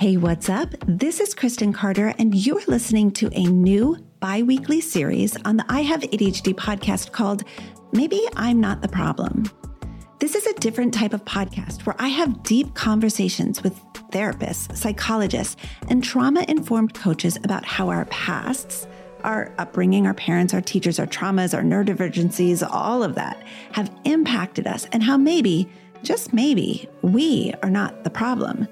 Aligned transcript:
Hey, 0.00 0.16
what's 0.16 0.48
up? 0.48 0.76
This 0.86 1.18
is 1.18 1.34
Kristen 1.34 1.72
Carter, 1.72 2.14
and 2.20 2.32
you're 2.32 2.62
listening 2.68 3.10
to 3.14 3.28
a 3.32 3.42
new 3.46 3.96
bi 4.20 4.42
weekly 4.42 4.80
series 4.80 5.36
on 5.44 5.56
the 5.56 5.64
I 5.68 5.80
Have 5.80 6.02
ADHD 6.02 6.54
podcast 6.54 7.10
called 7.10 7.42
Maybe 7.90 8.24
I'm 8.36 8.60
Not 8.60 8.80
the 8.80 8.86
Problem. 8.86 9.50
This 10.20 10.36
is 10.36 10.46
a 10.46 10.54
different 10.60 10.94
type 10.94 11.14
of 11.14 11.24
podcast 11.24 11.84
where 11.84 11.96
I 11.98 12.06
have 12.06 12.44
deep 12.44 12.74
conversations 12.74 13.64
with 13.64 13.74
therapists, 14.12 14.76
psychologists, 14.76 15.56
and 15.88 16.04
trauma 16.04 16.44
informed 16.46 16.94
coaches 16.94 17.36
about 17.42 17.64
how 17.64 17.88
our 17.88 18.04
pasts, 18.04 18.86
our 19.24 19.52
upbringing, 19.58 20.06
our 20.06 20.14
parents, 20.14 20.54
our 20.54 20.60
teachers, 20.60 21.00
our 21.00 21.08
traumas, 21.08 21.54
our 21.54 21.64
neurodivergencies, 21.64 22.64
all 22.70 23.02
of 23.02 23.16
that 23.16 23.42
have 23.72 23.90
impacted 24.04 24.68
us, 24.68 24.86
and 24.92 25.02
how 25.02 25.16
maybe, 25.16 25.68
just 26.04 26.32
maybe, 26.32 26.88
we 27.02 27.52
are 27.64 27.70
not 27.70 28.04
the 28.04 28.10
problem. 28.10 28.68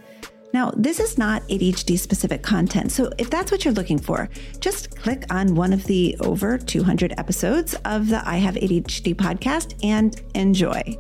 Now, 0.57 0.73
this 0.75 1.01
is 1.01 1.19
not 1.19 1.47
ADHD 1.49 1.99
specific 1.99 2.43
content, 2.43 2.91
so 2.91 3.11
if 3.19 3.29
that's 3.29 3.53
what 3.53 3.67
you're 3.67 3.75
looking 3.75 3.99
for, 3.99 4.31
just 4.59 4.97
click 4.97 5.25
on 5.29 5.55
one 5.55 5.71
of 5.71 5.85
the 5.85 6.17
over 6.21 6.57
200 6.57 7.13
episodes 7.19 7.75
of 7.85 8.09
the 8.09 8.27
I 8.27 8.37
Have 8.37 8.55
ADHD 8.55 9.15
podcast 9.15 9.75
and 9.85 10.19
enjoy. 10.35 10.97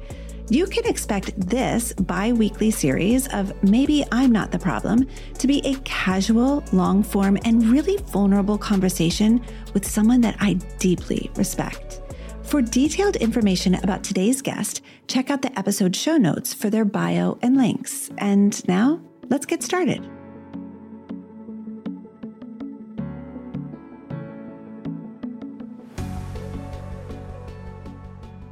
You 0.50 0.66
can 0.66 0.84
expect 0.84 1.40
this 1.40 1.94
bi 1.94 2.32
weekly 2.32 2.70
series 2.70 3.28
of 3.28 3.50
Maybe 3.62 4.04
I'm 4.12 4.30
Not 4.30 4.52
the 4.52 4.58
Problem 4.58 5.08
to 5.38 5.46
be 5.46 5.66
a 5.66 5.74
casual, 5.84 6.62
long 6.74 7.02
form, 7.02 7.38
and 7.46 7.64
really 7.68 7.96
vulnerable 8.12 8.58
conversation 8.58 9.42
with 9.72 9.88
someone 9.88 10.20
that 10.20 10.36
I 10.38 10.58
deeply 10.78 11.30
respect. 11.34 12.02
For 12.42 12.60
detailed 12.60 13.16
information 13.16 13.76
about 13.76 14.04
today's 14.04 14.42
guest, 14.42 14.82
check 15.08 15.30
out 15.30 15.40
the 15.40 15.58
episode 15.58 15.96
show 15.96 16.18
notes 16.18 16.52
for 16.52 16.68
their 16.68 16.84
bio 16.84 17.38
and 17.40 17.56
links. 17.56 18.10
And 18.18 18.62
now, 18.68 19.00
let's 19.28 19.46
get 19.46 19.62
started. 19.62 20.08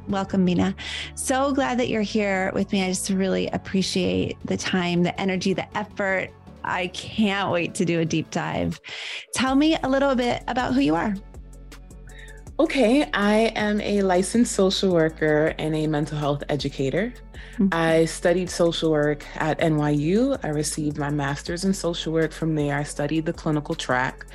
Welcome, 0.07 0.45
Minaa. 0.45 0.75
So 1.15 1.51
glad 1.51 1.79
that 1.79 1.89
you're 1.89 2.01
here 2.01 2.51
with 2.53 2.71
me. 2.71 2.83
I 2.83 2.89
just 2.89 3.09
really 3.09 3.47
appreciate 3.47 4.37
the 4.45 4.55
time, 4.55 5.03
the 5.03 5.19
energy, 5.19 5.53
the 5.53 5.77
effort. 5.77 6.29
I 6.63 6.87
can't 6.87 7.51
wait 7.51 7.75
to 7.75 7.85
do 7.85 7.99
a 7.99 8.05
deep 8.05 8.31
dive. 8.31 8.79
Tell 9.33 9.55
me 9.55 9.77
a 9.83 9.89
little 9.89 10.15
bit 10.15 10.43
about 10.47 10.73
who 10.73 10.81
you 10.81 10.95
are. 10.95 11.15
Okay, 12.57 13.09
I 13.13 13.51
am 13.55 13.81
a 13.81 14.01
licensed 14.01 14.53
social 14.53 14.93
worker 14.93 15.53
and 15.57 15.75
a 15.75 15.87
mental 15.87 16.17
health 16.17 16.41
educator. 16.47 17.13
Mm-hmm. 17.57 17.67
I 17.73 18.05
studied 18.05 18.49
social 18.49 18.91
work 18.91 19.25
at 19.35 19.59
NYU. 19.59 20.39
I 20.41 20.49
received 20.49 20.97
my 20.97 21.09
master's 21.09 21.65
in 21.65 21.73
social 21.73 22.13
work. 22.13 22.31
From 22.31 22.55
there, 22.55 22.77
I 22.77 22.83
studied 22.83 23.25
the 23.25 23.33
clinical 23.33 23.75
track. 23.75 24.25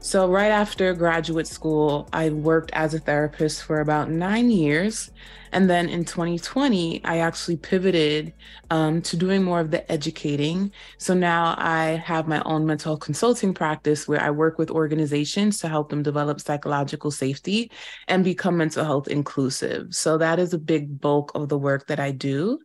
So, 0.00 0.28
right 0.28 0.50
after 0.50 0.92
graduate 0.92 1.46
school, 1.46 2.08
I 2.12 2.28
worked 2.28 2.72
as 2.74 2.92
a 2.92 2.98
therapist 2.98 3.62
for 3.62 3.80
about 3.80 4.10
nine 4.10 4.50
years. 4.50 5.10
And 5.52 5.68
then 5.68 5.88
in 5.88 6.04
2020, 6.04 7.04
I 7.04 7.18
actually 7.18 7.56
pivoted 7.56 8.32
um, 8.70 9.02
to 9.02 9.16
doing 9.16 9.42
more 9.42 9.60
of 9.60 9.70
the 9.70 9.90
educating. 9.92 10.72
So 10.98 11.14
now 11.14 11.54
I 11.58 12.02
have 12.04 12.26
my 12.26 12.42
own 12.44 12.66
mental 12.66 12.96
consulting 12.96 13.54
practice 13.54 14.08
where 14.08 14.20
I 14.20 14.30
work 14.30 14.58
with 14.58 14.70
organizations 14.70 15.58
to 15.60 15.68
help 15.68 15.90
them 15.90 16.02
develop 16.02 16.40
psychological 16.40 17.10
safety 17.10 17.70
and 18.08 18.24
become 18.24 18.56
mental 18.56 18.84
health 18.84 19.08
inclusive. 19.08 19.94
So 19.94 20.18
that 20.18 20.38
is 20.38 20.54
a 20.54 20.58
big 20.58 21.00
bulk 21.00 21.32
of 21.34 21.48
the 21.48 21.58
work 21.58 21.86
that 21.88 22.00
I 22.00 22.12
do. 22.12 22.58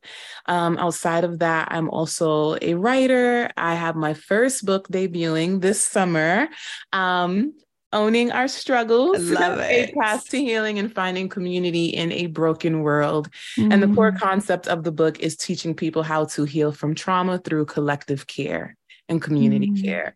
Um, 0.45 0.77
outside 0.77 1.23
of 1.23 1.39
that, 1.39 1.67
I'm 1.71 1.89
also 1.89 2.57
a 2.61 2.73
writer. 2.73 3.51
I 3.57 3.75
have 3.75 3.95
my 3.95 4.13
first 4.13 4.65
book 4.65 4.87
debuting 4.87 5.61
this 5.61 5.83
summer. 5.83 6.47
Um, 6.93 7.53
owning 7.97 8.31
our 8.31 8.47
struggles, 8.47 9.31
a 9.31 9.91
path 9.99 10.29
to 10.29 10.37
healing 10.37 10.77
and 10.77 10.93
finding 10.93 11.27
community 11.27 11.87
in 11.87 12.11
a 12.11 12.27
broken 12.27 12.81
world. 12.81 13.29
Mm-hmm. 13.57 13.71
And 13.71 13.83
the 13.83 13.93
core 13.93 14.11
mm-hmm. 14.11 14.23
concept 14.23 14.67
of 14.67 14.83
the 14.83 14.91
book 14.91 15.19
is 15.19 15.35
teaching 15.35 15.73
people 15.73 16.03
how 16.03 16.25
to 16.25 16.43
heal 16.43 16.71
from 16.71 16.93
trauma 16.93 17.39
through 17.39 17.65
collective 17.65 18.27
care 18.27 18.77
and 19.09 19.19
community 19.21 19.71
mm-hmm. 19.71 19.83
care. 19.83 20.15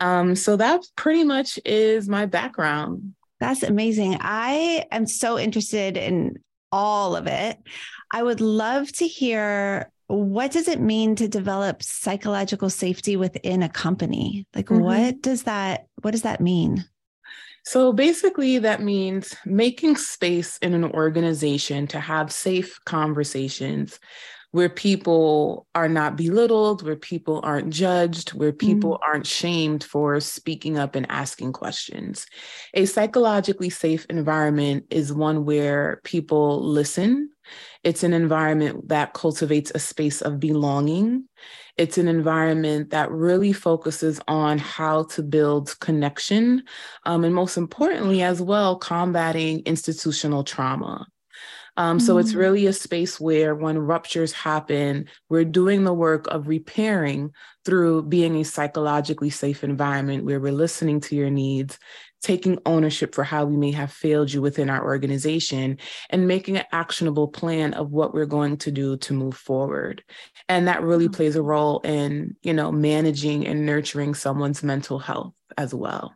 Um, 0.00 0.36
so 0.36 0.56
that 0.56 0.82
pretty 0.96 1.24
much 1.24 1.58
is 1.64 2.08
my 2.08 2.26
background. 2.26 3.14
That's 3.40 3.62
amazing. 3.62 4.18
I 4.20 4.84
am 4.90 5.06
so 5.06 5.38
interested 5.38 5.96
in 5.96 6.36
all 6.70 7.16
of 7.16 7.26
it. 7.26 7.58
I 8.12 8.22
would 8.22 8.42
love 8.42 8.92
to 8.92 9.06
hear 9.06 9.90
what 10.08 10.52
does 10.52 10.68
it 10.68 10.80
mean 10.80 11.16
to 11.16 11.28
develop 11.28 11.82
psychological 11.82 12.68
safety 12.68 13.16
within 13.16 13.62
a 13.62 13.68
company? 13.68 14.46
Like 14.54 14.66
mm-hmm. 14.66 14.82
what 14.82 15.22
does 15.22 15.44
that 15.44 15.86
what 16.02 16.10
does 16.10 16.22
that 16.22 16.40
mean? 16.40 16.84
So 17.64 17.92
basically, 17.92 18.58
that 18.58 18.82
means 18.82 19.34
making 19.46 19.96
space 19.96 20.58
in 20.58 20.74
an 20.74 20.84
organization 20.84 21.86
to 21.88 22.00
have 22.00 22.30
safe 22.30 22.78
conversations 22.84 23.98
where 24.50 24.68
people 24.68 25.66
are 25.74 25.88
not 25.88 26.16
belittled, 26.16 26.82
where 26.82 26.94
people 26.94 27.40
aren't 27.42 27.70
judged, 27.70 28.34
where 28.34 28.52
people 28.52 28.98
mm 28.98 29.04
aren't 29.04 29.26
shamed 29.26 29.82
for 29.82 30.20
speaking 30.20 30.78
up 30.78 30.94
and 30.94 31.10
asking 31.10 31.52
questions. 31.52 32.26
A 32.74 32.84
psychologically 32.84 33.70
safe 33.70 34.06
environment 34.08 34.86
is 34.90 35.12
one 35.12 35.44
where 35.44 36.00
people 36.04 36.62
listen. 36.62 37.30
It's 37.82 38.04
an 38.04 38.12
environment 38.12 38.88
that 38.88 39.12
cultivates 39.14 39.72
a 39.74 39.78
space 39.78 40.22
of 40.22 40.38
belonging. 40.38 41.28
It's 41.76 41.98
an 41.98 42.08
environment 42.08 42.90
that 42.90 43.10
really 43.10 43.52
focuses 43.52 44.20
on 44.28 44.58
how 44.58 45.04
to 45.04 45.22
build 45.22 45.78
connection. 45.80 46.62
Um, 47.04 47.24
and 47.24 47.34
most 47.34 47.56
importantly, 47.56 48.22
as 48.22 48.40
well, 48.40 48.76
combating 48.76 49.60
institutional 49.60 50.44
trauma. 50.44 51.06
Um, 51.76 51.98
so 51.98 52.18
it's 52.18 52.34
mm. 52.34 52.36
really 52.36 52.66
a 52.66 52.72
space 52.72 53.18
where 53.18 53.54
when 53.54 53.78
ruptures 53.78 54.32
happen, 54.32 55.06
we're 55.28 55.44
doing 55.44 55.82
the 55.82 55.92
work 55.92 56.26
of 56.28 56.46
repairing 56.46 57.32
through 57.64 58.04
being 58.04 58.36
a 58.36 58.44
psychologically 58.44 59.30
safe 59.30 59.64
environment 59.64 60.24
where 60.24 60.38
we're 60.38 60.52
listening 60.52 61.00
to 61.00 61.16
your 61.16 61.30
needs, 61.30 61.78
taking 62.24 62.58
ownership 62.64 63.14
for 63.14 63.22
how 63.22 63.44
we 63.44 63.54
may 63.54 63.70
have 63.70 63.92
failed 63.92 64.32
you 64.32 64.40
within 64.40 64.70
our 64.70 64.82
organization 64.82 65.76
and 66.08 66.26
making 66.26 66.56
an 66.56 66.64
actionable 66.72 67.28
plan 67.28 67.74
of 67.74 67.92
what 67.92 68.14
we're 68.14 68.24
going 68.24 68.56
to 68.56 68.70
do 68.70 68.96
to 68.96 69.12
move 69.12 69.36
forward. 69.36 70.02
And 70.48 70.66
that 70.66 70.82
really 70.82 71.04
mm-hmm. 71.04 71.14
plays 71.14 71.36
a 71.36 71.42
role 71.42 71.80
in 71.80 72.34
you 72.42 72.54
know 72.54 72.72
managing 72.72 73.46
and 73.46 73.66
nurturing 73.66 74.14
someone's 74.14 74.62
mental 74.62 74.98
health 74.98 75.34
as 75.58 75.74
well. 75.74 76.14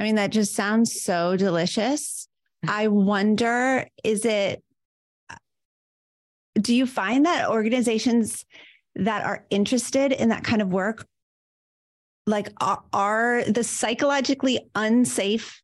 I 0.00 0.02
mean 0.02 0.16
that 0.16 0.30
just 0.30 0.54
sounds 0.54 1.00
so 1.00 1.36
delicious. 1.36 2.26
I 2.66 2.88
wonder 2.88 3.86
is 4.02 4.24
it 4.24 4.62
do 6.60 6.74
you 6.74 6.84
find 6.84 7.26
that 7.26 7.48
organizations 7.48 8.44
that 8.96 9.24
are 9.24 9.46
interested 9.50 10.10
in 10.10 10.30
that 10.30 10.42
kind 10.42 10.60
of 10.60 10.72
work 10.72 11.06
like 12.30 12.48
are, 12.60 12.82
are 12.92 13.44
the 13.44 13.64
psychologically 13.64 14.60
unsafe 14.74 15.62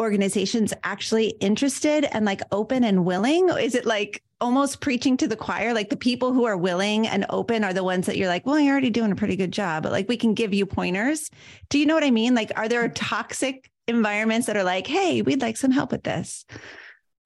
organizations 0.00 0.72
actually 0.84 1.28
interested 1.40 2.04
and 2.12 2.24
like 2.24 2.42
open 2.52 2.84
and 2.84 3.04
willing? 3.04 3.48
Is 3.48 3.74
it 3.74 3.84
like 3.84 4.22
almost 4.40 4.80
preaching 4.80 5.16
to 5.16 5.26
the 5.26 5.34
choir 5.34 5.74
like 5.74 5.90
the 5.90 5.96
people 5.96 6.32
who 6.32 6.44
are 6.44 6.56
willing 6.56 7.08
and 7.08 7.26
open 7.28 7.64
are 7.64 7.72
the 7.72 7.82
ones 7.82 8.06
that 8.06 8.16
you're 8.16 8.28
like 8.28 8.46
well 8.46 8.60
you're 8.60 8.70
already 8.70 8.88
doing 8.88 9.10
a 9.10 9.16
pretty 9.16 9.34
good 9.34 9.50
job 9.50 9.82
but 9.82 9.90
like 9.90 10.08
we 10.08 10.16
can 10.16 10.34
give 10.34 10.54
you 10.54 10.64
pointers. 10.64 11.30
Do 11.70 11.78
you 11.78 11.86
know 11.86 11.94
what 11.94 12.04
i 12.04 12.10
mean? 12.10 12.34
Like 12.34 12.52
are 12.56 12.68
there 12.68 12.88
toxic 12.88 13.70
environments 13.88 14.46
that 14.46 14.56
are 14.56 14.64
like 14.64 14.86
hey 14.86 15.22
we'd 15.22 15.40
like 15.40 15.56
some 15.56 15.70
help 15.70 15.90
with 15.90 16.04
this 16.04 16.44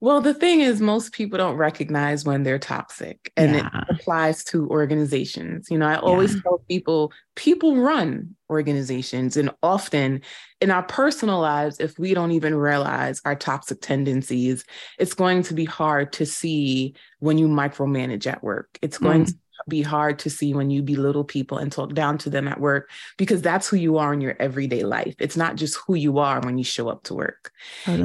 well, 0.03 0.19
the 0.19 0.33
thing 0.33 0.59
is, 0.59 0.81
most 0.81 1.13
people 1.13 1.37
don't 1.37 1.55
recognize 1.55 2.25
when 2.25 2.43
they're 2.43 2.59
toxic, 2.59 3.31
and 3.37 3.55
yeah. 3.55 3.69
it 3.87 3.95
applies 3.95 4.43
to 4.43 4.67
organizations. 4.67 5.71
You 5.71 5.77
know, 5.77 5.87
I 5.87 5.95
always 5.95 6.35
yeah. 6.35 6.41
tell 6.41 6.57
people 6.67 7.13
people 7.35 7.77
run 7.77 8.35
organizations, 8.49 9.37
and 9.37 9.49
often 9.63 10.21
in 10.59 10.71
our 10.71 10.83
personal 10.83 11.39
lives, 11.39 11.79
if 11.79 11.97
we 11.97 12.13
don't 12.13 12.33
even 12.33 12.53
realize 12.53 13.21
our 13.23 13.33
toxic 13.33 13.79
tendencies, 13.79 14.65
it's 14.99 15.13
going 15.13 15.41
to 15.43 15.53
be 15.53 15.63
hard 15.63 16.11
to 16.13 16.25
see 16.25 16.95
when 17.19 17.37
you 17.37 17.47
micromanage 17.47 18.27
at 18.27 18.43
work. 18.43 18.77
It's 18.81 18.97
going 18.97 19.23
mm. 19.23 19.27
to 19.27 19.35
be 19.67 19.81
hard 19.81 20.19
to 20.19 20.29
see 20.29 20.53
when 20.53 20.69
you 20.69 20.81
belittle 20.81 21.23
people 21.23 21.57
and 21.57 21.71
talk 21.71 21.93
down 21.93 22.17
to 22.19 22.29
them 22.29 22.47
at 22.47 22.59
work 22.59 22.89
because 23.17 23.41
that's 23.41 23.67
who 23.67 23.77
you 23.77 23.97
are 23.97 24.13
in 24.13 24.21
your 24.21 24.35
everyday 24.39 24.83
life. 24.83 25.15
It's 25.19 25.37
not 25.37 25.55
just 25.55 25.77
who 25.85 25.95
you 25.95 26.19
are 26.19 26.39
when 26.41 26.57
you 26.57 26.63
show 26.63 26.89
up 26.89 27.03
to 27.03 27.13
work. 27.13 27.51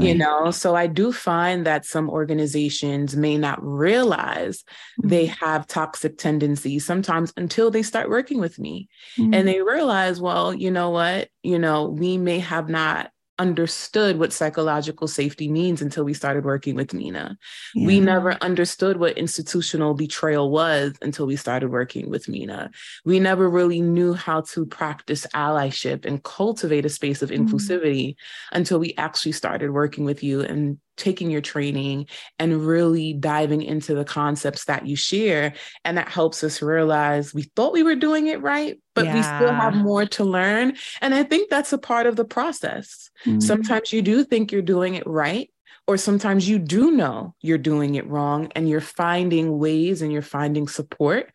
You 0.02 0.14
know, 0.14 0.50
so 0.50 0.74
I 0.74 0.86
do 0.86 1.12
find 1.12 1.66
that 1.66 1.84
some 1.84 2.08
organizations 2.08 3.16
may 3.16 3.38
not 3.38 3.58
realize 3.62 4.64
mm-hmm. 5.00 5.08
they 5.08 5.26
have 5.26 5.66
toxic 5.66 6.18
tendencies 6.18 6.84
sometimes 6.84 7.32
until 7.36 7.70
they 7.70 7.82
start 7.82 8.08
working 8.08 8.38
with 8.40 8.58
me 8.58 8.88
mm-hmm. 9.16 9.34
and 9.34 9.46
they 9.46 9.62
realize, 9.62 10.20
well, 10.20 10.54
you 10.54 10.70
know 10.70 10.90
what, 10.90 11.28
you 11.42 11.58
know, 11.58 11.88
we 11.88 12.18
may 12.18 12.38
have 12.38 12.68
not 12.68 13.10
understood 13.38 14.18
what 14.18 14.32
psychological 14.32 15.08
safety 15.08 15.48
means 15.48 15.80
until 15.80 16.04
we 16.04 16.14
started 16.14 16.44
working 16.44 16.74
with 16.74 16.88
Minaa. 16.88 17.36
Yeah. 17.74 17.86
We 17.86 18.00
never 18.00 18.32
understood 18.40 18.98
what 18.98 19.16
institutional 19.16 19.94
betrayal 19.94 20.50
was 20.50 20.94
until 21.02 21.26
we 21.26 21.36
started 21.36 21.70
working 21.70 22.10
with 22.10 22.26
Minaa. 22.26 22.70
We 23.04 23.20
never 23.20 23.48
really 23.48 23.80
knew 23.80 24.14
how 24.14 24.42
to 24.52 24.66
practice 24.66 25.26
allyship 25.34 26.04
and 26.04 26.22
cultivate 26.22 26.86
a 26.86 26.88
space 26.88 27.22
of 27.22 27.30
mm. 27.30 27.38
inclusivity 27.38 28.08
mm-hmm. 28.08 28.56
until 28.56 28.78
we 28.78 28.94
actually 28.96 29.32
started 29.32 29.70
working 29.70 30.04
with 30.04 30.22
you 30.22 30.40
and 30.40 30.78
taking 30.98 31.30
your 31.30 31.40
training 31.40 32.06
and 32.38 32.66
really 32.66 33.14
diving 33.14 33.62
into 33.62 33.94
the 33.94 34.04
concepts 34.04 34.66
that 34.66 34.86
you 34.86 34.96
share. 34.96 35.54
And 35.84 35.96
that 35.96 36.08
helps 36.08 36.44
us 36.44 36.60
realize 36.60 37.32
we 37.32 37.44
thought 37.56 37.72
we 37.72 37.82
were 37.82 37.94
doing 37.94 38.26
it 38.26 38.42
right, 38.42 38.78
but 38.94 39.06
yeah. 39.06 39.14
we 39.14 39.22
still 39.22 39.54
have 39.54 39.74
more 39.74 40.04
to 40.06 40.24
learn. 40.24 40.76
And 41.00 41.14
I 41.14 41.22
think 41.22 41.48
that's 41.48 41.72
a 41.72 41.78
part 41.78 42.06
of 42.06 42.16
the 42.16 42.24
process. 42.24 43.10
Mm-hmm. 43.24 43.40
Sometimes 43.40 43.92
you 43.92 44.02
do 44.02 44.24
think 44.24 44.52
you're 44.52 44.62
doing 44.62 44.94
it 44.94 45.06
right. 45.06 45.50
Or 45.86 45.96
sometimes 45.96 46.46
you 46.46 46.58
do 46.58 46.90
know 46.90 47.34
you're 47.40 47.56
doing 47.56 47.94
it 47.94 48.06
wrong 48.06 48.52
and 48.54 48.68
you're 48.68 48.78
finding 48.82 49.58
ways 49.58 50.02
and 50.02 50.12
you're 50.12 50.20
finding 50.20 50.68
support 50.68 51.32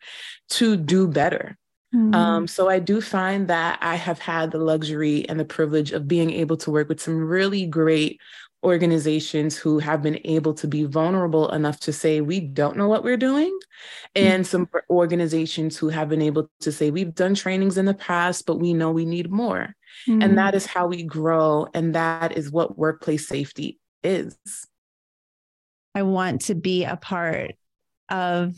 to 0.50 0.76
do 0.76 1.08
better. 1.08 1.58
Mm-hmm. 1.94 2.14
Um, 2.14 2.46
so 2.46 2.68
I 2.68 2.80
do 2.80 3.00
find 3.00 3.48
that 3.48 3.78
I 3.80 3.94
have 3.94 4.18
had 4.18 4.50
the 4.50 4.58
luxury 4.58 5.28
and 5.28 5.38
the 5.38 5.44
privilege 5.44 5.92
of 5.92 6.08
being 6.08 6.30
able 6.30 6.56
to 6.58 6.70
work 6.70 6.88
with 6.88 7.00
some 7.00 7.18
really 7.24 7.66
great 7.66 8.20
organizations 8.64 9.56
who 9.56 9.78
have 9.78 10.02
been 10.02 10.18
able 10.24 10.54
to 10.54 10.66
be 10.66 10.84
vulnerable 10.84 11.50
enough 11.50 11.78
to 11.78 11.92
say 11.92 12.20
we 12.20 12.40
don't 12.40 12.76
know 12.76 12.88
what 12.88 13.04
we're 13.04 13.16
doing 13.16 13.56
and 14.14 14.44
mm-hmm. 14.44 14.50
some 14.50 14.68
organizations 14.88 15.76
who 15.76 15.90
have 15.90 16.08
been 16.08 16.22
able 16.22 16.50
to 16.60 16.72
say 16.72 16.90
we've 16.90 17.14
done 17.14 17.34
trainings 17.34 17.76
in 17.76 17.84
the 17.84 17.94
past 17.94 18.46
but 18.46 18.58
we 18.58 18.72
know 18.72 18.90
we 18.90 19.04
need 19.04 19.30
more 19.30 19.76
mm-hmm. 20.08 20.22
and 20.22 20.38
that 20.38 20.54
is 20.54 20.64
how 20.64 20.86
we 20.86 21.02
grow 21.02 21.68
and 21.74 21.94
that 21.94 22.36
is 22.36 22.50
what 22.50 22.78
workplace 22.78 23.28
safety 23.28 23.78
is 24.02 24.36
i 25.94 26.02
want 26.02 26.40
to 26.40 26.54
be 26.54 26.84
a 26.84 26.96
part 26.96 27.52
of 28.08 28.54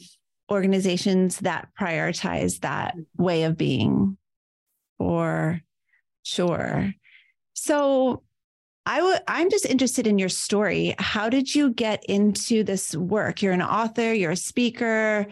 organizations 0.50 1.38
that 1.40 1.68
prioritize 1.78 2.60
that 2.60 2.94
way 3.16 3.42
of 3.42 3.56
being 3.56 4.16
for 4.98 5.60
sure 6.22 6.92
so 7.54 8.22
I 8.86 8.98
w- 8.98 9.18
I'm 9.26 9.50
just 9.50 9.66
interested 9.66 10.06
in 10.06 10.18
your 10.18 10.28
story. 10.28 10.94
How 10.98 11.28
did 11.28 11.52
you 11.52 11.70
get 11.70 12.04
into 12.04 12.62
this 12.62 12.94
work? 12.94 13.42
You're 13.42 13.52
an 13.52 13.60
author, 13.62 14.14
you're 14.14 14.30
a 14.30 14.36
speaker, 14.36 15.26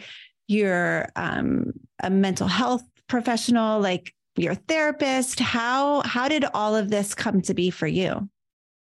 you're 0.48 1.08
um, 1.14 1.72
a 2.02 2.10
mental 2.10 2.48
health 2.48 2.82
professional, 3.08 3.80
like 3.80 4.12
you're 4.36 4.52
a 4.52 4.56
therapist. 4.56 5.38
How 5.38 6.02
how 6.02 6.28
did 6.28 6.44
all 6.52 6.74
of 6.74 6.90
this 6.90 7.14
come 7.14 7.40
to 7.42 7.54
be 7.54 7.70
for 7.70 7.86
you? 7.86 8.28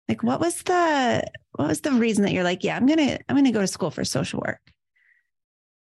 Like, 0.09 0.25
what 0.25 0.41
was 0.41 0.61
the 0.65 1.25
what 1.53 1.69
was 1.69 1.81
the 1.83 1.93
reason 1.93 2.25
that 2.25 2.33
you're 2.33 2.45
like, 2.45 2.65
yeah, 2.65 2.77
I'm 2.77 2.87
gonna 2.87 3.19
I'm 3.29 3.37
gonna 3.37 3.53
go 3.53 3.61
to 3.61 3.67
school 3.67 3.93
for 3.93 4.05
social 4.05 4.41
work? 4.45 4.61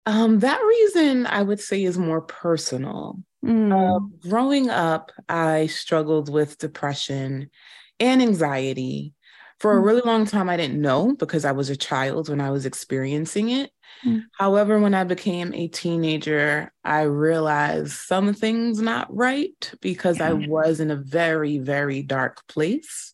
Um, 0.05 0.39
that 0.39 0.59
reason 0.59 1.27
I 1.27 1.43
would 1.43 1.59
say 1.59 1.83
is 1.83 1.97
more 1.97 2.21
personal. 2.21 3.19
Mm. 3.45 3.71
Uh, 3.71 3.99
growing 4.27 4.69
up, 4.69 5.11
I 5.29 5.67
struggled 5.67 6.29
with 6.29 6.57
depression 6.57 7.51
and 7.99 8.21
anxiety. 8.21 9.13
For 9.59 9.77
a 9.77 9.81
mm. 9.81 9.85
really 9.85 10.01
long 10.01 10.25
time, 10.25 10.49
I 10.49 10.57
didn't 10.57 10.81
know 10.81 11.15
because 11.15 11.45
I 11.45 11.51
was 11.51 11.69
a 11.69 11.77
child 11.77 12.29
when 12.29 12.41
I 12.41 12.51
was 12.51 12.65
experiencing 12.65 13.49
it. 13.49 13.71
Mm. 14.05 14.23
However, 14.37 14.79
when 14.79 14.93
I 14.93 15.03
became 15.03 15.53
a 15.53 15.67
teenager, 15.67 16.71
I 16.83 17.03
realized 17.03 17.93
something's 17.93 18.81
not 18.81 19.13
right 19.15 19.71
because 19.81 20.19
yeah. 20.19 20.29
I 20.29 20.33
was 20.33 20.79
in 20.79 20.91
a 20.91 20.95
very, 20.95 21.59
very 21.59 22.01
dark 22.01 22.45
place. 22.47 23.13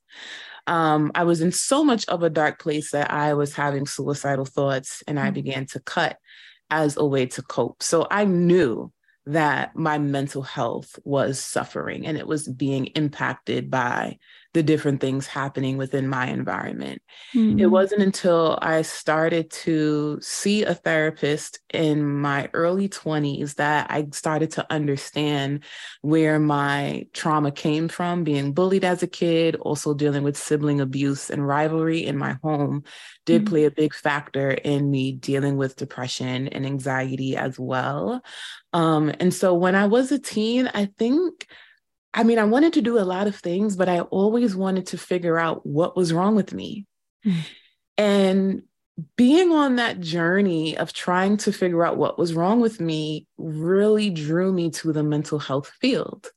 Um, 0.65 1.11
I 1.15 1.23
was 1.23 1.41
in 1.41 1.51
so 1.51 1.83
much 1.83 2.07
of 2.07 2.23
a 2.23 2.29
dark 2.29 2.59
place 2.59 2.91
that 2.91 3.11
I 3.11 3.33
was 3.33 3.53
having 3.53 3.85
suicidal 3.85 4.45
thoughts 4.45 5.03
and 5.07 5.19
I 5.19 5.31
mm. 5.31 5.33
began 5.33 5.65
to 5.67 5.79
cut 5.79 6.17
as 6.69 6.95
a 6.97 7.05
way 7.05 7.25
to 7.25 7.41
cope. 7.41 7.81
So 7.81 8.07
I 8.09 8.25
knew 8.25 8.91
that 9.25 9.75
my 9.75 9.97
mental 9.97 10.41
health 10.41 10.97
was 11.03 11.39
suffering 11.39 12.07
and 12.07 12.17
it 12.17 12.27
was 12.27 12.47
being 12.47 12.87
impacted 12.87 13.69
by 13.69 14.17
the 14.53 14.63
different 14.63 14.99
things 14.99 15.27
happening 15.27 15.77
within 15.77 16.07
my 16.07 16.27
environment. 16.27 17.01
Mm-hmm. 17.35 17.59
It 17.59 17.67
wasn't 17.67 18.01
until 18.01 18.57
I 18.61 18.81
started 18.81 19.51
to 19.51 20.17
see 20.21 20.63
a 20.63 20.73
therapist 20.73 21.59
in 21.71 22.03
my 22.03 22.49
early 22.53 22.89
20s 22.89 23.55
that 23.55 23.91
I 23.91 24.07
started 24.11 24.51
to 24.51 24.65
understand 24.71 25.63
where 26.01 26.39
my 26.39 27.05
trauma 27.13 27.51
came 27.51 27.89
from 27.89 28.23
being 28.23 28.53
bullied 28.53 28.83
as 28.83 29.03
a 29.03 29.07
kid, 29.07 29.55
also 29.57 29.93
dealing 29.93 30.23
with 30.23 30.35
sibling 30.35 30.81
abuse 30.81 31.29
and 31.29 31.47
rivalry 31.47 32.05
in 32.05 32.17
my 32.17 32.37
home 32.41 32.83
did 33.25 33.43
mm-hmm. 33.43 33.49
play 33.51 33.65
a 33.65 33.71
big 33.71 33.93
factor 33.93 34.49
in 34.49 34.89
me 34.89 35.11
dealing 35.11 35.57
with 35.57 35.75
depression 35.75 36.47
and 36.47 36.65
anxiety 36.65 37.37
as 37.37 37.59
well. 37.59 38.23
Um, 38.73 39.11
and 39.19 39.31
so 39.31 39.53
when 39.53 39.75
I 39.75 39.85
was 39.85 40.11
a 40.11 40.17
teen, 40.17 40.67
I 40.73 40.85
think 40.97 41.47
I 42.13 42.23
mean, 42.23 42.39
I 42.39 42.43
wanted 42.43 42.73
to 42.73 42.81
do 42.81 42.97
a 42.97 43.05
lot 43.05 43.27
of 43.27 43.35
things, 43.35 43.75
but 43.75 43.87
I 43.89 44.01
always 44.01 44.55
wanted 44.55 44.87
to 44.87 44.97
figure 44.97 45.37
out 45.37 45.65
what 45.65 45.95
was 45.95 46.13
wrong 46.13 46.35
with 46.35 46.53
me. 46.53 46.85
And 47.97 48.63
being 49.17 49.51
on 49.51 49.75
that 49.75 49.99
journey 49.99 50.77
of 50.77 50.93
trying 50.93 51.37
to 51.37 51.51
figure 51.51 51.85
out 51.85 51.97
what 51.97 52.17
was 52.17 52.33
wrong 52.33 52.59
with 52.59 52.79
me 52.79 53.27
really 53.37 54.09
drew 54.09 54.53
me 54.53 54.69
to 54.71 54.93
the 54.93 55.03
mental 55.03 55.39
health 55.39 55.69
field. 55.81 56.31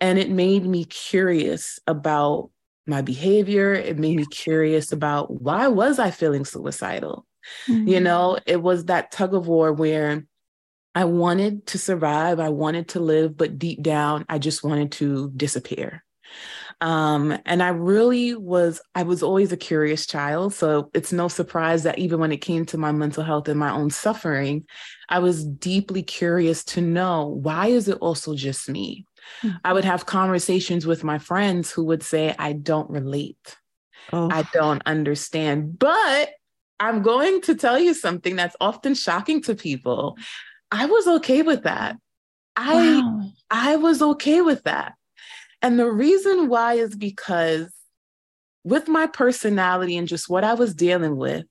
And 0.00 0.18
it 0.18 0.30
made 0.30 0.64
me 0.64 0.84
curious 0.84 1.78
about 1.86 2.50
my 2.86 3.02
behavior. 3.02 3.72
It 3.72 3.98
made 3.98 4.16
me 4.16 4.26
curious 4.26 4.92
about 4.92 5.42
why 5.42 5.68
was 5.68 5.98
I 5.98 6.10
feeling 6.10 6.44
suicidal? 6.44 7.26
Mm-hmm. 7.68 7.88
You 7.88 8.00
know, 8.00 8.38
it 8.46 8.62
was 8.62 8.86
that 8.86 9.12
tug 9.12 9.34
of 9.34 9.46
war 9.46 9.72
where 9.72 10.24
I 10.94 11.04
wanted 11.04 11.66
to 11.68 11.78
survive, 11.78 12.38
I 12.38 12.50
wanted 12.50 12.88
to 12.88 13.00
live, 13.00 13.36
but 13.36 13.58
deep 13.58 13.82
down, 13.82 14.26
I 14.28 14.38
just 14.38 14.62
wanted 14.62 14.92
to 14.92 15.30
disappear. 15.34 16.04
Um, 16.80 17.38
and 17.46 17.62
I 17.62 17.68
really 17.68 18.34
was, 18.34 18.80
I 18.94 19.04
was 19.04 19.22
always 19.22 19.52
a 19.52 19.56
curious 19.56 20.06
child. 20.06 20.52
So 20.52 20.90
it's 20.92 21.12
no 21.12 21.28
surprise 21.28 21.84
that 21.84 21.98
even 21.98 22.18
when 22.18 22.32
it 22.32 22.38
came 22.38 22.66
to 22.66 22.78
my 22.78 22.92
mental 22.92 23.22
health 23.22 23.48
and 23.48 23.58
my 23.58 23.70
own 23.70 23.90
suffering, 23.90 24.66
I 25.08 25.20
was 25.20 25.44
deeply 25.44 26.02
curious 26.02 26.64
to 26.64 26.80
know 26.80 27.26
why 27.26 27.68
is 27.68 27.88
it 27.88 27.98
also 27.98 28.34
just 28.34 28.68
me? 28.68 29.06
Mm-hmm. 29.42 29.56
I 29.64 29.72
would 29.72 29.84
have 29.84 30.06
conversations 30.06 30.86
with 30.86 31.04
my 31.04 31.18
friends 31.18 31.70
who 31.70 31.84
would 31.84 32.02
say, 32.02 32.34
I 32.38 32.52
don't 32.52 32.90
relate. 32.90 33.56
Oh. 34.12 34.28
I 34.30 34.42
don't 34.52 34.82
understand. 34.84 35.78
But 35.78 36.30
I'm 36.80 37.02
going 37.02 37.42
to 37.42 37.54
tell 37.54 37.78
you 37.78 37.94
something 37.94 38.34
that's 38.34 38.56
often 38.60 38.94
shocking 38.94 39.40
to 39.42 39.54
people. 39.54 40.16
I 40.72 40.86
was 40.86 41.06
okay 41.06 41.42
with 41.42 41.62
that. 41.62 41.96
I 42.56 42.74
wow. 42.74 43.22
I 43.50 43.76
was 43.76 44.02
okay 44.02 44.40
with 44.40 44.64
that. 44.64 44.94
And 45.60 45.78
the 45.78 45.90
reason 45.90 46.48
why 46.48 46.74
is 46.74 46.96
because 46.96 47.72
with 48.64 48.88
my 48.88 49.06
personality 49.06 49.96
and 49.96 50.08
just 50.08 50.28
what 50.28 50.44
I 50.44 50.54
was 50.54 50.74
dealing 50.74 51.16
with, 51.16 51.44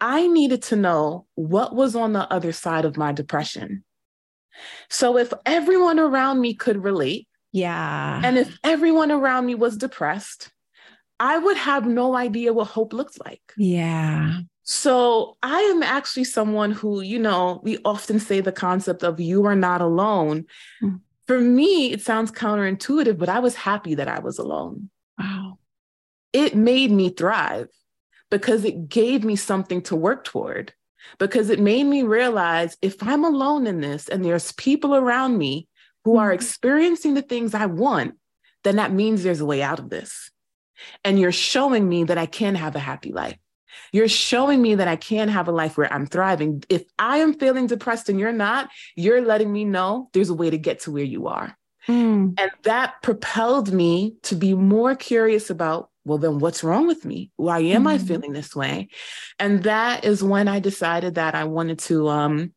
I 0.00 0.26
needed 0.26 0.62
to 0.64 0.76
know 0.76 1.26
what 1.34 1.74
was 1.74 1.94
on 1.96 2.12
the 2.12 2.32
other 2.32 2.52
side 2.52 2.84
of 2.84 2.96
my 2.96 3.12
depression. 3.12 3.84
So 4.88 5.18
if 5.18 5.32
everyone 5.44 5.98
around 5.98 6.40
me 6.40 6.54
could 6.54 6.82
relate, 6.82 7.26
yeah. 7.52 8.20
And 8.24 8.36
if 8.36 8.58
everyone 8.64 9.12
around 9.12 9.46
me 9.46 9.54
was 9.54 9.76
depressed, 9.76 10.50
I 11.20 11.38
would 11.38 11.56
have 11.56 11.86
no 11.86 12.16
idea 12.16 12.52
what 12.52 12.66
hope 12.66 12.92
looks 12.92 13.16
like. 13.24 13.42
Yeah. 13.56 14.40
So 14.64 15.36
I 15.42 15.60
am 15.60 15.82
actually 15.82 16.24
someone 16.24 16.72
who, 16.72 17.02
you 17.02 17.18
know, 17.18 17.60
we 17.62 17.78
often 17.84 18.18
say 18.18 18.40
the 18.40 18.50
concept 18.50 19.02
of 19.02 19.20
you 19.20 19.44
are 19.44 19.54
not 19.54 19.82
alone. 19.82 20.46
Mm. 20.82 21.00
For 21.26 21.38
me, 21.38 21.92
it 21.92 22.00
sounds 22.00 22.32
counterintuitive, 22.32 23.18
but 23.18 23.28
I 23.28 23.40
was 23.40 23.54
happy 23.54 23.94
that 23.94 24.08
I 24.08 24.20
was 24.20 24.38
alone. 24.38 24.90
Wow. 25.18 25.58
It 26.32 26.56
made 26.56 26.90
me 26.90 27.10
thrive 27.10 27.68
because 28.30 28.64
it 28.64 28.88
gave 28.88 29.22
me 29.22 29.36
something 29.36 29.82
to 29.82 29.96
work 29.96 30.24
toward, 30.24 30.72
because 31.18 31.50
it 31.50 31.60
made 31.60 31.84
me 31.84 32.02
realize 32.02 32.76
if 32.80 33.02
I'm 33.02 33.24
alone 33.24 33.66
in 33.66 33.80
this 33.80 34.08
and 34.08 34.24
there's 34.24 34.52
people 34.52 34.96
around 34.96 35.36
me 35.36 35.68
who 36.04 36.16
are 36.16 36.28
mm-hmm. 36.28 36.34
experiencing 36.34 37.14
the 37.14 37.22
things 37.22 37.54
I 37.54 37.66
want, 37.66 38.14
then 38.64 38.76
that 38.76 38.92
means 38.92 39.22
there's 39.22 39.40
a 39.40 39.46
way 39.46 39.62
out 39.62 39.78
of 39.78 39.90
this. 39.90 40.30
And 41.04 41.20
you're 41.20 41.32
showing 41.32 41.88
me 41.88 42.04
that 42.04 42.18
I 42.18 42.26
can 42.26 42.54
have 42.54 42.76
a 42.76 42.80
happy 42.80 43.12
life. 43.12 43.38
You're 43.92 44.08
showing 44.08 44.60
me 44.60 44.74
that 44.76 44.88
I 44.88 44.96
can 44.96 45.28
have 45.28 45.48
a 45.48 45.52
life 45.52 45.76
where 45.76 45.92
I'm 45.92 46.06
thriving. 46.06 46.64
If 46.68 46.84
I 46.98 47.18
am 47.18 47.34
feeling 47.34 47.66
depressed 47.66 48.08
and 48.08 48.18
you're 48.18 48.32
not, 48.32 48.70
you're 48.96 49.22
letting 49.22 49.52
me 49.52 49.64
know 49.64 50.10
there's 50.12 50.30
a 50.30 50.34
way 50.34 50.50
to 50.50 50.58
get 50.58 50.80
to 50.80 50.90
where 50.90 51.04
you 51.04 51.26
are. 51.26 51.56
Mm. 51.88 52.34
And 52.38 52.50
that 52.62 53.02
propelled 53.02 53.72
me 53.72 54.16
to 54.22 54.34
be 54.34 54.54
more 54.54 54.94
curious 54.94 55.50
about, 55.50 55.90
well, 56.04 56.18
then 56.18 56.38
what's 56.38 56.64
wrong 56.64 56.86
with 56.86 57.04
me? 57.04 57.30
Why 57.36 57.60
am 57.60 57.84
mm. 57.84 57.90
I 57.90 57.98
feeling 57.98 58.32
this 58.32 58.54
way? 58.54 58.88
And 59.38 59.64
that 59.64 60.04
is 60.04 60.22
when 60.22 60.48
I 60.48 60.60
decided 60.60 61.16
that 61.16 61.34
I 61.34 61.44
wanted 61.44 61.78
to 61.80 62.08
um, 62.08 62.52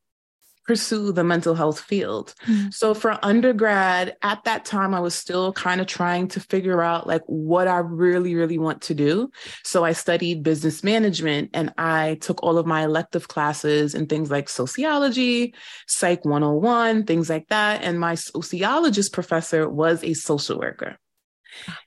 pursue 0.67 1.12
the 1.12 1.24
mental 1.24 1.55
health 1.55 1.79
field. 1.79 2.36
Mm-hmm. 2.45 2.69
So 2.69 2.93
for 2.93 3.17
undergrad, 3.24 4.15
at 4.21 4.43
that 4.43 4.65
time, 4.65 4.93
I 4.93 5.00
was 5.00 5.15
still 5.15 5.53
kind 5.53 5.81
of 5.81 5.88
trying 5.88 6.27
to 6.29 6.39
figure 6.39 6.81
out 6.81 7.07
like 7.07 7.24
what 7.25 7.67
I 7.67 7.77
really, 7.77 8.36
really 8.36 8.57
want 8.57 8.81
to 8.83 8.93
do. 8.93 9.31
So 9.63 9.83
I 9.83 9.93
studied 9.93 10.43
business 10.43 10.83
management 10.83 11.51
and 11.53 11.74
I 11.77 12.17
took 12.21 12.43
all 12.43 12.57
of 12.57 12.67
my 12.67 12.83
elective 12.83 13.29
classes 13.29 13.95
and 13.95 14.09
things 14.09 14.29
like 14.29 14.50
sociology, 14.50 15.55
psych 15.88 16.25
101, 16.25 17.05
things 17.05 17.29
like 17.29 17.47
that. 17.47 17.81
And 17.83 18.00
my 18.00 18.15
sociologist 18.15 19.13
professor 19.13 19.67
was 19.69 20.03
a 20.03 20.13
social 20.13 20.59
worker. 20.59 20.97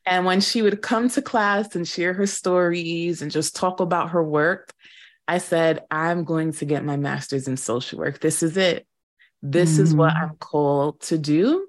And 0.06 0.25
when 0.25 0.40
she 0.40 0.62
would 0.62 0.82
come 0.82 1.08
to 1.10 1.22
class 1.22 1.76
and 1.76 1.87
share 1.87 2.12
her 2.14 2.26
stories 2.26 3.22
and 3.22 3.30
just 3.30 3.54
talk 3.54 3.80
about 3.80 4.10
her 4.10 4.25
work, 4.25 4.72
I 5.30 5.38
said, 5.38 5.84
I'm 5.92 6.25
going 6.25 6.52
to 6.54 6.64
get 6.64 6.84
my 6.84 6.96
master's 6.96 7.46
in 7.46 7.56
social 7.56 8.00
work. 8.00 8.18
This 8.18 8.42
is 8.42 8.56
it. 8.56 8.84
This 9.40 9.76
mm. 9.76 9.82
is 9.82 9.94
what 9.94 10.12
mm. 10.12 10.20
I'm 10.22 10.34
called 10.34 11.00
to 11.02 11.18
do. 11.18 11.68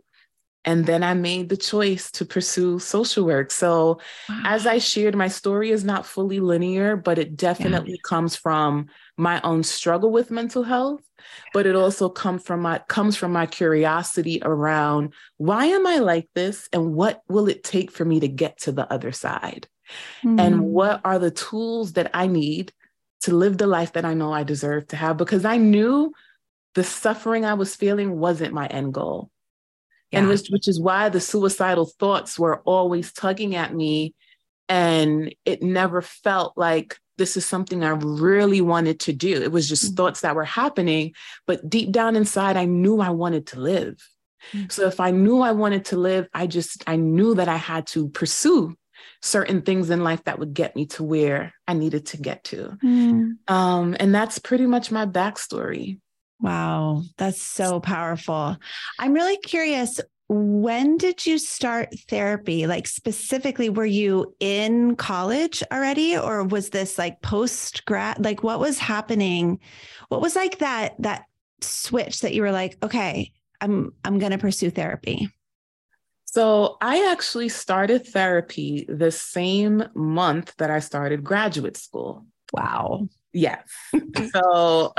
And 0.65 0.88
then 0.88 1.03
I 1.03 1.13
made 1.13 1.50
the 1.50 1.58
choice 1.58 2.10
to 2.13 2.25
pursue 2.25 2.80
social 2.80 3.24
work. 3.24 3.51
So, 3.51 4.00
wow. 4.27 4.41
as 4.46 4.65
I 4.65 4.80
shared, 4.80 5.15
my 5.15 5.27
story 5.27 5.70
is 5.70 5.84
not 5.84 6.08
fully 6.08 6.39
linear, 6.39 6.96
but 6.96 7.20
it 7.20 7.36
definitely 7.36 7.94
yeah. 7.94 8.10
comes 8.10 8.36
from 8.36 8.88
my 9.15 9.39
own 9.41 9.62
struggle 9.62 10.12
with 10.12 10.32
mental 10.32 10.63
health. 10.63 11.01
But 11.53 11.68
it 11.68 11.75
also 11.75 12.10
comes 12.10 12.41
from 12.41 12.62
my 12.62 12.80
comes 12.88 13.15
from 13.15 13.32
my 13.32 13.46
curiosity 13.46 14.39
around 14.41 15.13
why 15.38 15.65
am 15.68 15.86
I 15.86 15.98
like 16.00 16.30
this, 16.34 16.68
and 16.74 16.96
what 16.96 17.22
will 17.30 17.48
it 17.48 17.63
take 17.63 17.91
for 17.91 18.06
me 18.06 18.22
to 18.22 18.27
get 18.27 18.58
to 18.62 18.72
the 18.72 18.91
other 18.91 19.12
side, 19.12 19.68
mm. 20.24 20.39
and 20.39 20.62
what 20.62 21.01
are 21.03 21.20
the 21.20 21.30
tools 21.30 21.94
that 21.94 22.10
I 22.15 22.25
need 22.25 22.74
to 23.22 23.36
live 23.36 23.58
the 23.58 23.68
life 23.68 23.94
that 23.94 24.06
I 24.06 24.13
know 24.13 24.34
I 24.34 24.44
deserve 24.44 24.88
to 24.88 24.96
have 24.96 25.18
because 25.18 25.46
I 25.46 25.58
knew 25.58 26.13
the 26.75 26.84
suffering 26.84 27.46
I 27.46 27.54
was 27.54 27.75
feeling 27.75 28.18
wasn't 28.18 28.54
my 28.54 28.68
end 28.68 28.94
goal. 28.94 29.30
Yeah. 30.12 30.20
And 30.20 30.28
which, 30.28 30.48
which 30.50 30.68
is 30.68 30.80
why 30.80 31.10
the 31.10 31.22
suicidal 31.22 31.86
thoughts 31.86 32.38
were 32.38 32.62
always 32.62 33.13
tugging 33.13 33.56
at 33.56 33.74
me. 33.74 34.13
And 34.68 35.34
it 35.46 35.62
never 35.62 36.01
felt 36.01 36.58
like 36.58 36.98
this 37.18 37.38
is 37.38 37.46
something 37.46 37.84
I 37.84 37.90
really 37.90 38.62
wanted 38.62 39.01
to 39.01 39.13
do. 39.13 39.42
It 39.42 39.51
was 39.51 39.68
just 39.68 39.86
mm-hmm. 39.86 39.96
thoughts 39.96 40.22
that 40.22 40.36
were 40.36 40.46
happening. 40.46 41.13
But 41.46 41.70
deep 41.70 41.92
down 41.92 42.16
inside, 42.16 42.58
I 42.58 42.66
knew 42.66 43.00
I 43.00 43.10
wanted 43.10 43.48
to 43.48 43.60
live. 43.60 43.98
Mm-hmm. 44.54 44.70
So 44.70 44.88
if 44.88 45.00
I 45.00 45.12
knew 45.12 45.42
I 45.42 45.51
wanted 45.51 45.86
to 45.86 45.98
live, 45.98 46.28
I 46.34 46.48
just, 46.48 46.84
I 46.88 46.96
knew 46.96 47.36
that 47.36 47.48
I 47.48 47.58
had 47.58 47.86
to 47.88 48.10
pursue 48.10 48.75
certain 49.22 49.62
things 49.62 49.89
in 49.89 50.03
life 50.03 50.24
that 50.24 50.39
would 50.39 50.53
get 50.53 50.75
me 50.75 50.86
to 50.88 51.03
where 51.03 51.53
I 51.67 51.74
needed 51.74 52.08
to 52.08 52.17
get 52.17 52.43
to. 52.46 52.77
Mm. 52.84 53.38
Um, 53.48 53.96
and 54.00 54.13
that's 54.13 54.39
pretty 54.39 54.65
much 54.65 54.91
my 54.91 55.05
backstory. 55.05 56.00
Wow, 56.39 57.03
that's 57.17 57.41
so 57.41 57.79
powerful. 57.79 58.58
I'm 58.98 59.13
really 59.13 59.38
curious. 59.38 60.00
When 60.27 60.98
did 60.98 61.25
you 61.25 61.38
start 61.38 61.89
therapy? 62.08 62.65
Like, 62.65 62.88
specifically, 62.88 63.70
were 63.70 63.86
you 63.86 64.34
in 64.39 64.96
college 64.96 65.62
already, 65.72 66.17
or 66.17 66.43
was 66.43 66.70
this 66.70 66.98
like 66.98 67.22
post 67.22 67.86
grad? 67.86 68.24
Like, 68.24 68.41
what 68.41 68.60
was 68.60 68.79
happening? 68.79 69.60
What 70.08 70.22
was 70.22 70.36
like 70.36 70.60
that, 70.60 70.96
that 71.00 71.25
switch 71.60 72.22
that 72.22 72.34
you 72.34 72.41
were 72.41 72.51
like, 72.51 72.77
okay, 72.81 73.34
I'm, 73.60 73.93
I'm 74.03 74.20
going 74.20 74.31
to 74.31 74.38
pursue 74.38 74.72
therapy? 74.72 75.29
So 76.32 76.78
I 76.80 77.12
actually 77.12 77.50
started 77.50 78.08
therapy 78.08 78.86
the 78.88 79.12
same 79.12 79.84
month 79.94 80.54
that 80.60 80.72
I 80.72 80.80
started 80.80 81.26
graduate 81.26 81.76
school. 81.76 82.26
Wow. 82.54 83.10
Yes. 83.34 83.68
so 84.34 84.94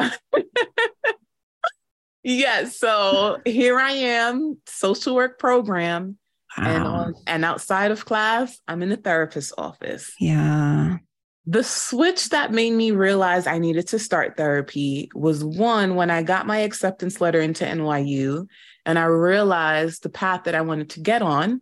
yes. 2.23 2.77
So 2.79 3.41
here 3.47 3.79
I 3.79 3.93
am, 3.93 4.59
social 4.67 5.15
work 5.15 5.39
program. 5.39 6.19
Wow. 6.59 6.65
And 6.67 6.85
on, 6.85 7.15
and 7.27 7.45
outside 7.47 7.93
of 7.93 8.05
class, 8.05 8.61
I'm 8.69 8.83
in 8.83 8.91
the 8.91 8.99
therapist's 8.99 9.55
office. 9.57 10.13
Yeah. 10.21 10.99
The 11.47 11.65
switch 11.65 12.29
that 12.29 12.53
made 12.53 12.75
me 12.75 12.91
realize 12.91 13.47
I 13.47 13.59
needed 13.59 13.89
to 13.89 13.99
start 13.99 14.37
therapy 14.37 15.11
was 15.15 15.43
one 15.43 15.95
when 15.95 16.11
I 16.11 16.23
got 16.23 16.47
my 16.47 16.59
acceptance 16.59 17.23
letter 17.23 17.41
into 17.41 17.65
NYU 17.65 18.49
and 18.85 18.99
I 18.99 19.05
realized 19.05 20.03
the 20.03 20.09
path 20.09 20.45
that 20.45 20.55
I 20.55 20.61
wanted 20.61 20.91
to 20.91 21.01
get 21.01 21.23
on, 21.23 21.61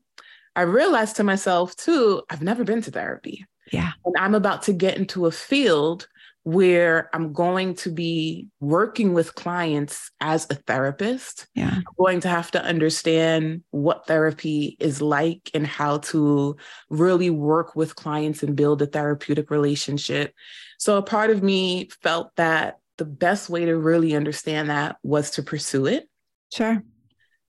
I 0.57 0.62
realized 0.62 1.17
to 1.17 1.25
myself 1.25 1.77
too, 1.77 2.23
I've 2.29 2.43
never 2.43 2.65
been 2.65 2.83
to 2.83 2.91
therapy. 2.91 3.47
Yeah. 3.73 3.93
And 4.05 4.15
I'm 4.19 4.35
about 4.35 4.62
to 4.62 4.73
get 4.73 4.97
into 4.97 5.27
a 5.27 5.31
field 5.31 6.09
where 6.43 7.11
I'm 7.15 7.33
going 7.33 7.75
to 7.77 7.91
be 7.91 8.49
working 8.61 9.12
with 9.12 9.35
clients 9.35 10.11
as 10.21 10.47
a 10.49 10.55
therapist. 10.55 11.47
Yeah. 11.55 11.75
I'm 11.77 11.85
going 11.99 12.21
to 12.21 12.29
have 12.29 12.50
to 12.53 12.62
understand 12.62 13.62
what 13.71 14.07
therapy 14.07 14.77
is 14.81 15.03
like 15.03 15.50
and 15.53 15.67
how 15.67 15.99
to 15.99 16.57
really 16.89 17.29
work 17.29 17.77
with 17.77 17.95
clients 17.95 18.43
and 18.43 18.57
build 18.57 18.81
a 18.81 18.87
therapeutic 18.87 19.50
relationship. 19.50 20.35
So 20.79 20.97
a 20.97 21.03
part 21.03 21.31
of 21.31 21.43
me 21.43 21.91
felt 22.03 22.35
that 22.37 22.79
the 22.97 23.05
best 23.05 23.50
way 23.50 23.67
to 23.67 23.77
really 23.77 24.15
understand 24.15 24.71
that 24.71 24.97
was 25.03 25.33
to 25.33 25.43
pursue 25.43 25.87
it. 25.87 26.09
Sure. 26.53 26.83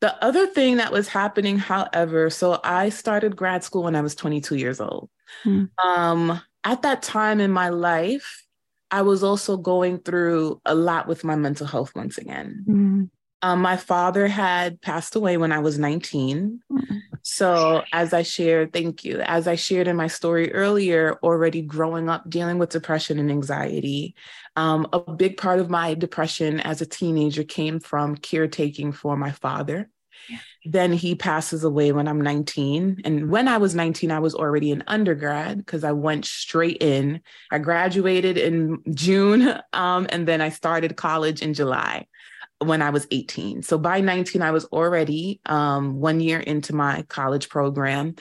The 0.01 0.23
other 0.23 0.47
thing 0.47 0.77
that 0.77 0.91
was 0.91 1.07
happening, 1.07 1.57
however, 1.59 2.29
so 2.29 2.59
I 2.63 2.89
started 2.89 3.35
grad 3.35 3.63
school 3.63 3.83
when 3.83 3.95
I 3.95 4.01
was 4.01 4.15
22 4.15 4.55
years 4.55 4.81
old. 4.81 5.09
Hmm. 5.43 5.65
Um, 5.83 6.41
at 6.63 6.81
that 6.81 7.03
time 7.03 7.39
in 7.39 7.51
my 7.51 7.69
life, 7.69 8.43
I 8.89 9.03
was 9.03 9.23
also 9.23 9.57
going 9.57 9.99
through 9.99 10.59
a 10.65 10.75
lot 10.75 11.07
with 11.07 11.23
my 11.23 11.35
mental 11.35 11.67
health 11.67 11.95
once 11.95 12.17
again. 12.17 12.63
Hmm. 12.65 13.03
Um, 13.43 13.61
my 13.61 13.77
father 13.77 14.27
had 14.27 14.81
passed 14.81 15.15
away 15.15 15.37
when 15.37 15.51
I 15.51 15.59
was 15.59 15.79
19. 15.79 16.59
Hmm. 16.69 16.97
So, 17.23 17.83
as 17.93 18.13
I 18.13 18.23
shared, 18.23 18.73
thank 18.73 19.03
you. 19.03 19.21
As 19.21 19.47
I 19.47 19.55
shared 19.55 19.87
in 19.87 19.95
my 19.95 20.07
story 20.07 20.53
earlier, 20.53 21.17
already 21.23 21.61
growing 21.61 22.09
up 22.09 22.29
dealing 22.29 22.57
with 22.57 22.69
depression 22.69 23.19
and 23.19 23.29
anxiety, 23.29 24.15
um, 24.55 24.87
a 24.91 24.99
big 25.13 25.37
part 25.37 25.59
of 25.59 25.69
my 25.69 25.93
depression 25.93 26.59
as 26.59 26.81
a 26.81 26.85
teenager 26.85 27.43
came 27.43 27.79
from 27.79 28.15
caretaking 28.15 28.91
for 28.91 29.15
my 29.15 29.31
father. 29.31 29.89
Yeah. 30.29 30.37
Then 30.65 30.93
he 30.93 31.15
passes 31.15 31.63
away 31.63 31.91
when 31.91 32.07
I'm 32.07 32.21
19. 32.21 33.01
And 33.05 33.29
when 33.29 33.47
I 33.47 33.57
was 33.57 33.73
19, 33.73 34.11
I 34.11 34.19
was 34.19 34.35
already 34.35 34.71
an 34.71 34.83
undergrad 34.87 35.57
because 35.57 35.83
I 35.83 35.91
went 35.91 36.25
straight 36.25 36.77
in. 36.81 37.21
I 37.51 37.57
graduated 37.57 38.37
in 38.37 38.79
June 38.93 39.59
um, 39.73 40.07
and 40.09 40.27
then 40.27 40.41
I 40.41 40.49
started 40.49 40.95
college 40.95 41.41
in 41.41 41.53
July 41.53 42.07
when 42.63 42.81
I 42.81 42.91
was 42.91 43.07
18. 43.11 43.63
So 43.63 43.77
by 43.77 44.01
19, 44.01 44.41
I 44.41 44.51
was 44.51 44.65
already 44.65 45.41
um, 45.45 45.99
one 45.99 46.19
year 46.19 46.39
into 46.39 46.73
my 46.75 47.03
college 47.03 47.49
program. 47.49 48.15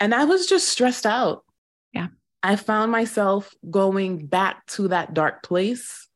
And 0.00 0.14
I 0.14 0.24
was 0.24 0.46
just 0.46 0.68
stressed 0.68 1.06
out. 1.06 1.44
Yeah. 1.92 2.08
I 2.42 2.56
found 2.56 2.92
myself 2.92 3.54
going 3.70 4.26
back 4.26 4.66
to 4.66 4.88
that 4.88 5.14
dark 5.14 5.42
place. 5.42 6.08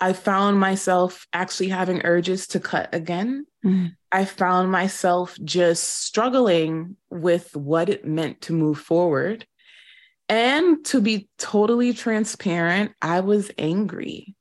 I 0.00 0.12
found 0.12 0.60
myself 0.60 1.26
actually 1.32 1.70
having 1.70 2.02
urges 2.04 2.48
to 2.48 2.60
cut 2.60 2.94
again. 2.94 3.46
Mm. 3.64 3.96
I 4.12 4.26
found 4.26 4.70
myself 4.70 5.36
just 5.42 5.84
struggling 6.04 6.96
with 7.10 7.56
what 7.56 7.88
it 7.88 8.04
meant 8.04 8.42
to 8.42 8.52
move 8.52 8.78
forward. 8.78 9.46
And 10.28 10.84
to 10.86 11.00
be 11.00 11.28
totally 11.38 11.92
transparent, 11.92 12.92
I 13.00 13.20
was 13.20 13.50
angry. 13.56 14.34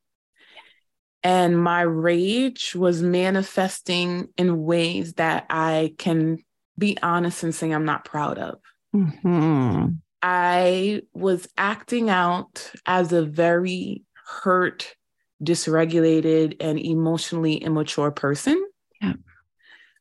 And 1.26 1.60
my 1.60 1.82
rage 1.82 2.76
was 2.76 3.02
manifesting 3.02 4.28
in 4.38 4.64
ways 4.64 5.14
that 5.14 5.48
I 5.50 5.96
can 5.98 6.38
be 6.78 7.00
honest 7.02 7.42
and 7.42 7.56
say 7.56 7.72
I'm 7.72 7.84
not 7.84 8.06
proud 8.06 8.38
of. 8.38 8.60
Mm-hmm. 8.96 9.88
I 10.22 11.02
was 11.16 11.48
acting 11.58 12.12
out 12.12 12.72
as 12.86 13.12
a 13.12 13.26
very 13.26 14.04
hurt, 14.24 14.96
dysregulated, 15.44 16.58
and 16.60 16.78
emotionally 16.78 17.56
immature 17.56 18.12
person. 18.12 18.64
Yeah. 19.02 19.14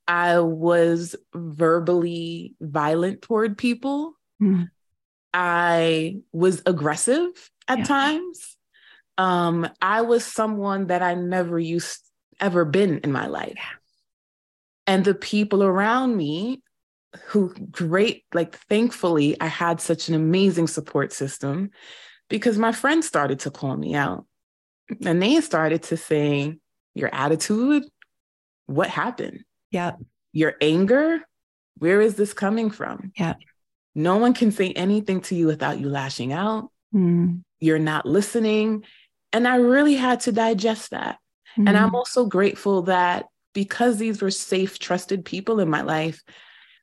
I 0.07 0.41
was 0.41 1.17
verbally 1.35 2.55
violent 2.61 3.23
toward 3.23 3.57
people. 3.57 4.13
Mm. 4.43 4.69
I 5.33 6.19
was 6.33 6.63
aggressive 6.67 7.51
at 7.67 7.79
yeah. 7.79 7.85
times. 7.85 8.54
Um, 9.17 9.69
I 9.81 10.03
was 10.03 10.25
someone 10.25 10.89
that 10.89 11.03
I 11.03 11.15
never 11.15 11.59
used 11.59 12.01
ever 12.41 12.65
been 12.65 12.99
in 12.99 13.13
my 13.13 13.27
life. 13.27 13.59
And 14.87 15.05
the 15.05 15.15
people 15.15 15.63
around 15.63 16.17
me 16.17 16.63
who 17.27 17.55
great, 17.71 18.25
like 18.35 18.57
thankfully, 18.69 19.41
I 19.41 19.47
had 19.47 19.81
such 19.81 20.09
an 20.09 20.15
amazing 20.15 20.67
support 20.67 21.13
system 21.13 21.71
because 22.29 22.59
my 22.59 22.73
friends 22.73 23.07
started 23.07 23.41
to 23.41 23.51
call 23.51 23.77
me 23.77 23.95
out 23.95 24.27
and 25.05 25.23
they 25.23 25.41
started 25.41 25.85
to 25.85 25.97
say, 25.97 26.59
Your 26.95 27.15
attitude, 27.15 27.85
what 28.67 28.91
happened? 28.91 29.45
Yeah. 29.71 29.93
Your 30.33 30.55
anger, 30.61 31.21
where 31.79 32.01
is 32.01 32.17
this 32.17 32.35
coming 32.35 32.71
from? 32.71 33.13
Yeah. 33.17 33.35
No 33.95 34.17
one 34.17 34.35
can 34.35 34.51
say 34.51 34.73
anything 34.73 35.21
to 35.23 35.35
you 35.35 35.47
without 35.47 35.79
you 35.79 35.89
lashing 35.89 36.33
out. 36.33 36.71
Mm. 36.93 37.43
You're 37.61 37.79
not 37.79 38.07
listening. 38.07 38.85
And 39.35 39.49
I 39.49 39.57
really 39.57 39.97
had 39.97 40.21
to 40.21 40.33
digest 40.33 40.93
that. 40.93 41.19
Mm-hmm. 41.59 41.67
And 41.67 41.77
I'm 41.77 41.95
also 41.95 42.25
grateful 42.25 42.83
that 42.83 43.27
because 43.53 43.99
these 43.99 44.23
were 44.23 44.31
safe, 44.31 44.79
trusted 44.79 45.25
people 45.25 45.59
in 45.59 45.69
my 45.69 45.83
life, 45.83 46.23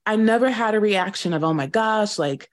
I 0.05 0.17
never 0.17 0.50
had 0.50 0.75
a 0.75 0.79
reaction 0.79 1.31
of, 1.31 1.46
oh 1.46 1.53
my 1.53 1.67
gosh, 1.67 2.20
like 2.20 2.50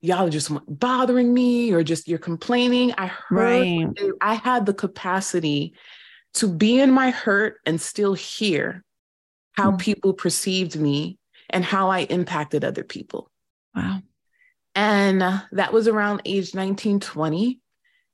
y'all 0.00 0.26
are 0.26 0.30
just 0.30 0.50
bothering 0.66 1.32
me 1.32 1.72
or 1.72 1.82
just 1.82 2.08
you're 2.08 2.18
complaining. 2.18 2.94
I 2.96 3.06
heard, 3.06 3.36
right. 3.36 3.88
I 4.22 4.34
had 4.34 4.64
the 4.64 4.74
capacity 4.74 5.74
to 6.34 6.48
be 6.48 6.80
in 6.80 6.90
my 6.90 7.10
hurt 7.10 7.58
and 7.66 7.78
still 7.78 8.14
hear 8.14 8.82
how 9.52 9.68
mm-hmm. 9.68 9.76
people 9.76 10.14
perceived 10.14 10.74
me 10.76 11.18
and 11.50 11.62
how 11.62 11.90
I 11.90 12.00
impacted 12.00 12.64
other 12.64 12.82
people. 12.82 13.30
Wow. 13.74 14.00
And 14.74 15.22
uh, 15.22 15.40
that 15.52 15.74
was 15.74 15.86
around 15.86 16.22
age 16.24 16.54
19, 16.54 17.00
20. 17.00 17.60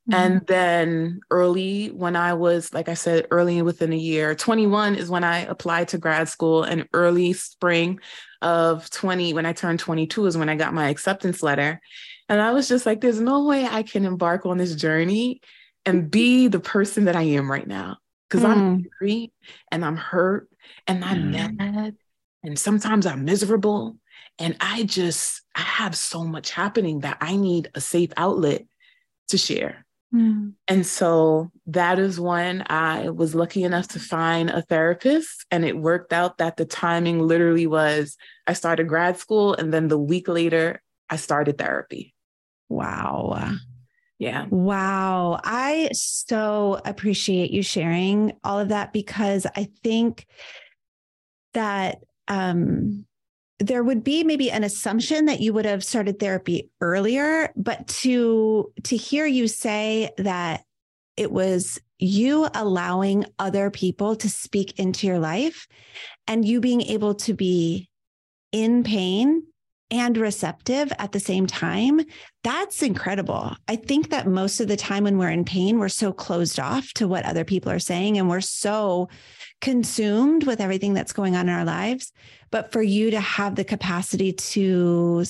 Mm-hmm. 0.09 0.15
And 0.15 0.47
then 0.47 1.21
early 1.31 1.89
when 1.89 2.17
I 2.17 2.35
was, 2.35 2.73
like 2.73 2.89
I 2.89 2.95
said, 2.95 3.27
early 3.31 3.61
within 3.63 3.93
a 3.93 3.97
year, 3.97 4.35
21 4.35 4.97
is 4.97 5.11
when 5.11 5.25
I 5.25 5.41
applied 5.41 5.89
to 5.89 5.99
grad 5.99 6.29
school, 6.29 6.63
and 6.63 6.89
early 6.93 7.33
spring 7.33 8.01
of 8.41 8.89
20, 8.91 9.35
when 9.35 9.47
I 9.47 9.53
turned 9.53 9.79
22, 9.79 10.27
is 10.27 10.37
when 10.37 10.49
I 10.49 10.57
got 10.57 10.75
my 10.75 10.89
acceptance 10.89 11.43
letter. 11.43 11.81
And 12.29 12.41
I 12.41 12.53
was 12.53 12.69
just 12.69 12.87
like, 12.87 13.01
there's 13.01 13.21
no 13.21 13.45
way 13.45 13.67
I 13.67 13.83
can 13.83 14.05
embark 14.05 14.47
on 14.47 14.57
this 14.57 14.75
journey 14.75 15.41
and 15.85 16.11
be 16.11 16.49
the 16.49 16.61
person 16.61 17.05
that 17.07 17.17
I 17.17 17.23
am 17.23 17.51
right 17.51 17.67
now. 17.67 17.99
Because 18.29 18.45
mm. 18.45 18.51
I'm 18.51 18.59
angry 18.61 19.33
and 19.71 19.85
I'm 19.85 19.97
hurt 19.97 20.49
and 20.87 21.05
I'm 21.05 21.33
mm. 21.33 21.57
mad. 21.59 21.97
And 22.43 22.59
sometimes 22.59 23.05
I'm 23.05 23.25
miserable. 23.25 23.97
And 24.39 24.57
I 24.61 24.85
just, 24.85 25.43
I 25.55 25.61
have 25.61 25.95
so 25.95 26.25
much 26.25 26.51
happening 26.53 27.01
that 27.01 27.19
I 27.21 27.37
need 27.37 27.71
a 27.75 27.81
safe 27.81 28.13
outlet 28.17 28.65
to 29.29 29.37
share. 29.37 29.85
Mm. 30.15 30.55
And 30.67 30.85
so 30.85 31.51
that 31.67 31.99
is 31.99 32.19
when 32.19 32.65
I 32.69 33.11
was 33.11 33.35
lucky 33.35 33.63
enough 33.63 33.89
to 33.89 34.01
find 34.01 34.51
a 34.51 34.63
therapist. 34.63 35.47
And 35.51 35.65
it 35.65 35.77
worked 35.77 36.13
out 36.13 36.39
that 36.39 36.57
the 36.57 36.65
timing 36.65 37.21
literally 37.21 37.67
was 37.67 38.17
I 38.47 38.55
started 38.55 38.89
grad 38.89 39.19
school, 39.19 39.55
and 39.55 39.73
then 39.73 39.89
the 39.89 39.99
week 39.99 40.27
later, 40.27 40.83
I 41.09 41.17
started 41.17 41.59
therapy. 41.59 42.15
Wow. 42.69 43.57
Yeah. 44.19 44.47
Wow. 44.51 45.41
I 45.43 45.91
so 45.93 46.81
appreciate 46.85 47.51
you 47.51 47.63
sharing 47.63 48.35
all 48.45 48.59
of 48.59 48.69
that 48.69 48.93
because 48.93 49.47
I 49.57 49.69
think 49.83 50.27
that 51.55 51.99
um 52.29 53.07
there 53.61 53.85
would 53.85 54.03
be 54.03 54.25
maybe 54.25 54.51
an 54.51 54.65
assumption 54.65 55.27
that 55.27 55.41
you 55.41 55.53
would 55.53 55.67
have 55.67 55.85
started 55.85 56.19
therapy 56.19 56.71
earlier 56.81 57.53
but 57.57 57.87
to 57.87 58.73
to 58.83 58.97
hear 58.97 59.27
you 59.27 59.47
say 59.47 60.11
that 60.17 60.65
it 61.17 61.31
was 61.31 61.79
you 61.99 62.49
allowing 62.55 63.27
other 63.39 63.71
people 63.71 64.17
to 64.17 64.29
speak 64.29 64.79
into 64.79 65.07
your 65.07 65.19
life 65.19 65.69
and 66.27 66.47
you 66.47 66.61
being 66.61 66.81
able 66.83 67.15
to 67.15 67.35
be 67.35 67.91
in 68.53 68.83
pain 68.83 69.43
and 69.91 70.17
receptive 70.17 70.93
at 70.99 71.13
the 71.13 71.21
same 71.21 71.47
time, 71.47 72.01
that's 72.45 72.83
incredible. 72.83 73.55
I 73.67 73.77
think 73.77 74.11
that 74.11 74.27
most 74.27 74.61
of 74.61 74.69
the 74.69 74.77
time 74.77 75.05
when 75.05 75.19
we're 75.19 75.31
in 75.31 75.45
pain, 75.45 75.79
we're 75.79 75.89
so 75.89 76.13
closed 76.13 76.61
off 76.61 76.93
to 76.95 77.09
what 77.09 77.25
other 77.25 77.45
people 77.45 77.73
are 77.73 77.81
saying 77.81 78.17
and 78.17 78.29
we're 78.29 78.41
so 78.41 79.09
consumed 79.61 80.45
with 80.45 80.61
everything 80.61 80.95
that's 80.95 81.13
going 81.13 81.37
on 81.37 81.49
in 81.49 81.55
our 81.55 81.65
lives. 81.65 82.13
But 82.51 82.73
for 82.73 82.83
you 82.83 83.11
to 83.13 83.21
have 83.21 83.55
the 83.55 83.65
capacity 83.65 84.33
to 84.33 85.25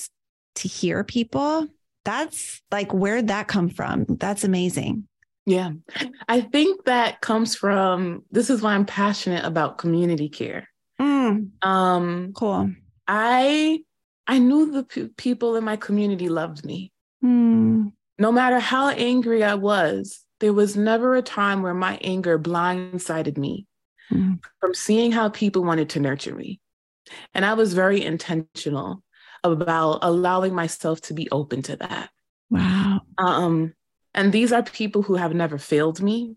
to 0.55 0.67
hear 0.67 1.03
people, 1.03 1.67
that's 2.03 2.61
like 2.71 2.93
where'd 2.93 3.27
that 3.27 3.47
come 3.47 3.69
from? 3.69 4.05
That's 4.07 4.43
amazing. 4.43 5.07
Yeah. 5.45 5.71
I 6.29 6.41
think 6.41 6.85
that 6.85 7.21
comes 7.21 7.55
from 7.55 8.23
this 8.31 8.49
is 8.49 8.61
why 8.61 8.73
I'm 8.73 8.85
passionate 8.85 9.45
about 9.45 9.77
community 9.77 10.29
care. 10.29 10.67
Mm. 10.99 11.51
Um 11.65 12.33
cool. 12.33 12.71
I 13.07 13.79
I 14.27 14.39
knew 14.39 14.71
the 14.71 14.83
p- 14.83 15.09
people 15.17 15.55
in 15.55 15.63
my 15.63 15.75
community 15.75 16.29
loved 16.29 16.63
me. 16.63 16.91
Mm. 17.23 17.91
No 18.17 18.31
matter 18.31 18.59
how 18.59 18.89
angry 18.89 19.43
I 19.43 19.55
was, 19.55 20.23
there 20.39 20.53
was 20.53 20.75
never 20.75 21.15
a 21.15 21.21
time 21.21 21.63
where 21.63 21.73
my 21.73 21.97
anger 22.01 22.37
blindsided 22.37 23.37
me 23.37 23.67
mm. 24.11 24.39
from 24.59 24.73
seeing 24.73 25.11
how 25.11 25.29
people 25.29 25.63
wanted 25.63 25.89
to 25.89 25.99
nurture 25.99 26.35
me. 26.35 26.59
And 27.33 27.45
I 27.45 27.53
was 27.53 27.73
very 27.73 28.03
intentional 28.03 29.03
about 29.43 29.99
allowing 30.01 30.53
myself 30.53 31.01
to 31.01 31.13
be 31.13 31.29
open 31.31 31.61
to 31.63 31.75
that. 31.77 32.09
Wow. 32.49 33.01
Um, 33.17 33.73
and 34.13 34.31
these 34.31 34.51
are 34.51 34.63
people 34.63 35.01
who 35.01 35.15
have 35.15 35.33
never 35.33 35.57
failed 35.57 36.01
me. 36.01 36.35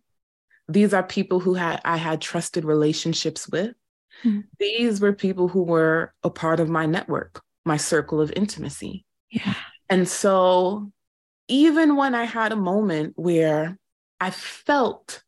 These 0.68 0.94
are 0.94 1.02
people 1.02 1.40
who 1.40 1.54
had 1.54 1.80
I 1.84 1.98
had 1.98 2.20
trusted 2.20 2.64
relationships 2.64 3.48
with. 3.48 3.74
Mm. 4.24 4.44
These 4.58 5.00
were 5.00 5.12
people 5.12 5.48
who 5.48 5.62
were 5.62 6.14
a 6.22 6.30
part 6.30 6.60
of 6.60 6.70
my 6.70 6.86
network 6.86 7.42
my 7.64 7.76
circle 7.76 8.20
of 8.20 8.32
intimacy. 8.36 9.04
Yeah. 9.30 9.54
And 9.88 10.08
so 10.08 10.92
even 11.48 11.96
when 11.96 12.14
I 12.14 12.24
had 12.24 12.52
a 12.52 12.56
moment 12.56 13.14
where 13.16 13.78
I 14.20 14.30
felt, 14.30 15.22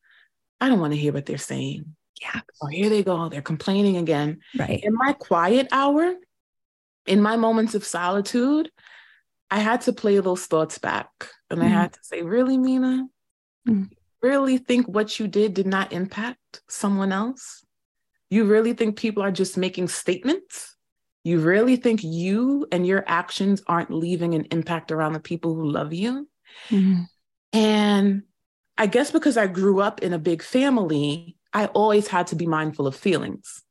I 0.61 0.68
don't 0.68 0.81
want 0.81 0.92
to 0.92 0.99
hear 0.99 1.12
what 1.12 1.27
they're 1.27 1.38
saying. 1.38 1.96
Yeah. 2.27 2.41
Oh, 2.62 2.67
here 2.67 2.89
they 2.89 3.03
go. 3.03 3.29
They're 3.29 3.43
complaining 3.43 3.97
again. 3.97 4.41
Right. 4.59 4.83
In 4.83 4.95
my 4.95 5.12
quiet 5.12 5.69
hour, 5.71 6.15
in 7.07 7.21
my 7.21 7.37
moments 7.37 7.75
of 7.75 7.85
solitude, 7.85 8.71
I 9.51 9.61
had 9.61 9.83
to 9.83 9.93
play 9.93 10.19
those 10.19 10.47
thoughts 10.47 10.79
back. 10.79 11.11
And 11.51 11.61
mm-hmm. 11.61 11.69
I 11.69 11.71
had 11.71 11.93
to 11.93 11.99
say, 12.03 12.23
really, 12.23 12.59
Minaa? 12.59 13.07
Mm-hmm. 13.69 13.85
Really 14.23 14.59
think 14.59 14.89
what 14.89 15.21
you 15.21 15.29
did 15.29 15.55
did 15.55 15.67
not 15.67 15.93
impact 15.93 16.62
someone 16.69 17.12
else? 17.12 17.65
You 18.29 18.45
really 18.45 18.73
think 18.73 18.97
people 18.97 19.23
are 19.23 19.31
just 19.31 19.57
making 19.57 19.89
statements? 19.89 20.75
You 21.23 21.41
really 21.41 21.77
think 21.77 22.03
you 22.03 22.67
and 22.73 22.87
your 22.87 23.05
actions 23.07 23.62
aren't 23.67 23.91
leaving 23.91 24.35
an 24.35 24.47
impact 24.51 24.91
around 24.91 25.12
the 25.12 25.21
people 25.21 25.55
who 25.55 25.71
love 25.71 25.93
you? 25.93 26.29
Mm-hmm. 26.71 27.03
And 27.53 28.23
I 28.79 28.87
guess 28.87 29.11
because 29.11 29.37
I 29.37 29.47
grew 29.47 29.81
up 29.81 30.03
in 30.03 30.12
a 30.12 30.19
big 30.19 30.43
family, 30.43 31.36
I 31.57 31.66
always 31.69 32.07
had 32.07 32.27
to 32.29 32.37
be 32.37 32.47
mindful 32.47 32.87
of 32.87 32.95
feelings. 32.95 33.62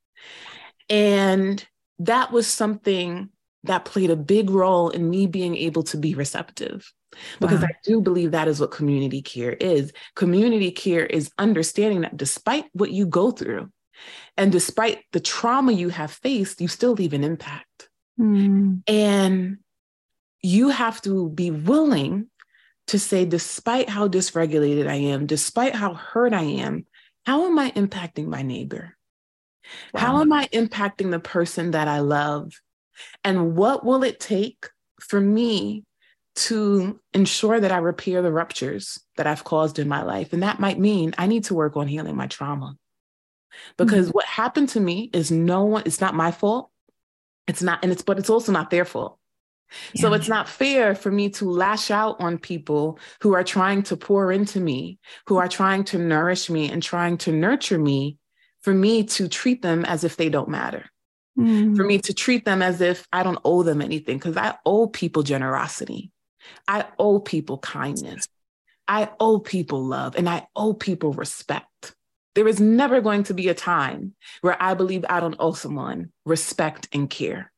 And 0.89 1.63
that 1.99 2.31
was 2.31 2.47
something 2.47 3.29
that 3.63 3.85
played 3.85 4.09
a 4.09 4.15
big 4.15 4.49
role 4.49 4.89
in 4.89 5.07
me 5.07 5.27
being 5.27 5.55
able 5.55 5.83
to 5.83 5.97
be 5.97 6.15
receptive. 6.15 6.91
Because 7.39 7.61
wow. 7.61 7.67
I 7.67 7.75
do 7.83 8.01
believe 8.01 8.31
that 8.31 8.47
is 8.47 8.59
what 8.59 8.71
community 8.71 9.21
care 9.21 9.53
is. 9.53 9.93
Community 10.15 10.71
care 10.71 11.05
is 11.05 11.29
understanding 11.37 12.01
that 12.01 12.17
despite 12.17 12.65
what 12.73 12.89
you 12.89 13.05
go 13.05 13.29
through, 13.29 13.71
and 14.35 14.51
despite 14.51 15.03
the 15.11 15.19
trauma 15.19 15.71
you 15.71 15.89
have 15.89 16.11
faced, 16.11 16.61
you 16.61 16.67
still 16.67 16.93
leave 16.93 17.13
an 17.13 17.23
impact. 17.23 17.89
Mm. 18.19 18.81
And 18.87 19.57
you 20.41 20.69
have 20.69 21.03
to 21.03 21.29
be 21.29 21.51
willing 21.51 22.31
to 22.87 22.97
say, 22.97 23.25
despite 23.25 23.89
how 23.89 24.07
dysregulated 24.07 24.87
I 24.87 24.95
am, 24.95 25.27
despite 25.27 25.75
how 25.75 25.93
hurt 25.93 26.33
I 26.33 26.43
am, 26.43 26.87
how 27.25 27.45
am 27.45 27.57
I 27.57 27.71
impacting 27.71 28.27
my 28.27 28.41
neighbor? 28.41 28.95
Wow. 29.93 29.99
How 29.99 30.21
am 30.21 30.31
I 30.31 30.47
impacting 30.47 31.11
the 31.11 31.19
person 31.19 31.71
that 31.71 31.87
I 31.87 31.99
love? 31.99 32.53
And 33.23 33.55
what 33.55 33.85
will 33.85 34.03
it 34.03 34.19
take 34.19 34.69
for 34.99 35.19
me 35.19 35.83
to 36.35 36.99
ensure 37.13 37.59
that 37.59 37.71
I 37.71 37.77
repair 37.77 38.21
the 38.21 38.31
ruptures 38.31 38.99
that 39.17 39.27
I've 39.27 39.43
caused 39.43 39.79
in 39.79 39.87
my 39.87 40.03
life? 40.03 40.33
And 40.33 40.43
that 40.43 40.59
might 40.59 40.79
mean 40.79 41.15
I 41.17 41.27
need 41.27 41.45
to 41.45 41.55
work 41.55 41.75
on 41.77 41.87
healing 41.87 42.15
my 42.15 42.27
trauma 42.27 42.77
because 43.77 44.07
mm-hmm. 44.07 44.15
what 44.15 44.25
happened 44.25 44.69
to 44.69 44.79
me 44.79 45.09
is 45.13 45.31
no 45.31 45.65
one 45.65 45.83
it's 45.85 46.01
not 46.01 46.15
my 46.15 46.31
fault 46.31 46.69
it's 47.47 47.61
not 47.61 47.79
and 47.83 47.91
it's 47.91 48.01
but 48.01 48.19
it's 48.19 48.29
also 48.29 48.51
not 48.51 48.69
their 48.69 48.85
fault 48.85 49.17
yeah. 49.93 50.01
so 50.01 50.13
it's 50.13 50.27
not 50.27 50.49
fair 50.49 50.95
for 50.95 51.11
me 51.11 51.29
to 51.29 51.49
lash 51.49 51.91
out 51.91 52.19
on 52.19 52.37
people 52.37 52.99
who 53.21 53.33
are 53.33 53.43
trying 53.43 53.83
to 53.83 53.97
pour 53.97 54.31
into 54.31 54.59
me 54.59 54.99
who 55.27 55.37
are 55.37 55.47
trying 55.47 55.83
to 55.83 55.97
nourish 55.97 56.49
me 56.49 56.69
and 56.71 56.81
trying 56.81 57.17
to 57.17 57.31
nurture 57.31 57.79
me 57.79 58.17
for 58.61 58.73
me 58.73 59.03
to 59.03 59.27
treat 59.27 59.61
them 59.61 59.85
as 59.85 60.03
if 60.03 60.17
they 60.17 60.29
don't 60.29 60.49
matter 60.49 60.85
mm. 61.37 61.75
for 61.75 61.83
me 61.83 61.97
to 61.97 62.13
treat 62.13 62.45
them 62.45 62.61
as 62.61 62.81
if 62.81 63.07
i 63.11 63.23
don't 63.23 63.39
owe 63.45 63.63
them 63.63 63.81
anything 63.81 64.17
because 64.17 64.37
i 64.37 64.55
owe 64.65 64.87
people 64.87 65.23
generosity 65.23 66.11
i 66.67 66.85
owe 66.99 67.19
people 67.19 67.57
kindness 67.57 68.27
i 68.87 69.09
owe 69.19 69.39
people 69.39 69.83
love 69.83 70.15
and 70.15 70.29
i 70.29 70.45
owe 70.55 70.73
people 70.73 71.13
respect 71.13 71.95
there 72.35 72.47
is 72.47 72.59
never 72.59 73.01
going 73.01 73.23
to 73.23 73.33
be 73.33 73.47
a 73.47 73.53
time 73.53 74.13
where 74.41 74.61
I 74.61 74.73
believe 74.73 75.05
I 75.09 75.21
don't 75.21 75.37
owe 75.39 75.53
someone 75.53 76.11
respect 76.25 76.87
and 76.93 77.09
care. 77.09 77.51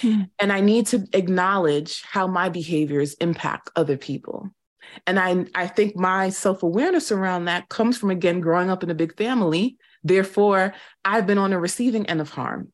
Hmm. 0.00 0.22
And 0.38 0.52
I 0.52 0.60
need 0.60 0.86
to 0.88 1.06
acknowledge 1.12 2.02
how 2.02 2.26
my 2.26 2.48
behaviors 2.48 3.14
impact 3.14 3.70
other 3.76 3.96
people. 3.96 4.50
And 5.06 5.18
I, 5.18 5.46
I 5.54 5.66
think 5.66 5.96
my 5.96 6.30
self 6.30 6.62
awareness 6.62 7.12
around 7.12 7.44
that 7.44 7.68
comes 7.68 7.98
from, 7.98 8.10
again, 8.10 8.40
growing 8.40 8.70
up 8.70 8.82
in 8.82 8.90
a 8.90 8.94
big 8.94 9.16
family. 9.16 9.76
Therefore, 10.02 10.74
I've 11.04 11.26
been 11.26 11.38
on 11.38 11.50
the 11.50 11.58
receiving 11.58 12.06
end 12.06 12.20
of 12.20 12.30
harm. 12.30 12.72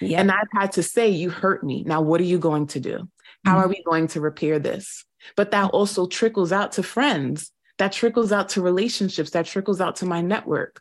Yep. 0.00 0.20
And 0.20 0.30
I've 0.30 0.48
had 0.52 0.72
to 0.72 0.82
say, 0.82 1.08
You 1.08 1.30
hurt 1.30 1.64
me. 1.64 1.82
Now, 1.84 2.02
what 2.02 2.20
are 2.20 2.24
you 2.24 2.38
going 2.38 2.66
to 2.68 2.80
do? 2.80 3.08
How 3.44 3.56
mm 3.56 3.64
are 3.64 3.68
we 3.68 3.82
going 3.84 4.08
to 4.08 4.20
repair 4.20 4.58
this? 4.58 5.04
But 5.36 5.52
that 5.52 5.70
also 5.70 6.06
trickles 6.06 6.52
out 6.52 6.72
to 6.72 6.82
friends 6.82 7.52
that 7.78 7.92
trickles 7.92 8.32
out 8.32 8.50
to 8.50 8.62
relationships, 8.62 9.30
that 9.30 9.46
trickles 9.46 9.80
out 9.80 9.96
to 9.96 10.06
my 10.06 10.20
network. 10.20 10.80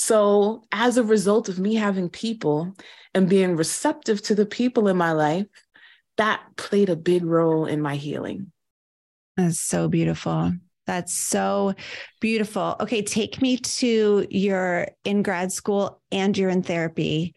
So, 0.00 0.62
as 0.70 0.96
a 0.96 1.02
result 1.02 1.48
of 1.48 1.58
me 1.58 1.74
having 1.74 2.08
people 2.08 2.72
and 3.14 3.28
being 3.28 3.56
receptive 3.56 4.22
to 4.22 4.36
the 4.36 4.46
people 4.46 4.86
in 4.86 4.96
my 4.96 5.10
life, 5.10 5.46
that 6.18 6.40
played 6.56 6.88
a 6.88 6.94
big 6.94 7.24
role 7.24 7.66
in 7.66 7.82
my 7.82 7.96
healing. 7.96 8.52
That's 9.36 9.58
so 9.58 9.88
beautiful. 9.88 10.52
That's 10.86 11.12
so 11.12 11.74
beautiful. 12.20 12.76
Okay, 12.78 13.02
take 13.02 13.42
me 13.42 13.56
to 13.56 14.24
your 14.30 14.86
in 15.02 15.24
grad 15.24 15.50
school 15.50 16.00
and 16.12 16.38
you're 16.38 16.48
in 16.48 16.62
therapy. 16.62 17.34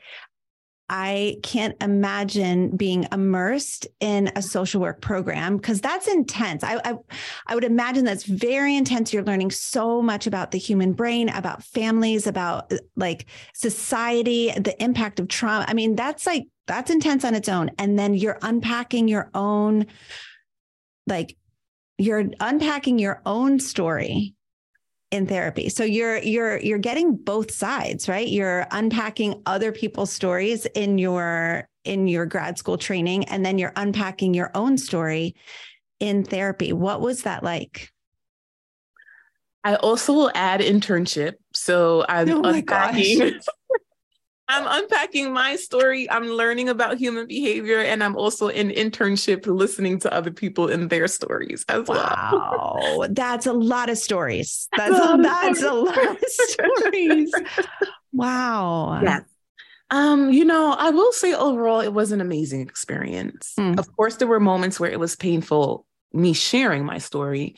I 0.94 1.38
can't 1.42 1.82
imagine 1.82 2.76
being 2.76 3.08
immersed 3.14 3.88
in 4.02 4.30
a 4.36 4.42
social 4.42 4.82
work 4.82 5.00
program 5.00 5.56
because 5.56 5.80
that's 5.80 6.06
intense. 6.06 6.66
I, 6.66 6.82
I, 6.84 6.96
I 7.48 7.56
would 7.56 7.64
imagine 7.64 8.04
that's 8.04 8.26
very 8.26 8.76
intense. 8.76 9.14
You're 9.14 9.24
learning 9.24 9.52
so 9.52 10.02
much 10.02 10.28
about 10.28 10.52
the 10.52 10.58
human 10.58 10.92
brain, 10.92 11.30
about 11.30 11.64
families, 11.64 12.28
about 12.28 12.74
uh, 12.74 12.78
like 12.98 13.28
society, 13.54 14.52
the 14.52 14.76
impact 14.84 15.22
of 15.22 15.30
trauma. 15.30 15.64
I 15.66 15.74
mean, 15.74 15.96
that's 15.96 16.28
like 16.28 16.48
that's 16.68 16.92
intense 16.92 17.24
on 17.24 17.36
its 17.36 17.48
own. 17.48 17.72
And 17.80 17.98
then 17.98 18.14
you're 18.14 18.38
unpacking 18.42 19.08
your 19.08 19.30
own, 19.34 19.86
like, 21.08 21.38
you're 21.98 22.26
unpacking 22.42 23.00
your 23.00 23.22
own 23.26 23.62
story 23.62 24.36
in 25.12 25.28
therapy. 25.28 25.70
So 25.70 25.84
you're 25.84 26.18
you're 26.20 26.58
you're 26.60 26.80
getting 26.80 27.16
both 27.16 27.52
sides, 27.52 28.08
right? 28.08 28.28
You're 28.28 28.66
unpacking 28.72 29.42
other 29.46 29.72
people's 29.72 30.12
stories 30.12 30.66
in 30.68 30.98
your 30.98 31.68
in 31.84 32.08
your 32.08 32.26
grad 32.26 32.58
school 32.58 32.78
training 32.78 33.26
and 33.26 33.46
then 33.46 33.58
you're 33.58 33.74
unpacking 33.76 34.34
your 34.34 34.52
own 34.56 34.78
story 34.78 35.36
in 36.00 36.24
therapy. 36.24 36.74
What 36.74 37.02
was 37.02 37.24
that 37.24 37.44
like? 37.44 37.92
I 39.64 39.76
also 39.76 40.14
will 40.14 40.32
add 40.34 40.62
internship. 40.62 41.34
So 41.54 42.06
I'm 42.10 42.30
oh 42.30 42.44
unpacking 42.44 43.40
I'm 44.52 44.84
unpacking 44.84 45.32
my 45.32 45.56
story. 45.56 46.10
I'm 46.12 46.26
learning 46.26 46.70
about 46.70 46.98
human 46.98 47.26
behavior, 47.26 47.80
and 47.80 48.04
I'm 48.04 48.16
also 48.18 48.50
in 48.50 48.70
internship 48.70 49.48
listening 49.48 50.00
to 50.00 50.14
other 50.14 50.32
people 50.32 50.68
in 50.68 50.90
their 50.90 51.08
stories 51.08 51.64
as 51.70 51.88
wow. 51.88 52.30
well. 52.32 52.98
Wow, 53.00 53.08
that's 53.12 53.46
a 53.46 53.54
lot 53.54 53.90
of 53.90 53.98
stories. 53.98 54.68
That's 54.76 54.94
a, 54.94 55.18
that's 55.22 55.64
a 55.64 55.74
lot 55.74 55.98
of 55.98 56.18
stories. 56.28 57.32
wow. 58.12 59.02
Yes. 59.02 59.24
Um, 59.90 60.32
you 60.32 60.46
know, 60.46 60.74
I 60.78 60.90
will 60.90 61.12
say 61.12 61.34
overall, 61.34 61.82
it 61.82 61.94
was 61.94 62.12
an 62.12 62.22
amazing 62.22 62.62
experience. 62.62 63.54
Mm. 63.58 63.78
Of 63.78 63.94
course, 63.96 64.18
there 64.18 64.28
were 64.28 64.40
moments 64.40 64.80
where 64.80 64.92
it 64.92 65.00
was 65.00 65.16
painful 65.16 65.86
me 66.14 66.34
sharing 66.34 66.86
my 66.86 66.98
story 66.98 67.56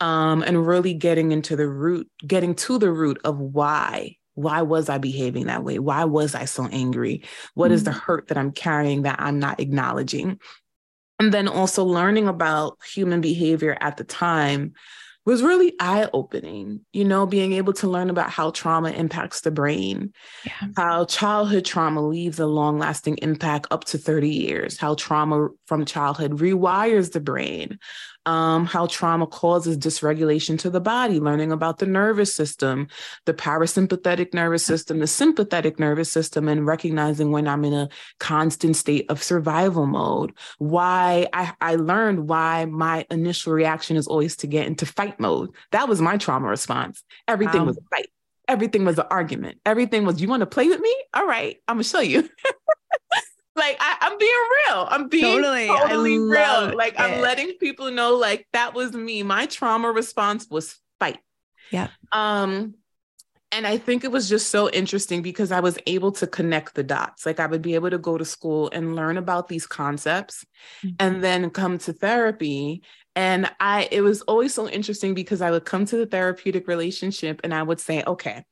um, 0.00 0.42
and 0.42 0.66
really 0.66 0.92
getting 0.92 1.32
into 1.32 1.56
the 1.56 1.66
root, 1.66 2.08
getting 2.26 2.54
to 2.54 2.78
the 2.78 2.92
root 2.92 3.18
of 3.24 3.38
why 3.38 4.16
why 4.34 4.62
was 4.62 4.88
I 4.88 4.98
behaving 4.98 5.46
that 5.46 5.64
way? 5.64 5.78
Why 5.78 6.04
was 6.04 6.34
I 6.34 6.44
so 6.44 6.66
angry? 6.66 7.22
What 7.54 7.66
mm-hmm. 7.66 7.74
is 7.74 7.84
the 7.84 7.92
mm. 7.92 8.00
hurt 8.00 8.28
that 8.28 8.38
I'm 8.38 8.52
carrying 8.52 9.02
that 9.02 9.20
I'm 9.20 9.38
not 9.38 9.60
acknowledging? 9.60 10.40
And 11.18 11.32
then 11.32 11.48
also 11.48 11.84
learning 11.84 12.28
about 12.28 12.78
human 12.92 13.20
behavior 13.20 13.78
at 13.80 13.96
the 13.96 14.04
time 14.04 14.74
was 15.26 15.42
really 15.42 15.72
eye 15.80 16.08
opening, 16.12 16.80
you 16.92 17.04
know, 17.04 17.24
being 17.24 17.54
able 17.54 17.72
to 17.72 17.88
learn 17.88 18.10
about 18.10 18.28
how 18.28 18.50
trauma 18.50 18.90
impacts 18.90 19.40
the 19.40 19.50
brain, 19.50 20.12
yeah. 20.44 20.68
how 20.76 21.06
childhood 21.06 21.64
trauma 21.64 22.06
leaves 22.06 22.38
a 22.38 22.46
long 22.46 22.78
lasting 22.78 23.16
impact 23.22 23.66
up 23.70 23.84
to 23.84 23.96
30 23.96 24.28
years, 24.28 24.76
how 24.76 24.94
trauma 24.94 25.48
from 25.66 25.86
childhood 25.86 26.32
rewires 26.32 27.12
the 27.12 27.20
brain, 27.20 27.78
um, 28.26 28.66
how 28.66 28.86
trauma 28.86 29.26
causes 29.26 29.76
dysregulation 29.76 30.58
to 30.60 30.70
the 30.70 30.80
body, 30.80 31.20
learning 31.20 31.52
about 31.52 31.78
the 31.78 31.86
nervous 31.86 32.34
system, 32.34 32.88
the 33.26 33.34
parasympathetic 33.34 34.32
nervous 34.32 34.64
system, 34.64 34.98
the 34.98 35.06
sympathetic 35.06 35.78
nervous 35.78 36.10
system, 36.10 36.48
and 36.48 36.66
recognizing 36.66 37.30
when 37.30 37.46
I'm 37.46 37.64
in 37.64 37.74
a 37.74 37.88
constant 38.20 38.76
state 38.76 39.06
of 39.10 39.22
survival 39.22 39.86
mode. 39.86 40.32
Why 40.58 41.26
I, 41.32 41.52
I 41.60 41.74
learned 41.76 42.28
why 42.28 42.64
my 42.64 43.06
initial 43.10 43.52
reaction 43.52 43.96
is 43.96 44.06
always 44.06 44.36
to 44.36 44.46
get 44.46 44.66
into 44.66 44.86
fight 44.86 45.20
mode. 45.20 45.50
That 45.72 45.88
was 45.88 46.00
my 46.00 46.16
trauma 46.16 46.48
response. 46.48 47.02
Everything 47.28 47.62
wow. 47.62 47.66
was 47.68 47.78
fight. 47.90 48.08
Everything 48.46 48.84
was 48.84 48.98
an 48.98 49.06
argument. 49.10 49.58
Everything 49.64 50.04
was, 50.04 50.20
you 50.20 50.28
want 50.28 50.40
to 50.40 50.46
play 50.46 50.68
with 50.68 50.80
me? 50.80 50.94
All 51.14 51.26
right, 51.26 51.56
I'm 51.66 51.76
gonna 51.76 51.84
show 51.84 52.00
you. 52.00 52.28
like 53.56 53.76
I, 53.80 53.96
am 54.02 54.18
being 54.18 54.32
real. 54.66 54.88
I'm 54.90 55.08
being 55.08 55.42
totally, 55.42 55.66
totally 55.66 56.18
real. 56.18 56.76
Like 56.76 56.94
it. 56.94 57.00
I'm 57.00 57.20
letting 57.20 57.52
people 57.58 57.90
know, 57.90 58.16
like 58.16 58.46
that 58.52 58.74
was 58.74 58.92
me. 58.92 59.22
My 59.22 59.46
trauma 59.46 59.92
response 59.92 60.46
was 60.50 60.78
fight. 60.98 61.18
Yeah. 61.70 61.88
Um, 62.12 62.74
and 63.52 63.68
I 63.68 63.78
think 63.78 64.02
it 64.02 64.10
was 64.10 64.28
just 64.28 64.50
so 64.50 64.68
interesting 64.68 65.22
because 65.22 65.52
I 65.52 65.60
was 65.60 65.78
able 65.86 66.10
to 66.12 66.26
connect 66.26 66.74
the 66.74 66.82
dots. 66.82 67.24
Like 67.24 67.38
I 67.38 67.46
would 67.46 67.62
be 67.62 67.76
able 67.76 67.90
to 67.90 67.98
go 67.98 68.18
to 68.18 68.24
school 68.24 68.68
and 68.72 68.96
learn 68.96 69.16
about 69.16 69.46
these 69.46 69.66
concepts 69.66 70.44
mm-hmm. 70.84 70.96
and 70.98 71.22
then 71.22 71.50
come 71.50 71.78
to 71.78 71.92
therapy. 71.92 72.82
And 73.14 73.48
I 73.60 73.88
it 73.92 74.00
was 74.00 74.22
always 74.22 74.52
so 74.52 74.68
interesting 74.68 75.14
because 75.14 75.40
I 75.40 75.52
would 75.52 75.64
come 75.64 75.86
to 75.86 75.96
the 75.96 76.06
therapeutic 76.06 76.66
relationship 76.66 77.40
and 77.44 77.54
I 77.54 77.62
would 77.62 77.78
say, 77.78 78.02
okay, 78.04 78.44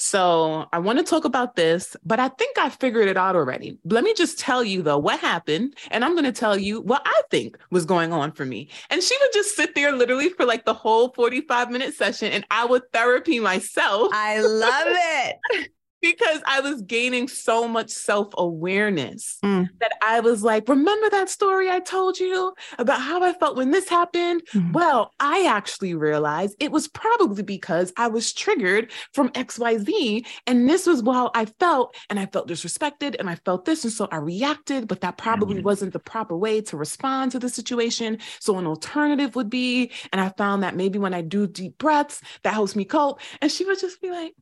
so 0.00 0.64
I 0.72 0.78
want 0.78 1.00
to 1.00 1.04
talk 1.04 1.24
about 1.24 1.56
this, 1.56 1.96
but 2.04 2.20
I 2.20 2.28
think 2.28 2.56
I 2.56 2.68
figured 2.68 3.08
it 3.08 3.16
out 3.16 3.34
already. 3.34 3.80
Let 3.84 4.04
me 4.04 4.14
just 4.14 4.38
tell 4.38 4.62
you 4.62 4.80
though 4.80 4.96
what 4.96 5.18
happened, 5.18 5.74
and 5.90 6.04
I'm 6.04 6.12
going 6.12 6.22
to 6.22 6.30
tell 6.30 6.56
you 6.56 6.80
what 6.80 7.02
I 7.04 7.22
think 7.32 7.58
was 7.72 7.84
going 7.84 8.12
on 8.12 8.30
for 8.30 8.44
me. 8.44 8.70
And 8.90 9.02
she 9.02 9.16
would 9.20 9.32
just 9.32 9.56
sit 9.56 9.74
there 9.74 9.90
literally 9.90 10.28
for 10.28 10.46
like 10.46 10.64
the 10.64 10.72
whole 10.72 11.12
45 11.14 11.72
minute 11.72 11.94
session, 11.94 12.30
and 12.30 12.46
I 12.48 12.64
would 12.64 12.84
therapy 12.92 13.40
myself. 13.40 14.12
I 14.14 14.40
love 14.40 14.86
it. 14.86 15.70
Because 16.00 16.40
I 16.46 16.60
was 16.60 16.82
gaining 16.82 17.28
so 17.28 17.66
much 17.66 17.90
self 17.90 18.28
awareness 18.36 19.38
mm. 19.44 19.68
that 19.80 19.92
I 20.04 20.20
was 20.20 20.42
like, 20.42 20.68
remember 20.68 21.10
that 21.10 21.28
story 21.28 21.70
I 21.70 21.80
told 21.80 22.18
you 22.18 22.54
about 22.78 23.00
how 23.00 23.22
I 23.22 23.32
felt 23.32 23.56
when 23.56 23.70
this 23.70 23.88
happened? 23.88 24.42
Mm. 24.54 24.72
Well, 24.72 25.12
I 25.20 25.46
actually 25.46 25.94
realized 25.94 26.56
it 26.60 26.72
was 26.72 26.88
probably 26.88 27.42
because 27.42 27.92
I 27.96 28.08
was 28.08 28.32
triggered 28.32 28.92
from 29.12 29.30
XYZ. 29.30 30.26
And 30.46 30.68
this 30.68 30.86
was 30.86 31.02
how 31.04 31.30
I 31.34 31.46
felt. 31.46 31.96
And 32.10 32.18
I 32.18 32.26
felt 32.26 32.48
disrespected 32.48 33.16
and 33.18 33.28
I 33.28 33.36
felt 33.36 33.64
this. 33.64 33.84
And 33.84 33.92
so 33.92 34.08
I 34.10 34.16
reacted, 34.16 34.88
but 34.88 35.00
that 35.00 35.18
probably 35.18 35.60
mm. 35.60 35.64
wasn't 35.64 35.92
the 35.92 35.98
proper 35.98 36.36
way 36.36 36.60
to 36.62 36.76
respond 36.76 37.32
to 37.32 37.38
the 37.38 37.48
situation. 37.48 38.18
So 38.40 38.56
an 38.58 38.66
alternative 38.66 39.34
would 39.36 39.50
be, 39.50 39.90
and 40.12 40.20
I 40.20 40.30
found 40.30 40.62
that 40.62 40.76
maybe 40.76 40.98
when 40.98 41.14
I 41.14 41.22
do 41.22 41.46
deep 41.46 41.78
breaths, 41.78 42.20
that 42.42 42.54
helps 42.54 42.76
me 42.76 42.84
cope. 42.84 43.20
And 43.40 43.50
she 43.50 43.64
would 43.64 43.80
just 43.80 44.00
be 44.00 44.10
like, 44.10 44.34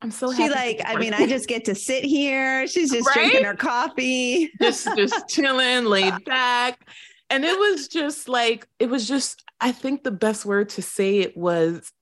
I'm 0.00 0.10
so 0.10 0.30
happy. 0.30 0.44
she 0.44 0.50
like, 0.50 0.80
I 0.84 0.96
mean, 0.96 1.12
I 1.12 1.26
just 1.26 1.48
get 1.48 1.64
to 1.64 1.74
sit 1.74 2.04
here. 2.04 2.66
She's 2.68 2.92
just 2.92 3.06
right? 3.08 3.14
drinking 3.14 3.44
her 3.44 3.56
coffee. 3.56 4.50
just 4.62 4.88
just 4.96 5.28
chilling, 5.28 5.86
laid 5.86 6.24
back. 6.24 6.88
And 7.30 7.44
it 7.44 7.58
was 7.58 7.88
just 7.88 8.28
like, 8.28 8.66
it 8.78 8.88
was 8.88 9.06
just, 9.06 9.44
I 9.60 9.72
think 9.72 10.02
the 10.02 10.10
best 10.10 10.46
word 10.46 10.70
to 10.70 10.82
say 10.82 11.18
it 11.18 11.36
was 11.36 11.92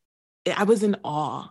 I 0.54 0.64
was 0.64 0.82
in 0.82 0.96
awe. 1.02 1.50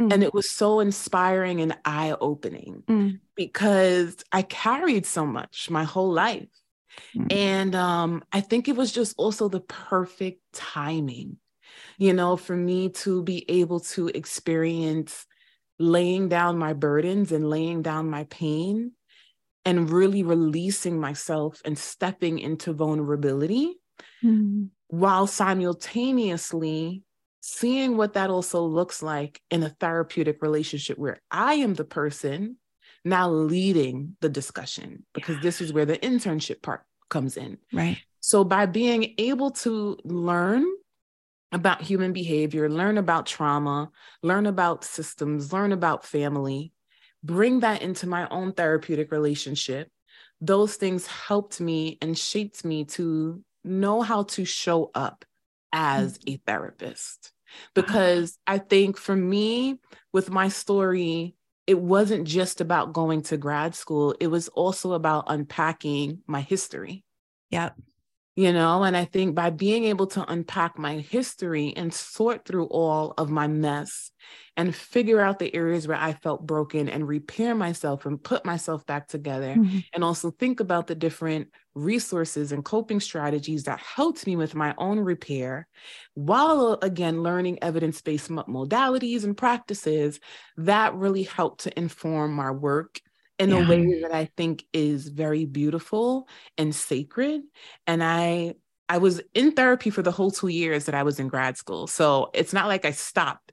Mm. 0.00 0.12
And 0.12 0.24
it 0.24 0.34
was 0.34 0.50
so 0.50 0.80
inspiring 0.80 1.60
and 1.60 1.76
eye-opening 1.84 2.82
mm. 2.86 3.20
because 3.36 4.16
I 4.32 4.42
carried 4.42 5.06
so 5.06 5.24
much 5.24 5.70
my 5.70 5.84
whole 5.84 6.12
life. 6.12 6.48
Mm. 7.16 7.32
And 7.32 7.74
um, 7.76 8.24
I 8.32 8.40
think 8.40 8.68
it 8.68 8.76
was 8.76 8.90
just 8.90 9.14
also 9.16 9.48
the 9.48 9.60
perfect 9.60 10.40
timing, 10.52 11.36
you 11.96 12.12
know, 12.12 12.36
for 12.36 12.56
me 12.56 12.88
to 12.90 13.22
be 13.22 13.48
able 13.48 13.80
to 13.80 14.08
experience 14.08 15.26
laying 15.78 16.28
down 16.28 16.58
my 16.58 16.72
burdens 16.72 17.32
and 17.32 17.48
laying 17.48 17.82
down 17.82 18.08
my 18.08 18.24
pain 18.24 18.92
and 19.64 19.90
really 19.90 20.22
releasing 20.22 21.00
myself 21.00 21.60
and 21.64 21.78
stepping 21.78 22.38
into 22.38 22.72
vulnerability 22.72 23.74
mm-hmm. 24.22 24.64
while 24.88 25.26
simultaneously 25.26 27.02
seeing 27.40 27.96
what 27.96 28.14
that 28.14 28.30
also 28.30 28.62
looks 28.62 29.02
like 29.02 29.40
in 29.50 29.62
a 29.62 29.68
therapeutic 29.68 30.40
relationship 30.40 30.98
where 30.98 31.20
I 31.30 31.54
am 31.54 31.74
the 31.74 31.84
person 31.84 32.56
now 33.04 33.28
leading 33.28 34.16
the 34.20 34.30
discussion 34.30 35.04
because 35.12 35.36
yeah. 35.36 35.42
this 35.42 35.60
is 35.60 35.72
where 35.72 35.84
the 35.84 35.98
internship 35.98 36.62
part 36.62 36.82
comes 37.10 37.36
in. 37.36 37.58
Right. 37.72 37.98
So 38.20 38.44
by 38.44 38.64
being 38.64 39.14
able 39.18 39.50
to 39.50 39.98
learn 40.04 40.64
about 41.54 41.80
human 41.80 42.12
behavior, 42.12 42.68
learn 42.68 42.98
about 42.98 43.26
trauma, 43.26 43.90
learn 44.22 44.46
about 44.46 44.84
systems, 44.84 45.52
learn 45.52 45.70
about 45.72 46.04
family, 46.04 46.72
bring 47.22 47.60
that 47.60 47.80
into 47.80 48.08
my 48.08 48.28
own 48.28 48.52
therapeutic 48.52 49.12
relationship. 49.12 49.88
Those 50.40 50.74
things 50.74 51.06
helped 51.06 51.60
me 51.60 51.96
and 52.02 52.18
shaped 52.18 52.64
me 52.64 52.84
to 52.86 53.42
know 53.62 54.02
how 54.02 54.24
to 54.24 54.44
show 54.44 54.90
up 54.94 55.24
as 55.72 56.18
mm-hmm. 56.18 56.34
a 56.34 56.40
therapist. 56.44 57.32
Because 57.72 58.36
I 58.48 58.58
think 58.58 58.98
for 58.98 59.14
me, 59.14 59.78
with 60.12 60.28
my 60.30 60.48
story, 60.48 61.36
it 61.68 61.80
wasn't 61.80 62.26
just 62.26 62.60
about 62.60 62.92
going 62.92 63.22
to 63.22 63.36
grad 63.36 63.76
school, 63.76 64.16
it 64.18 64.26
was 64.26 64.48
also 64.48 64.92
about 64.92 65.26
unpacking 65.28 66.18
my 66.26 66.40
history. 66.40 67.04
Yep 67.50 67.76
you 68.36 68.52
know 68.52 68.82
and 68.82 68.96
i 68.96 69.04
think 69.04 69.34
by 69.34 69.50
being 69.50 69.84
able 69.84 70.06
to 70.06 70.24
unpack 70.30 70.78
my 70.78 70.98
history 70.98 71.72
and 71.76 71.92
sort 71.92 72.44
through 72.44 72.66
all 72.66 73.14
of 73.16 73.30
my 73.30 73.46
mess 73.46 74.10
and 74.56 74.74
figure 74.74 75.20
out 75.20 75.38
the 75.38 75.54
areas 75.54 75.86
where 75.86 75.96
i 75.96 76.12
felt 76.12 76.46
broken 76.46 76.88
and 76.88 77.06
repair 77.06 77.54
myself 77.54 78.06
and 78.06 78.22
put 78.22 78.44
myself 78.44 78.84
back 78.86 79.06
together 79.06 79.54
mm-hmm. 79.54 79.78
and 79.92 80.02
also 80.02 80.30
think 80.30 80.60
about 80.60 80.86
the 80.86 80.94
different 80.94 81.48
resources 81.74 82.52
and 82.52 82.64
coping 82.64 83.00
strategies 83.00 83.64
that 83.64 83.80
helped 83.80 84.26
me 84.26 84.36
with 84.36 84.54
my 84.54 84.74
own 84.78 84.98
repair 84.98 85.66
while 86.14 86.78
again 86.82 87.22
learning 87.22 87.58
evidence-based 87.62 88.30
modalities 88.30 89.24
and 89.24 89.36
practices 89.36 90.20
that 90.56 90.94
really 90.94 91.24
helped 91.24 91.62
to 91.62 91.78
inform 91.78 92.32
my 92.32 92.50
work 92.50 93.00
in 93.38 93.50
yeah. 93.50 93.64
a 93.64 93.68
way 93.68 94.00
that 94.02 94.12
I 94.12 94.26
think 94.36 94.64
is 94.72 95.08
very 95.08 95.44
beautiful 95.44 96.28
and 96.56 96.74
sacred. 96.74 97.42
And 97.86 98.02
I 98.02 98.54
I 98.88 98.98
was 98.98 99.20
in 99.32 99.52
therapy 99.52 99.90
for 99.90 100.02
the 100.02 100.12
whole 100.12 100.30
two 100.30 100.48
years 100.48 100.84
that 100.84 100.94
I 100.94 101.02
was 101.02 101.18
in 101.18 101.28
grad 101.28 101.56
school. 101.56 101.86
So 101.86 102.30
it's 102.34 102.52
not 102.52 102.68
like 102.68 102.84
I 102.84 102.90
stopped 102.90 103.43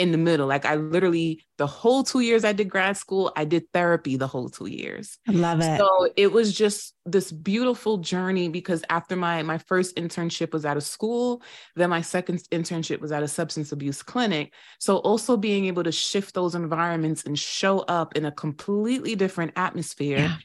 in 0.00 0.12
the 0.12 0.18
middle. 0.18 0.46
Like 0.46 0.64
I 0.64 0.76
literally, 0.76 1.44
the 1.58 1.66
whole 1.66 2.02
two 2.02 2.20
years 2.20 2.42
I 2.42 2.54
did 2.54 2.70
grad 2.70 2.96
school, 2.96 3.30
I 3.36 3.44
did 3.44 3.70
therapy 3.74 4.16
the 4.16 4.26
whole 4.26 4.48
two 4.48 4.66
years. 4.66 5.18
I 5.28 5.32
love 5.32 5.60
it. 5.60 5.78
So 5.78 6.08
it 6.16 6.32
was 6.32 6.54
just 6.54 6.94
this 7.04 7.30
beautiful 7.30 7.98
journey 7.98 8.48
because 8.48 8.82
after 8.88 9.14
my 9.14 9.42
my 9.42 9.58
first 9.58 9.96
internship 9.96 10.54
was 10.54 10.64
at 10.64 10.78
a 10.78 10.80
school, 10.80 11.42
then 11.76 11.90
my 11.90 12.00
second 12.00 12.38
internship 12.50 13.00
was 13.00 13.12
at 13.12 13.22
a 13.22 13.28
substance 13.28 13.72
abuse 13.72 14.02
clinic. 14.02 14.54
So 14.78 14.96
also 14.96 15.36
being 15.36 15.66
able 15.66 15.84
to 15.84 15.92
shift 15.92 16.34
those 16.34 16.54
environments 16.54 17.24
and 17.24 17.38
show 17.38 17.80
up 17.80 18.16
in 18.16 18.24
a 18.24 18.32
completely 18.32 19.16
different 19.16 19.52
atmosphere, 19.56 20.18
yeah. 20.18 20.36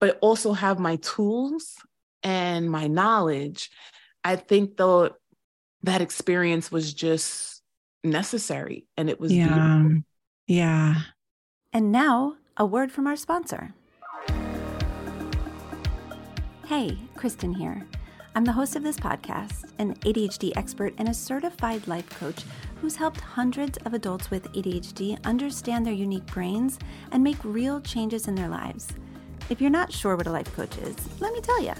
but 0.00 0.18
also 0.20 0.52
have 0.52 0.78
my 0.78 0.96
tools 0.96 1.76
and 2.22 2.70
my 2.70 2.88
knowledge. 2.88 3.70
I 4.22 4.36
think 4.36 4.76
though 4.76 5.12
that 5.84 6.02
experience 6.02 6.70
was 6.70 6.92
just 6.92 7.51
necessary 8.04 8.86
and 8.96 9.08
it 9.08 9.20
was 9.20 9.32
yeah. 9.32 9.48
beautiful. 9.48 10.02
yeah. 10.46 10.94
And 11.72 11.92
now 11.92 12.36
a 12.56 12.66
word 12.66 12.92
from 12.92 13.06
our 13.06 13.16
sponsor. 13.16 13.74
Hey 16.66 16.98
kristen 17.16 17.54
here. 17.54 17.86
I'm 18.34 18.44
the 18.44 18.52
host 18.52 18.76
of 18.76 18.82
this 18.82 18.96
podcast 18.96 19.70
an 19.78 19.94
adhd 19.96 20.52
expert 20.56 20.94
and 20.98 21.08
a 21.08 21.14
certified 21.14 21.86
life 21.86 22.08
coach 22.10 22.44
who's 22.80 22.96
helped 22.96 23.20
hundreds 23.20 23.78
of 23.78 23.94
adults 23.94 24.30
with 24.30 24.50
adhd 24.52 25.24
understand 25.24 25.86
their 25.86 25.92
unique 25.92 26.26
brains 26.26 26.78
and 27.12 27.22
make 27.22 27.36
real 27.44 27.80
changes 27.80 28.28
in 28.28 28.34
their 28.34 28.48
lives. 28.48 28.88
If 29.50 29.60
you're 29.60 29.70
not 29.70 29.92
sure 29.92 30.16
what 30.16 30.26
a 30.26 30.32
life 30.32 30.52
coach 30.54 30.76
is 30.78 30.96
let 31.20 31.32
me 31.32 31.40
tell 31.40 31.62
you 31.62 31.74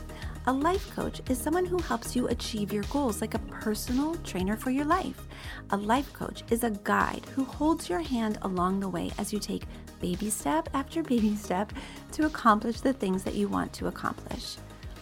a 0.47 0.53
life 0.53 0.93
coach 0.97 1.21
is 1.31 1.39
someone 1.39 1.65
who 1.65 1.79
helps 1.79 2.17
you 2.17 2.27
achieve 2.27 2.73
your 2.73 2.83
goals, 2.85 3.21
like 3.21 3.35
a 3.35 3.39
personal 3.39 4.17
trainer 4.25 4.57
for 4.57 4.71
your 4.71 4.85
life. 4.85 5.29
A 5.71 5.77
life 5.77 6.13
coach 6.13 6.43
is 6.51 6.65
a 6.65 6.71
guide 6.71 7.25
who 7.35 7.45
holds 7.45 7.89
your 7.89 8.01
hand 8.01 8.39
along 8.43 8.81
the 8.81 8.89
way 8.89 9.13
as 9.19 9.33
you 9.33 9.39
take 9.39 9.67
baby 10.01 10.31
step 10.31 10.69
after 10.75 11.03
baby 11.05 11.37
step 11.37 11.73
to 12.13 12.27
accomplish 12.27 12.81
the 12.81 12.93
things 12.93 13.23
that 13.23 13.35
you 13.35 13.47
want 13.47 13.73
to 13.75 13.87
accomplish. 13.87 14.57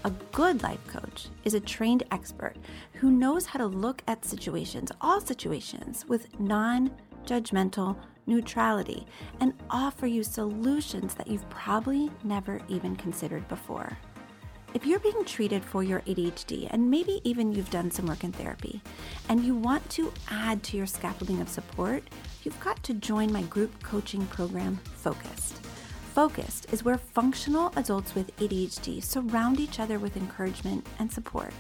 A 0.05 0.11
good 0.33 0.63
life 0.63 0.87
coach 0.87 1.29
is 1.45 1.55
a 1.55 1.61
trained 1.61 2.03
expert 2.11 2.57
who 2.93 3.11
knows 3.11 3.47
how 3.47 3.59
to 3.59 3.67
look 3.67 4.03
at 4.09 4.27
situations, 4.27 4.93
all 5.01 5.23
situations, 5.23 6.05
with 6.07 6.39
non 6.39 6.91
judgmental 7.25 7.97
neutrality 8.27 9.07
and 9.41 9.55
offer 9.71 10.07
you 10.07 10.23
solutions 10.23 11.15
that 11.15 11.29
you've 11.29 11.49
probably 11.49 12.11
never 12.25 12.61
even 12.69 12.95
considered 12.97 13.47
before. 13.49 13.97
If 14.73 14.87
you're 14.87 15.01
being 15.01 15.25
treated 15.25 15.65
for 15.65 15.83
your 15.83 15.99
ADHD, 16.03 16.69
and 16.71 16.89
maybe 16.89 17.21
even 17.25 17.51
you've 17.51 17.71
done 17.71 17.91
some 17.91 18.07
work 18.07 18.23
in 18.23 18.31
therapy, 18.31 18.81
and 19.29 19.45
you 19.45 19.57
want 19.57 19.89
to 19.91 20.13
add 20.31 20.63
to 20.63 20.77
your 20.77 20.87
scaffolding 20.87 21.41
of 21.41 21.49
support, 21.49 22.05
you've 22.45 22.61
got 22.61 22.81
to 22.85 22.95
join 22.95 23.33
my 23.33 23.43
group 23.43 23.83
coaching 23.83 24.25
program, 24.27 24.79
Focused. 24.95 25.57
Focused 26.15 26.73
is 26.73 26.85
where 26.85 26.99
functional 26.99 27.73
adults 27.75 28.15
with 28.15 28.37
ADHD 28.37 29.03
surround 29.03 29.59
each 29.59 29.81
other 29.81 29.99
with 29.99 30.17
encouragement 30.17 30.87
and 31.01 31.11
support. 31.11 31.53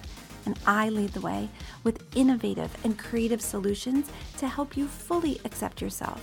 And 0.47 0.57
I 0.65 0.89
lead 0.89 1.13
the 1.13 1.21
way 1.21 1.49
with 1.83 2.17
innovative 2.17 2.73
and 2.85 2.97
creative 2.97 3.43
solutions 3.43 4.09
to 4.39 4.47
help 4.47 4.77
you 4.77 4.87
fully 4.87 5.41
accept 5.45 5.81
yourself, 5.81 6.23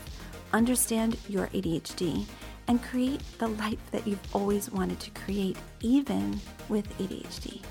understand 0.53 1.17
your 1.27 1.47
ADHD, 1.47 2.25
and 2.67 2.83
create 2.83 3.21
the 3.37 3.47
life 3.47 3.79
that 3.91 4.07
you've 4.07 4.35
always 4.35 4.71
wanted 4.71 4.99
to 4.99 5.11
create, 5.11 5.57
even 5.81 6.39
with 6.69 6.87
ADHD. 6.97 7.61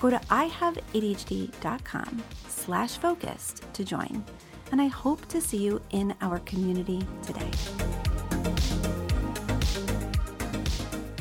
Go 0.00 0.10
to 0.10 0.16
ihaveadhd.com 0.16 2.22
slash 2.48 2.98
focused 2.98 3.64
to 3.72 3.84
join, 3.84 4.24
and 4.70 4.80
I 4.80 4.86
hope 4.86 5.26
to 5.28 5.40
see 5.40 5.58
you 5.58 5.80
in 5.90 6.14
our 6.20 6.38
community 6.40 7.02
today. 7.22 7.50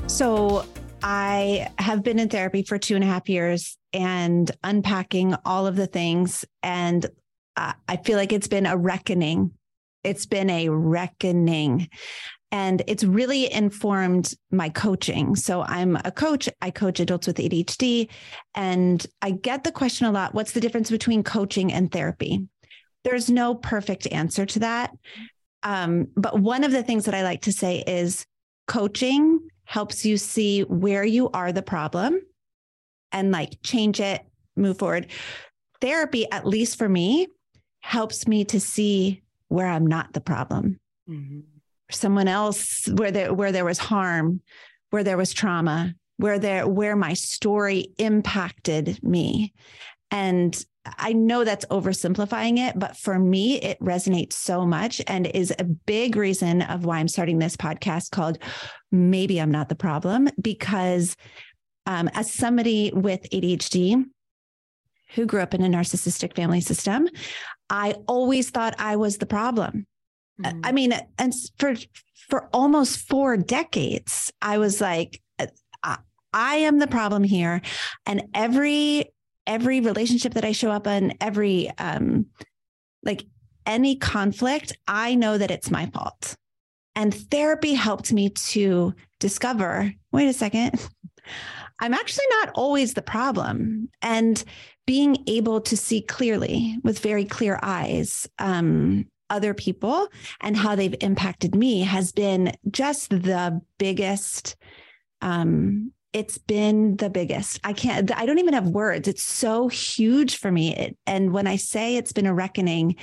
So 0.07 0.65
I 1.03 1.69
have 1.77 2.03
been 2.03 2.19
in 2.19 2.29
therapy 2.29 2.63
for 2.63 2.77
two 2.77 2.95
and 2.95 3.03
a 3.03 3.07
half 3.07 3.29
years 3.29 3.77
and 3.93 4.49
unpacking 4.63 5.35
all 5.45 5.67
of 5.67 5.75
the 5.75 5.87
things. 5.87 6.43
And 6.63 7.05
uh, 7.55 7.73
I 7.87 7.97
feel 7.97 8.17
like 8.17 8.33
it's 8.33 8.47
been 8.47 8.65
a 8.65 8.75
reckoning. 8.75 9.51
It's 10.03 10.25
been 10.25 10.49
a 10.49 10.69
reckoning. 10.69 11.89
And 12.51 12.81
it's 12.87 13.03
really 13.03 13.51
informed 13.51 14.33
my 14.51 14.69
coaching. 14.69 15.35
So 15.35 15.63
I'm 15.63 15.97
a 16.05 16.11
coach. 16.11 16.47
I 16.61 16.71
coach 16.71 16.99
adults 16.99 17.27
with 17.27 17.37
ADHD. 17.37 18.09
And 18.55 19.05
I 19.21 19.31
get 19.31 19.63
the 19.63 19.71
question 19.71 20.07
a 20.07 20.11
lot 20.11 20.33
what's 20.33 20.53
the 20.53 20.61
difference 20.61 20.89
between 20.89 21.23
coaching 21.23 21.73
and 21.73 21.91
therapy? 21.91 22.47
There's 23.03 23.29
no 23.29 23.55
perfect 23.55 24.07
answer 24.11 24.45
to 24.45 24.59
that. 24.59 24.91
Um, 25.63 26.07
but 26.15 26.39
one 26.39 26.63
of 26.63 26.71
the 26.71 26.83
things 26.83 27.05
that 27.05 27.15
I 27.15 27.23
like 27.23 27.41
to 27.43 27.51
say 27.51 27.83
is 27.85 28.25
coaching 28.67 29.39
helps 29.65 30.05
you 30.05 30.17
see 30.17 30.61
where 30.61 31.03
you 31.03 31.29
are 31.31 31.51
the 31.51 31.61
problem 31.61 32.21
and 33.11 33.31
like 33.31 33.61
change 33.63 33.99
it, 33.99 34.21
move 34.55 34.77
forward. 34.77 35.07
Therapy, 35.81 36.29
at 36.31 36.45
least 36.45 36.77
for 36.77 36.87
me, 36.87 37.27
helps 37.81 38.27
me 38.27 38.45
to 38.45 38.59
see 38.59 39.21
where 39.49 39.67
I'm 39.67 39.85
not 39.85 40.13
the 40.13 40.21
problem. 40.21 40.79
Mm-hmm 41.09 41.56
someone 41.91 42.27
else 42.27 42.87
where 42.87 43.11
there 43.11 43.33
where 43.33 43.51
there 43.51 43.65
was 43.65 43.77
harm, 43.77 44.41
where 44.89 45.03
there 45.03 45.17
was 45.17 45.33
trauma, 45.33 45.93
where 46.17 46.39
there 46.39 46.67
where 46.67 46.95
my 46.95 47.13
story 47.13 47.93
impacted 47.97 49.01
me. 49.03 49.53
And 50.11 50.63
I 50.97 51.13
know 51.13 51.43
that's 51.43 51.65
oversimplifying 51.65 52.59
it, 52.59 52.79
but 52.79 52.95
for 52.95 53.19
me, 53.19 53.59
it 53.61 53.79
resonates 53.79 54.33
so 54.33 54.65
much 54.65 55.01
and 55.07 55.27
is 55.27 55.53
a 55.59 55.63
big 55.63 56.15
reason 56.15 56.61
of 56.61 56.85
why 56.85 56.99
I'm 56.99 57.07
starting 57.07 57.39
this 57.39 57.57
podcast 57.57 58.11
called 58.11 58.37
Maybe 58.91 59.39
I'm 59.41 59.51
Not 59.51 59.69
the 59.69 59.75
Problem. 59.75 60.29
Because 60.41 61.15
um, 61.85 62.09
as 62.13 62.31
somebody 62.31 62.91
with 62.93 63.29
ADHD 63.31 64.03
who 65.15 65.25
grew 65.25 65.41
up 65.41 65.53
in 65.53 65.63
a 65.63 65.67
narcissistic 65.67 66.35
family 66.35 66.61
system, 66.61 67.07
I 67.69 67.95
always 68.07 68.49
thought 68.49 68.75
I 68.77 68.95
was 68.95 69.17
the 69.17 69.25
problem. 69.25 69.87
Mm-hmm. 70.41 70.61
I 70.63 70.71
mean, 70.71 70.93
and 71.17 71.33
for 71.57 71.75
for 72.29 72.49
almost 72.53 73.07
four 73.07 73.37
decades, 73.37 74.31
I 74.41 74.57
was 74.57 74.81
like, 74.81 75.21
uh, 75.83 75.97
I 76.33 76.55
am 76.57 76.79
the 76.79 76.87
problem 76.87 77.23
here, 77.23 77.61
and 78.05 78.23
every 78.33 79.11
every 79.45 79.79
relationship 79.79 80.33
that 80.33 80.45
I 80.45 80.51
show 80.51 80.71
up 80.71 80.87
in, 80.87 81.15
every 81.21 81.71
um, 81.77 82.27
like 83.03 83.25
any 83.65 83.95
conflict, 83.95 84.73
I 84.87 85.15
know 85.15 85.37
that 85.37 85.51
it's 85.51 85.71
my 85.71 85.87
fault. 85.87 86.35
And 86.95 87.13
therapy 87.13 87.73
helped 87.73 88.11
me 88.11 88.29
to 88.29 88.93
discover 89.19 89.93
wait 90.11 90.27
a 90.27 90.33
second, 90.33 90.87
I'm 91.79 91.93
actually 91.93 92.25
not 92.41 92.51
always 92.55 92.93
the 92.93 93.01
problem. 93.01 93.89
And 94.01 94.43
being 94.85 95.23
able 95.27 95.61
to 95.61 95.77
see 95.77 96.01
clearly 96.01 96.77
with 96.83 96.99
very 96.99 97.25
clear 97.25 97.59
eyes 97.61 98.27
um, 98.39 99.05
other 99.29 99.53
people 99.53 100.07
and 100.41 100.55
how 100.55 100.75
they've 100.75 100.95
impacted 101.01 101.55
me 101.55 101.81
has 101.81 102.11
been 102.11 102.51
just 102.71 103.09
the 103.09 103.61
biggest 103.77 104.55
um 105.21 105.91
it's 106.13 106.37
been 106.37 106.95
the 106.95 107.09
biggest. 107.09 107.59
I 107.63 107.73
can't 107.73 108.17
i 108.17 108.25
don't 108.25 108.39
even 108.39 108.53
have 108.53 108.69
words. 108.69 109.07
It's 109.07 109.23
so 109.23 109.67
huge 109.67 110.37
for 110.37 110.51
me. 110.51 110.75
It, 110.75 110.97
and 111.05 111.31
when 111.31 111.47
i 111.47 111.55
say 111.55 111.95
it's 111.95 112.13
been 112.13 112.25
a 112.25 112.33
reckoning 112.33 112.95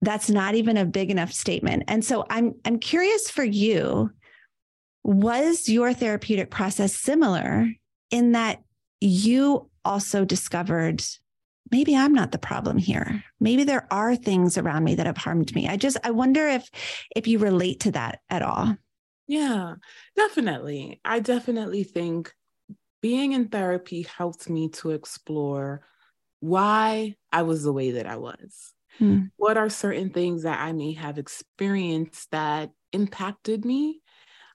that's 0.00 0.28
not 0.28 0.56
even 0.56 0.76
a 0.76 0.84
big 0.84 1.10
enough 1.10 1.32
statement. 1.32 1.84
And 1.88 2.04
so 2.04 2.24
i'm 2.30 2.54
i'm 2.64 2.78
curious 2.78 3.30
for 3.30 3.44
you 3.44 4.10
was 5.04 5.68
your 5.68 5.92
therapeutic 5.92 6.50
process 6.50 6.94
similar 6.94 7.68
in 8.10 8.32
that 8.32 8.62
you 9.00 9.68
also 9.84 10.24
discovered 10.24 11.02
maybe 11.72 11.96
I'm 11.96 12.12
not 12.12 12.30
the 12.30 12.38
problem 12.38 12.78
here. 12.78 13.24
Maybe 13.40 13.64
there 13.64 13.88
are 13.90 14.14
things 14.14 14.56
around 14.58 14.84
me 14.84 14.94
that 14.94 15.06
have 15.06 15.16
harmed 15.16 15.52
me. 15.54 15.68
I 15.68 15.76
just 15.76 15.96
I 16.04 16.12
wonder 16.12 16.46
if 16.46 16.70
if 17.16 17.26
you 17.26 17.38
relate 17.38 17.80
to 17.80 17.92
that 17.92 18.20
at 18.30 18.42
all. 18.42 18.76
Yeah, 19.26 19.76
definitely. 20.14 21.00
I 21.04 21.20
definitely 21.20 21.84
think 21.84 22.32
being 23.00 23.32
in 23.32 23.48
therapy 23.48 24.02
helped 24.02 24.48
me 24.48 24.68
to 24.68 24.90
explore 24.90 25.82
why 26.40 27.16
I 27.32 27.42
was 27.42 27.62
the 27.62 27.72
way 27.72 27.92
that 27.92 28.06
I 28.06 28.16
was. 28.16 28.74
Hmm. 28.98 29.24
What 29.36 29.56
are 29.56 29.70
certain 29.70 30.10
things 30.10 30.42
that 30.42 30.60
I 30.60 30.72
may 30.72 30.92
have 30.92 31.18
experienced 31.18 32.30
that 32.30 32.70
impacted 32.92 33.64
me, 33.64 34.02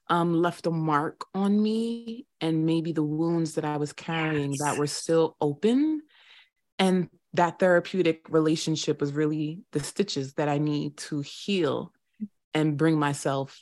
um, 0.08 0.40
left 0.40 0.66
a 0.66 0.70
mark 0.70 1.24
on 1.34 1.60
me, 1.60 2.26
and 2.40 2.64
maybe 2.64 2.92
the 2.92 3.02
wounds 3.02 3.54
that 3.54 3.64
I 3.64 3.78
was 3.78 3.92
carrying 3.92 4.52
yes. 4.52 4.60
that 4.60 4.78
were 4.78 4.86
still 4.86 5.36
open. 5.40 6.02
And 6.78 7.08
that 7.34 7.58
therapeutic 7.58 8.26
relationship 8.28 9.00
was 9.00 9.12
really 9.12 9.62
the 9.72 9.80
stitches 9.80 10.34
that 10.34 10.48
I 10.48 10.58
need 10.58 10.96
to 10.98 11.20
heal 11.20 11.92
and 12.54 12.76
bring 12.76 12.98
myself 12.98 13.60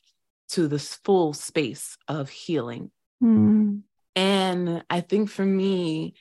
to 0.51 0.69
this 0.69 0.95
full 1.05 1.33
space 1.33 1.97
of 2.09 2.29
healing. 2.29 2.91
Mm. 3.23 3.83
And 4.15 4.85
I 4.89 5.01
think 5.01 5.29
for 5.29 5.45
me, 5.45 6.15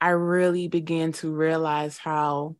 I 0.00 0.10
really 0.10 0.68
began 0.68 1.12
to 1.12 1.30
realize 1.30 1.98
how 1.98 2.56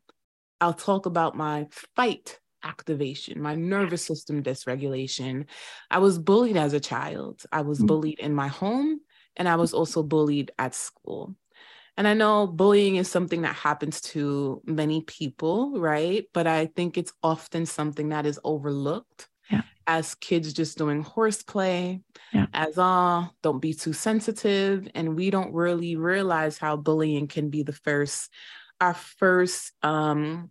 I'll 0.61 0.75
talk 0.75 1.07
about 1.07 1.37
my 1.37 1.67
fight 1.97 2.39
activation, 2.65 3.41
my 3.41 3.55
nervous 3.55 4.05
system 4.05 4.43
dysregulation. 4.43 5.47
I 5.91 5.99
was 5.99 6.19
bullied 6.19 6.57
as 6.57 6.73
a 6.73 6.81
child. 6.81 7.43
I 7.51 7.63
was 7.63 7.81
mm. 7.81 7.87
bullied 7.87 8.21
in 8.21 8.35
my 8.35 8.49
home, 8.49 9.01
and 9.37 9.49
I 9.49 9.57
was 9.57 9.75
also 9.75 10.03
bullied 10.03 10.53
at 10.59 10.75
school. 10.75 11.35
And 11.97 12.09
I 12.09 12.15
know 12.15 12.47
bullying 12.47 12.97
is 12.97 13.11
something 13.11 13.43
that 13.43 13.55
happens 13.55 14.01
to 14.01 14.63
many 14.65 15.03
people, 15.03 15.79
right? 15.79 16.27
But 16.33 16.47
I 16.47 16.67
think 16.67 16.97
it's 16.97 17.13
often 17.23 17.67
something 17.67 18.09
that 18.09 18.25
is 18.25 18.41
overlooked 18.45 19.29
yeah. 19.51 19.63
as 19.87 20.15
kids 20.15 20.55
just 20.55 20.79
doing 20.79 21.03
horseplay, 21.03 22.01
yeah. 22.33 22.47
as 22.55 22.79
ah, 22.79 23.29
oh, 23.29 23.35
don't 23.43 23.61
be 23.61 23.75
too 23.75 23.93
sensitive. 23.93 24.89
And 24.95 25.17
we 25.17 25.31
don't 25.31 25.53
really 25.53 25.97
realize 25.97 26.57
how 26.57 26.77
bullying 26.77 27.29
can 27.29 27.51
be 27.51 27.63
the 27.63 27.75
first, 27.75 28.31
our 28.81 28.95
first, 28.95 29.73
um, 29.83 30.51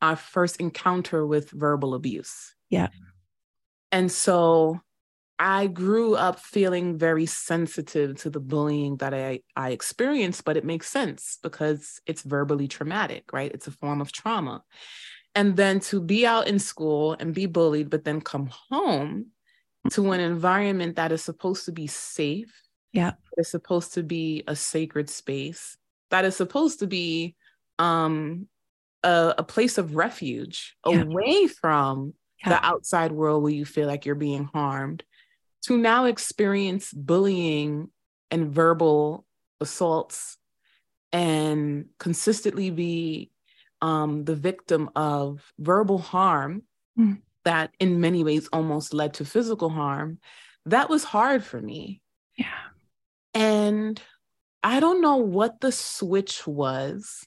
our 0.00 0.16
first 0.16 0.60
encounter 0.60 1.26
with 1.26 1.50
verbal 1.50 1.94
abuse. 1.94 2.54
Yeah. 2.68 2.88
And 3.90 4.10
so 4.10 4.80
I 5.42 5.68
grew 5.68 6.16
up 6.16 6.38
feeling 6.38 6.98
very 6.98 7.24
sensitive 7.24 8.16
to 8.18 8.30
the 8.30 8.40
bullying 8.40 8.98
that 8.98 9.14
I, 9.14 9.40
I 9.56 9.70
experienced, 9.70 10.44
but 10.44 10.58
it 10.58 10.66
makes 10.66 10.90
sense 10.90 11.38
because 11.42 11.98
it's 12.06 12.22
verbally 12.22 12.68
traumatic, 12.68 13.32
right? 13.32 13.50
It's 13.50 13.66
a 13.66 13.70
form 13.70 14.02
of 14.02 14.12
trauma 14.12 14.62
and 15.34 15.56
then 15.56 15.80
to 15.80 16.00
be 16.00 16.26
out 16.26 16.46
in 16.46 16.58
school 16.58 17.16
and 17.18 17.34
be 17.34 17.46
bullied 17.46 17.90
but 17.90 18.04
then 18.04 18.20
come 18.20 18.50
home 18.70 19.26
to 19.90 20.12
an 20.12 20.20
environment 20.20 20.96
that 20.96 21.12
is 21.12 21.22
supposed 21.22 21.64
to 21.64 21.72
be 21.72 21.86
safe 21.86 22.52
yeah 22.92 23.12
it's 23.36 23.50
supposed 23.50 23.94
to 23.94 24.02
be 24.02 24.42
a 24.46 24.56
sacred 24.56 25.08
space 25.08 25.76
that 26.10 26.24
is 26.24 26.36
supposed 26.36 26.80
to 26.80 26.86
be 26.86 27.34
um 27.78 28.46
a, 29.02 29.34
a 29.38 29.42
place 29.42 29.78
of 29.78 29.96
refuge 29.96 30.76
yeah. 30.86 31.02
away 31.02 31.46
from 31.46 32.12
yeah. 32.44 32.50
the 32.50 32.64
outside 32.66 33.12
world 33.12 33.42
where 33.42 33.52
you 33.52 33.64
feel 33.64 33.86
like 33.86 34.04
you're 34.04 34.14
being 34.14 34.44
harmed 34.52 35.02
to 35.62 35.76
now 35.76 36.06
experience 36.06 36.92
bullying 36.92 37.88
and 38.30 38.52
verbal 38.52 39.24
assaults 39.60 40.38
and 41.12 41.86
consistently 41.98 42.70
be 42.70 43.30
um, 43.82 44.24
the 44.24 44.34
victim 44.36 44.90
of 44.94 45.42
verbal 45.58 45.98
harm 45.98 46.62
mm. 46.98 47.20
that 47.44 47.72
in 47.80 48.00
many 48.00 48.24
ways 48.24 48.48
almost 48.52 48.94
led 48.94 49.14
to 49.14 49.24
physical 49.24 49.70
harm, 49.70 50.18
that 50.66 50.88
was 50.88 51.04
hard 51.04 51.42
for 51.42 51.60
me. 51.60 52.00
Yeah. 52.36 52.46
And 53.34 54.00
I 54.62 54.80
don't 54.80 55.00
know 55.00 55.16
what 55.16 55.60
the 55.60 55.72
switch 55.72 56.46
was, 56.46 57.26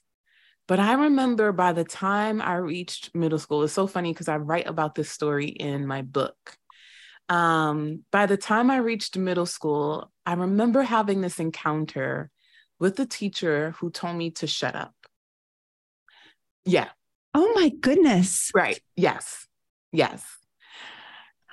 but 0.68 0.78
I 0.78 0.94
remember 0.94 1.52
by 1.52 1.72
the 1.72 1.84
time 1.84 2.40
I 2.40 2.56
reached 2.56 3.14
middle 3.14 3.38
school, 3.38 3.64
it's 3.64 3.72
so 3.72 3.86
funny 3.86 4.12
because 4.12 4.28
I 4.28 4.36
write 4.36 4.66
about 4.66 4.94
this 4.94 5.10
story 5.10 5.48
in 5.48 5.86
my 5.86 6.02
book. 6.02 6.36
Um, 7.28 8.04
by 8.10 8.26
the 8.26 8.36
time 8.36 8.70
I 8.70 8.76
reached 8.78 9.16
middle 9.16 9.46
school, 9.46 10.10
I 10.26 10.34
remember 10.34 10.82
having 10.82 11.20
this 11.20 11.38
encounter 11.38 12.30
with 12.78 12.98
a 13.00 13.06
teacher 13.06 13.74
who 13.78 13.90
told 13.90 14.16
me 14.16 14.30
to 14.32 14.46
shut 14.46 14.74
up. 14.74 14.94
Yeah. 16.64 16.88
Oh 17.34 17.52
my 17.54 17.68
goodness. 17.68 18.50
Right. 18.54 18.80
Yes. 18.96 19.46
Yes. 19.92 20.24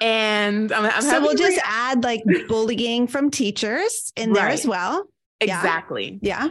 And 0.02 0.72
I'm, 0.72 0.86
I'm 0.86 1.02
so 1.02 1.22
we'll 1.22 1.36
just 1.36 1.58
re- 1.58 1.64
add 1.64 2.04
like 2.04 2.24
bullying 2.48 3.08
from 3.08 3.30
teachers 3.30 4.12
in 4.16 4.34
there 4.34 4.48
as 4.48 4.66
well. 4.66 5.06
Exactly. 5.40 6.20
Yeah. 6.22 6.50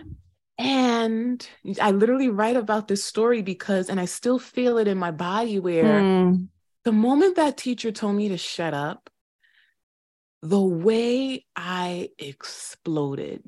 And 0.59 1.47
I 1.81 1.91
literally 1.91 2.29
write 2.29 2.57
about 2.57 2.87
this 2.87 3.03
story 3.03 3.43
because, 3.43 3.89
and 3.89 3.99
I 3.99 4.05
still 4.05 4.39
feel 4.39 4.79
it 4.79 4.89
in 4.89 4.99
my 4.99 5.11
body 5.11 5.59
where 5.59 6.03
mm. 6.03 6.49
The 6.85 6.93
moment 6.93 7.37
that 7.37 7.57
teacher 7.57 7.93
told 7.93 8.17
me 8.17 8.29
to 8.29 8.39
shut 8.39 8.75
up, 8.75 9.11
the 10.43 10.61
way 10.61 11.45
I 11.55 12.11
exploded, 12.19 13.43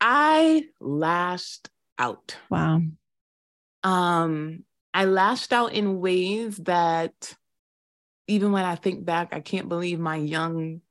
I 0.00 0.64
lashed 0.80 1.70
out. 1.98 2.36
Wow. 2.50 2.82
Um, 3.82 4.64
I 4.92 5.04
lashed 5.04 5.52
out 5.52 5.72
in 5.72 6.00
ways 6.00 6.56
that 6.58 7.34
even 8.26 8.52
when 8.52 8.64
I 8.64 8.74
think 8.76 9.04
back, 9.04 9.32
I 9.32 9.40
can't 9.40 9.68
believe 9.68 9.98
my 9.98 10.16
young, 10.16 10.82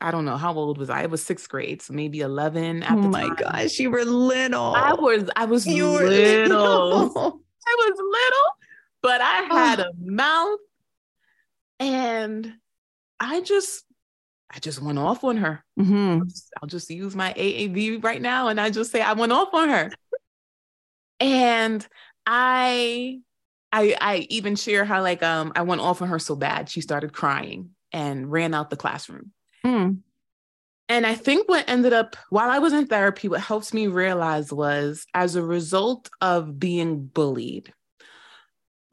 I 0.00 0.10
don't 0.10 0.24
know, 0.24 0.36
how 0.36 0.54
old 0.54 0.78
was 0.78 0.90
I? 0.90 1.04
I 1.04 1.06
was 1.06 1.24
sixth 1.24 1.48
grade, 1.48 1.82
so 1.82 1.94
maybe 1.94 2.20
11 2.20 2.84
Oh 2.88 2.96
my 2.96 3.22
time. 3.28 3.34
gosh, 3.36 3.78
you 3.78 3.90
were 3.90 4.04
little. 4.04 4.74
I 4.74 4.94
was, 4.94 5.30
I 5.36 5.44
was 5.44 5.66
you 5.66 5.86
little. 5.88 6.08
little. 6.08 7.40
I 7.66 7.76
was 7.78 7.92
little, 7.98 8.50
but 9.04 9.20
I 9.20 9.42
had 9.42 9.80
a 9.80 9.92
mouth 10.00 10.60
and 11.78 12.54
I 13.20 13.42
just 13.42 13.84
I 14.50 14.58
just 14.60 14.80
went 14.80 14.98
off 14.98 15.22
on 15.24 15.36
her. 15.36 15.62
Mm-hmm. 15.78 16.20
I'll, 16.20 16.24
just, 16.24 16.52
I'll, 16.62 16.68
just, 16.68 16.90
use 16.90 17.14
my 17.14 17.34
AAVE 17.34 18.02
right 18.02 18.22
now 18.22 18.48
and 18.48 18.58
I 18.58 18.70
just 18.70 18.90
say 18.90 19.02
I 19.02 19.12
went 19.12 19.32
off 19.32 19.52
on 19.52 19.68
her. 19.68 19.90
And 21.20 21.86
I 22.24 23.20
I 23.72 23.94
I 24.00 24.26
even 24.30 24.56
share 24.56 24.86
how 24.86 25.02
like 25.02 25.22
um 25.22 25.52
I 25.54 25.62
went 25.62 25.82
off 25.82 26.00
on 26.00 26.08
her 26.08 26.18
so 26.18 26.34
bad 26.34 26.70
she 26.70 26.80
started 26.80 27.12
crying 27.12 27.70
and 27.92 28.32
ran 28.32 28.54
out 28.54 28.70
the 28.70 28.76
classroom. 28.76 29.32
Mm. 29.66 29.98
And 30.88 31.06
I 31.06 31.14
think 31.14 31.46
what 31.46 31.68
ended 31.68 31.92
up 31.92 32.16
while 32.30 32.50
I 32.50 32.58
was 32.58 32.72
in 32.72 32.86
therapy, 32.86 33.28
what 33.28 33.40
helps 33.42 33.74
me 33.74 33.86
realize 33.86 34.50
was 34.50 35.04
as 35.12 35.36
a 35.36 35.42
result 35.42 36.08
of 36.22 36.58
being 36.58 37.04
bullied, 37.04 37.70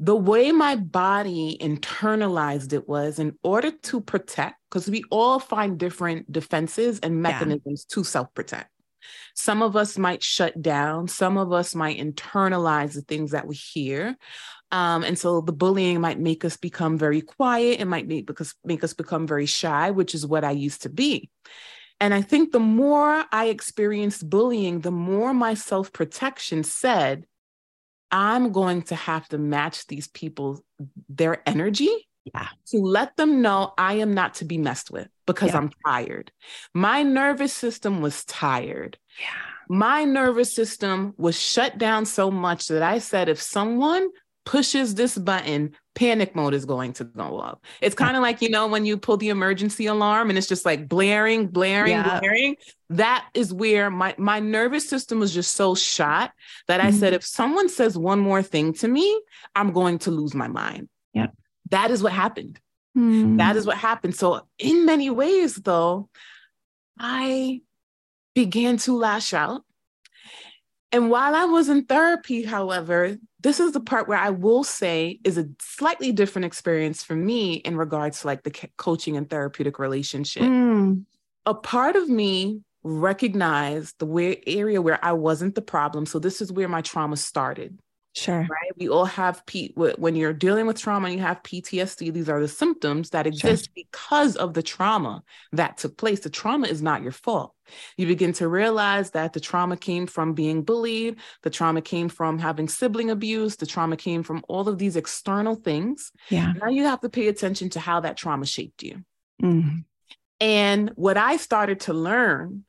the 0.02 0.16
way 0.16 0.52
my 0.52 0.76
body 0.76 1.56
internalized 1.62 2.74
it 2.74 2.90
was 2.90 3.20
in 3.20 3.38
order 3.44 3.70
to 3.70 4.02
protect, 4.02 4.56
because 4.68 4.90
we 4.90 5.04
all 5.12 5.40
find 5.40 5.78
different 5.78 6.30
defenses 6.32 7.00
and 7.02 7.22
mechanisms 7.22 7.86
yeah. 7.88 7.94
to 7.94 8.04
self 8.04 8.34
protect. 8.34 8.72
Some 9.36 9.62
of 9.62 9.76
us 9.76 10.00
might 10.00 10.24
shut 10.24 10.60
down, 10.60 11.08
some 11.08 11.38
of 11.38 11.54
us 11.54 11.76
might 11.76 12.00
internalize 12.00 12.96
the 12.96 13.04
things 13.04 13.32
that 13.32 13.46
we 13.46 13.56
hear. 13.56 14.18
Um, 14.72 15.04
and 15.04 15.20
so 15.20 15.42
the 15.42 15.54
bullying 15.54 16.02
might 16.02 16.20
make 16.20 16.44
us 16.46 16.58
become 16.58 16.98
very 16.98 17.22
quiet. 17.22 17.80
It 17.80 17.86
might 17.86 18.08
make, 18.08 18.26
because, 18.26 18.56
make 18.66 18.84
us 18.84 18.94
become 18.94 19.28
very 19.28 19.46
shy, 19.46 19.92
which 19.92 20.16
is 20.16 20.26
what 20.26 20.44
I 20.44 20.52
used 20.52 20.82
to 20.84 20.90
be. 20.90 21.30
And 22.00 22.12
I 22.12 22.24
think 22.24 22.52
the 22.52 22.60
more 22.60 23.24
I 23.32 23.50
experienced 23.50 24.28
bullying, 24.28 24.80
the 24.80 24.90
more 24.90 25.32
my 25.32 25.54
self 25.54 25.94
protection 25.94 26.64
said, 26.64 27.26
I'm 28.12 28.52
going 28.52 28.84
to 28.84 28.96
have 28.96 29.28
to 29.30 29.38
match 29.38 29.88
these 29.88 30.08
people, 30.08 30.64
their 31.08 31.42
energy 31.48 32.08
yeah. 32.34 32.48
To 32.68 32.78
let 32.78 33.18
them 33.18 33.42
know 33.42 33.74
I 33.78 33.96
am 33.96 34.14
not 34.14 34.36
to 34.36 34.46
be 34.46 34.58
messed 34.58 34.92
with 34.92 35.08
because 35.26 35.50
yeah. 35.50 35.58
I'm 35.58 35.72
tired. 35.86 36.32
My 36.74 37.04
nervous 37.04 37.54
system 37.54 38.02
was 38.02 38.24
tired. 38.26 38.98
Yeah. 39.20 39.76
My 39.76 40.04
nervous 40.04 40.54
system 40.54 41.14
was 41.18 41.40
shut 41.40 41.78
down 41.78 42.06
so 42.06 42.30
much 42.30 42.68
that 42.68 42.84
I 42.84 43.00
said, 43.00 43.30
if 43.30 43.42
someone 43.42 44.10
pushes 44.46 44.96
this 44.96 45.18
button, 45.18 45.76
panic 45.94 46.36
mode 46.36 46.54
is 46.54 46.66
going 46.66 46.94
to 46.94 47.04
go 47.04 47.40
up. 47.40 47.64
It's 47.82 47.96
kind 47.96 48.16
of 48.16 48.24
like, 48.24 48.42
you 48.42 48.50
know, 48.50 48.68
when 48.68 48.86
you 48.86 48.98
pull 48.98 49.18
the 49.18 49.30
emergency 49.30 49.86
alarm 49.86 50.30
and 50.30 50.38
it's 50.38 50.48
just 50.48 50.66
like 50.66 50.88
blaring, 50.88 51.48
blaring, 51.48 51.92
yeah. 51.92 52.20
blaring. 52.20 52.56
That 52.90 53.28
is 53.34 53.54
where 53.54 53.90
my, 53.90 54.16
my 54.18 54.40
nervous 54.40 54.88
system 54.90 55.20
was 55.20 55.34
just 55.34 55.56
so 55.56 55.76
shot 55.76 56.32
that 56.68 56.80
mm-hmm. 56.80 56.88
I 56.88 56.92
said, 56.92 57.14
if 57.14 57.24
someone 57.24 57.70
says 57.70 57.98
one 57.98 58.20
more 58.20 58.42
thing 58.42 58.74
to 58.76 58.88
me, 58.88 59.22
I'm 59.56 59.72
going 59.72 60.00
to 60.00 60.12
lose 60.12 60.34
my 60.34 60.48
mind. 60.48 60.90
Yeah. 61.14 61.28
That 61.70 61.92
is 61.92 62.02
what 62.02 62.14
happened. 62.14 62.60
Mm. 62.98 63.38
That 63.38 63.56
is 63.56 63.66
what 63.66 63.78
happened. 63.78 64.16
So, 64.16 64.46
in 64.60 64.86
many 64.86 65.10
ways, 65.10 65.56
though, 65.56 66.10
I 67.00 67.62
began 68.36 68.78
to 68.78 68.98
lash 68.98 69.34
out. 69.34 69.64
And 70.92 71.10
while 71.10 71.34
I 71.34 71.46
was 71.46 71.70
in 71.70 71.86
therapy, 71.86 72.44
however, 72.44 73.18
this 73.42 73.60
is 73.60 73.72
the 73.72 73.80
part 73.80 74.08
where 74.08 74.18
I 74.18 74.30
will 74.30 74.64
say 74.64 75.20
is 75.24 75.38
a 75.38 75.48
slightly 75.60 76.12
different 76.12 76.46
experience 76.46 77.04
for 77.04 77.16
me 77.16 77.56
in 77.56 77.76
regards 77.76 78.22
to 78.22 78.28
like 78.28 78.44
the 78.44 78.52
coaching 78.78 79.18
and 79.18 79.30
therapeutic 79.30 79.80
relationship. 79.80 80.44
Mm. 80.44 81.06
A 81.46 81.54
part 81.54 81.96
of 81.96 82.08
me 82.08 82.62
recognized 82.84 83.98
the 84.00 84.06
where, 84.06 84.36
area 84.46 84.82
where 84.82 85.04
I 85.04 85.14
wasn't 85.14 85.56
the 85.56 85.62
problem. 85.62 86.06
So 86.06 86.20
this 86.20 86.42
is 86.42 86.52
where 86.52 86.68
my 86.68 86.82
trauma 86.82 87.18
started. 87.18 87.80
Sure. 88.14 88.40
Right. 88.40 88.72
We 88.78 88.90
all 88.90 89.06
have 89.06 89.46
P 89.46 89.74
when 89.76 90.16
you're 90.16 90.34
dealing 90.34 90.68
with 90.68 90.78
trauma 90.78 91.08
and 91.08 91.16
you 91.16 91.22
have 91.22 91.44
PTSD, 91.44 92.12
these 92.12 92.28
are 92.28 92.42
the 92.42 92.48
symptoms 92.48 93.12
that 93.12 93.26
exist 93.26 93.66
sure. 93.66 93.74
because 93.74 94.36
of 94.36 94.54
the 94.54 94.62
trauma 94.62 95.24
that 95.54 95.78
took 95.78 95.98
place. 95.98 96.20
The 96.20 96.30
trauma 96.30 96.68
is 96.68 96.82
not 96.82 97.04
your 97.04 97.14
fault. 97.14 97.54
You 97.96 98.08
begin 98.08 98.34
to 98.34 98.50
realize 98.50 99.12
that 99.12 99.32
the 99.32 99.40
trauma 99.40 99.78
came 99.78 100.08
from 100.08 100.34
being 100.34 100.64
bullied, 100.64 101.18
the 101.44 101.50
trauma 101.50 101.82
came 101.82 102.10
from 102.10 102.38
having 102.38 102.68
sibling 102.68 103.10
abuse, 103.10 103.56
the 103.56 103.66
trauma 103.66 103.96
came 103.96 104.24
from 104.24 104.44
all 104.50 104.68
of 104.68 104.78
these 104.78 104.98
external 104.98 105.56
things. 105.56 106.12
Yeah. 106.30 106.52
Now 106.60 106.68
you 106.68 106.84
have 106.84 107.00
to 107.02 107.10
pay 107.10 107.30
attention 107.30 107.70
to 107.72 107.80
how 107.80 108.02
that 108.02 108.18
trauma 108.18 108.46
shaped 108.46 108.84
you. 108.84 109.06
Mm-hmm. 109.42 109.80
And 110.42 110.90
what 110.96 111.16
I 111.16 111.38
started 111.38 111.82
to 111.82 111.94
learn 111.94 112.66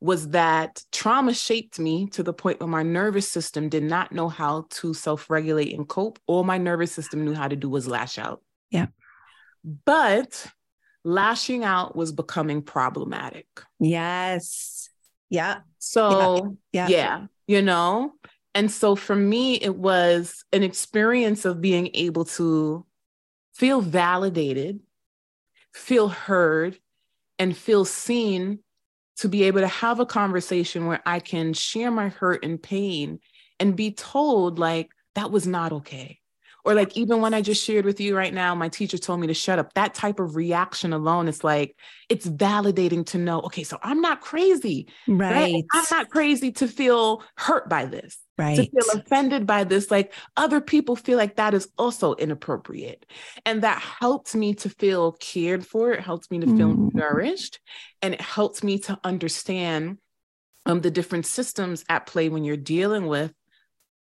was 0.00 0.30
that 0.30 0.82
trauma 0.92 1.32
shaped 1.32 1.78
me 1.78 2.06
to 2.08 2.22
the 2.22 2.32
point 2.32 2.60
where 2.60 2.68
my 2.68 2.82
nervous 2.82 3.28
system 3.30 3.68
did 3.68 3.82
not 3.82 4.12
know 4.12 4.28
how 4.28 4.66
to 4.70 4.92
self 4.92 5.30
regulate 5.30 5.72
and 5.72 5.88
cope. 5.88 6.18
All 6.26 6.44
my 6.44 6.58
nervous 6.58 6.92
system 6.92 7.24
knew 7.24 7.34
how 7.34 7.48
to 7.48 7.56
do 7.56 7.68
was 7.68 7.88
lash 7.88 8.18
out. 8.18 8.42
Yeah. 8.70 8.86
But 9.84 10.46
lashing 11.04 11.64
out 11.64 11.96
was 11.96 12.12
becoming 12.12 12.62
problematic. 12.62 13.46
Yes. 13.78 14.90
Yeah. 15.30 15.60
So, 15.78 16.56
yeah. 16.72 16.88
yeah. 16.88 16.96
yeah, 16.96 17.26
you 17.46 17.62
know? 17.62 18.12
And 18.54 18.70
so 18.70 18.94
for 18.94 19.16
me, 19.16 19.54
it 19.56 19.74
was 19.74 20.44
an 20.52 20.62
experience 20.62 21.44
of 21.44 21.60
being 21.60 21.90
able 21.94 22.24
to 22.26 22.86
feel 23.54 23.80
validated, 23.80 24.80
feel 25.72 26.08
heard, 26.08 26.78
and 27.38 27.56
feel 27.56 27.84
seen 27.84 28.60
to 29.18 29.28
be 29.28 29.44
able 29.44 29.60
to 29.60 29.68
have 29.68 30.00
a 30.00 30.06
conversation 30.06 30.86
where 30.86 31.02
I 31.06 31.20
can 31.20 31.52
share 31.52 31.90
my 31.90 32.08
hurt 32.08 32.44
and 32.44 32.62
pain 32.62 33.20
and 33.60 33.76
be 33.76 33.92
told, 33.92 34.58
like, 34.58 34.90
that 35.14 35.30
was 35.30 35.46
not 35.46 35.72
okay. 35.72 36.18
Or, 36.64 36.74
like, 36.74 36.96
even 36.96 37.20
when 37.20 37.34
I 37.34 37.42
just 37.42 37.62
shared 37.62 37.84
with 37.84 38.00
you 38.00 38.16
right 38.16 38.32
now, 38.32 38.54
my 38.54 38.68
teacher 38.68 38.98
told 38.98 39.20
me 39.20 39.26
to 39.26 39.34
shut 39.34 39.58
up. 39.58 39.74
That 39.74 39.94
type 39.94 40.18
of 40.18 40.34
reaction 40.34 40.92
alone 40.92 41.28
is 41.28 41.44
like, 41.44 41.76
it's 42.08 42.26
validating 42.26 43.04
to 43.06 43.18
know, 43.18 43.40
okay, 43.42 43.64
so 43.64 43.78
I'm 43.82 44.00
not 44.00 44.22
crazy. 44.22 44.88
Right. 45.06 45.32
right? 45.32 45.64
I'm 45.72 45.84
not 45.90 46.08
crazy 46.08 46.52
to 46.52 46.66
feel 46.66 47.22
hurt 47.36 47.68
by 47.68 47.84
this 47.84 48.18
right. 48.38 48.56
to 48.56 48.62
feel 48.64 49.00
offended 49.00 49.46
by 49.46 49.64
this. 49.64 49.90
Like 49.90 50.12
other 50.36 50.60
people 50.60 50.96
feel 50.96 51.18
like 51.18 51.36
that 51.36 51.54
is 51.54 51.68
also 51.78 52.14
inappropriate. 52.14 53.06
And 53.44 53.62
that 53.62 53.80
helps 53.80 54.34
me 54.34 54.54
to 54.54 54.68
feel 54.68 55.12
cared 55.12 55.66
for. 55.66 55.92
It 55.92 56.00
helps 56.00 56.30
me 56.30 56.40
to 56.40 56.46
feel 56.46 56.74
mm. 56.74 56.94
nourished. 56.94 57.60
And 58.02 58.14
it 58.14 58.20
helps 58.20 58.62
me 58.62 58.78
to 58.80 58.98
understand 59.04 59.98
um, 60.66 60.80
the 60.80 60.90
different 60.90 61.26
systems 61.26 61.84
at 61.88 62.06
play 62.06 62.28
when 62.28 62.44
you're 62.44 62.56
dealing 62.56 63.06
with 63.06 63.32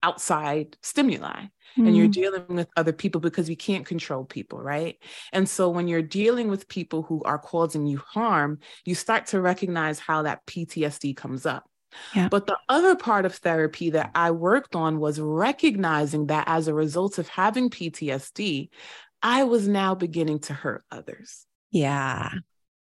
outside 0.02 0.76
stimuli 0.82 1.44
mm. 1.76 1.86
and 1.86 1.96
you're 1.96 2.08
mm. 2.08 2.12
dealing 2.12 2.44
with 2.48 2.68
other 2.76 2.92
people 2.92 3.20
because 3.20 3.48
we 3.48 3.56
can't 3.56 3.86
control 3.86 4.24
people, 4.24 4.60
right? 4.60 4.96
And 5.32 5.48
so 5.48 5.68
when 5.68 5.88
you're 5.88 6.02
dealing 6.02 6.48
with 6.48 6.68
people 6.68 7.02
who 7.02 7.22
are 7.24 7.38
causing 7.38 7.86
you 7.86 7.98
harm, 7.98 8.58
you 8.84 8.94
start 8.94 9.26
to 9.26 9.40
recognize 9.40 9.98
how 9.98 10.22
that 10.22 10.44
PTSD 10.46 11.16
comes 11.16 11.46
up. 11.46 11.68
Yeah. 12.14 12.28
But 12.28 12.46
the 12.46 12.58
other 12.68 12.96
part 12.96 13.24
of 13.24 13.34
therapy 13.34 13.90
that 13.90 14.10
I 14.14 14.30
worked 14.30 14.74
on 14.74 14.98
was 14.98 15.20
recognizing 15.20 16.26
that 16.26 16.44
as 16.46 16.68
a 16.68 16.74
result 16.74 17.18
of 17.18 17.28
having 17.28 17.70
PTSD, 17.70 18.70
I 19.22 19.44
was 19.44 19.68
now 19.68 19.94
beginning 19.94 20.40
to 20.40 20.54
hurt 20.54 20.84
others. 20.90 21.46
Yeah. 21.70 22.30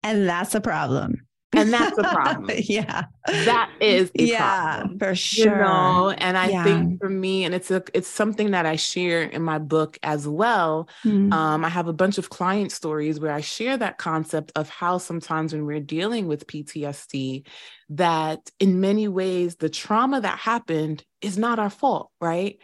And 0.02 0.28
that's 0.28 0.54
a 0.54 0.60
problem. 0.60 1.27
And 1.52 1.72
that's 1.72 1.96
a 1.96 2.02
problem. 2.14 2.50
yeah. 2.64 3.04
That 3.26 3.70
is 3.80 4.10
a 4.18 4.22
yeah, 4.22 4.76
problem. 4.78 4.98
For 4.98 5.14
sure. 5.14 5.44
You 5.44 5.62
know? 5.62 6.10
And 6.10 6.36
I 6.36 6.48
yeah. 6.48 6.64
think 6.64 7.00
for 7.00 7.08
me, 7.08 7.44
and 7.44 7.54
it's 7.54 7.70
a 7.70 7.82
it's 7.94 8.08
something 8.08 8.50
that 8.50 8.66
I 8.66 8.76
share 8.76 9.22
in 9.22 9.42
my 9.42 9.58
book 9.58 9.98
as 10.02 10.28
well. 10.28 10.88
Mm-hmm. 11.04 11.32
Um, 11.32 11.64
I 11.64 11.68
have 11.68 11.88
a 11.88 11.92
bunch 11.92 12.18
of 12.18 12.30
client 12.30 12.72
stories 12.72 13.18
where 13.18 13.32
I 13.32 13.40
share 13.40 13.76
that 13.76 13.98
concept 13.98 14.52
of 14.56 14.68
how 14.68 14.98
sometimes 14.98 15.52
when 15.52 15.64
we're 15.64 15.80
dealing 15.80 16.26
with 16.26 16.46
PTSD, 16.46 17.46
that 17.90 18.50
in 18.60 18.80
many 18.80 19.08
ways 19.08 19.56
the 19.56 19.70
trauma 19.70 20.20
that 20.20 20.38
happened 20.38 21.02
is 21.20 21.38
not 21.38 21.58
our 21.58 21.70
fault, 21.70 22.10
right? 22.20 22.58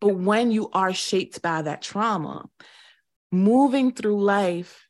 But 0.00 0.14
when 0.14 0.52
you 0.52 0.70
are 0.72 0.94
shaped 0.94 1.42
by 1.42 1.62
that 1.62 1.82
trauma, 1.82 2.48
moving 3.32 3.92
through 3.92 4.22
life 4.22 4.86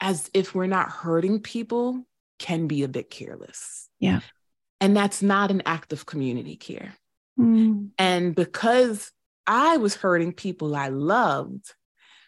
as 0.00 0.30
if 0.34 0.54
we're 0.54 0.66
not 0.66 0.90
hurting 0.90 1.40
people 1.40 2.04
can 2.38 2.66
be 2.66 2.82
a 2.82 2.88
bit 2.88 3.10
careless. 3.10 3.88
Yeah. 3.98 4.20
And 4.80 4.96
that's 4.96 5.22
not 5.22 5.50
an 5.50 5.62
act 5.64 5.92
of 5.92 6.06
community 6.06 6.56
care. 6.56 6.94
Mm. 7.38 7.90
And 7.98 8.34
because 8.34 9.10
I 9.46 9.76
was 9.78 9.94
hurting 9.94 10.32
people 10.32 10.74
I 10.74 10.88
loved, 10.88 11.72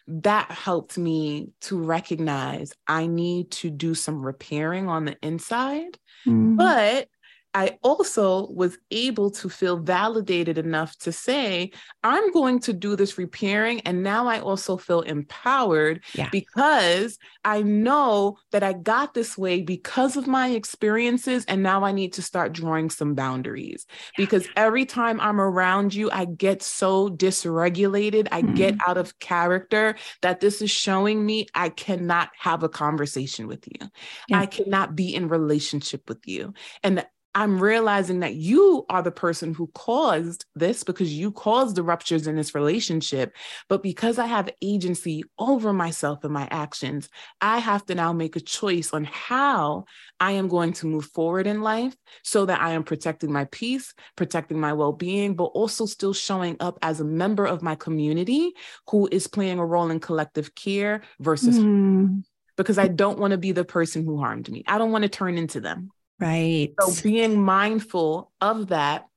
that 0.07 0.51
helped 0.51 0.97
me 0.97 1.49
to 1.61 1.77
recognize 1.77 2.73
I 2.87 3.05
need 3.05 3.51
to 3.51 3.69
do 3.69 3.93
some 3.93 4.25
repairing 4.25 4.87
on 4.89 5.05
the 5.05 5.17
inside. 5.21 5.97
Mm. 6.25 6.57
But 6.57 7.07
I 7.53 7.79
also 7.81 8.47
was 8.51 8.77
able 8.91 9.31
to 9.31 9.49
feel 9.49 9.77
validated 9.77 10.57
enough 10.59 10.95
to 10.99 11.11
say, 11.11 11.71
I'm 12.03 12.31
going 12.31 12.59
to 12.61 12.73
do 12.73 12.95
this 12.95 13.17
repairing. 13.17 13.81
And 13.81 14.03
now 14.03 14.27
I 14.27 14.39
also 14.39 14.77
feel 14.77 15.01
empowered 15.01 16.03
yeah. 16.13 16.29
because 16.31 17.17
I 17.43 17.63
know 17.63 18.37
that 18.51 18.61
I 18.61 18.73
got 18.73 19.15
this 19.15 19.35
way 19.37 19.61
because 19.61 20.15
of 20.15 20.27
my 20.27 20.49
experiences. 20.49 21.43
And 21.45 21.63
now 21.63 21.83
I 21.83 21.91
need 21.91 22.13
to 22.13 22.21
start 22.21 22.53
drawing 22.53 22.91
some 22.91 23.15
boundaries 23.15 23.87
yeah. 24.17 24.25
because 24.25 24.47
every 24.55 24.85
time 24.85 25.19
I'm 25.19 25.41
around 25.41 25.95
you, 25.95 26.11
I 26.11 26.25
get 26.25 26.61
so 26.61 27.09
dysregulated. 27.09 28.27
I 28.31 28.43
mm-hmm. 28.43 28.53
get 28.55 28.75
out 28.87 28.97
of 28.97 29.17
character 29.19 29.95
that 30.21 30.39
this 30.39 30.61
is 30.61 30.69
showing 30.69 31.25
me 31.25 31.47
I 31.55 31.69
cannot 31.69 32.29
have 32.37 32.61
a 32.61 32.69
conversation 32.69 33.47
with 33.47 33.65
you. 33.67 33.89
Yeah. 34.27 34.39
I 34.39 34.45
cannot 34.45 34.95
be 34.95 35.15
in 35.15 35.29
relationship 35.29 36.07
with 36.07 36.27
you. 36.27 36.53
And 36.83 37.05
I'm 37.35 37.61
realizing 37.61 38.21
that 38.21 38.35
you 38.35 38.85
are 38.89 39.03
the 39.03 39.11
person 39.11 39.53
who 39.53 39.67
caused 39.67 40.45
this 40.55 40.83
because 40.83 41.13
you 41.13 41.31
caused 41.31 41.75
the 41.75 41.83
ruptures 41.83 42.25
in 42.25 42.35
this 42.35 42.55
relationship. 42.55 43.35
But 43.67 43.83
because 43.83 44.17
I 44.17 44.25
have 44.25 44.49
agency 44.63 45.23
over 45.37 45.71
myself 45.71 46.23
and 46.23 46.33
my 46.33 46.47
actions, 46.49 47.07
I 47.39 47.59
have 47.59 47.85
to 47.85 47.95
now 47.95 48.13
make 48.13 48.35
a 48.35 48.39
choice 48.39 48.93
on 48.93 49.03
how 49.03 49.85
I 50.19 50.33
am 50.33 50.47
going 50.47 50.73
to 50.73 50.87
move 50.87 51.05
forward 51.05 51.45
in 51.45 51.61
life 51.61 51.95
so 52.23 52.47
that 52.47 52.61
I 52.61 52.71
am 52.71 52.83
protecting 52.83 53.31
my 53.31 53.45
peace, 53.45 53.93
protecting 54.15 54.59
my 54.59 54.73
well 54.73 54.93
being, 54.93 55.35
but 55.35 55.45
also 55.45 55.85
still 55.85 56.13
showing 56.13 56.57
up 56.59 56.79
as 56.81 56.99
a 56.99 57.05
member 57.05 57.45
of 57.45 57.61
my 57.61 57.75
community 57.75 58.53
who 58.89 59.07
is 59.11 59.27
playing 59.27 59.59
a 59.59 59.65
role 59.65 59.91
in 59.91 59.99
collective 59.99 60.55
care 60.55 61.03
versus. 61.19 61.59
Mm. 61.59 62.23
Because 62.57 62.77
I 62.77 62.87
don't 62.87 63.19
want 63.19 63.31
to 63.31 63.37
be 63.37 63.53
the 63.53 63.63
person 63.63 64.03
who 64.03 64.17
harmed 64.17 64.49
me. 64.49 64.65
I 64.67 64.77
don't 64.77 64.91
want 64.91 65.03
to 65.03 65.09
turn 65.09 65.37
into 65.37 65.61
them. 65.61 65.91
Right. 66.19 66.73
So 66.79 67.03
being 67.03 67.41
mindful 67.41 68.31
of 68.41 68.67
that 68.67 69.07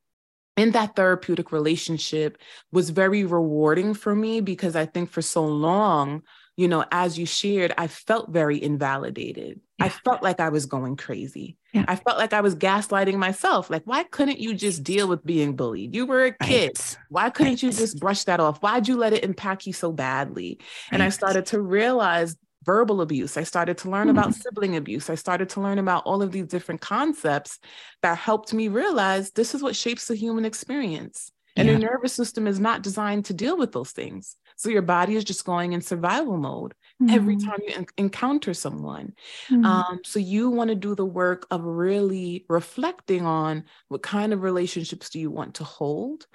in 0.57 0.73
that 0.73 0.95
therapeutic 0.97 1.51
relationship 1.53 2.39
was 2.71 2.91
very 2.91 3.25
rewarding 3.25 3.95
for 3.95 4.15
me 4.15 4.41
because 4.41 4.77
I 4.77 4.87
think 4.87 5.11
for 5.11 5.23
so 5.23 5.45
long, 5.45 6.23
you 6.57 6.69
know, 6.69 6.85
as 6.93 7.19
you 7.19 7.25
shared, 7.25 7.73
I 7.79 7.87
felt 7.87 8.31
very 8.31 8.63
invalidated. 8.63 9.61
Yeah. 9.79 9.87
I 9.87 9.89
felt 9.89 10.23
like 10.23 10.39
I 10.39 10.51
was 10.51 10.67
going 10.67 10.97
crazy. 10.97 11.57
Yeah. 11.73 11.87
I 11.89 11.97
felt 11.97 12.19
like 12.19 12.35
I 12.35 12.43
was 12.43 12.55
gaslighting 12.55 13.17
myself. 13.17 13.71
Like, 13.71 13.83
why 13.87 14.05
couldn't 14.05 14.39
you 14.39 14.55
just 14.55 14.85
deal 14.85 15.09
with 15.09 15.25
being 15.25 15.57
bullied? 15.57 15.95
You 15.95 16.05
were 16.05 16.27
a 16.27 16.33
kid. 16.33 16.73
Right. 16.79 16.99
Why 17.09 17.31
couldn't 17.31 17.53
right. 17.55 17.63
you 17.63 17.73
just 17.73 17.99
brush 17.99 18.25
that 18.25 18.39
off? 18.39 18.59
Why'd 18.59 18.87
you 18.87 18.99
let 18.99 19.15
it 19.15 19.25
impact 19.25 19.67
you 19.67 19.73
so 19.73 19.91
badly? 19.93 20.59
Right. 20.61 20.67
And 20.93 21.03
I 21.03 21.09
started 21.09 21.47
to 21.47 21.61
realize 21.61 22.37
verbal 22.65 23.01
abuse. 23.01 23.37
I 23.37 23.43
started 23.43 23.79
to 23.79 23.91
learn 23.91 24.09
mm-hmm. 24.09 24.19
about 24.19 24.35
sibling 24.35 24.77
abuse. 24.77 25.11
I 25.11 25.15
started 25.15 25.49
to 25.51 25.61
learn 25.61 25.79
about 25.79 26.05
all 26.05 26.23
of 26.23 26.33
these 26.33 26.47
different 26.47 26.81
concepts 26.81 27.59
that 28.03 28.19
helped 28.19 28.53
me 28.53 28.69
realize 28.69 29.31
this 29.31 29.55
is 29.55 29.63
what 29.63 29.77
shapes 29.77 30.07
the 30.07 30.15
human 30.15 30.45
experience. 30.45 31.33
And 31.57 31.67
yeah. 31.67 31.73
your 31.73 31.91
nervous 31.91 32.15
system 32.15 32.47
is 32.47 32.59
not 32.59 32.83
designed 32.83 33.27
to 33.27 33.35
deal 33.35 33.59
with 33.59 33.73
those 33.73 33.91
things. 33.91 34.37
So 34.57 34.71
your 34.71 34.83
body 34.83 35.17
is 35.17 35.25
just 35.25 35.45
going 35.45 35.73
in 35.73 35.81
survival 35.81 36.37
mode 36.37 36.73
mm-hmm. 37.03 37.15
every 37.15 37.37
time 37.37 37.59
you 37.67 37.75
en- 37.75 37.87
encounter 37.99 38.55
someone. 38.55 39.13
Mm-hmm. 39.51 39.65
Um, 39.65 40.01
so 40.05 40.19
you 40.19 40.51
want 40.51 40.69
to 40.69 40.75
do 40.75 40.95
the 40.95 41.05
work 41.05 41.47
of 41.51 41.63
really 41.65 42.47
reflecting 42.49 43.27
on 43.27 43.65
what 43.89 44.03
kind 44.03 44.33
of 44.33 44.43
relationships 44.43 45.11
do 45.11 45.19
you 45.19 45.31
want 45.31 45.57
to 45.57 45.65
hold 45.65 46.27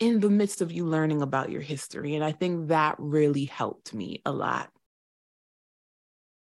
in 0.00 0.20
the 0.20 0.30
midst 0.30 0.60
of 0.60 0.72
you 0.72 0.86
learning 0.86 1.22
about 1.22 1.50
your 1.50 1.60
history. 1.60 2.14
And 2.14 2.24
I 2.24 2.32
think 2.32 2.68
that 2.68 2.96
really 2.98 3.44
helped 3.44 3.94
me 3.94 4.22
a 4.24 4.32
lot. 4.32 4.70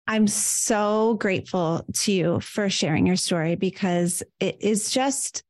I'm 0.09 0.27
so 0.27 1.17
grateful 1.21 1.85
to 1.93 2.13
you 2.13 2.41
for 2.41 2.71
sharing 2.71 3.07
your 3.07 3.17
story 3.17 3.57
because 3.57 4.23
it 4.41 4.57
is 4.61 4.91
just 4.91 5.45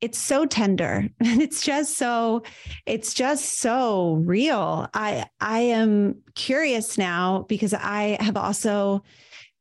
it's 0.00 0.18
so 0.18 0.46
tender 0.46 1.08
and 1.20 1.42
it's 1.42 1.60
just 1.60 1.98
so 1.98 2.42
it's 2.86 3.12
just 3.12 3.58
so 3.58 4.14
real. 4.24 4.88
I 4.94 5.26
I 5.38 5.60
am 5.60 6.22
curious 6.34 6.96
now 6.96 7.44
because 7.46 7.74
I 7.74 8.16
have 8.20 8.38
also 8.38 9.02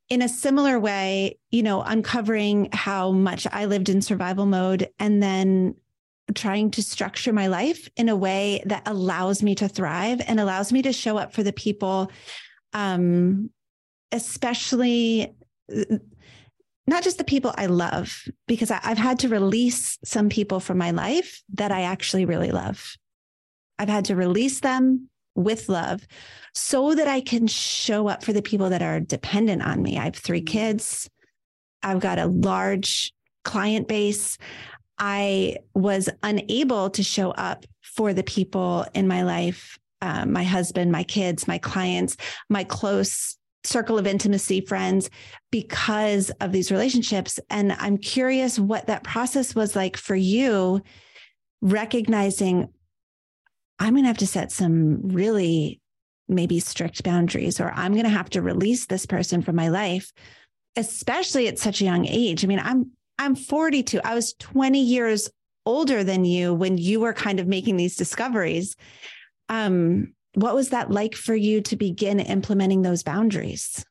in 0.08 0.22
a 0.22 0.30
similar 0.30 0.80
way, 0.80 1.38
you 1.52 1.62
know, 1.62 1.82
uncovering 1.82 2.70
how 2.72 3.12
much 3.12 3.46
I 3.52 3.66
lived 3.66 3.90
in 3.90 4.02
survival 4.02 4.46
mode 4.46 4.90
and 5.00 5.22
then 5.22 5.76
trying 6.34 6.72
to 6.72 6.82
structure 6.82 7.34
my 7.34 7.48
life 7.48 7.90
in 7.98 8.08
a 8.08 8.16
way 8.16 8.64
that 8.68 8.84
allows 8.88 9.44
me 9.44 9.54
to 9.56 9.68
thrive 9.68 10.22
and 10.26 10.40
allows 10.40 10.72
me 10.72 10.82
to 10.84 10.94
show 10.94 11.18
up 11.18 11.34
for 11.34 11.44
the 11.44 11.52
people 11.52 12.10
um 12.72 13.50
especially 14.14 15.36
not 16.88 17.04
just 17.04 17.18
the 17.18 17.24
people 17.24 17.54
I 17.58 17.66
love, 17.66 18.24
because 18.48 18.72
I, 18.72 18.80
have 18.84 18.98
had 18.98 19.20
to 19.20 19.30
release 19.30 19.98
some 20.04 20.30
people 20.30 20.60
from 20.60 20.78
my 20.78 20.92
life 20.92 21.42
that 21.54 21.72
I 21.72 21.82
actually 21.82 22.26
really 22.26 22.52
love. 22.52 22.96
I've 23.80 23.90
had 23.90 24.06
to 24.06 24.16
release 24.16 24.60
them 24.60 25.10
with 25.36 25.68
love 25.68 26.06
so 26.54 26.94
that 26.94 27.08
I 27.08 27.22
can 27.22 27.48
show 27.48 28.08
up 28.08 28.24
for 28.24 28.34
the 28.34 28.42
people 28.42 28.70
that 28.70 28.84
are 28.84 29.00
dependent 29.00 29.64
on 29.64 29.82
me. 29.82 29.98
I 29.98 30.06
have 30.06 30.16
three 30.16 30.42
mm-hmm. 30.42 30.52
kids, 30.52 31.10
I've 31.82 32.00
got 32.00 32.20
a 32.20 32.28
large 32.28 33.14
client 33.44 33.88
base. 33.88 34.38
I 34.98 35.58
was 35.74 36.08
unable 36.22 36.90
to 36.92 37.04
show 37.04 37.32
up 37.32 37.66
for 37.82 38.14
the 38.14 38.24
people 38.24 38.86
in 38.94 39.08
my 39.08 39.24
life 39.24 39.78
um, 40.04 40.34
my 40.34 40.44
husband, 40.44 40.92
my 40.92 41.04
kids, 41.04 41.48
my 41.48 41.58
clients, 41.58 42.18
my 42.50 42.66
close 42.66 43.38
circle 43.64 43.98
of 43.98 44.08
intimacy 44.08 44.62
friends 44.62 45.10
because 45.52 46.30
of 46.42 46.52
these 46.52 46.72
relationships. 46.72 47.40
And 47.50 47.74
I'm 47.74 47.98
curious 47.98 48.60
what 48.60 48.88
that 48.88 49.04
process 49.04 49.56
was 49.56 49.76
like 49.76 49.98
for 49.98 50.16
you, 50.16 50.82
recognizing 51.62 52.70
I'm 53.80 53.94
going 53.94 54.04
to 54.04 54.08
have 54.08 54.18
to 54.20 54.28
set 54.28 54.52
some 54.52 55.10
really 55.10 55.82
maybe 56.28 56.60
strict 56.60 57.04
boundaries, 57.04 57.60
or 57.60 57.72
I'm 57.72 57.94
going 57.94 58.06
to 58.06 58.10
have 58.10 58.30
to 58.32 58.42
release 58.42 58.86
this 58.86 59.06
person 59.06 59.42
from 59.42 59.56
my 59.56 59.70
life, 59.70 60.12
especially 60.76 61.48
at 61.48 61.60
such 61.60 61.82
a 61.82 61.86
young 61.86 62.06
age. 62.06 62.44
I 62.44 62.48
mean, 62.48 62.60
I'm 62.60 62.92
I'm 63.20 63.36
42. 63.36 64.00
I 64.04 64.16
was 64.16 64.34
20 64.40 64.80
years 64.82 65.30
older 65.66 66.04
than 66.04 66.26
you 66.26 66.54
when 66.54 66.78
you 66.78 67.00
were 67.00 67.14
kind 67.14 67.40
of 67.40 67.48
making 67.48 67.78
these 67.78 67.96
discoveries. 67.96 68.76
Um, 69.50 70.14
what 70.36 70.56
was 70.56 70.70
that 70.70 70.92
like 70.92 71.16
for 71.16 71.36
you 71.36 71.62
to 71.62 71.76
begin 71.76 72.20
implementing 72.20 72.82
those 72.82 73.04
boundaries? 73.04 73.86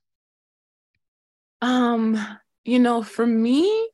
Um, 1.61 2.18
you 2.64 2.78
know, 2.78 3.03
for 3.03 3.26
me, 3.26 3.88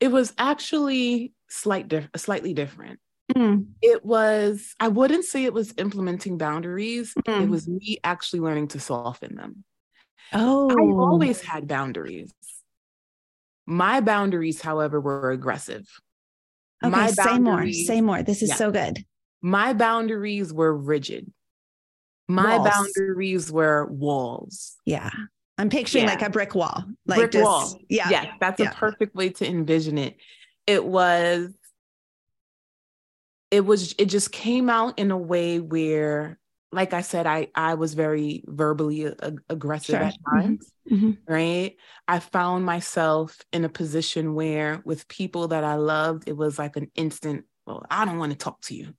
it 0.00 0.08
was 0.08 0.32
actually 0.38 1.32
slight 1.48 1.88
diff- 1.88 2.08
slightly 2.16 2.54
different. 2.54 3.00
Mm. 3.34 3.66
It 3.82 4.04
was, 4.04 4.74
I 4.80 4.88
wouldn't 4.88 5.24
say 5.24 5.44
it 5.44 5.52
was 5.52 5.74
implementing 5.78 6.38
boundaries. 6.38 7.14
Mm. 7.26 7.42
It 7.42 7.48
was 7.48 7.68
me 7.68 7.98
actually 8.04 8.40
learning 8.40 8.68
to 8.68 8.80
soften 8.80 9.34
them. 9.34 9.64
Oh, 10.32 10.70
I've 10.70 10.98
always 10.98 11.40
had 11.40 11.68
boundaries. 11.68 12.32
My 13.66 14.00
boundaries, 14.00 14.60
however, 14.60 15.00
were 15.00 15.30
aggressive. 15.30 15.86
Okay, 16.82 16.90
my 16.90 17.10
say 17.10 17.38
more, 17.38 17.70
say 17.72 18.00
more. 18.00 18.22
This 18.22 18.42
is 18.42 18.50
yeah, 18.50 18.56
so 18.56 18.70
good. 18.70 19.04
My 19.40 19.72
boundaries 19.72 20.52
were 20.52 20.74
rigid. 20.74 21.32
My 22.28 22.56
walls. 22.56 22.70
boundaries 22.70 23.52
were 23.52 23.86
walls. 23.86 24.76
Yeah. 24.84 25.10
I'm 25.58 25.70
picturing 25.70 26.04
yeah. 26.04 26.10
like 26.10 26.22
a 26.22 26.30
brick 26.30 26.54
wall. 26.54 26.84
Like 27.06 27.18
brick 27.18 27.32
just, 27.32 27.44
wall. 27.44 27.78
Yeah. 27.88 28.10
Yes, 28.10 28.26
that's 28.40 28.60
yeah. 28.60 28.70
a 28.70 28.74
perfect 28.74 29.14
way 29.14 29.30
to 29.30 29.46
envision 29.46 29.98
it. 29.98 30.16
It 30.66 30.84
was 30.84 31.50
it 33.50 33.64
was 33.64 33.94
it 33.98 34.06
just 34.06 34.32
came 34.32 34.68
out 34.68 34.98
in 34.98 35.10
a 35.10 35.18
way 35.18 35.60
where 35.60 36.38
like 36.74 36.92
I 36.92 37.02
said, 37.02 37.26
I 37.26 37.48
I 37.54 37.74
was 37.74 37.94
very 37.94 38.42
verbally 38.46 39.06
ag- 39.06 39.42
aggressive 39.48 39.94
sure. 39.94 40.04
at 40.04 40.14
mm-hmm. 40.14 40.40
times, 40.40 40.72
mm-hmm. 40.90 41.32
right? 41.32 41.76
I 42.08 42.18
found 42.18 42.64
myself 42.64 43.38
in 43.52 43.64
a 43.64 43.68
position 43.68 44.34
where, 44.34 44.82
with 44.84 45.06
people 45.06 45.48
that 45.48 45.62
I 45.62 45.76
loved, 45.76 46.24
it 46.26 46.36
was 46.36 46.58
like 46.58 46.76
an 46.76 46.90
instant. 46.96 47.44
Well, 47.64 47.86
I 47.88 48.04
don't 48.04 48.18
want 48.18 48.32
to 48.32 48.38
talk 48.38 48.60
to 48.62 48.74
you, 48.74 48.92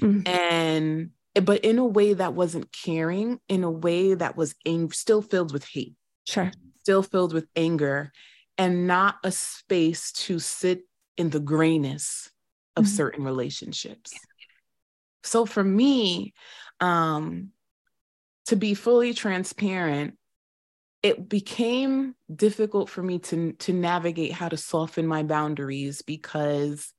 mm-hmm. 0.00 0.26
and 0.26 1.10
but 1.34 1.64
in 1.64 1.78
a 1.78 1.86
way 1.86 2.12
that 2.14 2.34
wasn't 2.34 2.72
caring, 2.72 3.40
in 3.48 3.64
a 3.64 3.70
way 3.70 4.14
that 4.14 4.36
was 4.36 4.54
ang- 4.66 4.92
still 4.92 5.22
filled 5.22 5.52
with 5.52 5.64
hate. 5.64 5.94
Sure. 6.26 6.52
Still 6.80 7.02
filled 7.02 7.32
with 7.32 7.46
anger 7.56 8.12
and 8.58 8.86
not 8.86 9.16
a 9.24 9.32
space 9.32 10.12
to 10.12 10.38
sit 10.38 10.82
in 11.16 11.30
the 11.30 11.40
grayness 11.40 12.30
of 12.76 12.84
mm-hmm. 12.84 12.94
certain 12.94 13.24
relationships. 13.24 14.12
So 15.24 15.46
for 15.46 15.62
me, 15.62 16.34
um, 16.80 17.50
to 18.46 18.56
be 18.56 18.74
fully 18.74 19.14
transparent, 19.14 20.18
it 21.02 21.28
became 21.28 22.14
difficult 22.34 22.88
for 22.88 23.02
me 23.02 23.18
to, 23.18 23.52
to 23.52 23.72
navigate 23.72 24.32
how 24.32 24.48
to 24.48 24.56
soften 24.56 25.06
my 25.06 25.22
boundaries 25.22 26.02
because 26.02 26.92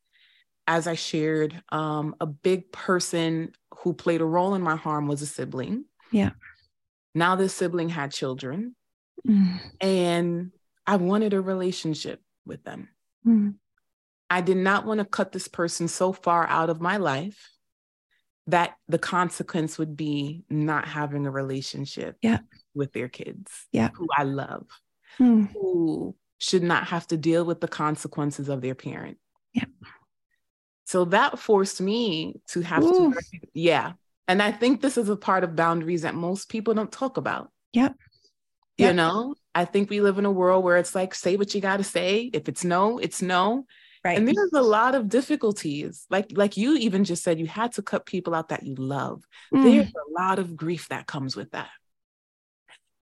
as 0.68 0.88
I 0.88 0.96
shared, 0.96 1.62
um, 1.70 2.16
a 2.20 2.26
big 2.26 2.72
person 2.72 3.52
who 3.84 3.94
played 3.94 4.22
a 4.22 4.26
role 4.26 4.56
in 4.56 4.62
my 4.62 4.76
harm 4.76 5.08
was 5.08 5.22
a 5.22 5.26
sibling. 5.26 5.86
Yeah. 6.12 6.32
Now 7.14 7.36
this 7.36 7.54
sibling 7.54 7.90
had 7.90 8.12
children, 8.12 8.76
mm. 9.28 9.60
and 9.80 10.52
I 10.88 10.96
wanted 10.96 11.34
a 11.34 11.42
relationship 11.42 12.22
with 12.46 12.64
them. 12.64 12.90
Mm. 13.26 13.56
I 14.30 14.42
did 14.42 14.58
not 14.58 14.86
want 14.86 15.00
to 15.00 15.06
cut 15.06 15.32
this 15.32 15.48
person 15.48 15.88
so 15.88 16.12
far 16.12 16.48
out 16.48 16.70
of 16.70 16.82
my 16.82 16.98
life 16.98 17.52
that 18.48 18.76
the 18.88 18.98
consequence 18.98 19.78
would 19.78 19.96
be 19.96 20.44
not 20.50 20.88
having 20.88 21.26
a 21.26 21.32
relationship 21.32 22.18
yeah. 22.22 22.40
with 22.74 22.92
their 22.94 23.08
kids 23.08 23.52
yeah. 23.72 23.90
who 23.94 24.08
I 24.18 24.24
love, 24.24 24.66
mm. 25.20 25.52
who 25.54 26.16
should 26.40 26.64
not 26.64 26.88
have 26.88 27.08
to 27.08 27.18
deal 27.18 27.46
with 27.46 27.62
the 27.62 27.68
consequences 27.68 28.50
of 28.50 28.62
their 28.62 28.76
parent. 28.76 29.18
Yeah. 29.54 29.66
So 30.86 31.06
that 31.06 31.40
forced 31.40 31.82
me 31.82 32.42
to 32.50 32.62
have 32.62 32.84
Ooh. 32.84 33.14
to, 33.14 33.20
yeah. 33.54 33.94
And 34.28 34.42
I 34.42 34.52
think 34.52 34.82
this 34.82 34.98
is 34.98 35.10
a 35.10 35.16
part 35.16 35.44
of 35.44 35.56
boundaries 35.56 36.04
that 36.04 36.16
most 36.16 36.50
people 36.50 36.74
don't 36.74 36.92
talk 36.92 37.18
about. 37.18 37.52
Yep. 37.74 37.96
You 38.78 38.88
yep. 38.88 38.96
know, 38.96 39.36
I 39.54 39.66
think 39.66 39.90
we 39.90 40.02
live 40.02 40.18
in 40.18 40.26
a 40.26 40.32
world 40.32 40.64
where 40.64 40.78
it's 40.78 40.96
like, 40.96 41.14
say 41.14 41.36
what 41.36 41.54
you 41.54 41.62
got 41.62 41.78
to 41.78 41.84
say. 41.84 42.30
If 42.34 42.50
it's 42.50 42.64
no, 42.64 42.98
it's 42.98 43.22
no. 43.22 43.66
Right. 44.04 44.18
And 44.18 44.28
there's 44.28 44.52
a 44.54 44.62
lot 44.62 44.96
of 44.96 45.08
difficulties. 45.08 46.06
Like, 46.10 46.32
like 46.34 46.58
you 46.58 46.76
even 46.76 47.06
just 47.06 47.24
said, 47.24 47.40
you 47.40 47.48
had 47.48 47.72
to 47.74 47.82
cut 47.82 48.06
people 48.06 48.36
out 48.36 48.50
that 48.50 48.64
you 48.64 48.76
love. 48.76 49.24
Mm. 49.54 49.64
There's 49.64 49.88
a 49.88 50.22
lot 50.22 50.40
of 50.40 50.58
grief 50.58 50.90
that 50.90 51.08
comes 51.08 51.36
with 51.36 51.52
that. 51.52 51.70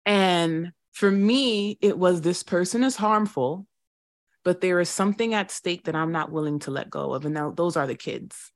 And 0.05 0.71
for 0.93 1.11
me, 1.11 1.77
it 1.81 1.97
was 1.97 2.21
this 2.21 2.41
person 2.41 2.83
is 2.83 2.95
harmful 2.95 3.67
but 4.47 4.61
there 4.61 4.79
is 4.79 4.87
something 4.87 5.33
at 5.33 5.51
stake 5.51 5.83
that 5.83 5.95
I'm 5.97 6.13
not 6.13 6.31
willing 6.31 6.59
to 6.59 6.71
let 6.71 6.89
go 6.89 7.13
of. 7.13 7.25
And 7.25 7.33
now 7.33 7.51
those 7.51 7.75
are 7.75 7.85
the 7.85 7.97
kids. 7.97 8.53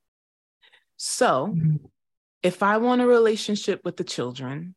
So 0.95 1.47
mm-hmm. 1.47 1.85
if 2.41 2.63
I 2.63 2.77
want 2.77 3.01
a 3.01 3.05
relationship 3.05 3.81
with 3.83 3.97
the 3.97 4.05
children, 4.05 4.73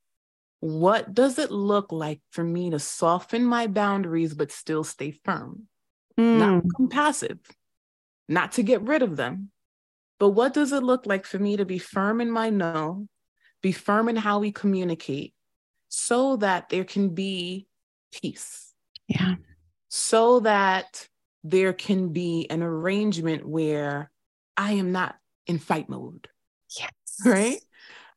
what 0.58 1.14
does 1.14 1.38
it 1.38 1.52
look 1.52 1.92
like 1.92 2.20
for 2.32 2.42
me 2.42 2.70
to 2.70 2.80
soften 2.80 3.44
my 3.44 3.68
boundaries 3.68 4.34
but 4.34 4.50
still 4.50 4.82
stay 4.82 5.12
firm? 5.12 5.68
Mm. 6.18 6.38
Not 6.38 6.62
become 6.64 6.88
passive, 6.88 7.38
not 8.28 8.50
to 8.54 8.64
get 8.64 8.82
rid 8.82 9.02
of 9.02 9.14
them. 9.14 9.52
But 10.18 10.30
what 10.30 10.52
does 10.52 10.72
it 10.72 10.82
look 10.82 11.06
like 11.06 11.26
for 11.26 11.38
me 11.38 11.58
to 11.58 11.64
be 11.64 11.78
firm 11.78 12.20
in 12.20 12.28
my 12.28 12.50
no, 12.50 13.06
be 13.62 13.70
firm 13.70 14.08
in 14.08 14.16
how 14.16 14.40
we 14.40 14.50
communicate 14.50 15.32
so 15.88 16.38
that 16.38 16.70
there 16.70 16.82
can 16.82 17.10
be 17.10 17.68
peace? 18.10 18.74
Yeah 19.06 19.36
so 19.96 20.40
that 20.40 21.06
there 21.44 21.72
can 21.72 22.08
be 22.08 22.48
an 22.50 22.64
arrangement 22.64 23.46
where 23.46 24.10
I 24.56 24.72
am 24.72 24.90
not 24.90 25.14
in 25.46 25.60
fight 25.60 25.88
mode. 25.88 26.26
Yes. 26.76 26.90
Right? 27.24 27.60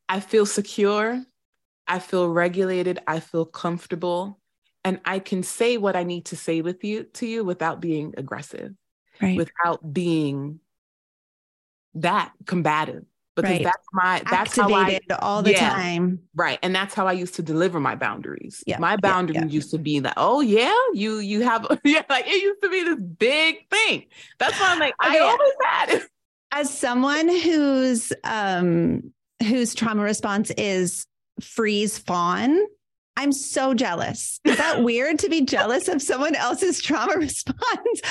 I 0.10 0.20
feel 0.20 0.48
secure. 0.48 1.24
I 1.88 2.00
feel 2.00 2.28
regulated. 2.30 2.98
I 3.06 3.20
feel 3.20 3.46
comfortable. 3.46 4.40
And 4.84 5.00
I 5.06 5.20
can 5.20 5.44
say 5.44 5.78
what 5.78 5.96
I 5.96 6.02
need 6.02 6.26
to 6.26 6.36
say 6.36 6.62
with 6.62 6.84
you 6.84 7.04
to 7.14 7.28
you 7.28 7.44
without 7.44 7.80
being 7.80 8.16
aggressive, 8.18 8.72
right. 9.22 9.38
without 9.38 9.94
being 9.94 10.60
that 11.94 12.32
combative 12.48 13.06
because 13.38 13.52
right. 13.52 13.64
that's 13.64 13.88
my 13.94 14.22
that's 14.30 14.58
Activated 14.58 15.04
how 15.12 15.18
I 15.18 15.20
all 15.20 15.44
the 15.44 15.52
yeah, 15.52 15.70
time. 15.70 16.20
Right. 16.36 16.58
And 16.64 16.76
that's 16.76 16.96
how 16.96 17.06
I 17.06 17.12
used 17.12 17.36
to 17.36 17.44
deliver 17.44 17.80
my 17.80 17.96
boundaries. 17.96 18.64
Yeah. 18.66 18.80
My 18.80 18.98
boundaries 18.98 19.36
yeah, 19.36 19.46
yeah. 19.46 19.52
used 19.52 19.72
to 19.72 19.78
be 19.78 20.00
that, 20.00 20.16
oh 20.18 20.42
yeah, 20.42 20.76
you 20.94 21.20
you 21.20 21.42
have 21.44 21.68
yeah, 21.84 22.02
like 22.10 22.26
it 22.28 22.42
used 22.42 22.62
to 22.64 22.70
be 22.70 22.84
this 22.84 23.00
big 23.00 23.70
thing. 23.70 24.06
That's 24.40 24.60
why 24.60 24.72
I'm 24.72 24.80
like, 24.80 24.96
I, 25.00 25.18
I 25.18 25.20
always 25.20 25.54
had 25.64 26.02
As 26.52 26.76
someone 26.76 27.30
whose 27.30 28.12
um 28.24 29.14
whose 29.48 29.76
trauma 29.76 30.02
response 30.02 30.50
is 30.58 31.06
freeze 31.40 32.00
fawn, 32.00 32.60
I'm 33.18 33.32
so 33.32 33.76
jealous. 33.76 34.40
Is 34.46 34.58
that 34.58 34.84
weird 34.84 35.20
to 35.20 35.30
be 35.30 35.42
jealous 35.42 35.88
of 35.88 36.02
someone 36.02 36.34
else's 36.34 36.82
trauma 36.82 37.14
response? 37.18 38.02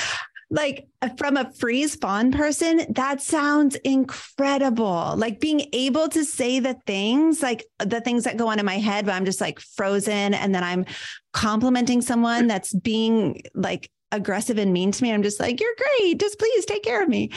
Like 0.50 0.86
uh, 1.02 1.08
from 1.18 1.36
a 1.36 1.50
freeze 1.52 1.96
fawn 1.96 2.30
person, 2.30 2.86
that 2.90 3.20
sounds 3.20 3.74
incredible. 3.76 5.14
Like 5.16 5.40
being 5.40 5.68
able 5.72 6.08
to 6.08 6.24
say 6.24 6.60
the 6.60 6.76
things, 6.86 7.42
like 7.42 7.64
uh, 7.80 7.84
the 7.84 8.00
things 8.00 8.24
that 8.24 8.36
go 8.36 8.48
on 8.48 8.58
in 8.58 8.66
my 8.66 8.78
head, 8.78 9.06
but 9.06 9.14
I'm 9.14 9.24
just 9.24 9.40
like 9.40 9.58
frozen. 9.58 10.34
And 10.34 10.54
then 10.54 10.62
I'm 10.62 10.86
complimenting 11.32 12.00
someone 12.00 12.46
that's 12.48 12.72
being 12.72 13.42
like 13.54 13.90
aggressive 14.12 14.58
and 14.58 14.72
mean 14.72 14.92
to 14.92 15.02
me. 15.02 15.12
I'm 15.12 15.22
just 15.22 15.40
like, 15.40 15.60
you're 15.60 15.74
great. 15.76 16.20
Just 16.20 16.38
please 16.38 16.64
take 16.64 16.84
care 16.84 17.02
of 17.02 17.08
me. 17.08 17.32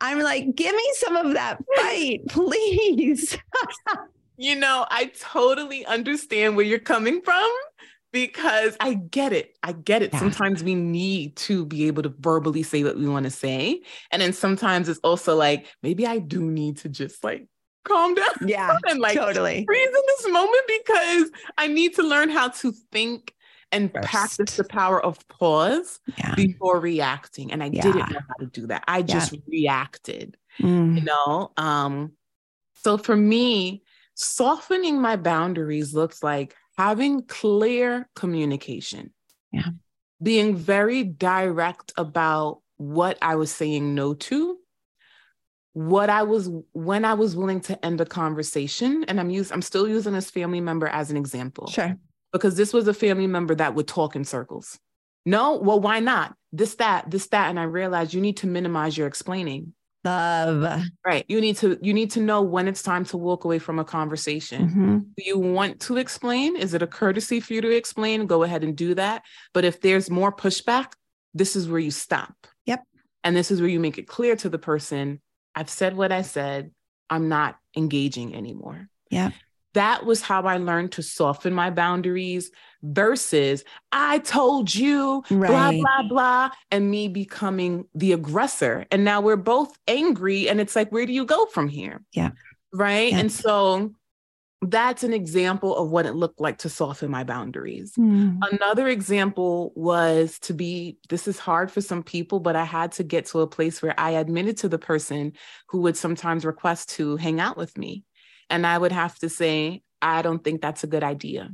I'm 0.00 0.20
like, 0.20 0.54
give 0.54 0.74
me 0.74 0.92
some 0.94 1.16
of 1.16 1.34
that 1.34 1.62
fight, 1.76 2.20
please. 2.28 3.36
you 4.36 4.56
know, 4.56 4.86
I 4.90 5.12
totally 5.20 5.84
understand 5.84 6.56
where 6.56 6.64
you're 6.64 6.78
coming 6.78 7.20
from 7.20 7.50
because 8.14 8.76
I 8.78 8.94
get 8.94 9.32
it. 9.32 9.58
I 9.64 9.72
get 9.72 10.00
it. 10.00 10.12
Yeah. 10.12 10.20
Sometimes 10.20 10.62
we 10.62 10.76
need 10.76 11.34
to 11.36 11.66
be 11.66 11.88
able 11.88 12.04
to 12.04 12.14
verbally 12.20 12.62
say 12.62 12.84
what 12.84 12.96
we 12.96 13.08
want 13.08 13.24
to 13.24 13.30
say. 13.30 13.82
And 14.12 14.22
then 14.22 14.32
sometimes 14.32 14.88
it's 14.88 15.00
also 15.00 15.34
like, 15.34 15.66
maybe 15.82 16.06
I 16.06 16.20
do 16.20 16.40
need 16.40 16.76
to 16.78 16.88
just 16.88 17.24
like 17.24 17.48
calm 17.84 18.14
down. 18.14 18.26
Yeah. 18.46 18.76
and 18.88 19.00
like 19.00 19.16
totally 19.18 19.64
freeze 19.66 19.88
in 19.88 20.02
this 20.06 20.28
moment 20.28 20.62
because 20.68 21.30
I 21.58 21.66
need 21.66 21.96
to 21.96 22.04
learn 22.04 22.30
how 22.30 22.50
to 22.50 22.72
think 22.92 23.34
and 23.72 23.92
First. 23.92 24.08
practice 24.08 24.56
the 24.58 24.64
power 24.64 25.04
of 25.04 25.18
pause 25.26 25.98
yeah. 26.16 26.36
before 26.36 26.78
reacting. 26.78 27.50
And 27.50 27.64
I 27.64 27.70
yeah. 27.72 27.82
didn't 27.82 28.12
know 28.12 28.20
how 28.28 28.34
to 28.38 28.46
do 28.46 28.68
that. 28.68 28.84
I 28.86 29.02
just 29.02 29.34
reacted, 29.48 30.36
mm. 30.60 30.94
you 30.94 31.02
know? 31.02 31.50
Um, 31.56 32.12
so 32.74 32.96
for 32.96 33.16
me, 33.16 33.82
softening 34.14 35.00
my 35.00 35.16
boundaries 35.16 35.92
looks 35.92 36.22
like 36.22 36.54
having 36.76 37.22
clear 37.22 38.08
communication. 38.14 39.12
Yeah. 39.52 39.68
Being 40.22 40.56
very 40.56 41.04
direct 41.04 41.92
about 41.96 42.60
what 42.76 43.18
I 43.22 43.36
was 43.36 43.50
saying 43.50 43.94
no 43.94 44.14
to, 44.14 44.58
what 45.72 46.10
I 46.10 46.22
was 46.22 46.50
when 46.72 47.04
I 47.04 47.14
was 47.14 47.36
willing 47.36 47.60
to 47.62 47.84
end 47.84 48.00
a 48.00 48.06
conversation. 48.06 49.04
And 49.04 49.20
I'm 49.20 49.30
use 49.30 49.52
I'm 49.52 49.62
still 49.62 49.88
using 49.88 50.12
this 50.12 50.30
family 50.30 50.60
member 50.60 50.86
as 50.86 51.10
an 51.10 51.16
example. 51.16 51.68
Sure. 51.68 51.96
Because 52.32 52.56
this 52.56 52.72
was 52.72 52.88
a 52.88 52.94
family 52.94 53.26
member 53.26 53.54
that 53.54 53.74
would 53.74 53.86
talk 53.86 54.16
in 54.16 54.24
circles. 54.24 54.78
No, 55.26 55.56
well, 55.56 55.80
why 55.80 56.00
not? 56.00 56.34
This, 56.52 56.74
that, 56.76 57.10
this, 57.10 57.28
that. 57.28 57.48
And 57.48 57.58
I 57.58 57.64
realized 57.64 58.12
you 58.12 58.20
need 58.20 58.38
to 58.38 58.46
minimize 58.46 58.96
your 58.96 59.06
explaining 59.06 59.72
love. 60.04 60.82
Right 61.04 61.24
you 61.28 61.40
need 61.40 61.56
to 61.56 61.78
you 61.82 61.94
need 61.94 62.10
to 62.12 62.20
know 62.20 62.42
when 62.42 62.68
it's 62.68 62.82
time 62.82 63.04
to 63.06 63.16
walk 63.16 63.44
away 63.44 63.58
from 63.58 63.78
a 63.78 63.84
conversation. 63.84 64.68
Mm-hmm. 64.68 64.98
do 65.16 65.24
you 65.24 65.38
want 65.38 65.80
to 65.80 65.96
explain? 65.96 66.56
Is 66.56 66.74
it 66.74 66.82
a 66.82 66.86
courtesy 66.86 67.40
for 67.40 67.54
you 67.54 67.60
to 67.60 67.70
explain? 67.70 68.26
Go 68.26 68.42
ahead 68.42 68.64
and 68.64 68.76
do 68.76 68.94
that. 68.94 69.22
But 69.52 69.64
if 69.64 69.80
there's 69.80 70.10
more 70.10 70.32
pushback 70.32 70.92
this 71.36 71.56
is 71.56 71.68
where 71.68 71.80
you 71.80 71.90
stop. 71.90 72.32
Yep. 72.66 72.84
And 73.24 73.34
this 73.34 73.50
is 73.50 73.60
where 73.60 73.68
you 73.68 73.80
make 73.80 73.98
it 73.98 74.06
clear 74.06 74.36
to 74.36 74.48
the 74.48 74.58
person 74.58 75.20
i've 75.56 75.70
said 75.70 75.96
what 75.96 76.12
i 76.12 76.22
said. 76.22 76.70
I'm 77.10 77.28
not 77.28 77.56
engaging 77.76 78.34
anymore. 78.34 78.88
Yeah 79.10 79.30
that 79.74 80.06
was 80.06 80.22
how 80.22 80.42
I 80.42 80.56
learned 80.56 80.92
to 80.92 81.02
soften 81.02 81.52
my 81.52 81.70
boundaries 81.70 82.50
versus 82.84 83.64
I 83.90 84.18
told 84.20 84.74
you, 84.74 85.24
right. 85.30 85.50
blah, 85.50 85.72
blah, 85.72 86.08
blah, 86.08 86.50
and 86.70 86.90
me 86.90 87.08
becoming 87.08 87.86
the 87.94 88.12
aggressor. 88.12 88.86
And 88.90 89.04
now 89.04 89.20
we're 89.20 89.36
both 89.36 89.76
angry. 89.88 90.48
And 90.48 90.60
it's 90.60 90.76
like, 90.76 90.92
where 90.92 91.06
do 91.06 91.12
you 91.12 91.24
go 91.24 91.46
from 91.46 91.68
here? 91.68 92.04
Yeah. 92.12 92.30
Right. 92.72 93.12
And 93.12 93.32
so 93.32 93.92
that's 94.60 95.02
an 95.02 95.12
example 95.12 95.76
of 95.76 95.90
what 95.90 96.06
it 96.06 96.14
looked 96.14 96.40
like 96.40 96.58
to 96.58 96.68
soften 96.68 97.10
my 97.10 97.24
boundaries. 97.24 97.92
Mm. 97.98 98.38
Another 98.52 98.88
example 98.88 99.72
was 99.74 100.38
to 100.40 100.54
be 100.54 100.98
this 101.08 101.28
is 101.28 101.38
hard 101.38 101.70
for 101.70 101.80
some 101.80 102.02
people, 102.02 102.40
but 102.40 102.56
I 102.56 102.64
had 102.64 102.92
to 102.92 103.04
get 103.04 103.26
to 103.26 103.40
a 103.40 103.46
place 103.46 103.82
where 103.82 103.98
I 103.98 104.10
admitted 104.12 104.56
to 104.58 104.68
the 104.68 104.78
person 104.78 105.32
who 105.68 105.80
would 105.82 105.96
sometimes 105.96 106.44
request 106.44 106.90
to 106.90 107.16
hang 107.16 107.40
out 107.40 107.56
with 107.56 107.76
me 107.76 108.04
and 108.50 108.66
I 108.66 108.76
would 108.76 108.92
have 108.92 109.18
to 109.20 109.28
say, 109.28 109.82
I 110.00 110.22
don't 110.22 110.42
think 110.42 110.60
that's 110.60 110.84
a 110.84 110.88
good 110.88 111.04
idea. 111.04 111.50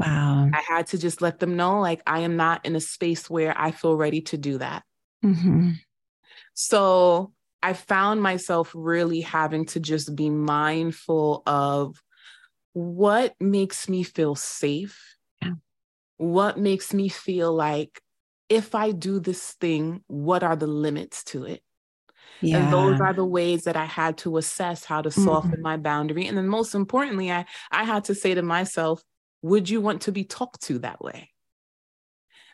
Wow. 0.00 0.48
I 0.52 0.62
had 0.66 0.86
to 0.88 0.98
just 0.98 1.20
let 1.20 1.38
them 1.40 1.56
know, 1.56 1.80
like, 1.80 2.02
I 2.06 2.20
am 2.20 2.36
not 2.36 2.64
in 2.64 2.74
a 2.74 2.80
space 2.80 3.28
where 3.28 3.54
I 3.56 3.70
feel 3.70 3.96
ready 3.96 4.22
to 4.22 4.38
do 4.38 4.58
that. 4.58 4.82
Mm-hmm. 5.24 5.72
So 6.54 7.32
I 7.62 7.74
found 7.74 8.22
myself 8.22 8.72
really 8.74 9.20
having 9.20 9.66
to 9.66 9.80
just 9.80 10.16
be 10.16 10.30
mindful 10.30 11.42
of 11.46 12.02
what 12.72 13.34
makes 13.38 13.88
me 13.88 14.02
feel 14.02 14.34
safe. 14.34 15.16
Yeah. 15.42 15.52
What 16.16 16.58
makes 16.58 16.94
me 16.94 17.08
feel 17.08 17.52
like 17.52 18.00
if 18.48 18.74
I 18.74 18.92
do 18.92 19.20
this 19.20 19.52
thing, 19.60 20.02
what 20.06 20.42
are 20.42 20.56
the 20.56 20.66
limits 20.66 21.24
to 21.24 21.44
it? 21.44 21.62
Yeah. 22.40 22.56
And 22.56 22.72
those 22.72 23.00
are 23.00 23.12
the 23.12 23.24
ways 23.24 23.64
that 23.64 23.76
I 23.76 23.84
had 23.84 24.16
to 24.18 24.38
assess 24.38 24.84
how 24.84 25.02
to 25.02 25.10
soften 25.10 25.50
mm-hmm. 25.50 25.62
my 25.62 25.76
boundary. 25.76 26.26
And 26.26 26.38
then 26.38 26.48
most 26.48 26.74
importantly, 26.74 27.30
I, 27.30 27.44
I 27.70 27.84
had 27.84 28.04
to 28.04 28.14
say 28.14 28.32
to 28.32 28.42
myself, 28.42 29.02
would 29.42 29.68
you 29.68 29.80
want 29.80 30.02
to 30.02 30.12
be 30.12 30.24
talked 30.24 30.62
to 30.62 30.78
that 30.80 31.02
way? 31.02 31.30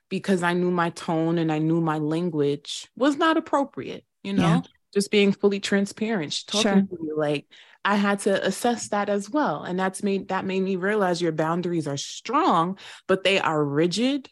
Because 0.09 0.43
I 0.43 0.53
knew 0.53 0.71
my 0.71 0.91
tone 0.91 1.39
and 1.39 1.51
I 1.51 1.59
knew 1.59 1.81
my 1.81 1.99
language 1.99 2.89
was 2.97 3.17
not 3.17 3.37
appropriate, 3.37 4.05
you 4.23 4.33
know, 4.33 4.43
yeah. 4.43 4.61
just 4.95 5.11
being 5.11 5.33
fully 5.33 5.59
transparent, 5.59 6.47
talking 6.47 6.63
sure. 6.63 6.83
to 6.83 7.05
you 7.05 7.15
like 7.17 7.47
I 7.87 7.95
had 7.95 8.19
to 8.21 8.45
assess 8.45 8.89
that 8.89 9.09
as 9.09 9.31
well. 9.31 9.63
And 9.63 9.79
that's 9.79 10.03
made 10.03 10.29
that 10.29 10.45
made 10.45 10.63
me 10.63 10.75
realize 10.75 11.23
your 11.23 11.31
boundaries 11.31 11.87
are 11.87 11.97
strong, 11.97 12.79
but 13.07 13.23
they 13.23 13.39
are 13.39 13.65
rigid, 13.65 14.29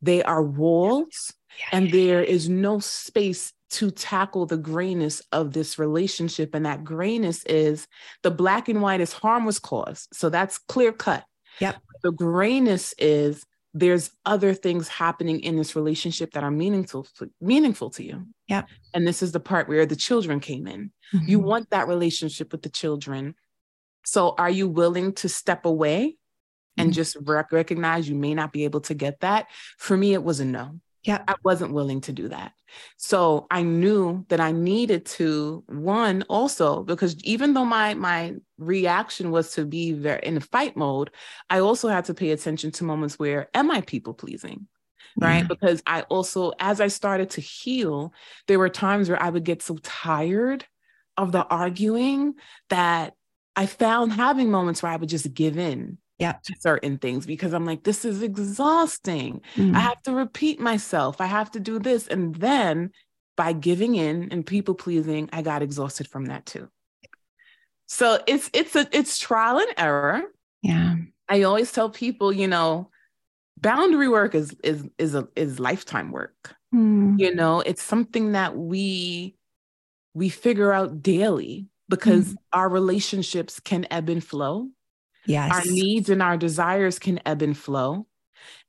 they 0.00 0.22
are 0.22 0.42
walls, 0.42 1.32
yeah. 1.58 1.78
and 1.78 1.90
there 1.90 2.22
is 2.22 2.48
no 2.48 2.78
space 2.78 3.52
to 3.70 3.90
tackle 3.90 4.46
the 4.46 4.56
grayness 4.56 5.20
of 5.32 5.52
this 5.52 5.80
relationship. 5.80 6.54
And 6.54 6.64
that 6.64 6.84
grayness 6.84 7.42
is 7.44 7.88
the 8.22 8.30
black 8.30 8.68
and 8.68 8.80
white 8.80 9.00
is 9.00 9.12
harm 9.12 9.46
was 9.46 9.58
caused. 9.58 10.08
So 10.12 10.28
that's 10.28 10.58
clear 10.58 10.92
cut. 10.92 11.24
Yep. 11.60 11.76
The 12.02 12.12
grayness 12.12 12.94
is 12.98 13.44
there's 13.74 14.10
other 14.26 14.52
things 14.52 14.88
happening 14.88 15.40
in 15.40 15.56
this 15.56 15.74
relationship 15.74 16.32
that 16.32 16.44
are 16.44 16.50
meaningful 16.50 17.06
meaningful 17.40 17.90
to 17.90 18.04
you. 18.04 18.26
Yeah. 18.46 18.64
And 18.92 19.06
this 19.06 19.22
is 19.22 19.32
the 19.32 19.40
part 19.40 19.68
where 19.68 19.86
the 19.86 19.96
children 19.96 20.40
came 20.40 20.66
in. 20.66 20.92
Mm-hmm. 21.14 21.28
You 21.28 21.40
want 21.40 21.70
that 21.70 21.88
relationship 21.88 22.52
with 22.52 22.62
the 22.62 22.68
children. 22.68 23.34
So 24.04 24.34
are 24.36 24.50
you 24.50 24.68
willing 24.68 25.14
to 25.14 25.28
step 25.28 25.64
away 25.64 26.16
and 26.76 26.90
mm-hmm. 26.90 26.94
just 26.94 27.16
rec- 27.22 27.52
recognize 27.52 28.08
you 28.08 28.14
may 28.14 28.34
not 28.34 28.52
be 28.52 28.64
able 28.64 28.80
to 28.82 28.94
get 28.94 29.20
that? 29.20 29.46
For 29.78 29.96
me, 29.96 30.12
it 30.12 30.22
was 30.22 30.40
a 30.40 30.44
no. 30.44 30.80
Yeah. 31.04 31.22
I 31.26 31.34
wasn't 31.42 31.72
willing 31.72 32.00
to 32.02 32.12
do 32.12 32.28
that. 32.28 32.52
So 32.96 33.46
I 33.50 33.62
knew 33.62 34.24
that 34.28 34.40
I 34.40 34.52
needed 34.52 35.04
to 35.06 35.64
one 35.66 36.22
also 36.28 36.84
because 36.84 37.16
even 37.24 37.54
though 37.54 37.64
my 37.64 37.94
my 37.94 38.34
reaction 38.56 39.30
was 39.30 39.52
to 39.54 39.64
be 39.66 39.92
very 39.92 40.20
in 40.22 40.38
fight 40.40 40.76
mode, 40.76 41.10
I 41.50 41.58
also 41.58 41.88
had 41.88 42.04
to 42.06 42.14
pay 42.14 42.30
attention 42.30 42.70
to 42.72 42.84
moments 42.84 43.18
where 43.18 43.48
am 43.54 43.70
I 43.70 43.80
people 43.80 44.14
pleasing? 44.14 44.68
Mm-hmm. 45.20 45.24
Right. 45.24 45.38
Yeah. 45.38 45.46
Because 45.48 45.82
I 45.86 46.02
also, 46.02 46.52
as 46.58 46.80
I 46.80 46.88
started 46.88 47.30
to 47.30 47.40
heal, 47.40 48.14
there 48.46 48.58
were 48.58 48.68
times 48.70 49.08
where 49.08 49.22
I 49.22 49.28
would 49.28 49.44
get 49.44 49.62
so 49.62 49.76
tired 49.82 50.64
of 51.16 51.32
the 51.32 51.44
arguing 51.44 52.34
that 52.70 53.14
I 53.54 53.66
found 53.66 54.12
having 54.12 54.50
moments 54.50 54.82
where 54.82 54.92
I 54.92 54.96
would 54.96 55.10
just 55.10 55.34
give 55.34 55.58
in 55.58 55.98
yeah. 56.22 56.32
to 56.44 56.54
certain 56.60 56.98
things 56.98 57.26
because 57.26 57.52
I'm 57.52 57.66
like, 57.66 57.84
this 57.84 58.04
is 58.04 58.22
exhausting. 58.22 59.42
Mm-hmm. 59.56 59.76
I 59.76 59.80
have 59.80 60.02
to 60.02 60.12
repeat 60.12 60.60
myself. 60.60 61.20
I 61.20 61.26
have 61.26 61.50
to 61.52 61.60
do 61.60 61.78
this. 61.78 62.06
And 62.06 62.34
then 62.36 62.90
by 63.36 63.52
giving 63.52 63.94
in 63.94 64.28
and 64.30 64.46
people 64.46 64.74
pleasing, 64.74 65.28
I 65.32 65.42
got 65.42 65.62
exhausted 65.62 66.08
from 66.08 66.26
that 66.26 66.46
too. 66.46 66.68
So 67.86 68.18
it's 68.26 68.48
it's 68.54 68.74
a 68.74 68.86
it's 68.92 69.18
trial 69.18 69.58
and 69.58 69.74
error. 69.76 70.22
Yeah. 70.62 70.96
I 71.28 71.42
always 71.42 71.72
tell 71.72 71.90
people, 71.90 72.32
you 72.32 72.48
know, 72.48 72.90
boundary 73.58 74.08
work 74.08 74.34
is 74.34 74.56
is 74.62 74.88
is 74.98 75.14
a 75.14 75.28
is 75.36 75.60
lifetime 75.60 76.10
work. 76.10 76.54
Mm. 76.74 77.18
You 77.18 77.34
know, 77.34 77.60
it's 77.60 77.82
something 77.82 78.32
that 78.32 78.56
we 78.56 79.36
we 80.14 80.28
figure 80.28 80.72
out 80.72 81.02
daily 81.02 81.68
because 81.88 82.32
mm. 82.32 82.36
our 82.52 82.68
relationships 82.68 83.60
can 83.60 83.86
ebb 83.90 84.08
and 84.08 84.24
flow. 84.24 84.68
Yes. 85.26 85.52
Our 85.52 85.72
needs 85.72 86.08
and 86.08 86.22
our 86.22 86.36
desires 86.36 86.98
can 86.98 87.20
ebb 87.24 87.42
and 87.42 87.56
flow. 87.56 88.06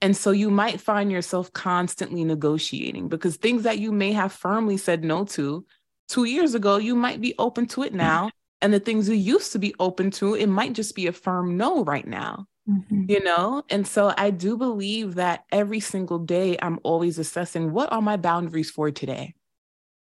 And 0.02 0.16
so 0.16 0.32
you 0.32 0.50
might 0.50 0.82
find 0.82 1.12
yourself 1.12 1.52
constantly 1.54 2.24
negotiating 2.24 3.10
because 3.10 3.38
things 3.38 3.64
that 3.64 3.80
you 3.80 3.92
may 3.92 4.12
have 4.12 4.32
firmly 4.32 4.78
said 4.78 5.04
no 5.04 5.26
to 5.26 5.66
two 6.08 6.26
years 6.26 6.54
ago, 6.54 6.78
you 6.78 6.96
might 6.96 7.22
be 7.22 7.34
open 7.40 7.66
to 7.68 7.84
it 7.84 7.94
now. 7.94 8.30
And 8.62 8.74
the 8.74 8.80
things 8.80 9.10
you 9.10 9.16
used 9.16 9.52
to 9.54 9.60
be 9.60 9.76
open 9.80 10.12
to, 10.12 10.36
it 10.36 10.48
might 10.48 10.74
just 10.74 10.96
be 10.96 11.08
a 11.08 11.12
firm 11.12 11.58
no 11.58 11.84
right 11.84 12.08
now. 12.08 12.48
Mm-hmm. 12.70 13.06
You 13.10 13.22
know, 13.22 13.64
and 13.70 13.86
so 13.86 14.14
I 14.18 14.30
do 14.30 14.58
believe 14.58 15.16
that 15.16 15.44
every 15.52 15.82
single 15.82 16.20
day 16.20 16.58
I'm 16.62 16.80
always 16.84 17.20
assessing 17.20 17.74
what 17.74 17.92
are 17.92 18.02
my 18.02 18.16
boundaries 18.16 18.72
for 18.72 18.90
today? 18.90 19.34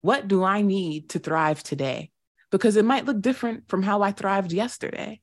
What 0.02 0.28
do 0.28 0.44
I 0.44 0.60
need 0.60 1.08
to 1.10 1.18
thrive 1.18 1.62
today? 1.62 2.10
Because 2.50 2.76
it 2.76 2.84
might 2.84 3.06
look 3.06 3.22
different 3.22 3.68
from 3.68 3.82
how 3.82 4.02
I 4.02 4.12
thrived 4.12 4.52
yesterday 4.52 5.22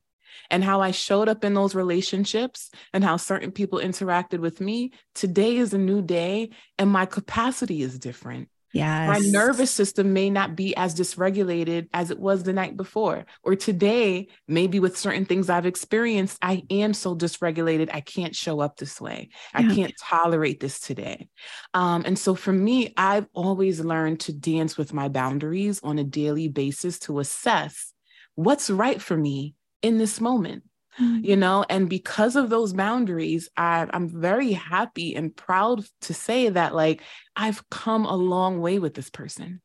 and 0.50 0.64
how 0.64 0.82
I 0.82 0.92
showed 0.92 1.30
up 1.30 1.44
in 1.44 1.54
those 1.54 1.76
relationships 1.76 2.70
and 2.94 3.04
how 3.04 3.18
certain 3.18 3.52
people 3.52 3.80
interacted 3.80 4.40
with 4.40 4.62
me, 4.62 4.92
today 5.16 5.58
is 5.58 5.74
a 5.74 5.78
new 5.78 6.02
day 6.02 6.50
and 6.78 6.90
my 6.90 7.06
capacity 7.06 7.82
is 7.82 8.00
different. 8.00 8.50
Yes. 8.74 9.08
My 9.08 9.20
nervous 9.30 9.72
system 9.72 10.14
may 10.14 10.30
not 10.30 10.56
be 10.56 10.76
as 10.76 10.94
dysregulated 10.94 11.88
as 11.94 12.12
it 12.12 12.20
was 12.20 12.44
the 12.44 12.54
night 12.54 12.76
before. 12.76 13.26
Or 13.42 13.56
today, 13.56 14.28
maybe 14.48 14.80
with 14.80 14.98
certain 14.98 15.26
things 15.26 15.50
I've 15.50 15.66
experienced, 15.66 16.38
I 16.42 16.64
am 16.70 16.94
so 16.94 17.16
dysregulated, 17.16 17.90
I 17.94 18.02
can't 18.02 18.36
show 18.36 18.60
up 18.60 18.78
this 18.78 19.00
way. 19.00 19.30
I 19.54 19.64
can't 19.74 19.94
tolerate 20.00 20.60
this 20.60 20.80
today. 20.80 21.30
Um, 21.74 22.04
and 22.06 22.20
so 22.20 22.36
for 22.36 22.52
me, 22.52 22.94
I've 22.98 23.28
always 23.34 23.80
learned 23.80 24.20
to 24.22 24.34
dance 24.34 24.78
with 24.78 24.94
my 24.94 25.08
boundaries 25.08 25.80
on 25.82 25.98
a 25.98 26.04
daily 26.04 26.48
basis 26.48 27.00
to 27.00 27.20
assess 27.20 27.94
what's 28.36 28.70
right 28.70 29.02
for 29.02 29.18
me 29.18 29.56
in 29.82 29.98
this 29.98 30.20
moment 30.20 30.64
mm-hmm. 31.00 31.24
you 31.24 31.36
know? 31.36 31.66
And 31.70 31.90
because 31.90 32.36
of 32.36 32.50
those 32.50 32.74
boundaries 32.74 33.50
I, 33.56 33.88
i'm 33.92 34.10
very 34.10 34.54
happy 34.54 35.16
and 35.16 35.36
proud 35.36 35.86
to 36.02 36.14
say 36.14 36.50
that 36.50 36.76
like 36.76 37.02
i've 37.36 37.68
come 37.70 38.06
a 38.06 38.16
long 38.16 38.60
way 38.60 38.80
with 38.80 38.94
this 38.94 39.10
person. 39.10 39.62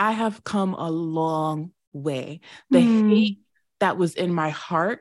I 0.00 0.12
have 0.12 0.44
come 0.44 0.74
a 0.74 0.90
long 0.90 1.72
way. 1.92 2.40
The 2.70 2.78
mm. 2.78 3.10
hate 3.10 3.38
that 3.80 3.98
was 3.98 4.14
in 4.14 4.32
my 4.32 4.50
heart 4.50 5.00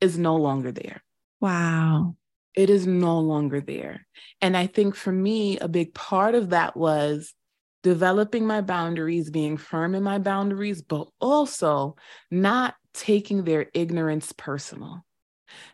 is 0.00 0.16
no 0.16 0.36
longer 0.36 0.72
there. 0.72 1.02
Wow. 1.38 2.16
It 2.54 2.70
is 2.70 2.86
no 2.86 3.20
longer 3.20 3.60
there. 3.60 4.06
And 4.40 4.56
i 4.56 4.66
think 4.66 4.94
for 4.94 5.12
me 5.12 5.58
a 5.58 5.68
big 5.68 5.94
part 5.94 6.34
of 6.34 6.50
that 6.50 6.76
was 6.76 7.34
developing 7.82 8.46
my 8.46 8.60
boundaries, 8.60 9.30
being 9.30 9.56
firm 9.56 9.94
in 9.94 10.02
my 10.02 10.18
boundaries, 10.18 10.82
but 10.82 11.06
also 11.20 11.96
not 12.30 12.74
taking 12.98 13.44
their 13.44 13.66
ignorance 13.72 14.32
personal, 14.36 15.04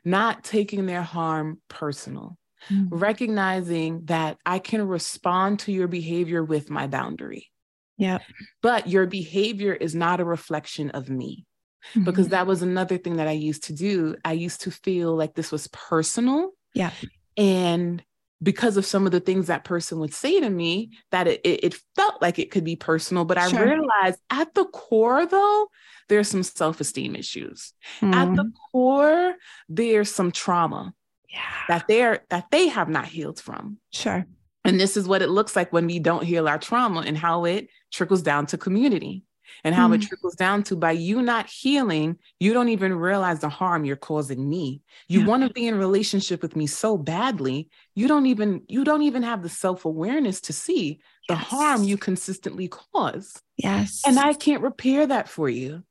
not 0.05 0.45
taking 0.45 0.87
their 0.87 1.03
harm 1.03 1.61
personal, 1.69 2.37
mm-hmm. 2.71 2.95
recognizing 2.95 4.05
that 4.05 4.39
I 4.45 4.59
can 4.59 4.87
respond 4.87 5.61
to 5.61 5.73
your 5.73 5.89
behavior 5.89 6.45
with 6.45 6.71
my 6.71 6.87
boundary. 6.87 7.51
Yeah. 7.97 8.19
But 8.63 8.89
your 8.89 9.07
behavior 9.07 9.73
is 9.73 9.95
not 9.95 10.21
a 10.21 10.25
reflection 10.25 10.91
of 10.91 11.09
me. 11.09 11.47
Mm-hmm. 11.91 12.05
Because 12.05 12.29
that 12.29 12.47
was 12.47 12.63
another 12.63 12.97
thing 12.97 13.17
that 13.17 13.29
I 13.29 13.33
used 13.33 13.65
to 13.65 13.75
do. 13.75 14.17
I 14.25 14.33
used 14.33 14.63
to 14.63 14.71
feel 14.71 15.15
like 15.15 15.35
this 15.35 15.53
was 15.53 15.69
personal. 15.69 16.51
Yeah. 16.75 16.93
And 17.37 18.03
because 18.43 18.77
of 18.77 18.85
some 18.85 19.07
of 19.07 19.13
the 19.13 19.21
things 19.21 19.47
that 19.47 19.65
person 19.65 19.99
would 20.01 20.13
say 20.13 20.41
to 20.41 20.51
me 20.51 20.91
that 21.11 21.27
it, 21.27 21.41
it, 21.45 21.65
it 21.65 21.81
felt 21.97 22.21
like 22.21 22.39
it 22.39 22.51
could 22.51 22.65
be 22.65 22.77
personal 22.77 23.25
but 23.25 23.39
i 23.39 23.49
sure. 23.49 23.65
realized 23.65 24.21
at 24.31 24.53
the 24.55 24.65
core 24.67 25.27
though 25.27 25.69
there's 26.09 26.29
some 26.29 26.43
self-esteem 26.43 27.17
issues 27.17 27.73
mm. 28.01 28.15
at 28.15 28.35
the 28.35 28.43
hmm. 28.43 28.49
core 28.73 29.35
there's 29.69 30.11
some 30.11 30.31
trauma 30.31 30.93
yeah. 31.29 31.41
that 31.69 31.87
they're 31.89 32.25
that 32.31 32.47
they 32.51 32.69
have 32.69 32.89
not 32.89 33.07
healed 33.07 33.41
from 33.41 33.79
sure 33.91 34.27
and 34.67 34.81
this 34.81 34.97
is 34.97 35.07
what 35.07 35.23
it 35.23 35.29
looks 35.29 35.55
like 35.55 35.73
when 35.73 35.87
we 35.87 35.99
don't 35.99 36.25
heal 36.25 36.49
our 36.49 36.59
trauma 36.59 37.01
and 37.01 37.19
how 37.19 37.45
it 37.45 37.69
trickles 37.93 38.23
down 38.23 38.47
to 38.47 38.59
community 38.59 39.23
and 39.63 39.75
how 39.75 39.89
mm. 39.89 39.95
it 39.95 40.03
trickles 40.03 40.35
down 40.35 40.63
to 40.65 40.77
by 40.77 40.93
you 40.93 41.23
not 41.23 41.49
healing, 41.49 42.19
you 42.41 42.53
don't 42.53 42.69
even 42.69 42.95
realize 42.95 43.41
the 43.41 43.49
harm 43.49 43.85
you're 43.85 43.97
causing 43.97 44.49
me. 44.49 44.83
You 45.09 45.21
yeah. 45.21 45.27
want 45.27 45.47
to 45.47 45.53
be 45.53 45.67
in 45.67 45.79
relationship 45.79 46.43
with 46.43 46.57
me 46.57 46.67
so 46.67 46.97
badly, 46.97 47.69
you 47.95 48.09
don't 48.09 48.27
even 48.27 48.63
you 48.69 48.85
don't 48.85 49.03
even 49.03 49.23
have 49.23 49.43
the 49.43 49.49
self-awareness 49.49 50.41
to 50.43 50.53
see 50.53 51.01
the 51.29 51.35
yes. 51.35 51.45
harm 51.45 51.85
you 51.85 51.97
consistently 51.97 52.69
cause. 52.69 53.41
Yes. 53.57 54.03
And 54.07 54.19
I 54.19 54.35
can't 54.35 54.63
repair 54.63 55.07
that 55.07 55.29
for 55.29 55.49
you. 55.49 55.83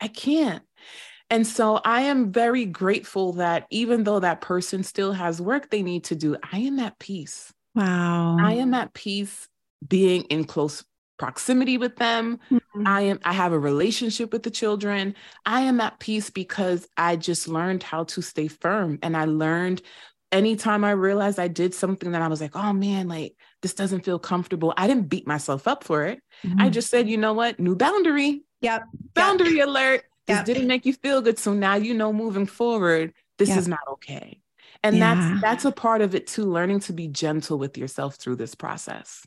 I 0.00 0.08
can't. 0.08 0.62
And 1.30 1.46
so 1.46 1.80
I 1.84 2.02
am 2.02 2.32
very 2.32 2.64
grateful 2.64 3.34
that 3.34 3.66
even 3.70 4.04
though 4.04 4.20
that 4.20 4.40
person 4.40 4.82
still 4.82 5.12
has 5.12 5.40
work 5.40 5.68
they 5.68 5.82
need 5.82 6.04
to 6.04 6.14
do, 6.14 6.36
I 6.52 6.58
am 6.60 6.78
at 6.78 6.98
peace. 6.98 7.52
Wow. 7.74 8.38
I 8.40 8.54
am 8.54 8.72
at 8.72 8.94
peace 8.94 9.46
being 9.86 10.22
in 10.24 10.44
close 10.44 10.84
proximity 11.18 11.78
with 11.78 11.96
them. 11.96 12.38
Mm-hmm. 12.50 12.86
I 12.86 13.00
am 13.02 13.20
I 13.24 13.32
have 13.32 13.52
a 13.52 13.58
relationship 13.58 14.32
with 14.32 14.42
the 14.42 14.50
children. 14.50 15.14
I 15.44 15.62
am 15.62 15.80
at 15.80 15.98
peace 15.98 16.30
because 16.30 16.88
I 16.96 17.16
just 17.16 17.48
learned 17.48 17.82
how 17.82 18.04
to 18.04 18.22
stay 18.22 18.48
firm 18.48 18.98
and 19.02 19.16
I 19.16 19.24
learned 19.24 19.82
anytime 20.30 20.84
I 20.84 20.92
realized 20.92 21.38
I 21.38 21.48
did 21.48 21.74
something 21.74 22.12
that 22.12 22.22
I 22.22 22.28
was 22.28 22.40
like, 22.40 22.56
"Oh 22.56 22.72
man, 22.72 23.08
like 23.08 23.34
this 23.62 23.74
doesn't 23.74 24.04
feel 24.04 24.18
comfortable." 24.18 24.72
I 24.76 24.86
didn't 24.86 25.08
beat 25.08 25.26
myself 25.26 25.66
up 25.68 25.84
for 25.84 26.04
it. 26.06 26.20
Mm-hmm. 26.44 26.60
I 26.60 26.70
just 26.70 26.90
said, 26.90 27.08
"You 27.08 27.16
know 27.16 27.32
what? 27.32 27.58
New 27.58 27.76
boundary." 27.76 28.42
Yep. 28.60 28.82
Boundary 29.14 29.56
yep. 29.56 29.68
alert. 29.68 30.04
This 30.26 30.42
didn't 30.42 30.66
make 30.66 30.84
you 30.84 30.92
feel 30.92 31.22
good, 31.22 31.38
so 31.38 31.54
now 31.54 31.76
you 31.76 31.94
know 31.94 32.12
moving 32.12 32.44
forward, 32.44 33.14
this 33.38 33.48
yep. 33.48 33.58
is 33.58 33.68
not 33.68 33.80
okay. 33.92 34.40
And 34.84 34.96
yeah. 34.96 35.14
that's 35.14 35.40
that's 35.40 35.64
a 35.64 35.72
part 35.72 36.02
of 36.02 36.14
it 36.14 36.26
too, 36.26 36.44
learning 36.44 36.80
to 36.80 36.92
be 36.92 37.08
gentle 37.08 37.58
with 37.58 37.78
yourself 37.78 38.16
through 38.16 38.36
this 38.36 38.54
process. 38.54 39.26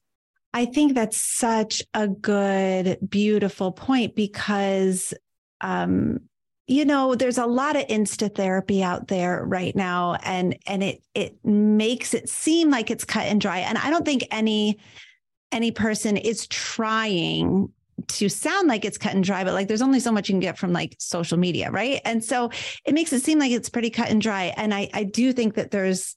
I 0.54 0.66
think 0.66 0.96
that's 0.96 1.18
such 1.18 1.82
a 1.94 2.08
good, 2.08 2.98
beautiful 3.08 3.72
point 3.72 4.16
because, 4.16 5.14
um, 5.62 6.20
you 6.68 6.86
know, 6.86 7.16
there's 7.16 7.38
a 7.38 7.46
lot 7.46 7.76
of 7.76 7.88
insta 7.88 8.34
therapy 8.34 8.84
out 8.84 9.08
there 9.08 9.44
right 9.46 9.76
now, 9.76 10.16
and 10.24 10.58
and 10.68 10.84
it 10.84 11.04
it 11.14 11.44
makes 11.44 12.14
it 12.14 12.30
seem 12.30 12.70
like 12.70 12.92
it's 12.92 13.04
cut 13.04 13.26
and 13.26 13.42
dry. 13.42 13.60
And 13.60 13.78
I 13.78 13.90
don't 13.90 14.06
think 14.06 14.24
any 14.32 14.80
any 15.52 15.72
person 15.72 16.18
is 16.18 16.48
trying 16.48 17.70
to 18.08 18.30
sound 18.30 18.68
like 18.68 18.86
it's 18.86 18.98
cut 18.98 19.14
and 19.14 19.24
dry, 19.24 19.44
but 19.44 19.54
like 19.54 19.68
there's 19.68 19.82
only 19.82 20.00
so 20.00 20.12
much 20.12 20.30
you 20.30 20.34
can 20.34 20.40
get 20.40 20.58
from 20.58 20.74
like 20.74 20.96
social 20.98 21.38
media, 21.38 21.72
right? 21.72 22.02
And 22.06 22.24
so 22.24 22.50
it 22.86 22.94
makes 22.94 23.14
it 23.14 23.22
seem 23.22 23.40
like 23.40 23.52
it's 23.52 23.70
pretty 23.70 23.90
cut 23.90 24.10
and 24.10 24.22
dry. 24.22 24.54
And 24.58 24.74
I 24.74 24.90
I 24.94 25.04
do 25.04 25.34
think 25.34 25.56
that 25.56 25.72
there's 25.72 26.16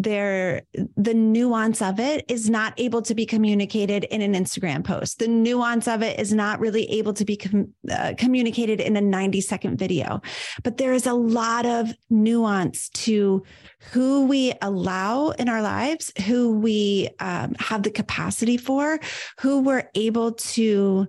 there 0.00 0.62
the 0.96 1.12
nuance 1.12 1.82
of 1.82 2.00
it 2.00 2.24
is 2.28 2.48
not 2.48 2.72
able 2.78 3.02
to 3.02 3.14
be 3.14 3.26
communicated 3.26 4.04
in 4.04 4.22
an 4.22 4.32
instagram 4.32 4.82
post. 4.82 5.18
The 5.18 5.28
nuance 5.28 5.86
of 5.86 6.02
it 6.02 6.18
is 6.18 6.32
not 6.32 6.58
really 6.58 6.90
able 6.90 7.12
to 7.14 7.24
be 7.24 7.36
com- 7.36 7.74
uh, 7.90 8.14
communicated 8.16 8.80
in 8.80 8.96
a 8.96 9.00
90 9.00 9.40
second 9.42 9.78
video. 9.78 10.22
But 10.62 10.78
there 10.78 10.94
is 10.94 11.06
a 11.06 11.12
lot 11.12 11.66
of 11.66 11.92
nuance 12.08 12.88
to 12.90 13.44
who 13.92 14.26
we 14.26 14.54
allow 14.62 15.30
in 15.30 15.48
our 15.48 15.62
lives 15.62 16.12
who 16.26 16.58
we 16.58 17.10
um, 17.20 17.54
have 17.58 17.82
the 17.82 17.90
capacity 17.90 18.56
for 18.56 18.98
who 19.40 19.60
we're 19.60 19.88
able 19.94 20.32
to 20.32 21.08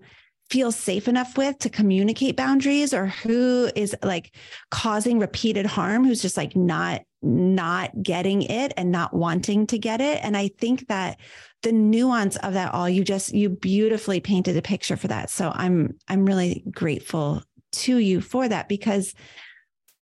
feel 0.51 0.71
safe 0.71 1.07
enough 1.07 1.37
with 1.37 1.57
to 1.59 1.69
communicate 1.69 2.35
boundaries 2.35 2.93
or 2.93 3.07
who 3.07 3.71
is 3.73 3.95
like 4.03 4.35
causing 4.69 5.17
repeated 5.17 5.65
harm 5.65 6.03
who's 6.03 6.21
just 6.21 6.35
like 6.35 6.55
not 6.57 7.01
not 7.21 8.03
getting 8.03 8.41
it 8.41 8.73
and 8.75 8.91
not 8.91 9.13
wanting 9.13 9.65
to 9.65 9.77
get 9.77 10.01
it. 10.01 10.19
And 10.23 10.35
i 10.35 10.49
think 10.49 10.87
that 10.89 11.19
the 11.63 11.71
nuance 11.71 12.35
of 12.37 12.53
that 12.53 12.73
all 12.73 12.89
you 12.89 13.03
just 13.03 13.33
you 13.33 13.49
beautifully 13.49 14.19
painted 14.19 14.57
a 14.57 14.61
picture 14.61 14.97
for 14.97 15.07
that. 15.07 15.29
So 15.29 15.51
i'm 15.55 15.97
i'm 16.09 16.25
really 16.25 16.63
grateful 16.69 17.43
to 17.73 17.97
you 17.97 18.19
for 18.19 18.49
that 18.49 18.67
because 18.67 19.13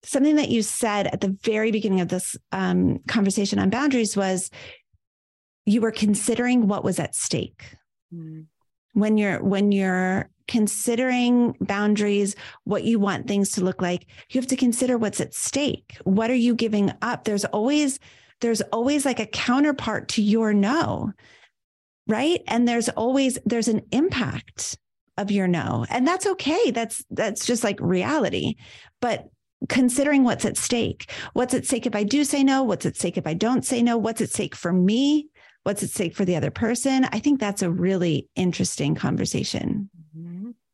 something 0.05 0.37
that 0.37 0.51
you 0.51 0.63
said 0.63 1.09
at 1.09 1.21
the 1.21 1.37
very 1.43 1.73
beginning 1.73 2.01
of 2.01 2.09
this 2.09 2.37
um, 2.53 3.01
conversation 3.09 3.59
on 3.59 3.71
boundaries 3.71 4.17
was 4.17 4.51
you 5.65 5.81
were 5.81 5.91
considering 5.91 6.69
what 6.69 6.85
was 6.85 7.01
at 7.01 7.17
stake. 7.17 7.75
Mm. 8.15 8.47
When 8.97 9.19
you're 9.19 9.43
when 9.45 9.73
you're 9.73 10.31
considering 10.49 11.55
boundaries, 11.61 12.35
what 12.65 12.85
you 12.85 12.99
want 12.99 13.29
things 13.29 13.51
to 13.53 13.63
look 13.63 13.83
like, 13.83 14.07
you 14.31 14.41
have 14.41 14.49
to 14.49 14.57
consider 14.57 14.97
what's 14.97 15.21
at 15.21 15.35
stake. 15.35 15.99
What 16.05 16.31
are 16.31 16.35
you 16.35 16.55
giving 16.55 16.93
up? 17.03 17.25
There's 17.25 17.45
always 17.45 17.99
there's 18.41 18.63
always 18.73 19.05
like 19.05 19.21
a 19.21 19.27
counterpart 19.27 20.09
to 20.09 20.23
your 20.23 20.55
no. 20.55 21.13
Right? 22.07 22.41
And 22.49 22.67
there's 22.67 22.89
always 22.89 23.39
there's 23.45 23.69
an 23.69 23.83
impact 23.93 24.79
of 25.19 25.31
your 25.31 25.47
no. 25.47 25.85
And 25.91 26.09
that's 26.09 26.27
okay. 26.27 26.71
That's 26.71 27.05
that's 27.11 27.45
just 27.45 27.65
like 27.65 27.79
reality. 27.81 28.55
But 29.03 29.29
considering 29.69 30.25
what's 30.25 30.47
at 30.47 30.57
stake. 30.57 31.13
What's 31.35 31.53
at 31.53 31.67
stake 31.67 31.85
if 31.85 31.95
I 31.95 32.03
do 32.03 32.25
say 32.25 32.43
no? 32.43 32.63
What's 32.63 32.87
at 32.87 32.97
stake 32.97 33.19
if 33.19 33.27
I 33.27 33.35
don't 33.35 33.65
say 33.65 33.83
no? 33.83 33.99
What's 33.99 34.23
at 34.23 34.31
stake 34.31 34.55
for 34.55 34.73
me? 34.73 35.29
What's 35.67 35.83
at 35.83 35.91
stake 35.91 36.15
for 36.15 36.25
the 36.25 36.37
other 36.37 36.53
person? 36.53 37.07
I 37.11 37.19
think 37.19 37.41
that's 37.41 37.61
a 37.61 37.69
really 37.69 38.29
interesting 38.37 38.95
conversation. 38.95 39.91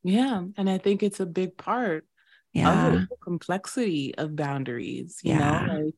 Yeah. 0.04 0.42
And 0.58 0.68
I 0.68 0.76
think 0.76 1.02
it's 1.02 1.18
a 1.18 1.24
big 1.24 1.56
part 1.56 2.04
yeah. 2.52 2.88
of 2.88 3.08
the 3.08 3.16
complexity 3.24 4.14
of 4.16 4.36
boundaries. 4.36 5.18
You 5.22 5.32
yeah. 5.32 5.66
know, 5.66 5.72
like 5.84 5.94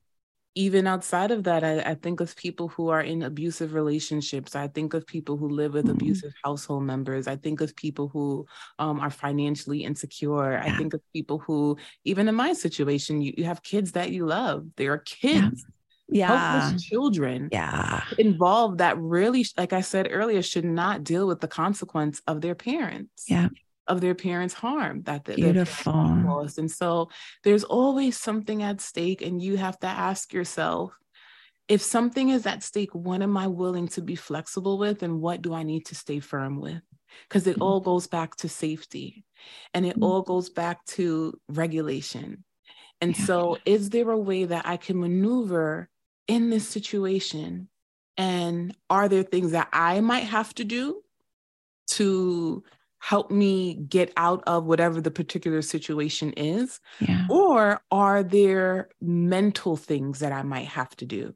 even 0.54 0.86
outside 0.86 1.32
of 1.32 1.42
that, 1.42 1.64
I, 1.64 1.80
I, 1.80 1.94
think 1.96 2.20
of 2.20 2.36
people 2.36 2.68
who 2.68 2.90
are 2.90 3.00
in 3.00 3.24
abusive 3.24 3.74
relationships. 3.74 4.54
I 4.54 4.68
think 4.68 4.94
of 4.94 5.04
people 5.08 5.36
who 5.36 5.48
live 5.48 5.74
with 5.74 5.86
mm-hmm. 5.86 5.96
abusive 5.96 6.32
household 6.44 6.84
members. 6.84 7.26
I 7.26 7.34
think 7.34 7.60
of 7.60 7.74
people 7.74 8.06
who 8.06 8.46
um, 8.78 9.00
are 9.00 9.10
financially 9.10 9.82
insecure. 9.82 10.52
Yeah. 10.52 10.72
I 10.72 10.76
think 10.78 10.94
of 10.94 11.00
people 11.12 11.40
who, 11.40 11.76
even 12.04 12.28
in 12.28 12.36
my 12.36 12.52
situation, 12.52 13.20
you, 13.20 13.34
you 13.36 13.42
have 13.42 13.64
kids 13.64 13.90
that 13.92 14.12
you 14.12 14.24
love. 14.24 14.68
They 14.76 14.86
are 14.86 14.98
kids. 14.98 15.66
Yeah. 16.08 16.60
Helpless 16.60 16.84
children 16.84 17.48
yeah. 17.50 18.02
involved 18.18 18.78
that 18.78 18.98
really, 18.98 19.46
like 19.56 19.72
I 19.72 19.80
said 19.80 20.08
earlier, 20.10 20.42
should 20.42 20.64
not 20.64 21.02
deal 21.02 21.26
with 21.26 21.40
the 21.40 21.48
consequence 21.48 22.20
of 22.26 22.40
their 22.40 22.54
parents. 22.54 23.24
Yeah 23.28 23.48
of 23.86 24.00
their 24.00 24.14
parents' 24.14 24.54
harm 24.54 25.02
that 25.02 25.24
the, 25.24 25.34
beautiful 25.34 25.92
caused. 25.92 26.58
And 26.58 26.70
so 26.70 27.10
there's 27.42 27.64
always 27.64 28.18
something 28.18 28.62
at 28.62 28.80
stake, 28.80 29.22
and 29.22 29.42
you 29.42 29.56
have 29.56 29.78
to 29.80 29.86
ask 29.86 30.32
yourself, 30.32 30.96
if 31.68 31.82
something 31.82 32.28
is 32.28 32.46
at 32.46 32.62
stake, 32.62 32.94
what 32.94 33.22
am 33.22 33.36
I 33.36 33.46
willing 33.46 33.88
to 33.88 34.02
be 34.02 34.16
flexible 34.16 34.78
with 34.78 35.02
and 35.02 35.20
what 35.20 35.42
do 35.42 35.54
I 35.54 35.62
need 35.62 35.86
to 35.86 35.94
stay 35.94 36.20
firm 36.20 36.60
with? 36.60 36.82
Because 37.28 37.46
it 37.46 37.54
mm-hmm. 37.54 37.62
all 37.62 37.80
goes 37.80 38.06
back 38.06 38.36
to 38.36 38.48
safety 38.48 39.24
and 39.72 39.86
it 39.86 39.94
mm-hmm. 39.94 40.04
all 40.04 40.22
goes 40.22 40.50
back 40.50 40.84
to 40.86 41.38
regulation. 41.48 42.44
And 43.00 43.18
yeah. 43.18 43.24
so, 43.24 43.58
is 43.64 43.90
there 43.90 44.10
a 44.10 44.18
way 44.18 44.44
that 44.44 44.66
I 44.66 44.76
can 44.76 45.00
maneuver 45.00 45.88
in 46.26 46.50
this 46.50 46.68
situation? 46.68 47.68
And 48.16 48.76
are 48.88 49.08
there 49.08 49.22
things 49.22 49.52
that 49.52 49.68
I 49.72 50.00
might 50.00 50.24
have 50.24 50.54
to 50.54 50.64
do 50.64 51.02
to 51.88 52.62
help 52.98 53.30
me 53.30 53.74
get 53.74 54.12
out 54.16 54.42
of 54.46 54.64
whatever 54.64 55.00
the 55.00 55.10
particular 55.10 55.62
situation 55.62 56.32
is? 56.32 56.80
Yeah. 57.00 57.26
Or 57.28 57.80
are 57.90 58.22
there 58.22 58.88
mental 59.00 59.76
things 59.76 60.20
that 60.20 60.32
I 60.32 60.42
might 60.42 60.68
have 60.68 60.94
to 60.96 61.06
do? 61.06 61.34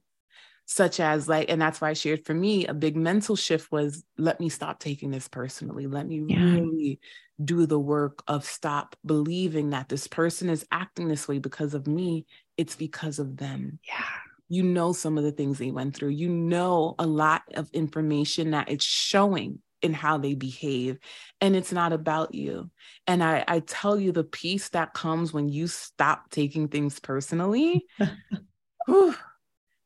Such 0.67 1.01
as, 1.01 1.29
like, 1.29 1.51
and 1.51 1.61
that's 1.61 1.81
why 1.81 1.91
I 1.91 1.95
shared 1.95 2.27
for 2.27 2.35
me, 2.35 2.67
a 2.67 2.75
big 2.75 2.95
mental 2.95 3.37
shift 3.37 3.73
was 3.73 4.05
let 4.19 4.39
me 4.39 4.51
stop 4.51 4.79
taking 4.79 5.11
this 5.11 5.27
personally. 5.27 5.87
Let 5.87 6.07
me 6.07 6.23
yeah. 6.29 6.43
really 6.43 7.01
do 7.43 7.65
the 7.67 7.79
work 7.79 8.23
of 8.29 8.45
stop 8.45 8.95
believing 9.05 9.71
that 9.71 9.89
this 9.89 10.07
person 10.07 10.51
is 10.51 10.67
acting 10.71 11.09
this 11.09 11.27
way 11.27 11.39
because 11.39 11.73
of 11.73 11.87
me. 11.87 12.27
It's 12.57 12.77
because 12.77 13.19
of 13.19 13.39
them. 13.39 13.79
Yeah. 13.87 14.05
You 14.49 14.63
know 14.63 14.93
some 14.93 15.19
of 15.19 15.25
the 15.25 15.33
things 15.33 15.59
they 15.59 15.71
went 15.71 15.95
through. 15.95 16.11
You 16.11 16.29
know 16.29 16.95
a 16.99 17.07
lot 17.07 17.43
of 17.55 17.71
information 17.73 18.53
that 18.53 18.71
it's 18.71 18.85
showing 18.85 19.61
in 19.81 19.95
how 19.95 20.19
they 20.19 20.35
behave 20.35 20.99
and 21.41 21.55
it's 21.55 21.73
not 21.73 21.93
about 21.93 22.35
you. 22.35 22.71
And 23.07 23.23
i 23.23 23.45
i 23.47 23.61
tell 23.61 23.99
you 23.99 24.13
the 24.13 24.25
peace 24.25 24.71
that 24.71 24.95
comes 24.95 25.33
when 25.33 25.49
you 25.49 25.67
stop 25.67 26.31
taking 26.31 26.69
things 26.69 26.99
personally 27.01 27.87
whew, 28.87 29.15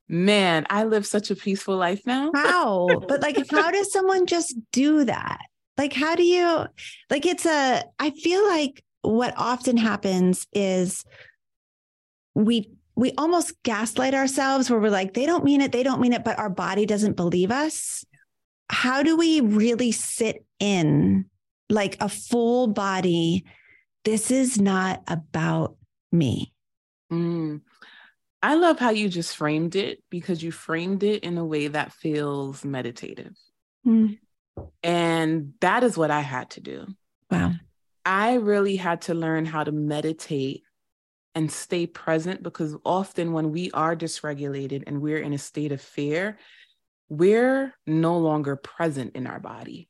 man 0.09 0.67
i 0.71 0.85
live 0.85 1.07
such 1.07 1.31
a 1.31 1.37
peaceful 1.37 1.77
life 1.77 2.01
now. 2.07 2.31
How? 2.35 3.01
But 3.07 3.23
like 3.23 3.37
how 3.51 3.71
does 3.71 3.93
someone 3.93 4.27
just 4.27 4.55
do 4.73 5.05
that? 5.05 5.41
Like 5.77 5.93
how 5.93 6.15
do 6.15 6.23
you 6.23 6.67
like 7.11 7.27
it's 7.27 7.47
a 7.47 7.85
i 7.99 8.11
feel 8.11 8.47
like 8.47 8.85
what 9.03 9.35
often 9.37 9.77
happens 9.77 10.47
is 10.53 11.05
we 12.35 12.71
we 12.95 13.13
almost 13.17 13.63
gaslight 13.63 14.15
ourselves 14.15 14.71
where 14.71 14.81
we're 14.81 14.91
like 14.91 15.15
they 15.15 15.27
don't 15.27 15.45
mean 15.45 15.61
it 15.61 15.73
they 15.73 15.83
don't 15.83 16.01
mean 16.01 16.13
it 16.13 16.25
but 16.25 16.39
our 16.39 16.51
body 16.51 16.87
doesn't 16.87 17.17
believe 17.17 17.51
us 17.51 18.05
how 18.73 19.03
do 19.03 19.17
we 19.17 19.41
really 19.41 19.93
sit 19.93 20.47
in 20.59 21.27
like 21.69 21.97
a 22.01 22.09
full 22.09 22.69
body? 22.69 23.45
This 24.05 24.31
is 24.31 24.61
not 24.61 25.03
about 25.07 25.77
me. 26.11 26.53
Mm. 27.13 27.61
I 28.43 28.55
love 28.55 28.79
how 28.79 28.91
you 28.91 29.09
just 29.09 29.37
framed 29.37 29.77
it 29.77 30.03
because 30.11 30.43
you 30.43 30.51
framed 30.51 31.03
it 31.03 31.23
in 31.23 31.39
a 31.39 31.45
way 31.45 31.69
that 31.69 31.93
feels 31.93 32.65
meditative. 32.65 33.35
Mm. 33.87 34.19
And 34.83 35.53
that 35.61 35.85
is 35.85 35.97
what 35.97 36.11
I 36.11 36.21
had 36.21 36.51
to 36.51 36.61
do. 36.61 36.87
Wow. 37.31 37.53
I 38.05 38.35
really 38.35 38.77
had 38.77 39.03
to 39.03 39.15
learn 39.15 39.45
how 39.45 39.65
to 39.65 39.71
meditate 39.71 40.63
and 41.35 41.51
stay 41.51 41.87
present 41.87 42.43
because 42.43 42.77
often 42.85 43.33
when 43.33 43.51
we 43.53 43.71
are 43.73 43.97
dysregulated 43.97 44.85
and 44.87 45.01
we're 45.01 45.19
in 45.19 45.33
a 45.33 45.39
state 45.39 45.73
of 45.73 45.81
fear, 45.81 46.39
we're 47.09 47.75
no 47.87 48.19
longer 48.19 48.57
present 48.57 49.17
in 49.17 49.27
our 49.27 49.41
body. 49.41 49.89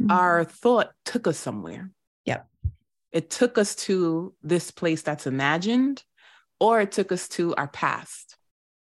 Mm-hmm. 0.00 0.10
Our 0.10 0.44
thought 0.44 0.92
took 1.04 1.26
us 1.26 1.38
somewhere. 1.38 1.90
Yep. 2.26 2.46
It 3.12 3.30
took 3.30 3.56
us 3.56 3.74
to 3.76 4.34
this 4.42 4.70
place 4.70 5.02
that's 5.02 5.26
imagined, 5.26 6.02
or 6.60 6.80
it 6.80 6.92
took 6.92 7.12
us 7.12 7.28
to 7.28 7.54
our 7.54 7.68
past, 7.68 8.36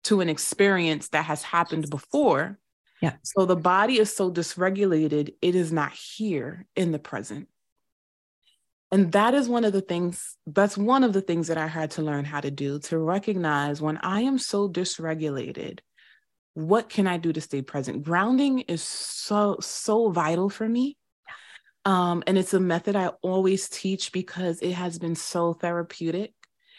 to 0.05 0.21
an 0.21 0.29
experience 0.29 1.09
that 1.09 1.25
has 1.25 1.43
happened 1.43 1.89
before. 1.89 2.57
Yeah. 3.01 3.13
So 3.21 3.45
the 3.45 3.55
body 3.55 3.99
is 3.99 4.15
so 4.15 4.31
dysregulated, 4.31 5.35
it 5.41 5.53
is 5.53 5.71
not 5.71 5.93
here 5.93 6.65
in 6.75 6.91
the 6.91 6.99
present. 6.99 7.47
And 8.91 9.11
that 9.11 9.33
is 9.33 9.49
one 9.49 9.65
of 9.65 9.73
the 9.73 9.81
things, 9.81 10.37
that's 10.45 10.77
one 10.77 11.03
of 11.03 11.11
the 11.11 11.21
things 11.21 11.47
that 11.47 11.57
I 11.57 11.67
had 11.67 11.91
to 11.91 12.01
learn 12.01 12.23
how 12.23 12.39
to 12.39 12.51
do 12.51 12.79
to 12.79 12.97
recognize 12.97 13.81
when 13.81 13.97
I 13.97 14.21
am 14.21 14.37
so 14.37 14.69
dysregulated, 14.69 15.79
what 16.53 16.89
can 16.89 17.05
I 17.05 17.17
do 17.17 17.33
to 17.33 17.41
stay 17.41 17.61
present? 17.61 18.03
Grounding 18.03 18.59
is 18.61 18.81
so, 18.81 19.57
so 19.59 20.09
vital 20.09 20.49
for 20.49 20.67
me. 20.67 20.97
Um, 21.85 22.23
and 22.27 22.37
it's 22.37 22.53
a 22.53 22.59
method 22.59 22.95
I 22.95 23.07
always 23.21 23.69
teach 23.69 24.11
because 24.11 24.61
it 24.61 24.73
has 24.73 24.99
been 24.99 25.15
so 25.15 25.53
therapeutic. 25.53 26.33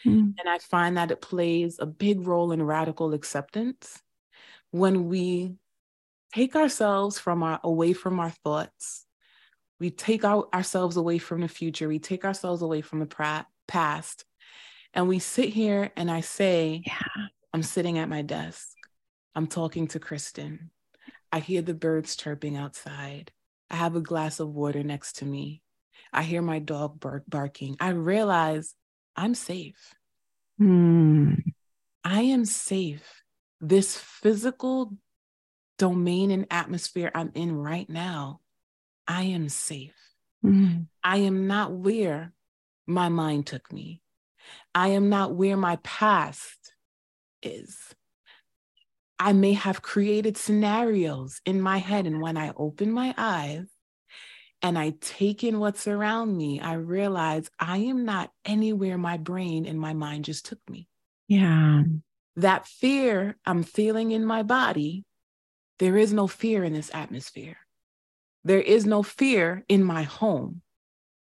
Mm. 0.05 0.33
And 0.37 0.47
I 0.49 0.57
find 0.59 0.97
that 0.97 1.11
it 1.11 1.21
plays 1.21 1.77
a 1.79 1.85
big 1.85 2.27
role 2.27 2.51
in 2.51 2.61
radical 2.61 3.13
acceptance 3.13 4.01
when 4.71 5.07
we 5.07 5.55
take 6.33 6.55
ourselves 6.55 7.19
from 7.19 7.43
our 7.43 7.59
away 7.63 7.93
from 7.93 8.19
our 8.19 8.29
thoughts. 8.29 9.05
We 9.79 9.91
take 9.91 10.25
our, 10.25 10.47
ourselves 10.53 10.97
away 10.97 11.17
from 11.17 11.41
the 11.41 11.47
future. 11.47 11.87
We 11.87 11.99
take 11.99 12.25
ourselves 12.25 12.61
away 12.61 12.81
from 12.81 12.99
the 12.99 13.05
pra- 13.05 13.47
past. 13.67 14.25
And 14.93 15.07
we 15.07 15.19
sit 15.19 15.49
here 15.49 15.91
and 15.95 16.09
I 16.09 16.21
say, 16.21 16.83
yeah. 16.85 17.27
I'm 17.53 17.63
sitting 17.63 17.97
at 17.97 18.09
my 18.09 18.21
desk. 18.21 18.75
I'm 19.35 19.47
talking 19.47 19.87
to 19.89 19.99
Kristen. 19.99 20.71
I 21.31 21.39
hear 21.39 21.61
the 21.61 21.73
birds 21.73 22.15
chirping 22.15 22.57
outside. 22.57 23.31
I 23.69 23.75
have 23.75 23.95
a 23.95 24.01
glass 24.01 24.39
of 24.39 24.49
water 24.49 24.83
next 24.83 25.17
to 25.17 25.25
me. 25.25 25.61
I 26.11 26.23
hear 26.23 26.41
my 26.41 26.59
dog 26.59 26.99
bark- 26.99 27.23
barking. 27.27 27.77
I 27.79 27.89
realize 27.89 28.73
I'm 29.15 29.35
safe. 29.35 29.93
Mm. 30.59 31.43
I 32.03 32.21
am 32.21 32.45
safe. 32.45 33.23
This 33.61 33.95
physical 33.95 34.93
domain 35.77 36.31
and 36.31 36.47
atmosphere 36.49 37.11
I'm 37.13 37.31
in 37.35 37.55
right 37.55 37.89
now, 37.89 38.41
I 39.09 39.23
am 39.23 39.49
safe. 39.49 39.95
Mm. 40.45 40.85
I 41.03 41.17
am 41.17 41.47
not 41.47 41.73
where 41.73 42.31
my 42.85 43.09
mind 43.09 43.47
took 43.47 43.73
me. 43.73 44.01
I 44.75 44.89
am 44.89 45.09
not 45.09 45.33
where 45.33 45.57
my 45.57 45.77
past 45.77 46.73
is. 47.41 47.77
I 49.17 49.33
may 49.33 49.53
have 49.53 49.81
created 49.81 50.37
scenarios 50.37 51.41
in 51.43 51.59
my 51.59 51.79
head. 51.79 52.05
And 52.05 52.21
when 52.21 52.37
I 52.37 52.53
open 52.55 52.91
my 52.91 53.13
eyes 53.17 53.65
and 54.61 54.77
I 54.77 54.93
take 55.01 55.43
in 55.43 55.59
what's 55.59 55.87
around 55.87 56.37
me, 56.37 56.61
I 56.61 56.73
realize 56.73 57.49
I 57.59 57.79
am 57.79 58.05
not 58.05 58.31
anywhere 58.45 58.97
my 58.97 59.17
brain 59.17 59.65
and 59.65 59.79
my 59.79 59.93
mind 59.93 60.25
just 60.25 60.45
took 60.45 60.59
me. 60.69 60.87
Yeah. 61.27 61.83
That 62.35 62.67
fear 62.67 63.37
I'm 63.43 63.63
feeling 63.63 64.11
in 64.11 64.23
my 64.23 64.43
body, 64.43 65.03
there 65.79 65.97
is 65.97 66.13
no 66.13 66.27
fear 66.27 66.63
in 66.63 66.73
this 66.73 66.91
atmosphere. 66.93 67.57
There 68.43 68.61
is 68.61 68.85
no 68.85 69.03
fear 69.03 69.63
in 69.67 69.83
my 69.83 70.03
home. 70.03 70.61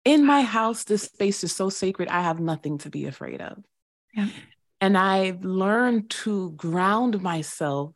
In 0.06 0.26
my 0.26 0.42
house, 0.42 0.84
this 0.84 1.04
space 1.04 1.44
is 1.44 1.56
so 1.56 1.70
sacred, 1.70 2.08
I 2.10 2.22
have 2.22 2.40
nothing 2.40 2.78
to 2.80 2.90
be 2.90 3.06
afraid 3.06 3.42
of. 3.42 3.58
Yeah. 4.14 4.30
And 4.82 4.98
I've 4.98 5.44
learned 5.44 6.10
to 6.10 6.52
ground 6.52 7.22
myself 7.22 7.94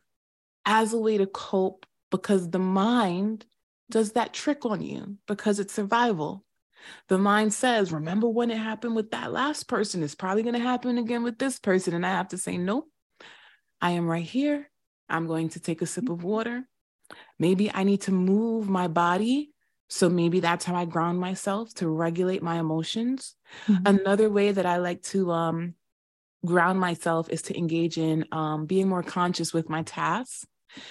as 0.66 0.92
a 0.92 0.98
way 0.98 1.18
to 1.18 1.26
cope 1.26 1.86
because 2.10 2.50
the 2.50 2.58
mind 2.58 3.46
does 3.90 4.12
that 4.12 4.32
trick 4.32 4.64
on 4.66 4.82
you 4.82 5.16
because 5.26 5.58
it's 5.58 5.74
survival. 5.74 6.44
The 7.08 7.18
mind 7.18 7.54
says, 7.54 7.92
remember 7.92 8.28
when 8.28 8.50
it 8.50 8.58
happened 8.58 8.94
with 8.94 9.10
that 9.12 9.32
last 9.32 9.68
person? 9.68 10.02
It's 10.02 10.14
probably 10.14 10.42
going 10.42 10.54
to 10.54 10.60
happen 10.60 10.98
again 10.98 11.22
with 11.22 11.38
this 11.38 11.58
person. 11.58 11.94
And 11.94 12.04
I 12.04 12.10
have 12.10 12.28
to 12.28 12.38
say, 12.38 12.58
nope, 12.58 12.90
I 13.80 13.92
am 13.92 14.06
right 14.06 14.24
here. 14.24 14.70
I'm 15.08 15.26
going 15.26 15.50
to 15.50 15.60
take 15.60 15.82
a 15.82 15.86
sip 15.86 16.08
of 16.08 16.22
water. 16.24 16.68
Maybe 17.38 17.70
I 17.72 17.84
need 17.84 18.02
to 18.02 18.12
move 18.12 18.68
my 18.68 18.88
body. 18.88 19.50
So 19.88 20.08
maybe 20.08 20.40
that's 20.40 20.64
how 20.64 20.74
I 20.74 20.86
ground 20.86 21.20
myself 21.20 21.72
to 21.74 21.88
regulate 21.88 22.42
my 22.42 22.58
emotions. 22.58 23.36
Mm-hmm. 23.68 23.86
Another 23.86 24.30
way 24.30 24.50
that 24.50 24.66
I 24.66 24.78
like 24.78 25.02
to 25.04 25.30
um, 25.30 25.74
ground 26.44 26.80
myself 26.80 27.28
is 27.30 27.42
to 27.42 27.56
engage 27.56 27.98
in 27.98 28.24
um, 28.32 28.66
being 28.66 28.88
more 28.88 29.02
conscious 29.02 29.52
with 29.52 29.68
my 29.68 29.82
tasks. 29.82 30.46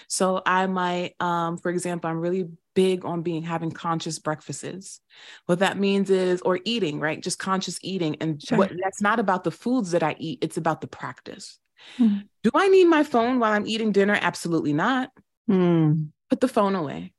So 0.07 0.41
I 0.45 0.67
might, 0.67 1.15
um, 1.19 1.57
for 1.57 1.69
example, 1.69 2.09
I'm 2.09 2.19
really 2.19 2.47
big 2.73 3.03
on 3.03 3.21
being 3.21 3.43
having 3.43 3.71
conscious 3.71 4.19
breakfasts. 4.19 5.01
What 5.45 5.59
that 5.59 5.77
means 5.77 6.09
is, 6.09 6.41
or 6.41 6.59
eating, 6.63 6.99
right? 6.99 7.21
Just 7.21 7.39
conscious 7.39 7.79
eating. 7.81 8.15
And 8.21 8.41
sure. 8.41 8.57
what 8.57 8.71
that's 8.81 9.01
not 9.01 9.19
about 9.19 9.43
the 9.43 9.51
foods 9.51 9.91
that 9.91 10.03
I 10.03 10.15
eat, 10.19 10.39
it's 10.41 10.57
about 10.57 10.81
the 10.81 10.87
practice. 10.87 11.59
Mm-hmm. 11.97 12.19
Do 12.43 12.51
I 12.55 12.69
need 12.69 12.85
my 12.85 13.03
phone 13.03 13.39
while 13.39 13.51
I'm 13.51 13.67
eating 13.67 13.91
dinner? 13.91 14.17
Absolutely 14.19 14.73
not. 14.73 15.09
Mm. 15.49 16.09
Put 16.33 16.41
the 16.41 16.47
phone 16.47 16.73
away. 16.73 17.13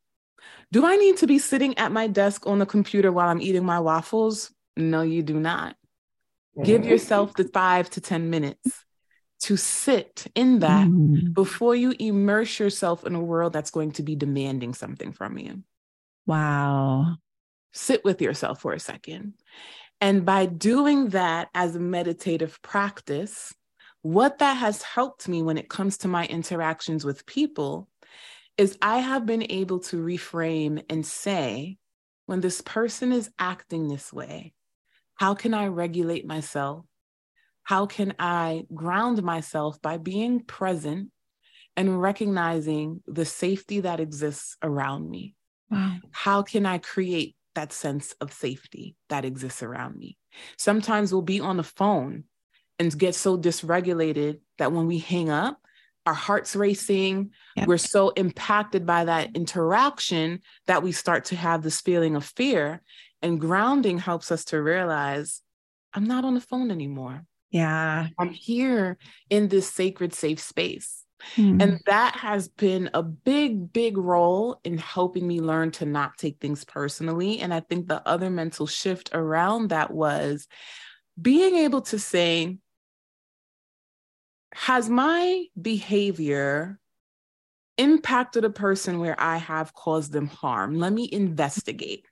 Do 0.72 0.84
I 0.84 0.96
need 0.96 1.18
to 1.18 1.28
be 1.28 1.38
sitting 1.38 1.78
at 1.78 1.92
my 1.92 2.08
desk 2.08 2.48
on 2.48 2.58
the 2.58 2.66
computer 2.66 3.12
while 3.12 3.28
I'm 3.28 3.40
eating 3.40 3.64
my 3.64 3.78
waffles? 3.78 4.50
No, 4.76 5.02
you 5.02 5.22
do 5.22 5.38
not. 5.38 5.76
Give 6.60 6.80
mm-hmm. 6.80 6.90
yourself 6.90 7.34
the 7.34 7.44
five 7.44 7.88
to 7.90 8.00
10 8.00 8.28
minutes 8.28 8.84
to 9.42 9.56
sit 9.56 10.26
in 10.34 10.58
that 10.58 10.88
mm. 10.88 11.32
before 11.32 11.76
you 11.76 11.94
immerse 12.00 12.58
yourself 12.58 13.06
in 13.06 13.14
a 13.14 13.22
world 13.22 13.52
that's 13.52 13.70
going 13.70 13.92
to 13.92 14.02
be 14.02 14.16
demanding 14.16 14.74
something 14.74 15.12
from 15.12 15.38
you. 15.38 15.62
Wow. 16.26 17.18
Sit 17.72 18.02
with 18.02 18.20
yourself 18.20 18.62
for 18.62 18.72
a 18.72 18.80
second. 18.80 19.34
And 20.00 20.26
by 20.26 20.46
doing 20.46 21.10
that 21.10 21.50
as 21.54 21.76
a 21.76 21.78
meditative 21.78 22.60
practice, 22.62 23.54
what 24.02 24.40
that 24.40 24.54
has 24.54 24.82
helped 24.82 25.28
me 25.28 25.40
when 25.40 25.56
it 25.56 25.70
comes 25.70 25.98
to 25.98 26.08
my 26.08 26.26
interactions 26.26 27.04
with 27.04 27.26
people 27.26 27.88
is 28.56 28.78
I 28.80 28.98
have 28.98 29.26
been 29.26 29.46
able 29.50 29.80
to 29.80 29.96
reframe 29.96 30.84
and 30.88 31.04
say, 31.04 31.78
when 32.26 32.40
this 32.40 32.60
person 32.60 33.12
is 33.12 33.30
acting 33.38 33.88
this 33.88 34.12
way, 34.12 34.54
how 35.16 35.34
can 35.34 35.54
I 35.54 35.66
regulate 35.66 36.26
myself? 36.26 36.84
How 37.62 37.86
can 37.86 38.14
I 38.18 38.64
ground 38.74 39.22
myself 39.22 39.80
by 39.80 39.96
being 39.96 40.40
present 40.40 41.10
and 41.76 42.00
recognizing 42.00 43.02
the 43.06 43.24
safety 43.24 43.80
that 43.80 44.00
exists 44.00 44.56
around 44.62 45.08
me? 45.10 45.34
Wow. 45.70 45.96
How 46.10 46.42
can 46.42 46.66
I 46.66 46.78
create 46.78 47.36
that 47.54 47.72
sense 47.72 48.14
of 48.20 48.32
safety 48.32 48.96
that 49.08 49.24
exists 49.24 49.62
around 49.62 49.96
me? 49.96 50.16
Sometimes 50.58 51.12
we'll 51.12 51.22
be 51.22 51.40
on 51.40 51.56
the 51.56 51.62
phone 51.62 52.24
and 52.78 52.96
get 52.98 53.14
so 53.14 53.38
dysregulated 53.38 54.40
that 54.58 54.72
when 54.72 54.86
we 54.86 54.98
hang 54.98 55.30
up, 55.30 55.58
our 56.06 56.14
heart's 56.14 56.54
racing. 56.54 57.30
Yep. 57.56 57.68
We're 57.68 57.78
so 57.78 58.10
impacted 58.10 58.84
by 58.86 59.06
that 59.06 59.34
interaction 59.34 60.40
that 60.66 60.82
we 60.82 60.92
start 60.92 61.26
to 61.26 61.36
have 61.36 61.62
this 61.62 61.80
feeling 61.80 62.16
of 62.16 62.24
fear. 62.24 62.82
And 63.22 63.40
grounding 63.40 63.98
helps 63.98 64.30
us 64.30 64.44
to 64.46 64.62
realize 64.62 65.40
I'm 65.94 66.04
not 66.04 66.24
on 66.24 66.34
the 66.34 66.40
phone 66.40 66.70
anymore. 66.70 67.24
Yeah. 67.50 68.08
I'm 68.18 68.30
here 68.30 68.98
in 69.30 69.48
this 69.48 69.70
sacred, 69.72 70.12
safe 70.12 70.40
space. 70.40 71.04
Mm-hmm. 71.36 71.60
And 71.60 71.80
that 71.86 72.16
has 72.16 72.48
been 72.48 72.90
a 72.92 73.02
big, 73.02 73.72
big 73.72 73.96
role 73.96 74.60
in 74.64 74.76
helping 74.76 75.26
me 75.26 75.40
learn 75.40 75.70
to 75.72 75.86
not 75.86 76.18
take 76.18 76.38
things 76.38 76.64
personally. 76.64 77.40
And 77.40 77.54
I 77.54 77.60
think 77.60 77.88
the 77.88 78.06
other 78.06 78.28
mental 78.28 78.66
shift 78.66 79.10
around 79.14 79.68
that 79.68 79.90
was 79.90 80.46
being 81.20 81.56
able 81.56 81.82
to 81.82 81.98
say, 81.98 82.58
has 84.54 84.88
my 84.88 85.46
behavior 85.60 86.78
impacted 87.76 88.44
a 88.44 88.50
person 88.50 89.00
where 89.00 89.20
I 89.20 89.38
have 89.38 89.74
caused 89.74 90.12
them 90.12 90.28
harm? 90.28 90.78
Let 90.78 90.92
me 90.92 91.08
investigate. 91.10 92.06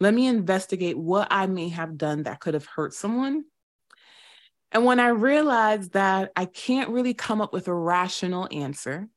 Let 0.00 0.12
me 0.12 0.26
investigate 0.26 0.98
what 0.98 1.28
I 1.30 1.46
may 1.46 1.68
have 1.68 1.96
done 1.96 2.24
that 2.24 2.40
could 2.40 2.54
have 2.54 2.66
hurt 2.66 2.94
someone. 2.94 3.44
And 4.72 4.84
when 4.84 4.98
I 4.98 5.08
realized 5.08 5.92
that 5.92 6.32
I 6.34 6.46
can't 6.46 6.90
really 6.90 7.14
come 7.14 7.40
up 7.40 7.52
with 7.52 7.68
a 7.68 7.74
rational 7.74 8.48
answer, 8.50 9.08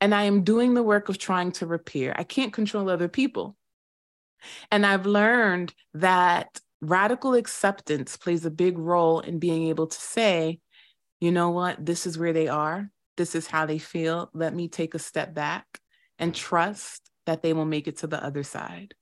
and 0.00 0.14
I 0.14 0.24
am 0.24 0.44
doing 0.44 0.74
the 0.74 0.82
work 0.82 1.08
of 1.08 1.18
trying 1.18 1.50
to 1.52 1.66
repair, 1.66 2.14
I 2.16 2.22
can't 2.22 2.52
control 2.52 2.88
other 2.88 3.08
people. 3.08 3.56
And 4.70 4.86
I've 4.86 5.06
learned 5.06 5.74
that 5.94 6.60
radical 6.80 7.34
acceptance 7.34 8.16
plays 8.16 8.44
a 8.44 8.50
big 8.50 8.78
role 8.78 9.18
in 9.18 9.40
being 9.40 9.64
able 9.64 9.88
to 9.88 9.98
say, 9.98 10.60
you 11.24 11.32
know 11.32 11.48
what? 11.48 11.84
This 11.84 12.06
is 12.06 12.18
where 12.18 12.34
they 12.34 12.48
are. 12.48 12.90
This 13.16 13.34
is 13.34 13.46
how 13.46 13.64
they 13.64 13.78
feel. 13.78 14.28
Let 14.34 14.54
me 14.54 14.68
take 14.68 14.94
a 14.94 14.98
step 14.98 15.32
back 15.32 15.80
and 16.18 16.34
trust 16.34 17.10
that 17.24 17.40
they 17.40 17.54
will 17.54 17.64
make 17.64 17.88
it 17.88 17.96
to 17.98 18.06
the 18.06 18.22
other 18.22 18.42
side. 18.42 18.92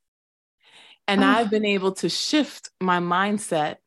And 1.08 1.24
oh. 1.24 1.26
I've 1.26 1.50
been 1.50 1.64
able 1.64 1.90
to 1.94 2.08
shift 2.08 2.70
my 2.80 3.00
mindset 3.00 3.78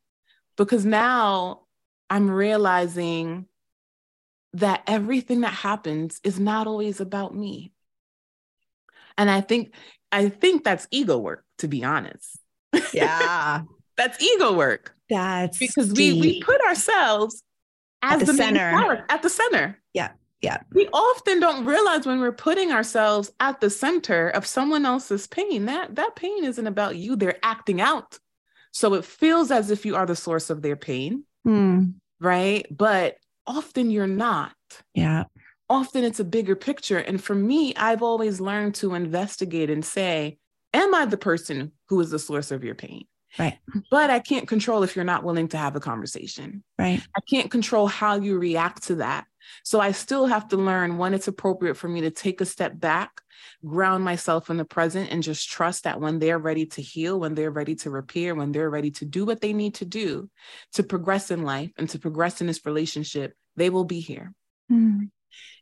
because 0.58 0.84
now 0.84 1.62
I'm 2.10 2.28
realizing 2.30 3.46
that 4.52 4.82
everything 4.86 5.40
that 5.40 5.54
happens 5.54 6.20
is 6.22 6.38
not 6.38 6.66
always 6.66 7.00
about 7.00 7.34
me. 7.34 7.72
And 9.16 9.30
I 9.30 9.40
think 9.40 9.72
I 10.12 10.28
think 10.28 10.62
that's 10.62 10.86
ego 10.90 11.16
work 11.16 11.42
to 11.60 11.68
be 11.68 11.84
honest. 11.84 12.38
Yeah. 12.92 13.62
that's 13.96 14.22
ego 14.22 14.52
work. 14.52 14.94
That's 15.08 15.58
because 15.58 15.90
deep. 15.94 16.16
we 16.16 16.20
we 16.20 16.42
put 16.42 16.60
ourselves 16.60 17.42
as 18.12 18.20
the, 18.20 18.26
the 18.26 18.34
center. 18.34 19.04
at 19.08 19.22
the 19.22 19.30
center. 19.30 19.78
Yeah. 19.92 20.10
Yeah. 20.42 20.58
We 20.72 20.88
often 20.92 21.40
don't 21.40 21.64
realize 21.64 22.06
when 22.06 22.20
we're 22.20 22.32
putting 22.32 22.70
ourselves 22.70 23.32
at 23.40 23.60
the 23.60 23.70
center 23.70 24.28
of 24.28 24.46
someone 24.46 24.84
else's 24.84 25.26
pain 25.26 25.66
that 25.66 25.94
that 25.96 26.14
pain 26.14 26.44
isn't 26.44 26.66
about 26.66 26.96
you. 26.96 27.16
They're 27.16 27.38
acting 27.42 27.80
out. 27.80 28.18
So 28.72 28.94
it 28.94 29.04
feels 29.04 29.50
as 29.50 29.70
if 29.70 29.86
you 29.86 29.96
are 29.96 30.06
the 30.06 30.14
source 30.14 30.50
of 30.50 30.60
their 30.62 30.76
pain. 30.76 31.24
Mm. 31.46 31.94
Right. 32.20 32.66
But 32.70 33.16
often 33.46 33.90
you're 33.90 34.06
not. 34.06 34.54
Yeah. 34.94 35.24
Often 35.68 36.04
it's 36.04 36.20
a 36.20 36.24
bigger 36.24 36.54
picture. 36.54 36.98
And 36.98 37.22
for 37.22 37.34
me, 37.34 37.74
I've 37.74 38.02
always 38.02 38.40
learned 38.40 38.74
to 38.76 38.94
investigate 38.94 39.70
and 39.70 39.84
say, 39.84 40.38
Am 40.74 40.94
I 40.94 41.06
the 41.06 41.16
person 41.16 41.72
who 41.88 41.98
is 42.00 42.10
the 42.10 42.18
source 42.18 42.50
of 42.50 42.62
your 42.62 42.74
pain? 42.74 43.06
Right. 43.38 43.58
But 43.90 44.10
I 44.10 44.18
can't 44.18 44.48
control 44.48 44.82
if 44.82 44.96
you're 44.96 45.04
not 45.04 45.24
willing 45.24 45.48
to 45.48 45.58
have 45.58 45.76
a 45.76 45.80
conversation. 45.80 46.64
Right. 46.78 47.02
I 47.14 47.20
can't 47.28 47.50
control 47.50 47.86
how 47.86 48.16
you 48.16 48.38
react 48.38 48.84
to 48.84 48.96
that. 48.96 49.26
So 49.62 49.80
I 49.80 49.92
still 49.92 50.26
have 50.26 50.48
to 50.48 50.56
learn 50.56 50.98
when 50.98 51.14
it's 51.14 51.28
appropriate 51.28 51.76
for 51.76 51.88
me 51.88 52.00
to 52.02 52.10
take 52.10 52.40
a 52.40 52.46
step 52.46 52.78
back, 52.78 53.20
ground 53.64 54.04
myself 54.04 54.50
in 54.50 54.56
the 54.56 54.64
present, 54.64 55.10
and 55.10 55.22
just 55.22 55.48
trust 55.48 55.84
that 55.84 56.00
when 56.00 56.18
they're 56.18 56.38
ready 56.38 56.66
to 56.66 56.82
heal, 56.82 57.20
when 57.20 57.34
they're 57.34 57.50
ready 57.50 57.74
to 57.76 57.90
repair, 57.90 58.34
when 58.34 58.52
they're 58.52 58.70
ready 58.70 58.90
to 58.92 59.04
do 59.04 59.24
what 59.24 59.40
they 59.40 59.52
need 59.52 59.74
to 59.76 59.84
do 59.84 60.28
to 60.72 60.82
progress 60.82 61.30
in 61.30 61.42
life 61.42 61.70
and 61.76 61.88
to 61.90 61.98
progress 61.98 62.40
in 62.40 62.46
this 62.46 62.64
relationship, 62.66 63.34
they 63.56 63.70
will 63.70 63.84
be 63.84 64.00
here. 64.00 64.32
Mm. 64.70 65.10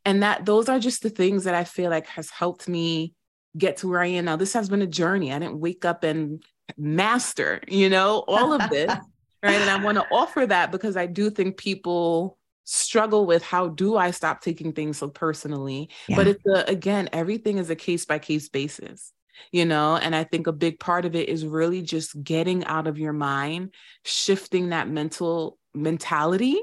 And 0.05 0.23
that 0.23 0.47
those 0.47 0.69
are 0.69 0.79
just 0.79 1.03
the 1.03 1.11
things 1.11 1.45
that 1.45 1.55
I 1.55 1.65
feel 1.65 1.91
like 1.91 2.07
has 2.07 2.31
helped 2.31 2.69
me 2.69 3.15
get 3.57 3.79
to 3.79 3.89
where 3.89 4.01
I 4.01 4.07
am 4.07 4.25
now. 4.25 4.37
This 4.37 4.53
has 4.53 4.69
been 4.69 4.83
a 4.83 4.87
journey. 4.87 5.33
I 5.33 5.39
didn't 5.39 5.61
wake 5.61 5.85
up 5.85 6.05
and 6.05 6.43
master, 6.77 7.61
you 7.69 7.89
know, 7.89 8.25
all 8.27 8.53
of 8.53 8.71
this. 8.71 8.89
right. 9.43 9.55
And 9.55 9.71
I 9.71 9.83
want 9.83 9.99
to 9.99 10.07
offer 10.13 10.47
that 10.47 10.73
because 10.73 10.97
I 10.97 11.07
do 11.07 11.31
think 11.31 11.57
people 11.57 12.39
struggle 12.65 13.27
with 13.27 13.43
how 13.43 13.69
do 13.69 13.97
I 13.97 14.11
stop 14.11 14.41
taking 14.41 14.73
things 14.73 14.99
so 14.99 15.09
personally. 15.09 15.91
Yeah. 16.09 16.17
But 16.17 16.27
it's 16.29 16.47
a, 16.47 16.65
again, 16.67 17.09
everything 17.13 17.59
is 17.59 17.71
a 17.71 17.77
case 17.77 18.05
by 18.05 18.19
case 18.19 18.49
basis 18.49 19.13
you 19.53 19.65
know 19.65 19.97
and 19.97 20.15
i 20.15 20.25
think 20.25 20.47
a 20.47 20.53
big 20.53 20.79
part 20.79 21.05
of 21.05 21.15
it 21.15 21.29
is 21.29 21.45
really 21.45 21.83
just 21.83 22.23
getting 22.23 22.65
out 22.67 22.87
of 22.87 22.99
your 22.99 23.13
mind 23.13 23.75
shifting 24.05 24.69
that 24.69 24.89
mental 24.89 25.59
mentality 25.75 26.61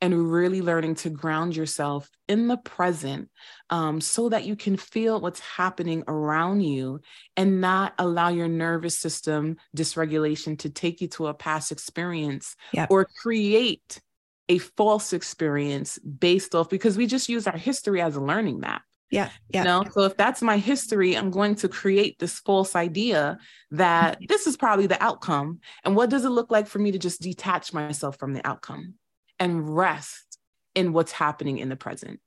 and 0.00 0.30
really 0.30 0.62
learning 0.62 0.94
to 0.94 1.10
ground 1.10 1.56
yourself 1.56 2.10
in 2.28 2.46
the 2.48 2.56
present 2.56 3.28
um, 3.70 4.00
so 4.00 4.28
that 4.28 4.44
you 4.44 4.56
can 4.56 4.76
feel 4.76 5.20
what's 5.20 5.40
happening 5.40 6.04
around 6.08 6.60
you 6.60 7.00
and 7.36 7.60
not 7.60 7.94
allow 7.98 8.28
your 8.28 8.48
nervous 8.48 8.98
system 8.98 9.56
dysregulation 9.76 10.58
to 10.58 10.70
take 10.70 11.00
you 11.00 11.08
to 11.08 11.26
a 11.26 11.34
past 11.34 11.72
experience 11.72 12.56
yep. 12.72 12.90
or 12.90 13.06
create 13.20 14.00
a 14.48 14.58
false 14.58 15.12
experience 15.12 15.98
based 15.98 16.54
off 16.54 16.68
because 16.68 16.96
we 16.96 17.06
just 17.06 17.28
use 17.28 17.46
our 17.46 17.56
history 17.56 18.00
as 18.00 18.16
a 18.16 18.20
learning 18.20 18.60
map 18.60 18.82
yeah. 19.12 19.28
Yeah. 19.50 19.60
You 19.60 19.64
know, 19.64 19.84
so 19.92 20.02
if 20.04 20.16
that's 20.16 20.40
my 20.40 20.56
history, 20.56 21.14
I'm 21.16 21.30
going 21.30 21.54
to 21.56 21.68
create 21.68 22.18
this 22.18 22.40
false 22.40 22.74
idea 22.74 23.38
that 23.72 24.14
mm-hmm. 24.14 24.24
this 24.28 24.46
is 24.46 24.56
probably 24.56 24.86
the 24.86 25.00
outcome. 25.02 25.60
And 25.84 25.94
what 25.94 26.08
does 26.08 26.24
it 26.24 26.30
look 26.30 26.50
like 26.50 26.66
for 26.66 26.78
me 26.78 26.92
to 26.92 26.98
just 26.98 27.20
detach 27.20 27.74
myself 27.74 28.18
from 28.18 28.32
the 28.32 28.44
outcome 28.46 28.94
and 29.38 29.76
rest 29.76 30.38
in 30.74 30.94
what's 30.94 31.12
happening 31.12 31.58
in 31.58 31.68
the 31.68 31.76
present? 31.76 32.20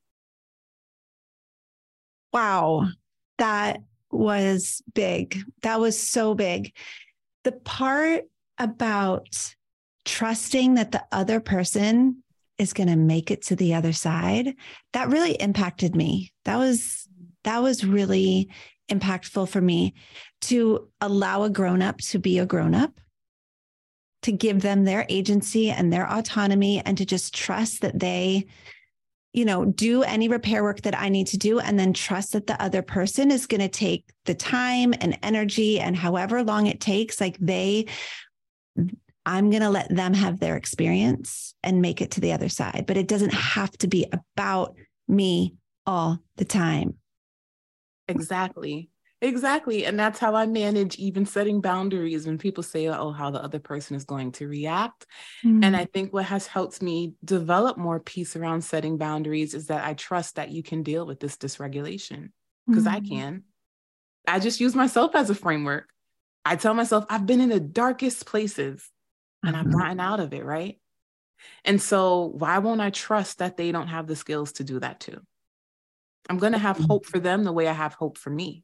Wow. 2.32 2.88
That 3.40 3.82
was 4.12 4.84
big. 4.94 5.42
That 5.64 5.80
was 5.80 6.00
so 6.00 6.36
big. 6.36 6.72
The 7.46 7.52
part 7.52 8.26
about 8.60 9.54
trusting 10.06 10.76
that 10.76 10.92
the 10.92 11.04
other 11.12 11.40
person 11.40 12.24
is 12.58 12.74
going 12.74 12.90
to 12.90 12.96
make 12.96 13.32
it 13.32 13.44
to 13.44 13.56
the 13.56 13.74
other 13.74 13.94
side. 13.94 14.56
That 14.94 15.10
really 15.10 15.34
impacted 15.34 15.96
me. 15.96 16.32
That 16.46 16.58
was 16.58 17.08
that 17.44 17.62
was 17.62 17.86
really 17.86 18.50
impactful 18.90 19.50
for 19.50 19.62
me 19.62 19.94
to 20.42 20.90
allow 21.02 21.44
a 21.44 21.50
grown 21.50 21.82
up 21.82 21.98
to 22.00 22.20
be 22.20 22.40
a 22.40 22.46
grown 22.46 22.76
up 22.76 23.00
to 24.24 24.32
give 24.32 24.62
them 24.62 24.86
their 24.86 25.06
agency 25.10 25.70
and 25.70 25.94
their 25.94 26.12
autonomy 26.12 26.82
and 26.84 26.98
to 26.98 27.06
just 27.06 27.34
trust 27.34 27.82
that 27.82 28.00
they 28.00 28.46
you 29.34 29.46
know 29.46 29.66
do 29.66 30.02
any 30.04 30.28
repair 30.28 30.64
work 30.64 30.82
that 30.82 30.98
i 30.98 31.10
need 31.10 31.28
to 31.28 31.38
do 31.38 31.60
and 31.60 31.78
then 31.78 31.94
trust 31.94 32.34
that 32.34 32.48
the 32.48 32.62
other 32.62 32.82
person 32.82 33.32
is 33.32 33.48
going 33.48 33.62
to 33.62 33.68
take 33.68 34.06
the 34.26 34.34
time 34.34 34.94
and 35.02 35.18
energy 35.22 35.80
and 35.80 35.96
however 35.96 36.44
long 36.44 36.68
it 36.68 36.80
takes 36.80 37.20
like 37.20 37.38
they 37.40 37.86
I'm 39.26 39.50
going 39.50 39.64
to 39.64 39.70
let 39.70 39.94
them 39.94 40.14
have 40.14 40.40
their 40.40 40.56
experience 40.56 41.56
and 41.64 41.82
make 41.82 42.02
it 42.02 42.12
to 42.12 42.22
the 42.22 42.34
other 42.34 42.50
side. 42.50 42.86
But 42.88 42.98
it 42.98 43.08
doesn't 43.08 43.34
have 43.34 43.72
to 43.80 43.88
be 43.88 44.06
about 44.12 44.76
me 45.08 45.56
all 45.86 46.20
the 46.38 46.46
time. 46.46 46.96
Exactly. 48.08 48.90
Exactly. 49.22 49.86
And 49.86 49.98
that's 49.98 50.20
how 50.20 50.36
I 50.36 50.46
manage 50.46 50.98
even 50.98 51.26
setting 51.26 51.62
boundaries 51.62 52.28
when 52.28 52.38
people 52.38 52.62
say, 52.62 52.88
oh, 52.88 53.12
how 53.12 53.32
the 53.32 53.44
other 53.44 53.60
person 53.60 53.96
is 53.96 54.04
going 54.04 54.34
to 54.34 54.48
react. 54.48 55.06
Mm-hmm. 55.44 55.64
And 55.64 55.76
I 55.76 55.86
think 55.86 56.14
what 56.14 56.26
has 56.26 56.46
helped 56.46 56.82
me 56.82 57.14
develop 57.24 57.78
more 57.78 58.00
peace 58.00 58.36
around 58.36 58.62
setting 58.62 58.98
boundaries 58.98 59.54
is 59.54 59.68
that 59.68 59.86
I 59.86 59.94
trust 59.94 60.36
that 60.36 60.52
you 60.52 60.62
can 60.62 60.84
deal 60.84 61.08
with 61.08 61.20
this 61.20 61.38
dysregulation 61.38 62.30
because 62.68 62.84
mm-hmm. 62.84 62.96
I 62.96 63.00
can. 63.00 63.44
I 64.28 64.40
just 64.40 64.60
use 64.60 64.76
myself 64.76 65.16
as 65.16 65.30
a 65.30 65.36
framework. 65.36 65.88
I 66.44 66.56
tell 66.56 66.74
myself, 66.74 67.06
I've 67.10 67.26
been 67.26 67.42
in 67.42 67.50
the 67.50 67.60
darkest 67.60 68.26
places 68.26 68.92
and 69.46 69.56
I've 69.56 69.66
mm-hmm. 69.66 69.78
gotten 69.78 70.00
out 70.00 70.20
of 70.20 70.34
it, 70.34 70.46
right? 70.46 70.80
And 71.64 71.82
so, 71.82 72.34
why 72.38 72.60
won't 72.60 72.82
I 72.82 72.90
trust 72.90 73.40
that 73.40 73.58
they 73.58 73.72
don't 73.72 73.88
have 73.88 74.08
the 74.08 74.16
skills 74.16 74.54
to 74.54 74.64
do 74.64 74.80
that 74.80 75.00
too? 75.00 75.20
I'm 76.30 76.38
going 76.38 76.54
to 76.54 76.60
have 76.60 76.78
mm-hmm. 76.78 76.88
hope 76.88 77.06
for 77.06 77.20
them 77.20 77.44
the 77.44 77.54
way 77.54 77.68
I 77.68 77.74
have 77.74 77.94
hope 77.94 78.18
for 78.18 78.30
me. 78.30 78.64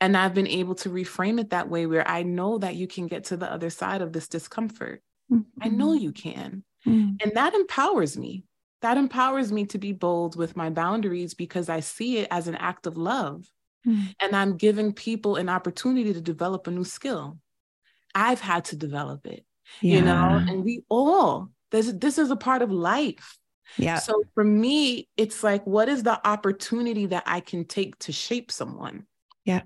And 0.00 0.16
I've 0.16 0.34
been 0.34 0.46
able 0.46 0.74
to 0.76 0.88
reframe 0.88 1.40
it 1.40 1.50
that 1.50 1.68
way 1.68 1.86
where 1.86 2.06
I 2.06 2.22
know 2.22 2.58
that 2.58 2.74
you 2.74 2.86
can 2.86 3.06
get 3.06 3.24
to 3.24 3.36
the 3.36 3.50
other 3.50 3.70
side 3.70 4.02
of 4.02 4.12
this 4.12 4.28
discomfort. 4.28 5.02
Mm-hmm. 5.30 5.62
I 5.62 5.68
know 5.68 5.92
you 5.92 6.12
can. 6.12 6.64
Mm-hmm. 6.86 7.16
And 7.22 7.32
that 7.34 7.54
empowers 7.54 8.16
me. 8.16 8.44
That 8.82 8.96
empowers 8.96 9.52
me 9.52 9.66
to 9.66 9.78
be 9.78 9.92
bold 9.92 10.36
with 10.36 10.56
my 10.56 10.70
boundaries 10.70 11.34
because 11.34 11.68
I 11.68 11.80
see 11.80 12.18
it 12.18 12.28
as 12.30 12.48
an 12.48 12.56
act 12.56 12.86
of 12.86 12.96
love. 12.96 13.46
Mm-hmm. 13.86 14.06
And 14.20 14.34
I'm 14.34 14.56
giving 14.56 14.92
people 14.92 15.36
an 15.36 15.48
opportunity 15.48 16.12
to 16.14 16.20
develop 16.20 16.66
a 16.66 16.70
new 16.70 16.84
skill. 16.84 17.38
I've 18.14 18.40
had 18.40 18.64
to 18.66 18.76
develop 18.76 19.26
it, 19.26 19.44
yeah. 19.80 19.96
you 19.96 20.02
know, 20.02 20.44
and 20.48 20.64
we 20.64 20.82
all, 20.88 21.50
this, 21.70 21.92
this 21.92 22.18
is 22.18 22.30
a 22.30 22.36
part 22.36 22.62
of 22.62 22.70
life. 22.70 23.38
Yeah. 23.76 23.98
So 23.98 24.24
for 24.34 24.44
me, 24.44 25.08
it's 25.16 25.42
like, 25.44 25.66
what 25.66 25.88
is 25.88 26.02
the 26.02 26.26
opportunity 26.26 27.06
that 27.06 27.22
I 27.26 27.40
can 27.40 27.64
take 27.64 27.98
to 28.00 28.12
shape 28.12 28.50
someone? 28.50 29.06
Yeah. 29.44 29.62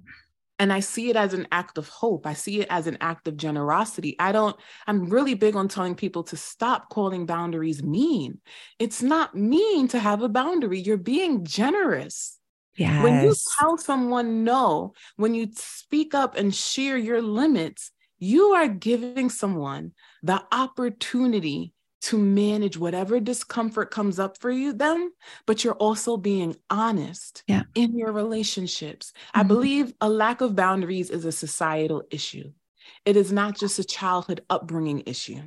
And 0.59 0.73
I 0.73 0.81
see 0.81 1.11
it 1.11 1.17
as 1.17 1.35
an 1.35 1.49
act 1.51 1.79
of 1.79 1.89
hope. 1.89 2.27
I 2.27 2.35
see 2.35 2.61
it 2.61 2.69
as 2.71 2.87
an 2.87 2.99
act 3.01 3.27
of 3.27 3.37
generosity. 3.37 4.15
I 4.21 4.31
don't, 4.31 4.57
I'm 4.87 5.09
really 5.11 5.35
big 5.35 5.57
on 5.57 5.67
telling 5.69 5.97
people 5.97 6.23
to 6.25 6.37
stop 6.37 6.91
calling 6.91 7.27
boundaries 7.27 7.83
mean. 7.83 8.41
It's 8.79 9.03
not 9.03 9.35
mean 9.35 9.89
to 9.89 9.99
have 9.99 10.23
a 10.23 10.29
boundary. 10.29 10.81
You're 10.81 10.97
being 10.97 11.45
generous. 11.45 12.39
Yes. 12.77 13.03
When 13.03 13.25
you 13.25 13.35
tell 13.59 13.79
someone 13.79 14.45
no, 14.45 14.95
when 15.17 15.35
you 15.35 15.49
speak 15.55 16.15
up 16.15 16.37
and 16.37 16.55
share 16.55 16.97
your 16.97 17.23
limits, 17.23 17.91
you 18.25 18.53
are 18.53 18.69
giving 18.69 19.29
someone 19.29 19.93
the 20.23 20.43
opportunity 20.51 21.75
to 22.01 22.17
manage 22.19 22.79
whatever 22.79 23.21
discomfort 23.21 23.91
comes 23.91 24.19
up 24.19 24.39
for 24.39 24.51
you 24.51 24.73
them 24.73 25.11
but 25.47 25.63
you're 25.63 25.75
also 25.75 26.17
being 26.17 26.57
honest 26.71 27.45
yeah. 27.47 27.63
in 27.75 27.97
your 27.97 28.13
relationships 28.13 29.13
mm-hmm. 29.13 29.41
i 29.41 29.43
believe 29.43 29.93
a 30.01 30.09
lack 30.09 30.41
of 30.41 30.57
boundaries 30.57 31.11
is 31.11 31.27
a 31.27 31.33
societal 31.33 32.03
issue 32.11 32.51
it 33.05 33.17
is 33.17 33.31
not 33.31 33.57
just 33.57 33.79
a 33.79 33.85
childhood 33.85 34.43
upbringing 34.49 35.03
issue 35.05 35.41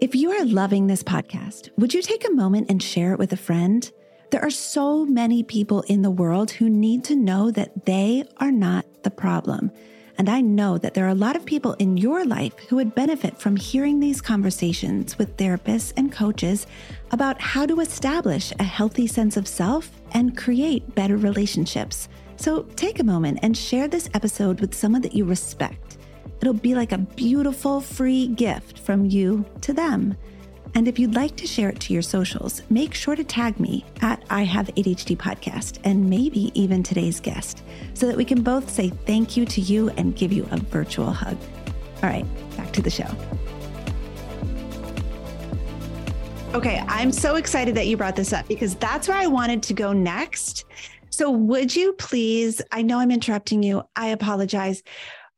if 0.00 0.14
you 0.14 0.30
are 0.30 0.44
loving 0.44 0.86
this 0.86 1.02
podcast 1.02 1.70
would 1.78 1.94
you 1.94 2.02
take 2.02 2.26
a 2.28 2.32
moment 2.32 2.68
and 2.68 2.82
share 2.82 3.12
it 3.12 3.18
with 3.18 3.32
a 3.32 3.36
friend 3.38 3.90
there 4.34 4.44
are 4.44 4.50
so 4.50 5.06
many 5.06 5.44
people 5.44 5.82
in 5.82 6.02
the 6.02 6.10
world 6.10 6.50
who 6.50 6.68
need 6.68 7.04
to 7.04 7.14
know 7.14 7.52
that 7.52 7.86
they 7.86 8.24
are 8.38 8.50
not 8.50 8.84
the 9.04 9.10
problem 9.10 9.70
and 10.18 10.28
I 10.28 10.40
know 10.40 10.76
that 10.78 10.92
there 10.92 11.04
are 11.06 11.10
a 11.10 11.14
lot 11.14 11.36
of 11.36 11.44
people 11.44 11.74
in 11.74 11.96
your 11.96 12.24
life 12.24 12.58
who 12.68 12.74
would 12.76 12.96
benefit 12.96 13.38
from 13.38 13.54
hearing 13.54 14.00
these 14.00 14.20
conversations 14.20 15.16
with 15.18 15.36
therapists 15.36 15.92
and 15.96 16.10
coaches 16.10 16.66
about 17.12 17.40
how 17.40 17.64
to 17.64 17.78
establish 17.78 18.52
a 18.58 18.64
healthy 18.64 19.06
sense 19.06 19.36
of 19.36 19.46
self 19.46 19.88
and 20.14 20.36
create 20.36 20.96
better 20.96 21.16
relationships. 21.16 22.08
So 22.34 22.64
take 22.74 22.98
a 22.98 23.04
moment 23.04 23.38
and 23.42 23.56
share 23.56 23.86
this 23.86 24.10
episode 24.14 24.60
with 24.60 24.74
someone 24.74 25.02
that 25.02 25.14
you 25.14 25.24
respect. 25.24 25.98
It'll 26.40 26.54
be 26.54 26.74
like 26.74 26.90
a 26.90 26.98
beautiful 26.98 27.80
free 27.80 28.26
gift 28.26 28.80
from 28.80 29.06
you 29.06 29.44
to 29.60 29.72
them. 29.72 30.16
And 30.76 30.88
if 30.88 30.98
you'd 30.98 31.14
like 31.14 31.36
to 31.36 31.46
share 31.46 31.68
it 31.68 31.78
to 31.80 31.92
your 31.92 32.02
socials, 32.02 32.62
make 32.68 32.94
sure 32.94 33.14
to 33.14 33.22
tag 33.22 33.60
me 33.60 33.84
at 34.00 34.24
I 34.28 34.42
Have 34.42 34.66
ADHD 34.74 35.16
Podcast 35.16 35.78
and 35.84 36.10
maybe 36.10 36.50
even 36.60 36.82
today's 36.82 37.20
guest 37.20 37.62
so 37.94 38.06
that 38.06 38.16
we 38.16 38.24
can 38.24 38.42
both 38.42 38.68
say 38.68 38.88
thank 39.06 39.36
you 39.36 39.46
to 39.46 39.60
you 39.60 39.90
and 39.90 40.16
give 40.16 40.32
you 40.32 40.48
a 40.50 40.56
virtual 40.56 41.12
hug. 41.12 41.38
All 42.02 42.08
right, 42.08 42.26
back 42.56 42.72
to 42.72 42.82
the 42.82 42.90
show. 42.90 43.06
Okay, 46.54 46.82
I'm 46.88 47.12
so 47.12 47.36
excited 47.36 47.76
that 47.76 47.86
you 47.86 47.96
brought 47.96 48.16
this 48.16 48.32
up 48.32 48.46
because 48.48 48.74
that's 48.74 49.08
where 49.08 49.16
I 49.16 49.26
wanted 49.28 49.62
to 49.64 49.74
go 49.74 49.92
next. 49.92 50.64
So, 51.10 51.30
would 51.30 51.74
you 51.74 51.92
please? 51.94 52.60
I 52.72 52.82
know 52.82 52.98
I'm 52.98 53.12
interrupting 53.12 53.62
you. 53.62 53.82
I 53.94 54.08
apologize, 54.08 54.82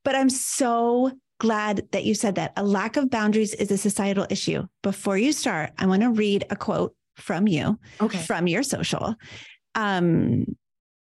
but 0.03 0.14
I'm 0.14 0.30
so 0.30 1.12
glad 1.39 1.87
that 1.93 2.05
you 2.05 2.14
said 2.14 2.37
that. 2.37 2.53
A 2.57 2.64
lack 2.64 2.97
of 2.97 3.11
boundaries 3.11 3.55
is 3.55 3.70
a 3.70 3.78
societal 3.78 4.26
issue. 4.30 4.66
Before 4.82 5.18
you 5.18 5.32
start, 5.32 5.72
I 5.78 5.87
want 5.87 6.03
to 6.03 6.11
read 6.11 6.45
a 6.51 6.57
quote 6.57 6.95
from 7.16 7.47
you, 7.47 7.78
okay. 8.01 8.18
from 8.18 8.47
your 8.47 8.62
social. 8.62 9.14
Um, 9.74 10.57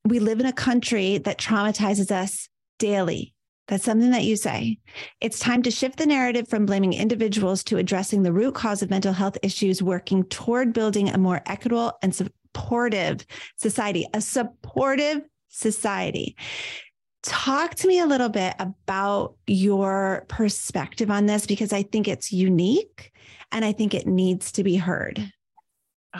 we 0.04 0.18
live 0.18 0.40
in 0.40 0.46
a 0.46 0.52
country 0.52 1.18
that 1.18 1.38
traumatizes 1.38 2.10
us 2.10 2.48
daily. 2.78 3.34
That's 3.68 3.84
something 3.84 4.10
that 4.10 4.24
you 4.24 4.36
say. 4.36 4.78
It's 5.20 5.38
time 5.38 5.62
to 5.62 5.70
shift 5.70 5.98
the 5.98 6.06
narrative 6.06 6.48
from 6.48 6.66
blaming 6.66 6.92
individuals 6.92 7.62
to 7.64 7.78
addressing 7.78 8.22
the 8.22 8.32
root 8.32 8.54
cause 8.54 8.82
of 8.82 8.90
mental 8.90 9.12
health 9.12 9.38
issues, 9.42 9.82
working 9.82 10.24
toward 10.24 10.72
building 10.72 11.08
a 11.08 11.18
more 11.18 11.42
equitable 11.46 11.92
and 12.02 12.14
supportive 12.14 13.24
society, 13.56 14.06
a 14.12 14.20
supportive 14.20 15.22
society. 15.48 16.36
Talk 17.22 17.76
to 17.76 17.86
me 17.86 18.00
a 18.00 18.06
little 18.06 18.28
bit 18.28 18.54
about 18.58 19.36
your 19.46 20.24
perspective 20.28 21.10
on 21.10 21.26
this 21.26 21.46
because 21.46 21.72
I 21.72 21.84
think 21.84 22.08
it's 22.08 22.32
unique 22.32 23.12
and 23.52 23.64
I 23.64 23.72
think 23.72 23.94
it 23.94 24.06
needs 24.06 24.50
to 24.52 24.64
be 24.64 24.76
heard. 24.76 25.32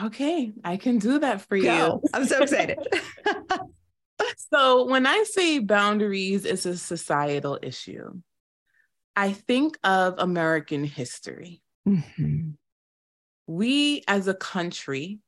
Okay, 0.01 0.53
I 0.63 0.77
can 0.77 0.99
do 0.99 1.19
that 1.19 1.41
for 1.41 1.57
Go. 1.57 2.01
you. 2.01 2.09
I'm 2.13 2.25
so 2.25 2.41
excited. 2.41 2.79
so, 4.53 4.85
when 4.85 5.05
I 5.05 5.23
say 5.23 5.59
boundaries 5.59 6.45
is 6.45 6.65
a 6.65 6.77
societal 6.77 7.59
issue, 7.61 8.21
I 9.15 9.33
think 9.33 9.77
of 9.83 10.15
American 10.17 10.83
history. 10.83 11.61
Mm-hmm. 11.87 12.51
We 13.47 14.03
as 14.07 14.27
a 14.27 14.33
country 14.33 15.19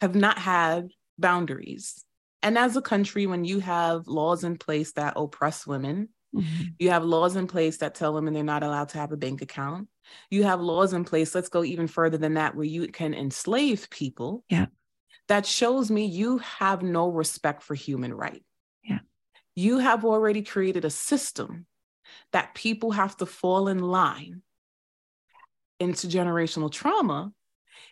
have 0.00 0.14
not 0.14 0.38
had 0.38 0.90
boundaries 1.18 2.04
and 2.42 2.56
as 2.56 2.76
a 2.76 2.82
country, 2.82 3.26
when 3.26 3.44
you 3.44 3.60
have 3.60 4.06
laws 4.06 4.44
in 4.44 4.56
place 4.56 4.92
that 4.92 5.14
oppress 5.16 5.66
women, 5.66 6.08
mm-hmm. 6.34 6.64
you 6.78 6.90
have 6.90 7.04
laws 7.04 7.36
in 7.36 7.46
place 7.46 7.78
that 7.78 7.94
tell 7.94 8.14
women 8.14 8.34
they're 8.34 8.44
not 8.44 8.62
allowed 8.62 8.90
to 8.90 8.98
have 8.98 9.12
a 9.12 9.16
bank 9.16 9.42
account. 9.42 9.88
You 10.30 10.44
have 10.44 10.60
laws 10.60 10.92
in 10.92 11.04
place, 11.04 11.34
let's 11.34 11.48
go 11.48 11.64
even 11.64 11.88
further 11.88 12.16
than 12.16 12.34
that, 12.34 12.54
where 12.54 12.64
you 12.64 12.86
can 12.88 13.14
enslave 13.14 13.88
people. 13.90 14.44
Yeah. 14.48 14.66
That 15.26 15.44
shows 15.44 15.90
me 15.90 16.06
you 16.06 16.38
have 16.38 16.82
no 16.82 17.10
respect 17.10 17.62
for 17.62 17.74
human 17.74 18.14
right. 18.14 18.42
Yeah. 18.82 19.00
You 19.54 19.78
have 19.78 20.04
already 20.04 20.42
created 20.42 20.84
a 20.84 20.90
system 20.90 21.66
that 22.32 22.54
people 22.54 22.92
have 22.92 23.16
to 23.18 23.26
fall 23.26 23.68
in 23.68 23.80
line 23.80 24.42
into 25.80 26.06
generational 26.06 26.70
trauma 26.70 27.32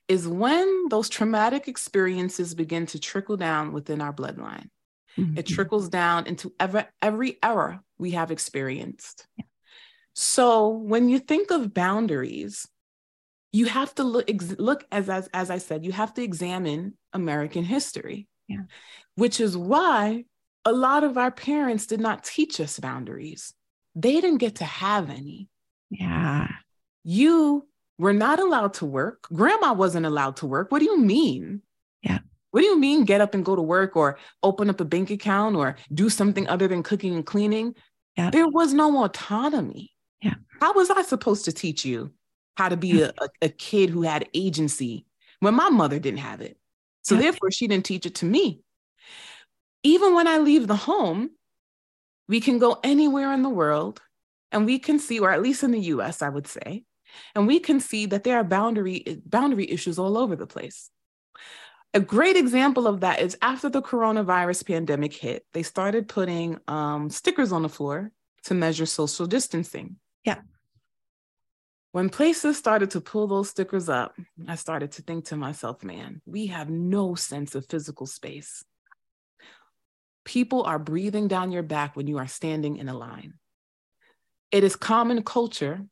is 0.09 0.29
when 0.29 0.89
those 0.89 1.09
traumatic 1.09 1.69
experiences 1.69 2.55
begin 2.55 2.87
to 2.87 3.01
trickle 3.01 3.37
down 3.37 3.73
within 3.73 4.01
our 4.01 4.13
bloodline. 4.13 4.69
Mm-hmm. 5.19 5.39
It 5.39 5.47
trickles 5.47 5.89
down 5.89 6.27
into 6.27 6.53
every, 6.61 6.85
every 7.03 7.39
error 7.43 7.81
we 7.99 8.13
have 8.13 8.31
experienced. 8.31 9.27
Yeah. 9.37 9.45
So 10.15 10.69
when 10.69 11.09
you 11.09 11.19
think 11.19 11.51
of 11.51 11.75
boundaries, 11.75 12.67
you 13.53 13.67
have 13.67 13.95
to 13.97 14.05
look, 14.05 14.31
ex- 14.31 14.59
look 14.59 14.87
as, 14.93 15.09
as, 15.09 15.29
as 15.33 15.51
I 15.51 15.59
said, 15.59 15.85
you 15.85 15.93
have 15.93 16.15
to 16.15 16.23
examine 16.23 16.97
American 17.13 17.65
history, 17.65 18.29
yeah. 18.49 18.63
which 19.15 19.41
is 19.41 19.57
why 19.57 20.25
a 20.65 20.73
lot 20.73 21.05
of 21.05 21.17
our 21.17 21.31
parents 21.31 21.87
did 21.87 22.01
not 22.01 22.25
teach 22.25 22.61
us 22.61 22.79
boundaries. 22.79 23.55
They 23.95 24.21
didn't 24.21 24.39
get 24.39 24.57
to 24.57 24.65
have 24.65 25.11
any. 25.11 25.49
Yeah. 25.91 26.49
You 27.03 27.67
we're 27.99 28.13
not 28.13 28.39
allowed 28.39 28.75
to 28.75 28.87
work. 28.87 29.27
Grandma 29.33 29.73
wasn't 29.73 30.07
allowed 30.07 30.37
to 30.37 30.47
work. 30.47 30.71
What 30.71 30.81
do 30.81 30.85
you 30.85 30.99
mean? 30.99 31.63
Yeah. 32.03 32.19
What 32.51 32.61
do 32.61 32.67
you 32.67 32.79
mean 32.79 33.05
get 33.05 33.21
up 33.21 33.35
and 33.35 33.45
go 33.45 33.57
to 33.57 33.63
work 33.63 33.97
or 33.97 34.19
open 34.43 34.71
up 34.71 34.81
a 34.81 34.85
bank 34.85 35.11
account 35.11 35.57
or 35.57 35.77
do 35.93 36.09
something 36.09 36.49
other 36.49 36.69
than 36.69 36.83
cooking 36.83 37.15
and 37.15 37.25
cleaning? 37.25 37.75
Yeah. 38.17 38.31
There 38.31 38.49
was 38.49 38.73
no 38.73 39.05
autonomy. 39.05 39.93
Yeah. 40.23 40.35
How 40.61 40.73
was 40.73 40.91
I 40.91 41.03
supposed 41.03 41.45
to 41.47 41.53
teach 41.53 41.85
you 41.85 42.13
how 42.57 42.69
to 42.69 42.77
be 42.77 42.89
yeah. 42.89 43.11
a, 43.21 43.29
a 43.43 43.49
kid 43.49 43.91
who 43.91 44.03
had 44.03 44.29
agency 44.33 45.07
when 45.41 45.55
my 45.55 45.69
mother 45.69 45.99
didn't 45.99 46.21
have 46.21 46.41
it? 46.41 46.59
So 47.03 47.15
yeah. 47.15 47.23
therefore, 47.23 47.51
she 47.51 47.69
didn't 47.69 47.85
teach 47.85 48.07
it 48.07 48.17
to 48.17 48.25
me. 48.25 48.63
Even 49.83 50.15
when 50.15 50.27
I 50.27 50.39
leave 50.39 50.67
the 50.67 50.77
home, 50.77 51.31
we 52.27 52.41
can 52.41 52.59
go 52.59 52.81
anywhere 52.83 53.33
in 53.33 53.43
the 53.43 53.51
world 53.51 54.01
and 54.51 54.65
we 54.65 54.79
can 54.79 54.99
see, 54.99 55.19
or 55.19 55.31
at 55.31 55.43
least 55.43 55.63
in 55.63 55.73
the 55.73 55.81
US, 55.81 56.23
I 56.23 56.31
would 56.31 56.47
say, 56.47 56.85
and 57.35 57.47
we 57.47 57.61
can 57.61 57.81
see 57.81 58.07
that 58.07 58.25
there 58.25 58.37
are 58.37 58.45
boundary, 58.45 59.23
boundary 59.25 59.71
issues 59.71 59.99
all 59.99 60.17
over 60.17 60.37
the 60.37 60.47
place. 60.47 60.91
A 61.95 62.01
great 62.01 62.37
example 62.37 62.87
of 62.87 63.01
that 63.01 63.21
is 63.21 63.39
after 63.41 63.71
the 63.71 63.81
coronavirus 63.81 64.67
pandemic 64.67 65.15
hit, 65.15 65.47
they 65.55 65.63
started 65.63 66.09
putting 66.09 66.59
um, 66.69 67.09
stickers 67.09 67.53
on 67.53 67.63
the 67.63 67.69
floor 67.69 68.11
to 68.45 68.55
measure 68.55 68.87
social 68.87 69.27
distancing. 69.27 69.97
Yeah. 70.25 70.41
When 71.93 72.11
places 72.11 72.59
started 72.59 72.91
to 72.91 73.01
pull 73.01 73.27
those 73.27 73.49
stickers 73.49 73.89
up, 73.89 74.15
I 74.47 74.57
started 74.57 74.93
to 74.93 75.03
think 75.03 75.27
to 75.27 75.37
myself, 75.37 75.83
man, 75.83 76.21
we 76.27 76.49
have 76.49 76.69
no 76.69 77.15
sense 77.15 77.55
of 77.55 77.65
physical 77.65 78.07
space. 78.07 78.63
People 80.25 80.65
are 80.65 80.79
breathing 80.79 81.29
down 81.29 81.53
your 81.53 81.63
back 81.63 81.97
when 81.97 82.07
you 82.07 82.19
are 82.19 82.27
standing 82.27 82.77
in 82.77 82.89
a 82.89 82.99
line. 82.99 83.35
it 84.51 84.65
is 84.65 84.77
common 84.77 85.23
culture 85.23 85.87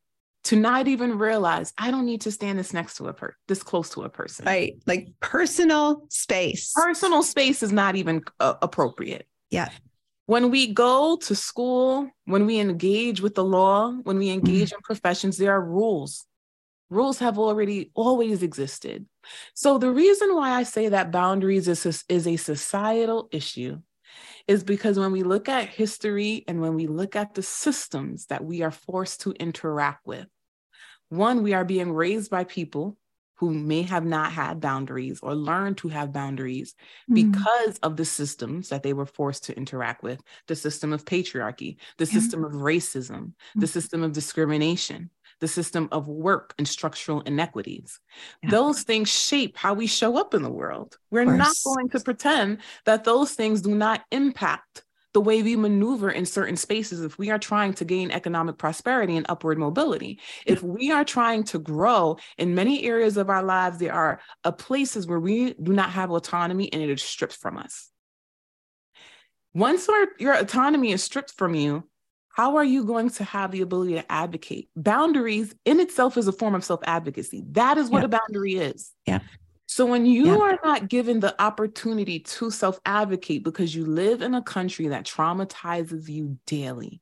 to 0.45 0.55
not 0.55 0.87
even 0.87 1.17
realize 1.17 1.73
I 1.77 1.91
don't 1.91 2.05
need 2.05 2.21
to 2.21 2.31
stand 2.31 2.59
this 2.59 2.71
next 2.71 2.97
to 2.97 3.07
a 3.07 3.13
person, 3.13 3.35
this 3.47 3.63
close 3.63 3.89
to 3.91 4.03
a 4.03 4.09
person. 4.09 4.45
Right. 4.45 4.75
Like 4.85 5.09
personal 5.19 6.05
space. 6.09 6.71
Personal 6.75 7.23
space 7.23 7.63
is 7.63 7.71
not 7.71 7.95
even 7.95 8.21
uh, 8.39 8.53
appropriate. 8.61 9.27
Yeah. 9.49 9.69
When 10.27 10.51
we 10.51 10.73
go 10.73 11.17
to 11.17 11.35
school, 11.35 12.09
when 12.25 12.45
we 12.45 12.59
engage 12.59 13.21
with 13.21 13.35
the 13.35 13.43
law, 13.43 13.91
when 14.03 14.17
we 14.17 14.29
engage 14.29 14.69
mm-hmm. 14.69 14.77
in 14.77 14.81
professions, 14.83 15.37
there 15.37 15.51
are 15.51 15.63
rules. 15.63 16.25
Rules 16.91 17.19
have 17.19 17.39
already 17.39 17.91
always 17.95 18.43
existed. 18.43 19.07
So 19.55 19.79
the 19.79 19.91
reason 19.91 20.35
why 20.35 20.51
I 20.51 20.63
say 20.63 20.89
that 20.89 21.11
boundaries 21.11 21.67
is 21.67 22.03
is 22.07 22.27
a 22.27 22.37
societal 22.37 23.29
issue 23.31 23.79
is 24.47 24.63
because 24.63 24.99
when 24.99 25.11
we 25.11 25.23
look 25.23 25.49
at 25.49 25.69
history 25.69 26.43
and 26.47 26.61
when 26.61 26.75
we 26.75 26.85
look 26.85 27.15
at 27.15 27.33
the 27.33 27.41
systems 27.41 28.27
that 28.27 28.43
we 28.43 28.61
are 28.61 28.71
forced 28.71 29.21
to 29.21 29.31
interact 29.31 30.05
with, 30.05 30.27
one, 31.09 31.43
we 31.43 31.53
are 31.53 31.65
being 31.65 31.91
raised 31.91 32.31
by 32.31 32.43
people 32.43 32.97
who 33.35 33.53
may 33.53 33.81
have 33.81 34.05
not 34.05 34.31
had 34.31 34.61
boundaries 34.61 35.19
or 35.21 35.35
learned 35.35 35.77
to 35.77 35.89
have 35.89 36.13
boundaries 36.13 36.73
mm-hmm. 37.09 37.31
because 37.31 37.77
of 37.79 37.97
the 37.97 38.05
systems 38.05 38.69
that 38.69 38.81
they 38.81 38.93
were 38.93 39.05
forced 39.05 39.43
to 39.43 39.57
interact 39.57 40.03
with 40.03 40.21
the 40.47 40.55
system 40.55 40.93
of 40.93 41.03
patriarchy, 41.05 41.75
the 41.97 42.05
yeah. 42.05 42.11
system 42.11 42.45
of 42.45 42.53
racism, 42.53 43.09
mm-hmm. 43.09 43.59
the 43.59 43.67
system 43.67 44.03
of 44.03 44.13
discrimination, 44.13 45.09
the 45.41 45.47
system 45.49 45.89
of 45.91 46.07
work 46.07 46.53
and 46.57 46.67
structural 46.67 47.21
inequities. 47.21 47.99
Yeah. 48.41 48.51
Those 48.51 48.83
things 48.83 49.09
shape 49.09 49.57
how 49.57 49.73
we 49.73 49.87
show 49.87 50.17
up 50.17 50.33
in 50.33 50.41
the 50.41 50.49
world. 50.49 50.97
We're 51.11 51.25
not 51.25 51.55
going 51.65 51.89
to 51.89 51.99
pretend 51.99 52.59
that 52.85 53.03
those 53.03 53.33
things 53.33 53.61
do 53.61 53.75
not 53.75 54.05
impact 54.11 54.84
the 55.15 55.21
way 55.21 55.41
we 55.41 55.55
maneuver 55.55 56.11
in 56.11 56.25
certain 56.25 56.57
spaces 56.57 56.99
if 56.99 57.17
we 57.17 57.29
are 57.31 57.39
trying 57.39 57.73
to 57.73 57.85
gain 57.85 58.11
economic 58.11 58.57
prosperity 58.57 59.15
and 59.15 59.25
upward 59.29 59.57
mobility. 59.57 60.19
If 60.45 60.61
we 60.61 60.91
are 60.91 61.05
trying 61.05 61.45
to 61.45 61.57
grow 61.57 62.17
in 62.37 62.53
many 62.53 62.83
areas 62.83 63.15
of 63.15 63.29
our 63.29 63.41
lives, 63.41 63.77
there 63.77 63.93
are 63.93 64.19
uh, 64.43 64.51
places 64.51 65.07
where 65.07 65.21
we 65.21 65.53
do 65.53 65.71
not 65.71 65.91
have 65.91 66.11
autonomy 66.11 66.71
and 66.73 66.81
it 66.83 66.89
is 66.89 67.01
stripped 67.01 67.37
from 67.37 67.57
us. 67.57 67.91
Once 69.53 69.87
our, 69.87 70.07
your 70.19 70.33
autonomy 70.33 70.91
is 70.91 71.01
stripped 71.01 71.31
from 71.37 71.55
you, 71.55 71.87
how 72.27 72.57
are 72.57 72.65
you 72.65 72.83
going 72.83 73.09
to 73.11 73.23
have 73.23 73.51
the 73.51 73.61
ability 73.61 73.93
to 73.93 74.11
advocate? 74.11 74.67
Boundaries 74.75 75.55
in 75.63 75.79
itself 75.79 76.17
is 76.17 76.27
a 76.27 76.33
form 76.33 76.55
of 76.55 76.65
self 76.65 76.81
advocacy. 76.83 77.41
That 77.51 77.77
is 77.77 77.89
what 77.89 78.03
a 78.03 78.09
boundary 78.09 78.55
is. 78.55 78.91
Yeah. 79.05 79.19
So 79.67 79.85
when 79.85 80.05
you 80.05 80.41
are 80.41 80.59
not 80.63 80.89
given 80.89 81.19
the 81.19 81.39
opportunity 81.41 82.19
to 82.19 82.51
self 82.51 82.79
advocate 82.85 83.43
because 83.43 83.75
you 83.75 83.85
live 83.85 84.21
in 84.21 84.35
a 84.35 84.41
country 84.41 84.87
that 84.89 85.05
traumatizes 85.05 86.07
you 86.07 86.37
daily, 86.45 87.01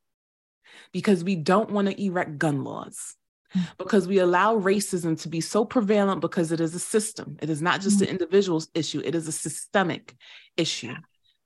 because 0.92 1.24
we 1.24 1.36
don't 1.36 1.72
want 1.72 1.90
to 1.90 2.02
erect 2.02 2.38
gun 2.38 2.64
laws, 2.64 3.16
mm. 3.56 3.66
because 3.78 4.08
we 4.08 4.20
allow 4.20 4.58
racism 4.58 5.20
to 5.22 5.30
be 5.30 5.42
so 5.42 5.66
prevalent 5.66 6.22
because 6.22 6.52
it 6.52 6.62
is 6.62 6.74
a 6.74 6.80
system. 6.80 7.38
It 7.42 7.50
is 7.50 7.62
not 7.62 7.82
just 7.82 7.98
mm-hmm. 7.98 8.06
an 8.06 8.10
individual's 8.10 8.70
issue, 8.74 9.02
it 9.04 9.14
is 9.14 9.28
a 9.28 9.34
systemic 9.34 10.16
issue. 10.56 10.94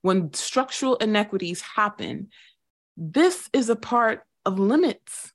When 0.04 0.34
structural 0.34 0.98
inequities 0.98 1.62
happen, 1.62 2.30
this 2.96 3.50
is 3.54 3.70
a 3.70 3.76
part 3.76 4.22
of 4.46 4.60
limits. 4.60 5.34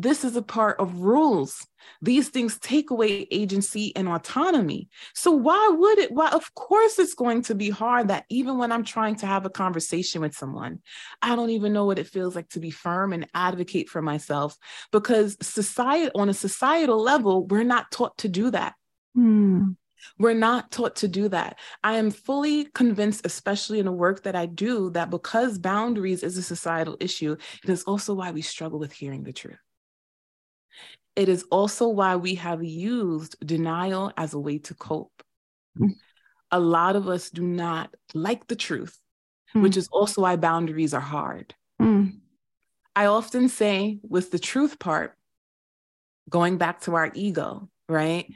This 0.00 0.22
is 0.24 0.36
a 0.36 0.42
part 0.42 0.78
of 0.78 1.00
rules. 1.00 1.66
These 2.00 2.28
things 2.28 2.56
take 2.60 2.92
away 2.92 3.26
agency 3.32 3.92
and 3.96 4.08
autonomy. 4.08 4.88
So, 5.12 5.32
why 5.32 5.74
would 5.76 5.98
it? 5.98 6.12
Why, 6.12 6.30
of 6.30 6.54
course, 6.54 7.00
it's 7.00 7.14
going 7.14 7.42
to 7.42 7.56
be 7.56 7.68
hard 7.68 8.06
that 8.06 8.24
even 8.28 8.58
when 8.58 8.70
I'm 8.70 8.84
trying 8.84 9.16
to 9.16 9.26
have 9.26 9.44
a 9.44 9.50
conversation 9.50 10.20
with 10.20 10.36
someone, 10.36 10.78
I 11.20 11.34
don't 11.34 11.50
even 11.50 11.72
know 11.72 11.84
what 11.84 11.98
it 11.98 12.06
feels 12.06 12.36
like 12.36 12.48
to 12.50 12.60
be 12.60 12.70
firm 12.70 13.12
and 13.12 13.26
advocate 13.34 13.88
for 13.88 14.00
myself 14.00 14.56
because 14.92 15.36
society, 15.42 16.12
on 16.14 16.28
a 16.28 16.34
societal 16.34 17.02
level, 17.02 17.44
we're 17.48 17.64
not 17.64 17.90
taught 17.90 18.16
to 18.18 18.28
do 18.28 18.52
that. 18.52 18.74
Hmm. 19.16 19.70
We're 20.16 20.34
not 20.34 20.70
taught 20.70 20.94
to 20.96 21.08
do 21.08 21.28
that. 21.30 21.58
I 21.82 21.96
am 21.96 22.12
fully 22.12 22.66
convinced, 22.66 23.26
especially 23.26 23.80
in 23.80 23.86
the 23.86 23.92
work 23.92 24.22
that 24.22 24.36
I 24.36 24.46
do, 24.46 24.90
that 24.90 25.10
because 25.10 25.58
boundaries 25.58 26.22
is 26.22 26.38
a 26.38 26.42
societal 26.42 26.96
issue, 27.00 27.36
it 27.64 27.68
is 27.68 27.82
also 27.82 28.14
why 28.14 28.30
we 28.30 28.42
struggle 28.42 28.78
with 28.78 28.92
hearing 28.92 29.24
the 29.24 29.32
truth. 29.32 29.58
It 31.18 31.28
is 31.28 31.42
also 31.50 31.88
why 31.88 32.14
we 32.14 32.36
have 32.36 32.62
used 32.62 33.44
denial 33.44 34.12
as 34.16 34.34
a 34.34 34.38
way 34.38 34.58
to 34.58 34.74
cope. 34.74 35.20
Mm. 35.76 35.90
A 36.52 36.60
lot 36.60 36.94
of 36.94 37.08
us 37.08 37.28
do 37.28 37.42
not 37.42 37.92
like 38.14 38.46
the 38.46 38.54
truth, 38.54 38.96
mm. 39.52 39.62
which 39.62 39.76
is 39.76 39.88
also 39.90 40.22
why 40.22 40.36
boundaries 40.36 40.94
are 40.94 41.00
hard. 41.00 41.56
Mm. 41.82 42.20
I 42.94 43.06
often 43.06 43.48
say, 43.48 43.98
with 44.08 44.30
the 44.30 44.38
truth 44.38 44.78
part, 44.78 45.16
going 46.30 46.56
back 46.56 46.82
to 46.82 46.94
our 46.94 47.10
ego, 47.12 47.68
right? 47.88 48.32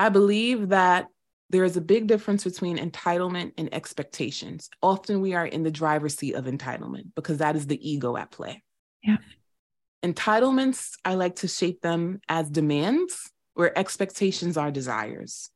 I 0.00 0.08
believe 0.08 0.70
that 0.70 1.06
there 1.50 1.62
is 1.62 1.76
a 1.76 1.80
big 1.80 2.08
difference 2.08 2.42
between 2.42 2.76
entitlement 2.76 3.52
and 3.56 3.72
expectations. 3.72 4.68
Often 4.82 5.20
we 5.20 5.34
are 5.34 5.46
in 5.46 5.62
the 5.62 5.70
driver's 5.70 6.16
seat 6.16 6.34
of 6.34 6.46
entitlement 6.46 7.14
because 7.14 7.38
that 7.38 7.54
is 7.54 7.68
the 7.68 7.78
ego 7.88 8.16
at 8.16 8.32
play. 8.32 8.64
Yeah. 9.04 9.18
Entitlements, 10.04 10.92
I 11.04 11.14
like 11.14 11.36
to 11.36 11.48
shape 11.48 11.82
them 11.82 12.20
as 12.28 12.48
demands 12.50 13.30
where 13.54 13.76
expectations 13.78 14.56
are 14.56 14.70
desires. 14.70 15.50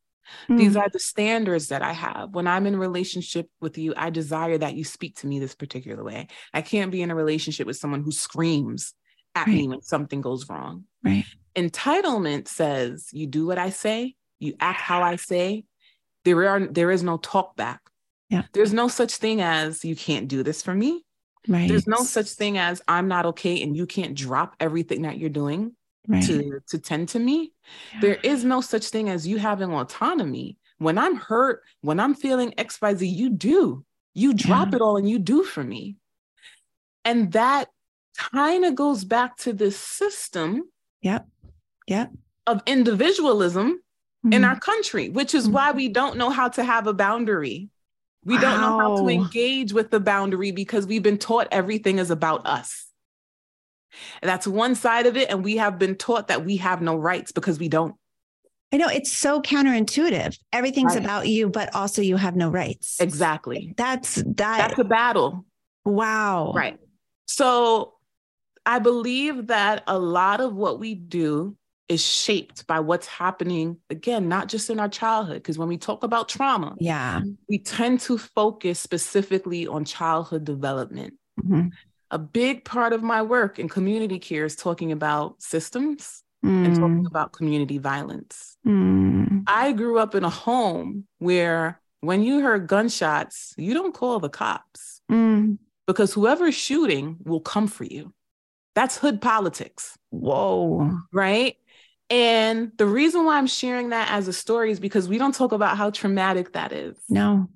Mm. 0.49 0.59
These 0.59 0.77
are 0.77 0.89
the 0.89 0.99
standards 0.99 1.69
that 1.69 1.83
I 1.83 1.93
have. 1.93 2.31
When 2.31 2.47
I'm 2.47 2.67
in 2.67 2.79
relationship 2.79 3.49
with 3.61 3.79
you, 3.79 3.95
I 3.97 4.11
desire 4.11 4.59
that 4.59 4.75
you 4.75 4.85
speak 4.85 5.17
to 5.17 5.27
me 5.27 5.39
this 5.39 5.55
particular 5.55 6.03
way. 6.03 6.29
I 6.53 6.63
can't 6.63 6.91
be 6.91 7.03
in 7.03 7.11
a 7.11 7.15
relationship 7.15 7.67
with 7.67 7.77
someone 7.77 8.03
who 8.03 8.13
screams 8.13 8.95
at 9.35 9.47
right. 9.47 9.55
me 9.55 9.69
when 9.69 9.83
something 9.83 10.21
goes 10.21 10.49
wrong. 10.49 10.85
Right. 11.03 11.25
Entitlement 11.57 12.49
says, 12.49 13.09
you 13.13 13.27
do 13.27 13.47
what 13.47 13.59
I 13.59 13.71
say, 13.71 14.15
you 14.39 14.55
act 14.61 14.81
how 14.81 15.03
I 15.03 15.17
say, 15.17 15.65
there 16.25 16.49
are 16.49 16.61
there 16.61 16.91
is 16.91 17.03
no 17.03 17.19
talk 17.19 17.55
back. 17.57 17.81
Yeah. 18.31 18.45
There's 18.53 18.73
no 18.73 18.89
such 18.89 19.17
thing 19.17 19.41
as 19.41 19.85
you 19.85 19.95
can't 19.95 20.29
do 20.29 20.43
this 20.43 20.63
for 20.63 20.75
me. 20.75 21.04
Right. 21.47 21.69
There's 21.69 21.87
no 21.87 21.99
such 21.99 22.31
thing 22.31 22.59
as 22.59 22.81
I'm 22.89 23.09
not 23.09 23.27
okay 23.27 23.63
and 23.63 23.77
you 23.77 23.87
can't 23.87 24.15
drop 24.15 24.57
everything 24.61 25.03
that 25.03 25.19
you're 25.19 25.31
doing 25.31 25.77
right. 26.09 26.23
to 26.25 26.61
to 26.69 26.79
tend 26.79 27.11
to 27.11 27.19
me. 27.19 27.53
Yeah. 27.95 28.01
There 28.01 28.15
is 28.23 28.45
no 28.45 28.61
such 28.61 28.89
thing 28.89 29.09
as 29.09 29.27
you 29.27 29.39
having 29.39 29.73
autonomy. 29.73 30.59
When 30.79 30.99
I'm 30.99 31.17
hurt, 31.17 31.63
when 31.83 32.01
I'm 32.01 32.15
feeling 32.15 32.53
XYZ, 32.53 33.11
you 33.11 33.31
do. 33.31 33.85
You 34.15 34.35
drop 34.35 34.71
yeah. 34.71 34.77
it 34.77 34.83
all 34.83 34.97
and 34.97 35.09
you 35.09 35.19
do 35.19 35.45
for 35.45 35.63
me. 35.63 35.97
And 37.05 37.33
that 37.33 37.69
kind 38.17 38.65
of 38.65 38.75
goes 38.75 39.05
back 39.05 39.37
to 39.39 39.53
this 39.53 39.79
system. 39.79 40.63
Yep. 41.03 41.27
Yep. 41.89 42.13
Of 42.47 42.63
individualism 42.67 43.81
mm-hmm. 44.25 44.33
in 44.33 44.45
our 44.45 44.59
country, 44.59 45.11
which 45.11 45.35
is 45.35 45.45
mm-hmm. 45.45 45.55
why 45.55 45.73
we 45.73 45.89
don't 45.89 46.17
know 46.17 46.31
how 46.31 46.49
to 46.51 46.65
have 46.65 46.87
a 46.87 46.95
boundary. 46.95 47.69
We 48.25 48.35
wow. 48.35 48.41
don't 48.41 48.61
know 48.61 48.79
how 48.79 48.97
to 48.97 49.09
engage 49.09 49.73
with 49.73 49.91
the 49.91 50.01
boundary 50.01 50.51
because 50.51 50.87
we've 50.87 51.03
been 51.03 51.19
taught 51.19 51.49
everything 51.51 51.99
is 51.99 52.11
about 52.11 52.47
us. 52.47 52.87
And 54.23 54.29
that's 54.29 54.47
one 54.47 54.75
side 54.75 55.07
of 55.07 55.17
it. 55.17 55.31
And 55.31 55.45
we 55.45 55.57
have 55.57 55.79
been 55.79 55.95
taught 55.95 56.29
that 56.29 56.45
we 56.45 56.57
have 56.57 56.83
no 56.83 56.97
rights 56.97 57.33
because 57.33 57.59
we 57.59 57.69
don't. 57.69 57.95
I 58.73 58.77
know 58.77 58.89
it's 58.89 59.13
so 59.13 59.41
counterintuitive. 59.41 60.37
Everything's 60.53 60.95
right. 60.95 61.05
about 61.05 61.29
you, 61.29 61.49
but 61.49 61.73
also 61.75 62.03
you 62.03 62.17
have 62.17 62.35
no 62.35 62.51
rights. 62.51 63.01
Exactly. 63.01 63.73
That's 63.77 64.17
that. 64.17 64.35
That's 64.35 64.79
a 64.79 64.85
battle. 64.85 65.45
Wow. 65.85 66.53
Right. 66.55 66.79
So 67.27 67.95
I 68.67 68.79
believe 68.81 69.49
that 69.49 69.85
a 69.87 69.99
lot 69.99 70.41
of 70.41 70.55
what 70.55 70.81
we 70.81 70.95
do 70.95 71.57
is 71.89 72.05
shaped 72.05 72.67
by 72.67 72.81
what's 72.81 73.07
happening 73.07 73.77
again 73.91 74.29
not 74.29 74.49
just 74.49 74.71
in 74.71 74.81
our 74.81 74.89
childhood 74.89 75.37
because 75.37 75.59
when 75.59 75.69
we 75.69 75.77
talk 75.77 76.03
about 76.03 76.29
trauma 76.29 76.75
yeah 76.79 77.21
we 77.49 77.59
tend 77.59 78.01
to 78.01 78.17
focus 78.17 78.79
specifically 78.79 79.67
on 79.67 79.85
childhood 79.85 80.45
development 80.45 81.15
mm-hmm. 81.41 81.69
a 82.11 82.19
big 82.19 82.65
part 82.65 82.93
of 82.93 83.03
my 83.03 83.21
work 83.21 83.59
in 83.59 83.69
community 83.69 84.19
care 84.19 84.45
is 84.45 84.57
talking 84.57 84.93
about 84.93 85.41
systems 85.43 86.23
mm. 86.45 86.65
and 86.65 86.75
talking 86.77 87.07
about 87.07 87.33
community 87.33 87.77
violence 87.77 88.57
mm. 88.67 89.43
i 89.47 89.71
grew 89.73 89.99
up 89.99 90.15
in 90.15 90.25
a 90.25 90.31
home 90.31 91.07
where 91.19 91.81
when 92.01 92.23
you 92.23 92.41
heard 92.41 92.67
gunshots 92.67 93.53
you 93.59 93.75
don't 93.75 93.95
call 93.95 94.21
the 94.21 94.31
cops 94.31 95.03
mm. 95.13 95.59
because 95.87 96.15
whoever's 96.15 96.55
shooting 96.55 97.19
will 97.25 97.41
come 97.41 97.67
for 97.67 97.85
you 97.85 98.15
that's 98.75 98.99
hood 98.99 99.21
politics. 99.21 99.97
Whoa. 100.11 100.99
Right. 101.13 101.57
And 102.11 102.73
the 102.77 102.87
reason 102.87 103.25
why 103.25 103.39
I'm 103.39 103.47
sharing 103.47 103.91
that 103.91 104.11
as 104.11 104.29
a 104.29 104.33
story 104.33 104.71
is 104.71 104.79
because 104.79 105.09
we 105.09 105.19
don't 105.19 105.35
talk 105.35 105.53
about 105.53 105.77
how 105.77 105.91
traumatic 105.91 106.53
that 106.53 106.73
is. 106.73 106.97
No. 107.09 107.49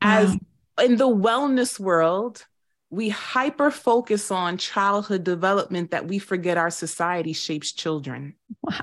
As 0.00 0.30
wow. 0.30 0.84
in 0.84 0.96
the 0.96 1.08
wellness 1.08 1.78
world, 1.78 2.44
we 2.90 3.08
hyper 3.08 3.70
focus 3.70 4.30
on 4.30 4.58
childhood 4.58 5.24
development 5.24 5.92
that 5.92 6.06
we 6.06 6.18
forget 6.18 6.56
our 6.56 6.70
society 6.70 7.32
shapes 7.32 7.72
children. 7.72 8.34
Wow. 8.62 8.80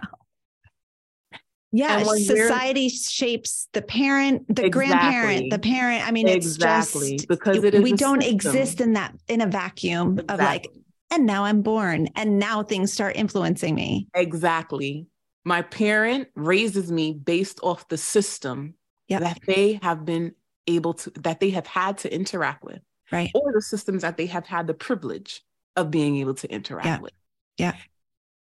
Yeah, 1.74 2.04
society 2.04 2.90
shapes 2.90 3.70
the 3.72 3.82
parent, 3.82 4.46
the 4.48 4.66
exactly. 4.66 4.70
grandparent, 4.70 5.52
the 5.52 5.60
parent. 5.60 6.06
I 6.06 6.12
mean, 6.12 6.28
exactly. 6.28 7.14
it's 7.14 7.24
just 7.24 7.28
because 7.30 7.64
it 7.64 7.74
is 7.74 7.82
we 7.82 7.94
don't 7.94 8.22
system. 8.22 8.36
exist 8.36 8.82
in 8.82 8.94
that 8.94 9.16
in 9.30 9.40
a 9.40 9.48
vacuum 9.48 10.20
exactly. 10.20 10.34
of 10.34 10.40
like 10.40 10.68
And 11.12 11.26
now 11.26 11.44
I'm 11.44 11.62
born. 11.62 12.08
And 12.16 12.40
now 12.40 12.64
things 12.64 12.92
start 12.92 13.18
influencing 13.18 13.76
me. 13.76 14.08
Exactly. 14.16 15.08
My 15.44 15.62
parent 15.62 16.30
raises 16.36 16.92
me 16.92 17.14
based 17.14 17.60
off 17.62 17.88
the 17.90 17.98
system 17.98 18.76
yep. 19.08 19.22
that 19.22 19.40
they 19.46 19.80
have 19.84 20.06
been 20.06 20.34
able 20.68 20.94
to, 20.94 21.10
that 21.22 21.40
they 21.42 21.50
have 21.50 21.68
had 21.68 21.98
to 22.00 22.14
interact 22.14 22.64
with. 22.64 22.80
Right. 23.12 23.30
Or 23.36 23.52
the 23.52 23.62
systems 23.62 24.04
that 24.04 24.16
they 24.16 24.28
have 24.28 24.46
had 24.46 24.68
the 24.68 24.74
privilege 24.74 25.44
of 25.76 25.92
being 25.92 26.18
able 26.18 26.36
to 26.36 26.52
interact 26.52 26.86
yeah. 26.86 27.00
with. 27.00 27.14
Yeah. 27.58 27.76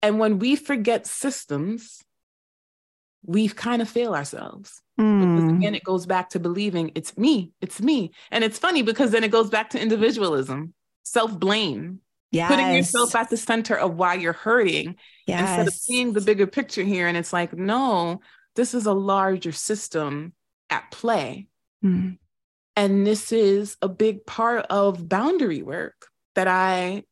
And 0.01 0.19
when 0.19 0.39
we 0.39 0.55
forget 0.55 1.05
systems, 1.05 2.03
we 3.23 3.47
kind 3.47 3.81
of 3.81 3.89
fail 3.89 4.15
ourselves. 4.15 4.81
Mm. 4.99 5.35
Because 5.35 5.57
again, 5.57 5.75
it 5.75 5.83
goes 5.83 6.05
back 6.05 6.29
to 6.29 6.39
believing 6.39 6.91
it's 6.95 7.17
me, 7.17 7.51
it's 7.61 7.81
me. 7.81 8.11
And 8.31 8.43
it's 8.43 8.57
funny 8.57 8.81
because 8.81 9.11
then 9.11 9.23
it 9.23 9.31
goes 9.31 9.49
back 9.49 9.71
to 9.71 9.81
individualism, 9.81 10.73
self 11.03 11.37
blame, 11.37 11.99
yes. 12.35 12.49
putting 12.49 12.75
yourself 12.75 13.15
at 13.15 13.29
the 13.29 13.37
center 13.37 13.75
of 13.75 13.95
why 13.95 14.15
you're 14.15 14.33
hurting 14.33 14.95
yes. 15.25 15.41
instead 15.41 15.67
of 15.67 15.73
seeing 15.73 16.13
the 16.13 16.21
bigger 16.21 16.47
picture 16.47 16.83
here. 16.83 17.07
And 17.07 17.17
it's 17.17 17.33
like, 17.33 17.53
no, 17.53 18.21
this 18.55 18.73
is 18.73 18.85
a 18.85 18.93
larger 18.93 19.51
system 19.51 20.33
at 20.69 20.89
play. 20.91 21.47
Mm. 21.83 22.17
And 22.75 23.07
this 23.07 23.31
is 23.31 23.77
a 23.81 23.89
big 23.89 24.25
part 24.25 24.65
of 24.69 25.07
boundary 25.07 25.61
work 25.61 26.07
that 26.35 26.47
I, 26.47 27.03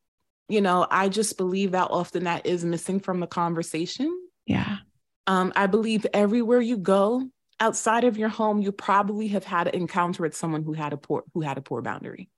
you 0.48 0.60
know, 0.60 0.86
I 0.90 1.08
just 1.08 1.38
believe 1.38 1.72
that 1.72 1.88
often 1.90 2.24
that 2.24 2.46
is 2.46 2.64
missing 2.64 3.00
from 3.00 3.20
the 3.20 3.26
conversation. 3.26 4.14
Yeah. 4.46 4.78
Um, 5.26 5.52
I 5.56 5.66
believe 5.66 6.06
everywhere 6.12 6.60
you 6.60 6.76
go 6.76 7.28
outside 7.60 8.04
of 8.04 8.18
your 8.18 8.28
home, 8.28 8.60
you 8.60 8.72
probably 8.72 9.28
have 9.28 9.44
had 9.44 9.68
an 9.68 9.74
encounter 9.74 10.22
with 10.22 10.36
someone 10.36 10.62
who 10.62 10.74
had 10.74 10.92
a 10.92 10.98
poor 10.98 11.24
who 11.32 11.40
had 11.40 11.56
a 11.56 11.62
poor 11.62 11.80
boundary. 11.80 12.28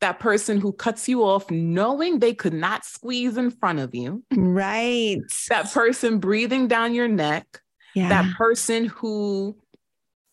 That 0.00 0.18
person 0.18 0.60
who 0.60 0.72
cuts 0.72 1.08
you 1.08 1.24
off 1.24 1.50
knowing 1.50 2.18
they 2.18 2.34
could 2.34 2.54
not 2.54 2.84
squeeze 2.84 3.36
in 3.36 3.50
front 3.50 3.78
of 3.78 3.94
you. 3.94 4.24
Right. 4.34 5.18
That 5.48 5.72
person 5.72 6.18
breathing 6.18 6.66
down 6.68 6.94
your 6.94 7.08
neck. 7.08 7.60
Yeah. 7.94 8.08
That 8.08 8.34
person 8.36 8.86
who 8.86 9.56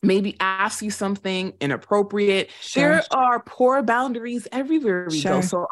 maybe 0.01 0.35
asks 0.39 0.83
you 0.83 0.91
something 0.91 1.53
inappropriate. 1.61 2.49
Sure. 2.61 2.89
There 2.89 3.03
are 3.11 3.39
poor 3.39 3.81
boundaries 3.81 4.47
everywhere 4.51 5.07
we 5.09 5.19
sure. 5.19 5.33
go. 5.33 5.41
So 5.41 5.59
our, 5.59 5.67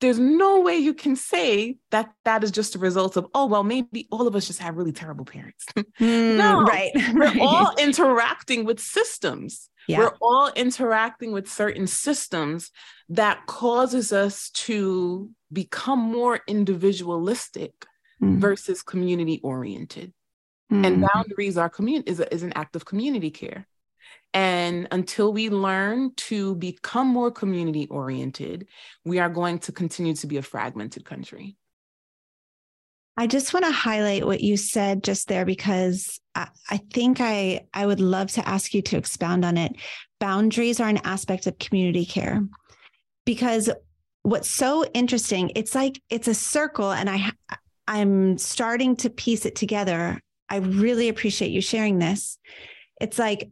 there's 0.00 0.18
no 0.18 0.60
way 0.60 0.76
you 0.76 0.94
can 0.94 1.16
say 1.16 1.76
that 1.90 2.12
that 2.24 2.44
is 2.44 2.50
just 2.50 2.74
a 2.74 2.78
result 2.78 3.16
of, 3.16 3.26
oh, 3.34 3.46
well, 3.46 3.62
maybe 3.62 4.08
all 4.10 4.26
of 4.26 4.34
us 4.36 4.46
just 4.46 4.58
have 4.58 4.76
really 4.76 4.92
terrible 4.92 5.24
parents. 5.24 5.64
Mm, 6.00 6.36
no, 6.36 6.62
right. 6.62 6.90
We're 7.14 7.40
all 7.40 7.74
interacting 7.78 8.64
with 8.64 8.80
systems. 8.80 9.68
Yeah. 9.88 9.98
We're 9.98 10.16
all 10.20 10.50
interacting 10.54 11.32
with 11.32 11.50
certain 11.50 11.86
systems 11.86 12.70
that 13.08 13.46
causes 13.46 14.12
us 14.12 14.50
to 14.50 15.30
become 15.52 15.98
more 15.98 16.40
individualistic 16.46 17.72
mm. 18.22 18.38
versus 18.38 18.82
community 18.82 19.40
oriented. 19.42 20.12
Mm. 20.72 20.86
And 20.86 21.06
boundaries 21.12 21.58
are 21.58 21.68
community 21.68 22.10
is, 22.10 22.20
is 22.20 22.42
an 22.42 22.52
act 22.54 22.76
of 22.76 22.84
community 22.84 23.30
care. 23.30 23.66
And 24.34 24.88
until 24.90 25.32
we 25.32 25.50
learn 25.50 26.12
to 26.16 26.54
become 26.54 27.08
more 27.08 27.30
community 27.30 27.86
oriented, 27.88 28.66
we 29.04 29.18
are 29.18 29.28
going 29.28 29.58
to 29.60 29.72
continue 29.72 30.14
to 30.14 30.26
be 30.26 30.38
a 30.38 30.42
fragmented 30.42 31.04
country. 31.04 31.56
I 33.16 33.26
just 33.26 33.52
want 33.52 33.66
to 33.66 33.72
highlight 33.72 34.26
what 34.26 34.40
you 34.40 34.56
said 34.56 35.04
just 35.04 35.28
there 35.28 35.44
because 35.44 36.18
I, 36.34 36.48
I, 36.70 36.78
think 36.78 37.20
I, 37.20 37.66
I 37.74 37.84
would 37.84 38.00
love 38.00 38.30
to 38.32 38.48
ask 38.48 38.72
you 38.72 38.80
to 38.82 38.96
expound 38.96 39.44
on 39.44 39.58
it. 39.58 39.72
Boundaries 40.18 40.80
are 40.80 40.88
an 40.88 41.00
aspect 41.04 41.46
of 41.46 41.58
community 41.58 42.06
care 42.06 42.42
because 43.26 43.68
what's 44.22 44.48
so 44.48 44.84
interesting, 44.94 45.52
it's 45.54 45.74
like 45.74 46.00
it's 46.08 46.28
a 46.28 46.34
circle, 46.34 46.92
and 46.92 47.10
I 47.10 47.32
I'm 47.86 48.38
starting 48.38 48.96
to 48.96 49.10
piece 49.10 49.44
it 49.44 49.56
together. 49.56 50.20
I 50.48 50.56
really 50.56 51.08
appreciate 51.08 51.50
you 51.50 51.60
sharing 51.60 51.98
this. 51.98 52.38
It's 53.00 53.18
like 53.18 53.50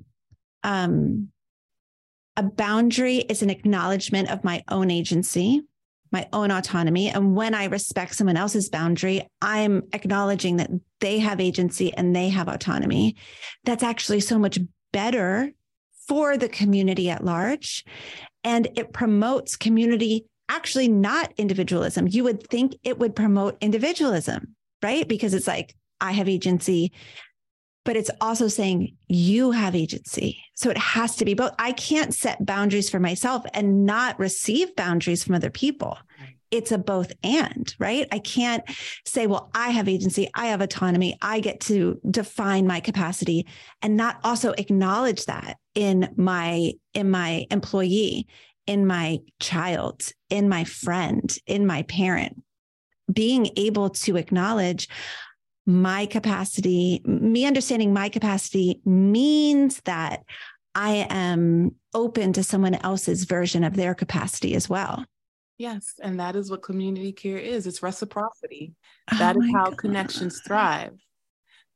um, 0.63 1.29
a 2.37 2.43
boundary 2.43 3.19
is 3.19 3.43
an 3.43 3.51
acknowledgement 3.51 4.31
of 4.31 4.45
my 4.45 4.63
own 4.69 4.91
agency, 4.91 5.63
my 6.13 6.29
own 6.33 6.51
autonomy. 6.51 7.09
And 7.09 7.35
when 7.35 7.55
I 7.55 7.67
respect 7.67 8.15
someone 8.15 8.37
else's 8.37 8.69
boundary, 8.69 9.29
I'm 9.41 9.83
acknowledging 9.93 10.57
that 10.57 10.71
they 11.01 11.19
have 11.19 11.41
agency 11.41 11.93
and 11.95 12.15
they 12.15 12.29
have 12.31 12.49
autonomy. 12.49 13.17
That's 13.65 13.83
actually 13.83 14.21
so 14.21 14.39
much 14.39 14.59
better 14.93 15.53
for 16.09 16.37
the 16.37 16.49
community 16.49 17.11
at 17.11 17.25
large. 17.25 17.85
And 18.43 18.69
it 18.77 18.93
promotes 18.93 19.57
community, 19.57 20.27
actually, 20.49 20.89
not 20.89 21.33
individualism. 21.37 22.09
You 22.09 22.25
would 22.25 22.47
think 22.49 22.77
it 22.83 22.99
would 22.99 23.15
promote 23.15 23.57
individualism, 23.61 24.57
right? 24.83 25.07
Because 25.07 25.35
it's 25.35 25.47
like, 25.47 25.75
I 26.01 26.13
have 26.13 26.29
agency 26.29 26.93
but 27.85 27.97
it's 27.97 28.11
also 28.21 28.49
saying 28.49 28.97
you 29.09 29.53
have 29.53 29.75
agency. 29.75 30.43
So 30.55 30.71
it 30.71 30.79
has 30.79 31.17
to 31.17 31.25
be 31.25 31.35
both. 31.35 31.53
I 31.59 31.73
can't 31.73 32.15
set 32.15 32.45
boundaries 32.45 32.91
for 32.91 33.01
myself 33.01 33.45
and 33.55 33.87
not 33.87 34.19
receive 34.19 34.77
boundaries 34.77 35.25
from 35.25 35.35
other 35.35 35.51
people. 35.51 35.99
It's 36.51 36.73
a 36.73 36.79
both 36.79 37.13
and, 37.23 37.73
right? 37.79 38.09
I 38.11 38.19
can't 38.19 38.65
say, 39.07 39.29
well, 39.29 39.51
I 39.55 39.71
have 39.71 39.89
agency, 39.89 40.29
I 40.35 40.47
have 40.47 40.61
autonomy, 40.61 41.17
I 41.23 41.39
get 41.41 41.61
to 41.63 42.01
define 42.11 42.67
my 42.67 42.81
capacity 42.81 43.47
and 43.83 43.97
not 43.97 44.19
also 44.25 44.51
acknowledge 44.53 45.27
that 45.27 45.59
in 45.75 46.13
my 46.17 46.73
in 46.93 47.11
my 47.11 47.47
employee, 47.51 48.27
in 48.67 48.87
my 48.87 49.21
child, 49.39 50.13
in 50.29 50.49
my 50.49 50.65
friend, 50.65 51.37
in 51.47 51.67
my 51.67 51.83
parent. 51.83 52.43
Being 53.13 53.51
able 53.57 53.91
to 53.91 54.17
acknowledge 54.17 54.89
my 55.71 56.07
capacity, 56.07 57.01
me 57.05 57.47
understanding 57.47 57.93
my 57.93 58.09
capacity 58.09 58.81
means 58.85 59.81
that 59.85 60.25
I 60.75 61.07
am 61.11 61.75
open 61.95 62.33
to 62.35 62.43
someone 62.43 62.75
else's 62.77 63.25
version 63.25 63.65
of 63.65 63.75
their 63.75 63.95
capacity 63.95 64.55
as 64.55 64.69
well. 64.69 65.05
Yes. 65.59 65.95
And 66.03 66.19
that 66.21 66.37
is 66.37 66.51
what 66.51 66.63
community 66.63 67.13
care 67.13 67.39
is 67.39 67.67
it's 67.67 67.83
reciprocity. 67.83 68.75
That 69.19 69.37
oh 69.37 69.43
is 69.43 69.51
how 69.53 69.65
God. 69.67 69.79
connections 69.79 70.41
thrive. 70.41 70.99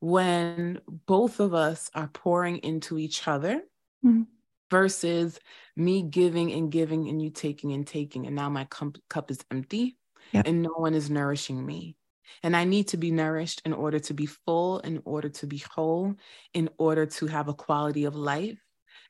When 0.00 0.80
both 1.06 1.40
of 1.40 1.54
us 1.54 1.90
are 1.94 2.08
pouring 2.08 2.58
into 2.58 2.98
each 2.98 3.26
other 3.26 3.62
mm-hmm. 4.04 4.22
versus 4.70 5.38
me 5.76 6.02
giving 6.02 6.52
and 6.52 6.70
giving 6.70 7.08
and 7.08 7.20
you 7.20 7.30
taking 7.30 7.72
and 7.72 7.86
taking. 7.86 8.26
And 8.26 8.36
now 8.36 8.48
my 8.48 8.66
cup 9.08 9.30
is 9.30 9.40
empty 9.50 9.96
yep. 10.32 10.46
and 10.46 10.62
no 10.62 10.70
one 10.70 10.94
is 10.94 11.10
nourishing 11.10 11.64
me. 11.64 11.96
And 12.42 12.56
I 12.56 12.64
need 12.64 12.88
to 12.88 12.96
be 12.96 13.10
nourished 13.10 13.62
in 13.64 13.72
order 13.72 13.98
to 14.01 14.14
be 14.14 14.26
full, 14.26 14.80
in 14.80 15.02
order 15.05 15.28
to 15.28 15.46
be 15.46 15.59
whole, 15.59 16.14
in 16.52 16.68
order 16.78 17.06
to 17.06 17.26
have 17.26 17.48
a 17.48 17.55
quality 17.55 18.05
of 18.05 18.14
life, 18.16 18.59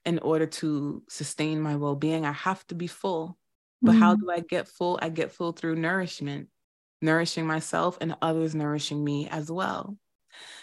in 0.04 0.18
order 0.20 0.46
to 0.46 1.02
sustain 1.08 1.60
my 1.60 1.76
well 1.76 1.96
being. 1.96 2.24
I 2.24 2.32
have 2.32 2.66
to 2.68 2.74
be 2.74 2.86
full. 2.86 3.38
But 3.82 3.92
mm-hmm. 3.92 4.00
how 4.00 4.16
do 4.16 4.30
I 4.30 4.40
get 4.40 4.68
full? 4.68 4.98
I 5.02 5.08
get 5.10 5.32
full 5.32 5.52
through 5.52 5.76
nourishment, 5.76 6.48
nourishing 7.02 7.46
myself 7.46 7.98
and 8.00 8.16
others 8.22 8.54
nourishing 8.54 9.04
me 9.04 9.28
as 9.28 9.50
well. 9.50 9.98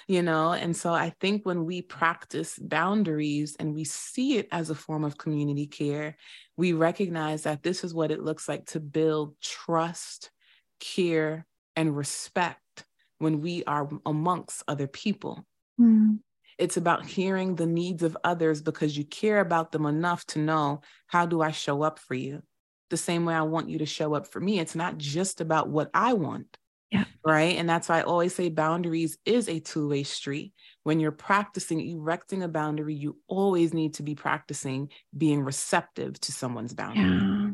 You 0.07 0.21
know, 0.21 0.51
and 0.51 0.75
so 0.75 0.93
I 0.93 1.13
think 1.21 1.45
when 1.45 1.65
we 1.65 1.81
practice 1.81 2.59
boundaries 2.59 3.55
and 3.57 3.73
we 3.73 3.85
see 3.85 4.37
it 4.37 4.47
as 4.51 4.69
a 4.69 4.75
form 4.75 5.05
of 5.05 5.17
community 5.17 5.67
care, 5.67 6.17
we 6.57 6.73
recognize 6.73 7.43
that 7.43 7.63
this 7.63 7.83
is 7.83 7.93
what 7.93 8.11
it 8.11 8.21
looks 8.21 8.49
like 8.49 8.65
to 8.67 8.79
build 8.79 9.39
trust, 9.39 10.31
care, 10.79 11.45
and 11.75 11.95
respect 11.95 12.85
when 13.19 13.41
we 13.41 13.63
are 13.65 13.89
amongst 14.05 14.63
other 14.67 14.87
people. 14.87 15.45
Mm. 15.79 16.19
It's 16.57 16.77
about 16.77 17.05
hearing 17.05 17.55
the 17.55 17.65
needs 17.65 18.03
of 18.03 18.17
others 18.23 18.61
because 18.61 18.97
you 18.97 19.05
care 19.05 19.39
about 19.39 19.71
them 19.71 19.85
enough 19.85 20.25
to 20.27 20.39
know 20.39 20.81
how 21.07 21.25
do 21.25 21.41
I 21.41 21.51
show 21.51 21.83
up 21.83 21.99
for 21.99 22.13
you? 22.13 22.41
The 22.89 22.97
same 22.97 23.25
way 23.25 23.33
I 23.33 23.43
want 23.43 23.69
you 23.69 23.79
to 23.79 23.85
show 23.85 24.13
up 24.13 24.27
for 24.27 24.39
me. 24.39 24.59
It's 24.59 24.75
not 24.75 24.97
just 24.97 25.41
about 25.41 25.69
what 25.69 25.89
I 25.93 26.13
want. 26.13 26.57
Yeah. 26.91 27.05
Right. 27.25 27.55
And 27.55 27.69
that's 27.69 27.87
why 27.87 27.99
I 27.99 28.03
always 28.03 28.35
say 28.35 28.49
boundaries 28.49 29.17
is 29.23 29.47
a 29.47 29.59
two 29.59 29.87
way 29.87 30.03
street. 30.03 30.53
When 30.83 30.99
you're 30.99 31.11
practicing 31.13 31.79
erecting 31.79 32.43
a 32.43 32.49
boundary, 32.49 32.95
you 32.95 33.17
always 33.27 33.73
need 33.73 33.93
to 33.93 34.03
be 34.03 34.13
practicing 34.13 34.89
being 35.17 35.41
receptive 35.41 36.19
to 36.19 36.31
someone's 36.33 36.73
boundary. 36.73 37.17
Yeah 37.17 37.51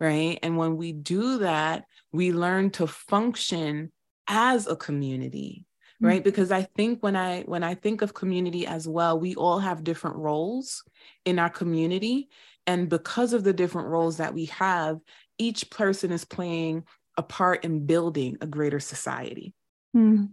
right? 0.00 0.38
And 0.42 0.56
when 0.56 0.76
we 0.76 0.92
do 0.92 1.38
that, 1.38 1.84
we 2.12 2.32
learn 2.32 2.70
to 2.70 2.86
function 2.86 3.92
as 4.26 4.66
a 4.66 4.76
community 4.76 5.66
right 6.00 6.16
mm-hmm. 6.16 6.24
because 6.24 6.50
i 6.50 6.62
think 6.62 7.02
when 7.02 7.16
i 7.16 7.42
when 7.42 7.62
i 7.62 7.74
think 7.74 8.02
of 8.02 8.14
community 8.14 8.66
as 8.66 8.88
well 8.88 9.18
we 9.18 9.34
all 9.34 9.58
have 9.58 9.84
different 9.84 10.16
roles 10.16 10.82
in 11.24 11.38
our 11.38 11.50
community 11.50 12.28
and 12.66 12.88
because 12.88 13.32
of 13.32 13.44
the 13.44 13.52
different 13.52 13.88
roles 13.88 14.16
that 14.16 14.34
we 14.34 14.46
have 14.46 14.98
each 15.38 15.70
person 15.70 16.10
is 16.10 16.24
playing 16.24 16.84
a 17.16 17.22
part 17.22 17.64
in 17.64 17.86
building 17.86 18.36
a 18.40 18.46
greater 18.46 18.80
society 18.80 19.54
mm. 19.96 20.28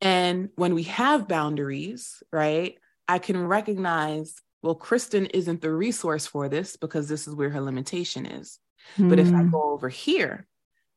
and 0.00 0.50
when 0.56 0.74
we 0.74 0.84
have 0.84 1.28
boundaries 1.28 2.22
right 2.32 2.76
i 3.08 3.18
can 3.18 3.46
recognize 3.46 4.34
well 4.62 4.74
kristen 4.74 5.26
isn't 5.26 5.60
the 5.62 5.72
resource 5.72 6.26
for 6.26 6.48
this 6.48 6.76
because 6.76 7.08
this 7.08 7.26
is 7.26 7.34
where 7.34 7.50
her 7.50 7.60
limitation 7.60 8.26
is 8.26 8.58
but 8.98 9.18
if 9.18 9.28
I 9.28 9.42
hmm. 9.42 9.50
go 9.50 9.72
over 9.72 9.88
here, 9.88 10.46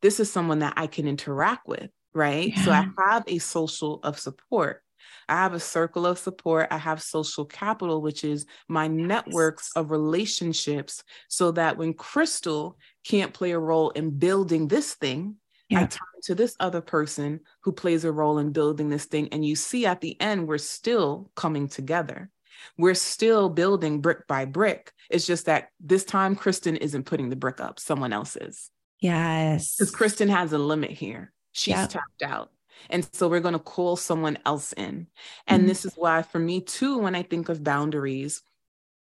this 0.01 0.19
is 0.19 0.31
someone 0.31 0.59
that 0.59 0.73
I 0.77 0.87
can 0.87 1.07
interact 1.07 1.67
with, 1.67 1.89
right? 2.13 2.49
Yeah. 2.55 2.63
So 2.63 2.71
I 2.71 2.87
have 3.09 3.23
a 3.27 3.39
social 3.39 3.99
of 4.03 4.19
support. 4.19 4.81
I 5.27 5.35
have 5.35 5.53
a 5.53 5.59
circle 5.59 6.05
of 6.05 6.17
support. 6.17 6.67
I 6.71 6.77
have 6.77 7.01
social 7.01 7.45
capital, 7.45 8.01
which 8.01 8.23
is 8.23 8.45
my 8.67 8.85
yes. 8.85 8.93
networks 8.93 9.71
of 9.75 9.91
relationships, 9.91 11.03
so 11.27 11.51
that 11.51 11.77
when 11.77 11.93
Kristen 11.93 12.71
can't 13.05 13.33
play 13.33 13.51
a 13.51 13.59
role 13.59 13.91
in 13.91 14.11
building 14.11 14.67
this 14.67 14.95
thing, 14.95 15.35
yeah. 15.69 15.81
I 15.81 15.85
turn 15.85 15.99
to 16.23 16.35
this 16.35 16.55
other 16.59 16.81
person 16.81 17.41
who 17.61 17.71
plays 17.71 18.03
a 18.03 18.11
role 18.11 18.39
in 18.39 18.51
building 18.51 18.89
this 18.89 19.05
thing. 19.05 19.29
And 19.31 19.45
you 19.45 19.55
see 19.55 19.85
at 19.85 20.01
the 20.01 20.19
end, 20.19 20.47
we're 20.47 20.57
still 20.57 21.29
coming 21.35 21.67
together. 21.67 22.29
We're 22.77 22.95
still 22.95 23.49
building 23.49 24.01
brick 24.01 24.27
by 24.27 24.45
brick. 24.45 24.91
It's 25.09 25.25
just 25.25 25.45
that 25.45 25.69
this 25.79 26.03
time, 26.03 26.35
Kristen 26.35 26.75
isn't 26.77 27.05
putting 27.05 27.29
the 27.29 27.35
brick 27.35 27.59
up, 27.59 27.79
someone 27.79 28.13
else 28.13 28.35
is. 28.35 28.69
Yes. 28.99 29.75
Because 29.75 29.91
Kristen 29.91 30.29
has 30.29 30.53
a 30.53 30.57
limit 30.57 30.91
here. 30.91 31.31
She's 31.51 31.75
yep. 31.75 31.89
tapped 31.89 32.23
out. 32.23 32.51
And 32.89 33.07
so 33.13 33.27
we're 33.27 33.39
going 33.39 33.53
to 33.53 33.59
call 33.59 33.95
someone 33.95 34.37
else 34.45 34.73
in. 34.73 35.07
And 35.47 35.61
mm-hmm. 35.61 35.67
this 35.67 35.85
is 35.85 35.93
why, 35.95 36.21
for 36.21 36.39
me, 36.39 36.61
too, 36.61 36.97
when 36.99 37.15
I 37.15 37.23
think 37.23 37.49
of 37.49 37.63
boundaries, 37.63 38.41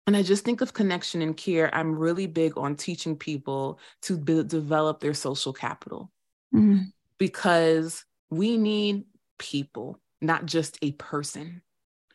and 0.07 0.17
I 0.17 0.23
just 0.23 0.45
think 0.45 0.61
of 0.61 0.75
connection 0.75 1.23
and 1.23 1.37
care, 1.37 1.75
I'm 1.75 1.99
really 1.99 2.27
big 2.27 2.59
on 2.59 2.77
teaching 2.77 3.17
people 3.17 3.79
to 4.03 4.19
build, 4.19 4.49
develop 4.49 5.01
their 5.01 5.15
social 5.15 5.53
capital 5.53 6.11
mm-hmm. 6.55 6.83
because 7.17 8.05
we 8.31 8.59
need 8.59 9.05
people, 9.39 9.99
not 10.21 10.45
just 10.45 10.79
a 10.83 10.93
person. 10.93 11.63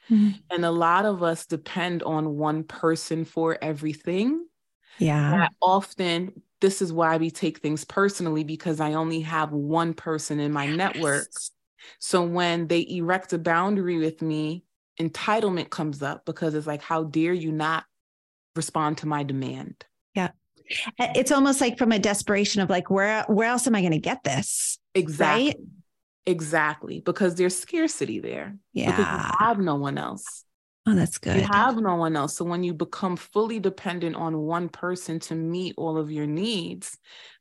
Mm-hmm. 0.10 0.30
And 0.52 0.66
a 0.66 0.72
lot 0.72 1.06
of 1.06 1.24
us 1.24 1.46
depend 1.46 2.04
on 2.04 2.38
one 2.38 2.64
person 2.64 3.26
for 3.26 3.58
everything. 3.62 4.46
Yeah. 4.98 5.48
often 5.62 6.42
this 6.62 6.82
is 6.82 6.92
why 6.92 7.18
we 7.18 7.32
take 7.32 7.60
things 7.60 7.86
personally 7.86 8.44
because 8.44 8.80
I 8.80 8.94
only 8.94 9.22
have 9.22 9.52
one 9.52 9.94
person 9.94 10.40
in 10.40 10.52
my 10.52 10.66
yes. 10.66 10.78
network. 10.78 11.28
So 12.00 12.24
when 12.24 12.68
they 12.68 12.86
erect 12.90 13.32
a 13.34 13.38
boundary 13.38 13.98
with 13.98 14.22
me, 14.22 14.66
entitlement 15.00 15.70
comes 15.70 16.04
up 16.04 16.26
because 16.26 16.54
it's 16.54 16.68
like, 16.68 16.82
how 16.82 17.06
dare 17.06 17.34
you 17.34 17.52
not 17.52 17.86
respond 18.56 18.98
to 19.00 19.08
my 19.08 19.24
demand? 19.24 19.86
Yeah. 20.14 20.32
It's 21.00 21.32
almost 21.32 21.62
like 21.62 21.78
from 21.78 21.92
a 21.92 22.00
desperation 22.00 22.62
of 22.62 22.70
like, 22.70 22.90
where 22.90 23.24
where 23.24 23.48
else 23.48 23.66
am 23.66 23.76
I 23.76 23.82
going 23.82 23.94
to 23.94 24.00
get 24.00 24.24
this? 24.24 24.78
Exactly. 24.94 25.46
Right? 25.46 25.56
Exactly. 26.30 27.02
Because 27.02 27.36
there's 27.36 27.58
scarcity 27.58 28.20
there. 28.20 28.56
Yeah. 28.72 28.92
Because 28.92 29.12
you 29.12 29.32
have 29.40 29.60
no 29.60 29.76
one 29.76 29.98
else. 29.98 30.46
Oh, 30.86 30.96
that's 30.96 31.18
good. 31.18 31.36
You 31.36 31.42
have 31.42 31.78
no 31.78 31.96
one 31.96 32.16
else. 32.16 32.38
So 32.38 32.46
when 32.46 32.64
you 32.64 32.74
become 32.74 33.16
fully 33.16 33.60
dependent 33.60 34.16
on 34.16 34.38
one 34.38 34.70
person 34.70 35.20
to 35.22 35.36
meet 35.36 35.74
all 35.78 35.98
of 35.98 36.12
your 36.12 36.28
needs, 36.28 36.98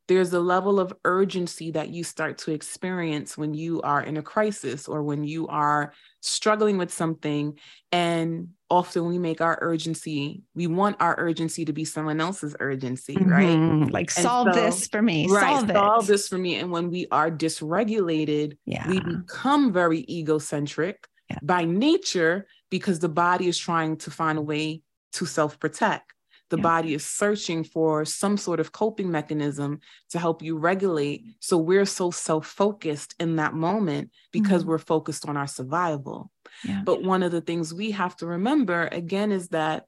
there's 0.07 0.33
a 0.33 0.41
level 0.41 0.81
of 0.81 0.95
urgency 1.05 1.71
that 1.73 1.91
you 1.91 2.03
start 2.03 2.39
to 2.39 2.53
experience 2.53 3.37
when 3.37 3.53
you 3.53 3.83
are 3.83 4.03
in 4.03 4.17
a 4.17 4.23
crisis 4.23 4.89
or 4.89 5.03
when 5.03 5.23
you 5.23 5.47
are 5.49 5.93
struggling 6.21 6.79
with 6.79 6.93
something. 6.93 7.59
And 7.93 8.49
often 8.71 9.07
we 9.07 9.19
make 9.19 9.41
our 9.41 9.59
urgency, 9.61 10.43
we 10.55 10.67
want 10.67 10.97
our 11.01 11.15
urgency 11.19 11.65
to 11.65 11.73
be 11.73 11.85
someone 11.85 12.21
else's 12.21 12.55
urgency, 12.61 13.15
mm-hmm. 13.15 13.31
right? 13.31 13.93
Like, 13.93 14.11
solve 14.11 14.49
so, 14.53 14.61
this 14.61 14.89
for 14.89 15.03
me. 15.03 15.27
Right. 15.29 15.61
Solve, 15.61 15.71
solve 15.71 16.07
this 16.07 16.29
for 16.29 16.39
me. 16.39 16.57
And 16.57 16.71
when 16.71 16.91
we 16.91 17.07
are 17.11 17.31
dysregulated, 17.31 18.57
yeah. 18.67 18.89
we 18.89 19.01
become 19.01 19.73
very 19.73 20.05
egocentric 20.09 21.07
yeah. 21.31 21.39
by 21.43 21.65
nature 21.65 22.47
because 22.71 22.99
the 22.99 23.09
body 23.09 23.49
is 23.49 23.59
trying 23.59 23.97
to 23.99 24.11
find 24.11 24.39
a 24.39 24.43
way 24.43 24.83
to 25.13 25.27
self 25.27 25.59
protect 25.59 26.13
the 26.51 26.57
yeah. 26.57 26.63
body 26.63 26.95
is 26.95 27.05
searching 27.05 27.65
for 27.65 28.05
some 28.05 28.37
sort 28.37 28.61
of 28.61 28.73
coping 28.73 29.11
mechanism 29.11 29.81
to 30.11 30.19
help 30.19 30.43
you 30.43 30.57
regulate. 30.57 31.25
So 31.41 31.59
we're 31.59 31.85
so 31.85 32.11
self 32.11 32.47
focused 32.47 33.15
in 33.21 33.37
that 33.37 33.55
moment 33.55 34.11
because 34.33 34.63
mm-hmm. 34.63 34.71
we're 34.71 34.79
focused 34.79 35.29
on 35.29 35.37
our 35.37 35.47
survival. 35.47 36.31
Yeah. 36.65 36.83
But 36.85 37.03
one 37.03 37.23
of 37.23 37.33
the 37.33 37.41
things 37.41 37.75
we 37.75 37.93
have 37.93 38.17
to 38.17 38.27
remember 38.27 38.89
again 38.91 39.33
is 39.33 39.49
that 39.49 39.85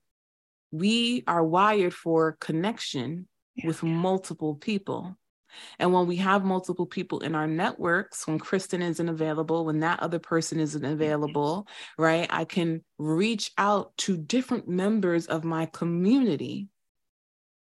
we 0.71 1.25
are 1.27 1.45
wired 1.45 1.95
for 1.95 2.37
connection 2.41 3.27
yeah. 3.57 3.67
with 3.67 3.83
multiple 3.83 4.55
people. 4.55 5.17
And 5.79 5.93
when 5.93 6.07
we 6.07 6.17
have 6.17 6.45
multiple 6.45 6.87
people 6.87 7.21
in 7.21 7.35
our 7.35 7.47
networks, 7.47 8.27
when 8.27 8.39
Kristen 8.39 8.83
isn't 8.83 9.09
available, 9.09 9.65
when 9.65 9.81
that 9.81 10.01
other 10.01 10.19
person 10.19 10.61
isn't 10.61 10.85
available, 10.85 11.67
right, 11.99 12.27
I 12.31 12.45
can 12.45 12.83
reach 12.99 13.51
out 13.59 13.97
to 13.99 14.17
different 14.17 14.69
members 14.69 15.27
of 15.27 15.45
my 15.45 15.67
community. 15.67 16.69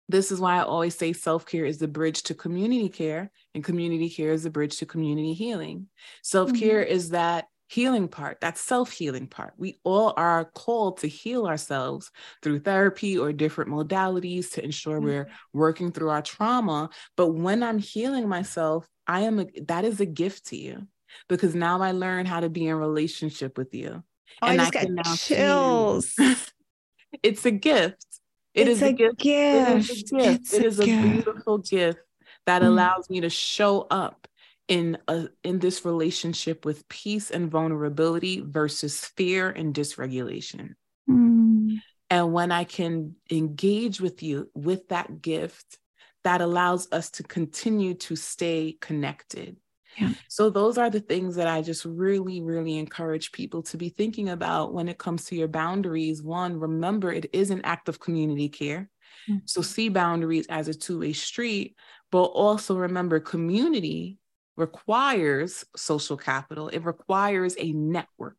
This 0.09 0.31
is 0.31 0.39
why 0.39 0.57
I 0.57 0.64
always 0.64 0.97
say 0.97 1.14
self 1.14 1.45
care 1.45 1.65
is 1.65 1.80
the 1.80 1.88
bridge 1.88 2.23
to 2.23 2.34
community 2.34 2.89
care, 2.89 3.31
and 3.53 3.64
community 3.64 4.09
care 4.09 4.31
is 4.31 4.43
the 4.43 4.49
bridge 4.49 4.77
to 4.77 4.85
community 4.85 5.34
healing. 5.34 5.88
Self 6.22 6.53
care 6.53 6.81
mm-hmm. 6.81 6.93
is 6.93 7.09
that 7.09 7.45
healing 7.68 8.07
part, 8.07 8.39
that 8.41 8.57
self 8.57 8.91
healing 8.91 9.27
part. 9.27 9.53
We 9.57 9.80
all 9.84 10.14
are 10.18 10.45
called 10.45 10.99
to 10.99 11.07
heal 11.07 11.45
ourselves 11.45 12.11
through 12.41 12.60
therapy 12.60 13.18
or 13.18 13.34
different 13.34 13.69
modalities 13.69 14.52
to 14.53 14.64
ensure 14.64 14.98
mm-hmm. 14.98 15.06
we're 15.06 15.27
working 15.53 15.91
through 15.91 16.10
our 16.10 16.22
trauma. 16.22 16.89
But 17.15 17.34
when 17.34 17.64
I'm 17.64 17.80
healing 17.80 18.27
myself, 18.27 18.88
I 19.06 19.22
am 19.22 19.39
a, 19.39 19.48
that 19.68 19.85
is 19.85 19.99
a 19.99 20.06
gift 20.06 20.48
to 20.48 20.57
you 20.57 20.88
because 21.30 21.56
now 21.56 21.81
I 21.81 21.91
learn 21.91 22.26
how 22.26 22.39
to 22.39 22.49
be 22.49 22.68
in 22.68 22.76
relationship 22.76 23.57
with 23.57 23.73
you. 23.73 24.03
Oh, 24.41 24.48
and 24.48 24.61
I, 24.61 24.69
just 24.69 24.77
I 24.77 24.85
got 24.85 25.18
chills. 25.18 26.15
it's 27.23 27.45
a 27.45 27.52
gift. 27.52 28.06
It 28.53 28.68
it's 28.68 28.81
is 28.81 28.84
a, 28.84 28.94
gift. 28.94 29.18
gift. 29.19 29.69
It 29.69 29.77
is 29.77 29.89
a 29.89 30.15
gift. 30.15 30.39
It's 30.39 30.53
it 30.53 30.65
is 30.65 30.80
a, 30.80 30.84
a 30.84 30.85
beautiful 30.85 31.57
gift 31.60 31.99
that 32.45 32.61
mm. 32.61 32.65
allows 32.65 33.10
me 33.10 33.22
to 33.22 33.30
show 33.30 33.88
up 33.89 34.27
in 34.68 34.98
a, 35.07 35.27
in 35.44 35.60
this 35.60 35.85
relationship 35.85 36.65
with 36.65 36.88
peace 36.89 37.31
and 37.31 37.49
vulnerability 37.49 38.41
versus 38.45 39.06
fear 39.06 39.49
and 39.49 39.73
dysregulation. 39.73 40.73
Mm. 41.10 41.77
And 42.10 42.34
when 42.34 42.52
I 42.52 42.64
can 42.64 43.15
engage 43.31 44.02
with 44.02 44.23
you 44.23 44.49
with 44.53 44.89
that 44.89 45.22
gift, 45.22 45.77
that 46.23 46.41
allows 46.41 46.91
us 46.91 47.10
to 47.11 47.23
continue 47.23 47.94
to 47.94 48.15
stay 48.15 48.77
connected. 48.81 49.56
Yeah. 49.98 50.11
So, 50.27 50.49
those 50.49 50.77
are 50.77 50.89
the 50.89 50.99
things 50.99 51.35
that 51.38 51.48
I 51.48 51.61
just 51.61 51.85
really, 51.85 52.41
really 52.41 52.77
encourage 52.77 53.31
people 53.31 53.64
to 53.64 53.77
be 53.77 53.89
thinking 53.89 54.30
about 54.30 54.73
when 54.73 54.89
it 54.89 54.98
comes 54.98 55.26
to 55.26 55.35
your 55.35 55.48
boundaries. 55.48 56.22
One, 56.22 56.60
remember 56.60 57.11
it 57.11 57.30
is 57.34 57.49
an 57.49 57.61
act 57.64 57.89
of 57.89 57.99
community 57.99 58.49
care. 58.49 58.89
Mm-hmm. 59.30 59.39
So, 59.45 59.61
see 59.61 59.89
boundaries 59.89 60.45
as 60.48 60.68
a 60.68 60.73
two 60.73 60.99
way 60.99 61.14
street, 61.14 61.77
but 62.11 62.23
also 62.23 62.76
remember 62.76 63.19
community 63.19 64.18
requires 64.57 65.63
social 65.75 66.17
capital, 66.17 66.67
it 66.67 66.79
requires 66.84 67.55
a 67.57 67.71
network, 67.71 68.35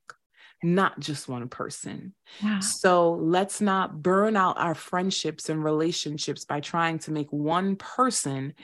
not 0.62 0.98
just 1.00 1.28
one 1.28 1.48
person. 1.48 2.14
So 2.60 3.12
let's 3.14 3.60
not 3.60 4.02
burn 4.02 4.36
out 4.36 4.58
our 4.58 4.74
friendships 4.74 5.48
and 5.48 5.64
relationships 5.64 6.44
by 6.44 6.60
trying 6.60 6.98
to 7.00 7.12
make 7.12 7.32
one 7.32 7.76
person 7.76 8.54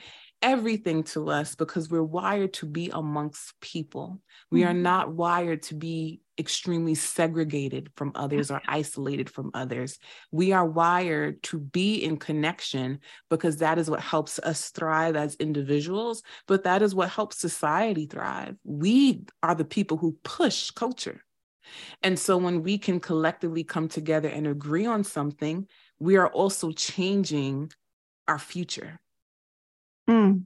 everything 0.41 1.03
to 1.03 1.29
us 1.29 1.55
because 1.55 1.89
we're 1.89 2.03
wired 2.03 2.53
to 2.53 2.65
be 2.65 2.89
amongst 2.93 3.59
people. 3.61 4.21
We 4.51 4.61
mm-hmm. 4.61 4.69
are 4.69 4.73
not 4.73 5.13
wired 5.13 5.63
to 5.63 5.75
be 5.75 6.21
extremely 6.37 6.95
segregated 6.95 7.89
from 7.95 8.11
others 8.15 8.51
or 8.51 8.61
isolated 8.67 9.29
from 9.29 9.51
others. 9.53 9.97
We 10.31 10.51
are 10.51 10.65
wired 10.65 11.41
to 11.43 11.59
be 11.59 12.03
in 12.03 12.17
connection 12.17 12.99
because 13.29 13.57
that 13.57 13.79
is 13.79 13.89
what 13.89 14.01
helps 14.01 14.39
us 14.39 14.69
thrive 14.69 15.15
as 15.15 15.35
individuals, 15.35 16.23
but 16.47 16.63
that 16.65 16.81
is 16.81 16.93
what 16.93 17.09
helps 17.09 17.39
society 17.39 18.05
thrive. 18.05 18.55
We 18.63 19.23
are 19.41 19.55
the 19.55 19.65
people 19.65 19.97
who 19.97 20.17
push 20.23 20.71
culture. 20.71 21.21
And 22.03 22.19
so 22.19 22.37
when 22.37 22.61
we 22.63 22.77
can 22.77 22.99
collectively 22.99 23.63
come 23.63 23.87
together 23.87 24.29
and 24.29 24.45
agree 24.45 24.85
on 24.85 25.03
something, 25.03 25.67
we 25.99 26.17
are 26.17 26.27
also 26.27 26.71
changing 26.71 27.71
our 28.27 28.39
future. 28.39 28.99
Mm. 30.09 30.43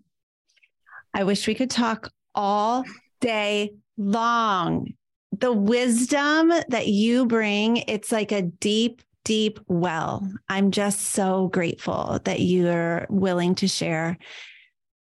I 1.13 1.23
wish 1.23 1.47
we 1.47 1.55
could 1.55 1.69
talk 1.69 2.11
all 2.35 2.83
day 3.19 3.73
long 3.97 4.93
the 5.31 5.53
wisdom 5.53 6.51
that 6.69 6.87
you 6.87 7.25
bring, 7.25 7.77
it's 7.77 8.11
like 8.11 8.31
a 8.31 8.41
deep, 8.41 9.01
deep 9.23 9.59
well. 9.67 10.29
I'm 10.47 10.71
just 10.71 11.01
so 11.01 11.47
grateful 11.47 12.19
that 12.23 12.39
you're 12.39 13.05
willing 13.09 13.55
to 13.55 13.67
share. 13.67 14.17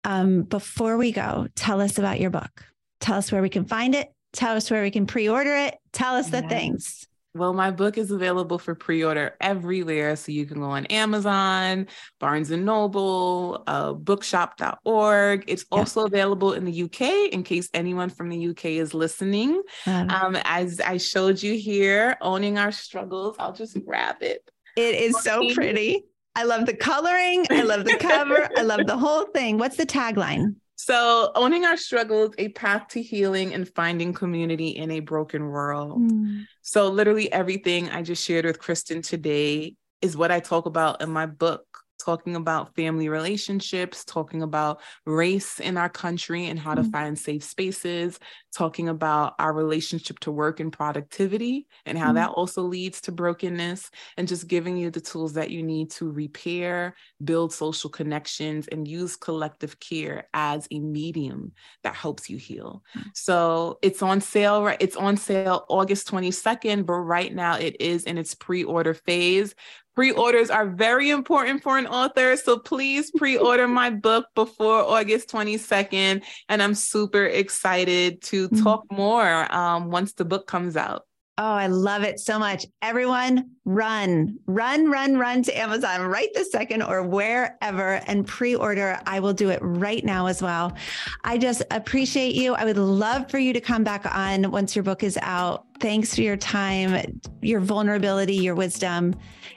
Um, 0.04 0.44
before 0.44 0.98
we 0.98 1.12
go, 1.12 1.48
tell 1.56 1.82
us 1.82 1.98
about 1.98 2.20
your 2.20 2.30
book. 2.30 2.66
Tell 3.00 3.18
us 3.18 3.32
where 3.32 3.42
we 3.42 3.50
can 3.50 3.66
find 3.66 3.94
it. 3.94 4.12
Tell 4.34 4.56
us 4.56 4.72
where 4.72 4.82
we 4.82 4.92
can 4.92 5.08
pre 5.08 5.30
order 5.30 5.56
it. 5.56 5.78
Tell 5.94 6.16
us 6.16 6.30
the 6.30 6.42
things. 6.42 7.08
Well, 7.38 7.54
my 7.54 7.72
book 7.72 7.98
is 7.98 8.12
available 8.12 8.60
for 8.60 8.76
pre-order 8.76 9.36
everywhere. 9.40 10.16
So 10.16 10.32
you 10.32 10.46
can 10.46 10.60
go 10.60 10.66
on 10.66 10.86
Amazon, 10.88 11.88
Barnes 12.20 12.52
and 12.52 12.66
Noble, 12.66 13.64
uh, 13.68 13.94
bookshop.org. 13.94 15.44
It's 15.48 15.66
yeah. 15.72 15.78
also 15.78 16.06
available 16.06 16.54
in 16.54 16.66
the 16.66 16.84
UK 16.84 17.32
in 17.32 17.44
case 17.44 17.70
anyone 17.74 18.10
from 18.10 18.30
the 18.30 18.48
UK 18.50 18.66
is 18.66 18.94
listening. 18.94 19.62
Um, 19.86 20.38
as 20.44 20.80
I 20.80 20.98
showed 20.98 21.42
you 21.42 21.54
here, 21.54 22.18
owning 22.22 22.58
our 22.58 22.72
struggles. 22.72 23.36
I'll 23.40 23.54
just 23.54 23.78
grab 23.86 24.18
it. 24.22 24.50
It 24.76 24.96
is 24.96 25.22
so 25.24 25.54
pretty. 25.54 26.04
I 26.36 26.44
love 26.44 26.68
the 26.68 26.76
coloring. 26.76 27.46
I 27.50 27.64
love 27.64 27.86
the 27.86 27.98
cover. 27.98 28.48
I 28.56 28.62
love 28.62 28.86
the 28.86 28.98
whole 28.98 29.26
thing. 29.26 29.58
What's 29.58 29.78
the 29.78 29.88
tagline? 29.88 30.56
So, 30.80 31.32
owning 31.34 31.66
our 31.66 31.76
struggles, 31.76 32.36
a 32.38 32.50
path 32.50 32.90
to 32.90 33.02
healing 33.02 33.52
and 33.54 33.68
finding 33.68 34.14
community 34.14 34.70
in 34.70 34.92
a 34.92 35.00
broken 35.00 35.48
world. 35.48 36.00
Mm. 36.00 36.46
So, 36.62 36.90
literally 36.90 37.32
everything 37.32 37.90
I 37.90 38.04
just 38.04 38.24
shared 38.24 38.46
with 38.46 38.60
Kristen 38.60 39.02
today 39.02 39.76
is 40.04 40.16
what 40.16 40.32
I 40.32 40.40
talk 40.40 40.68
about 40.68 41.02
in 41.02 41.10
my 41.10 41.26
book 41.26 41.66
talking 41.98 42.36
about 42.36 42.76
family 42.76 43.10
relationships, 43.10 44.04
talking 44.06 44.42
about 44.44 44.82
race 45.06 45.60
in 45.60 45.78
our 45.78 45.90
country 45.90 46.46
and 46.48 46.60
how 46.60 46.74
mm-hmm. 46.74 46.84
to 46.84 46.92
find 46.92 47.18
safe 47.18 47.44
spaces, 47.44 48.20
talking 48.54 48.90
about 48.90 49.34
our 49.40 49.54
relationship 49.54 50.20
to 50.20 50.32
work 50.32 50.60
and 50.60 50.74
productivity 50.74 51.68
and 51.86 51.98
how 51.98 52.08
mm-hmm. 52.08 52.16
that 52.16 52.30
also 52.30 52.62
leads 52.62 53.02
to 53.02 53.12
brokenness, 53.12 53.90
and 54.18 54.28
just 54.28 54.48
giving 54.48 54.78
you 54.78 54.90
the 54.90 55.02
tools 55.02 55.34
that 55.34 55.52
you 55.52 55.64
need 55.64 55.90
to 55.92 56.10
repair, 56.10 56.96
build 57.24 57.54
social 57.54 57.90
connections, 57.90 58.68
and 58.68 58.88
use 58.88 59.16
collective 59.16 59.80
care 59.80 60.28
as 60.34 60.68
a 60.72 60.80
medium 60.80 61.52
that 61.84 61.96
helps 61.96 62.30
you 62.30 62.38
heal. 62.38 62.84
Mm-hmm. 62.98 63.10
So 63.14 63.80
it's 63.82 64.02
on 64.02 64.22
sale, 64.22 64.64
right? 64.64 64.78
It's 64.80 64.96
on 64.96 65.18
sale 65.18 65.66
August 65.70 66.10
22nd, 66.12 66.86
but 66.86 66.94
right 66.94 67.34
now 67.34 67.58
it 67.58 67.78
is 67.80 68.04
in 68.04 68.18
its 68.18 68.36
pre 68.36 68.64
order 68.64 68.94
phase. 68.94 69.56
Pre 69.98 70.12
orders 70.12 70.52
are 70.52 70.68
very 70.68 71.10
important 71.10 71.64
for 71.64 71.80
an 71.80 71.88
author. 71.88 72.38
So 72.38 72.60
please 72.60 73.10
pre 73.10 73.36
order 73.36 73.68
my 73.82 73.90
book 73.90 74.28
before 74.36 74.84
August 74.84 75.28
22nd. 75.32 76.22
And 76.50 76.62
I'm 76.62 76.76
super 76.76 77.26
excited 77.26 78.22
to 78.30 78.48
mm-hmm. 78.48 78.64
talk 78.64 78.84
more 78.92 79.52
um, 79.52 79.90
once 79.90 80.14
the 80.14 80.24
book 80.24 80.46
comes 80.46 80.78
out. 80.78 81.07
Oh, 81.40 81.44
I 81.44 81.68
love 81.68 82.02
it 82.02 82.20
so 82.20 82.40
much. 82.40 82.66
Everyone, 82.82 83.52
run, 83.64 84.40
run, 84.48 84.90
run, 84.90 85.18
run 85.20 85.44
to 85.44 85.56
Amazon 85.56 86.02
right 86.08 86.30
this 86.34 86.52
second 86.52 86.82
or 86.82 87.04
wherever 87.04 88.02
and 88.08 88.26
pre 88.26 88.56
order. 88.56 89.00
I 89.06 89.20
will 89.20 89.34
do 89.34 89.52
it 89.52 89.60
right 89.62 90.04
now 90.04 90.26
as 90.26 90.42
well. 90.42 90.76
I 91.24 91.38
just 91.38 91.62
appreciate 91.70 92.34
you. 92.34 92.56
I 92.56 92.66
would 92.66 92.78
love 92.78 93.30
for 93.30 93.38
you 93.38 93.54
to 93.54 93.62
come 93.62 93.84
back 93.84 94.06
on 94.16 94.50
once 94.50 94.76
your 94.76 94.82
book 94.82 95.04
is 95.04 95.20
out. 95.22 95.68
Thanks 95.80 96.16
for 96.16 96.22
your 96.22 96.38
time, 96.38 97.22
your 97.44 97.60
vulnerability, 97.60 98.36
your 98.36 98.56
wisdom. 98.56 99.14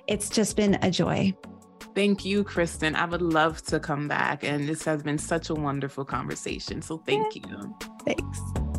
It's 0.07 0.29
just 0.29 0.57
been 0.57 0.79
a 0.83 0.91
joy. 0.91 1.35
Thank 1.95 2.27
you, 2.27 2.45
Kristen. 2.45 2.95
I 2.95 3.07
would 3.07 3.23
love 3.23 3.63
to 3.65 3.81
come 3.81 4.07
back. 4.07 4.45
And 4.45 4.69
this 4.69 4.85
has 4.85 5.03
been 5.03 5.19
such 5.19 5.49
a 5.49 5.55
wonderful 5.55 6.05
conversation. 6.05 6.83
So 6.83 6.99
thank 6.99 7.35
you. 7.37 7.75
Thanks. 8.05 8.70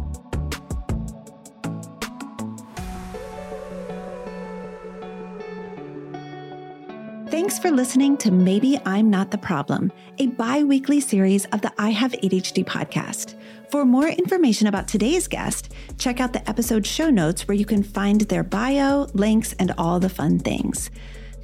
Thanks 7.31 7.57
for 7.57 7.71
listening 7.71 8.17
to 8.17 8.29
Maybe 8.29 8.77
I'm 8.85 9.09
Not 9.09 9.31
the 9.31 9.37
Problem, 9.37 9.89
a 10.17 10.27
bi 10.27 10.63
weekly 10.63 10.99
series 10.99 11.45
of 11.45 11.61
the 11.61 11.71
I 11.77 11.89
Have 11.91 12.11
ADHD 12.11 12.65
podcast. 12.65 13.35
For 13.69 13.85
more 13.85 14.09
information 14.09 14.67
about 14.67 14.89
today's 14.89 15.29
guest, 15.29 15.71
check 15.97 16.19
out 16.19 16.33
the 16.33 16.47
episode 16.49 16.85
show 16.85 17.09
notes 17.09 17.47
where 17.47 17.55
you 17.55 17.63
can 17.65 17.83
find 17.83 18.19
their 18.19 18.43
bio, 18.43 19.07
links, 19.13 19.53
and 19.59 19.73
all 19.77 19.97
the 19.97 20.09
fun 20.09 20.39
things. 20.39 20.91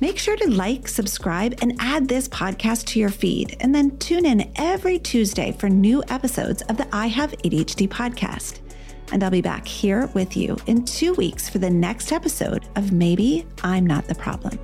Make 0.02 0.20
sure 0.20 0.36
to 0.36 0.52
like, 0.52 0.90
subscribe, 0.90 1.58
and 1.62 1.78
add 1.80 2.10
this 2.10 2.28
podcast 2.28 2.88
to 2.88 3.00
your 3.00 3.10
feed, 3.10 3.56
and 3.62 3.74
then 3.74 3.98
tune 3.98 4.26
in 4.26 4.52
every 4.58 5.00
Tuesday 5.00 5.54
for 5.54 5.70
new 5.70 6.04
episodes 6.10 6.64
of 6.64 6.76
the 6.76 6.88
I 6.94 7.08
Have 7.08 7.32
ADHD 7.46 7.88
podcast. 7.88 8.60
And 9.14 9.24
I'll 9.24 9.32
be 9.32 9.40
back 9.40 9.66
here 9.66 10.08
with 10.08 10.36
you 10.36 10.58
in 10.66 10.84
two 10.84 11.14
weeks 11.14 11.48
for 11.48 11.60
the 11.60 11.70
next 11.70 12.12
episode 12.12 12.68
of 12.76 12.92
Maybe 12.92 13.46
I'm 13.64 13.88
Not 13.88 14.06
the 14.10 14.16
Problem. 14.16 14.60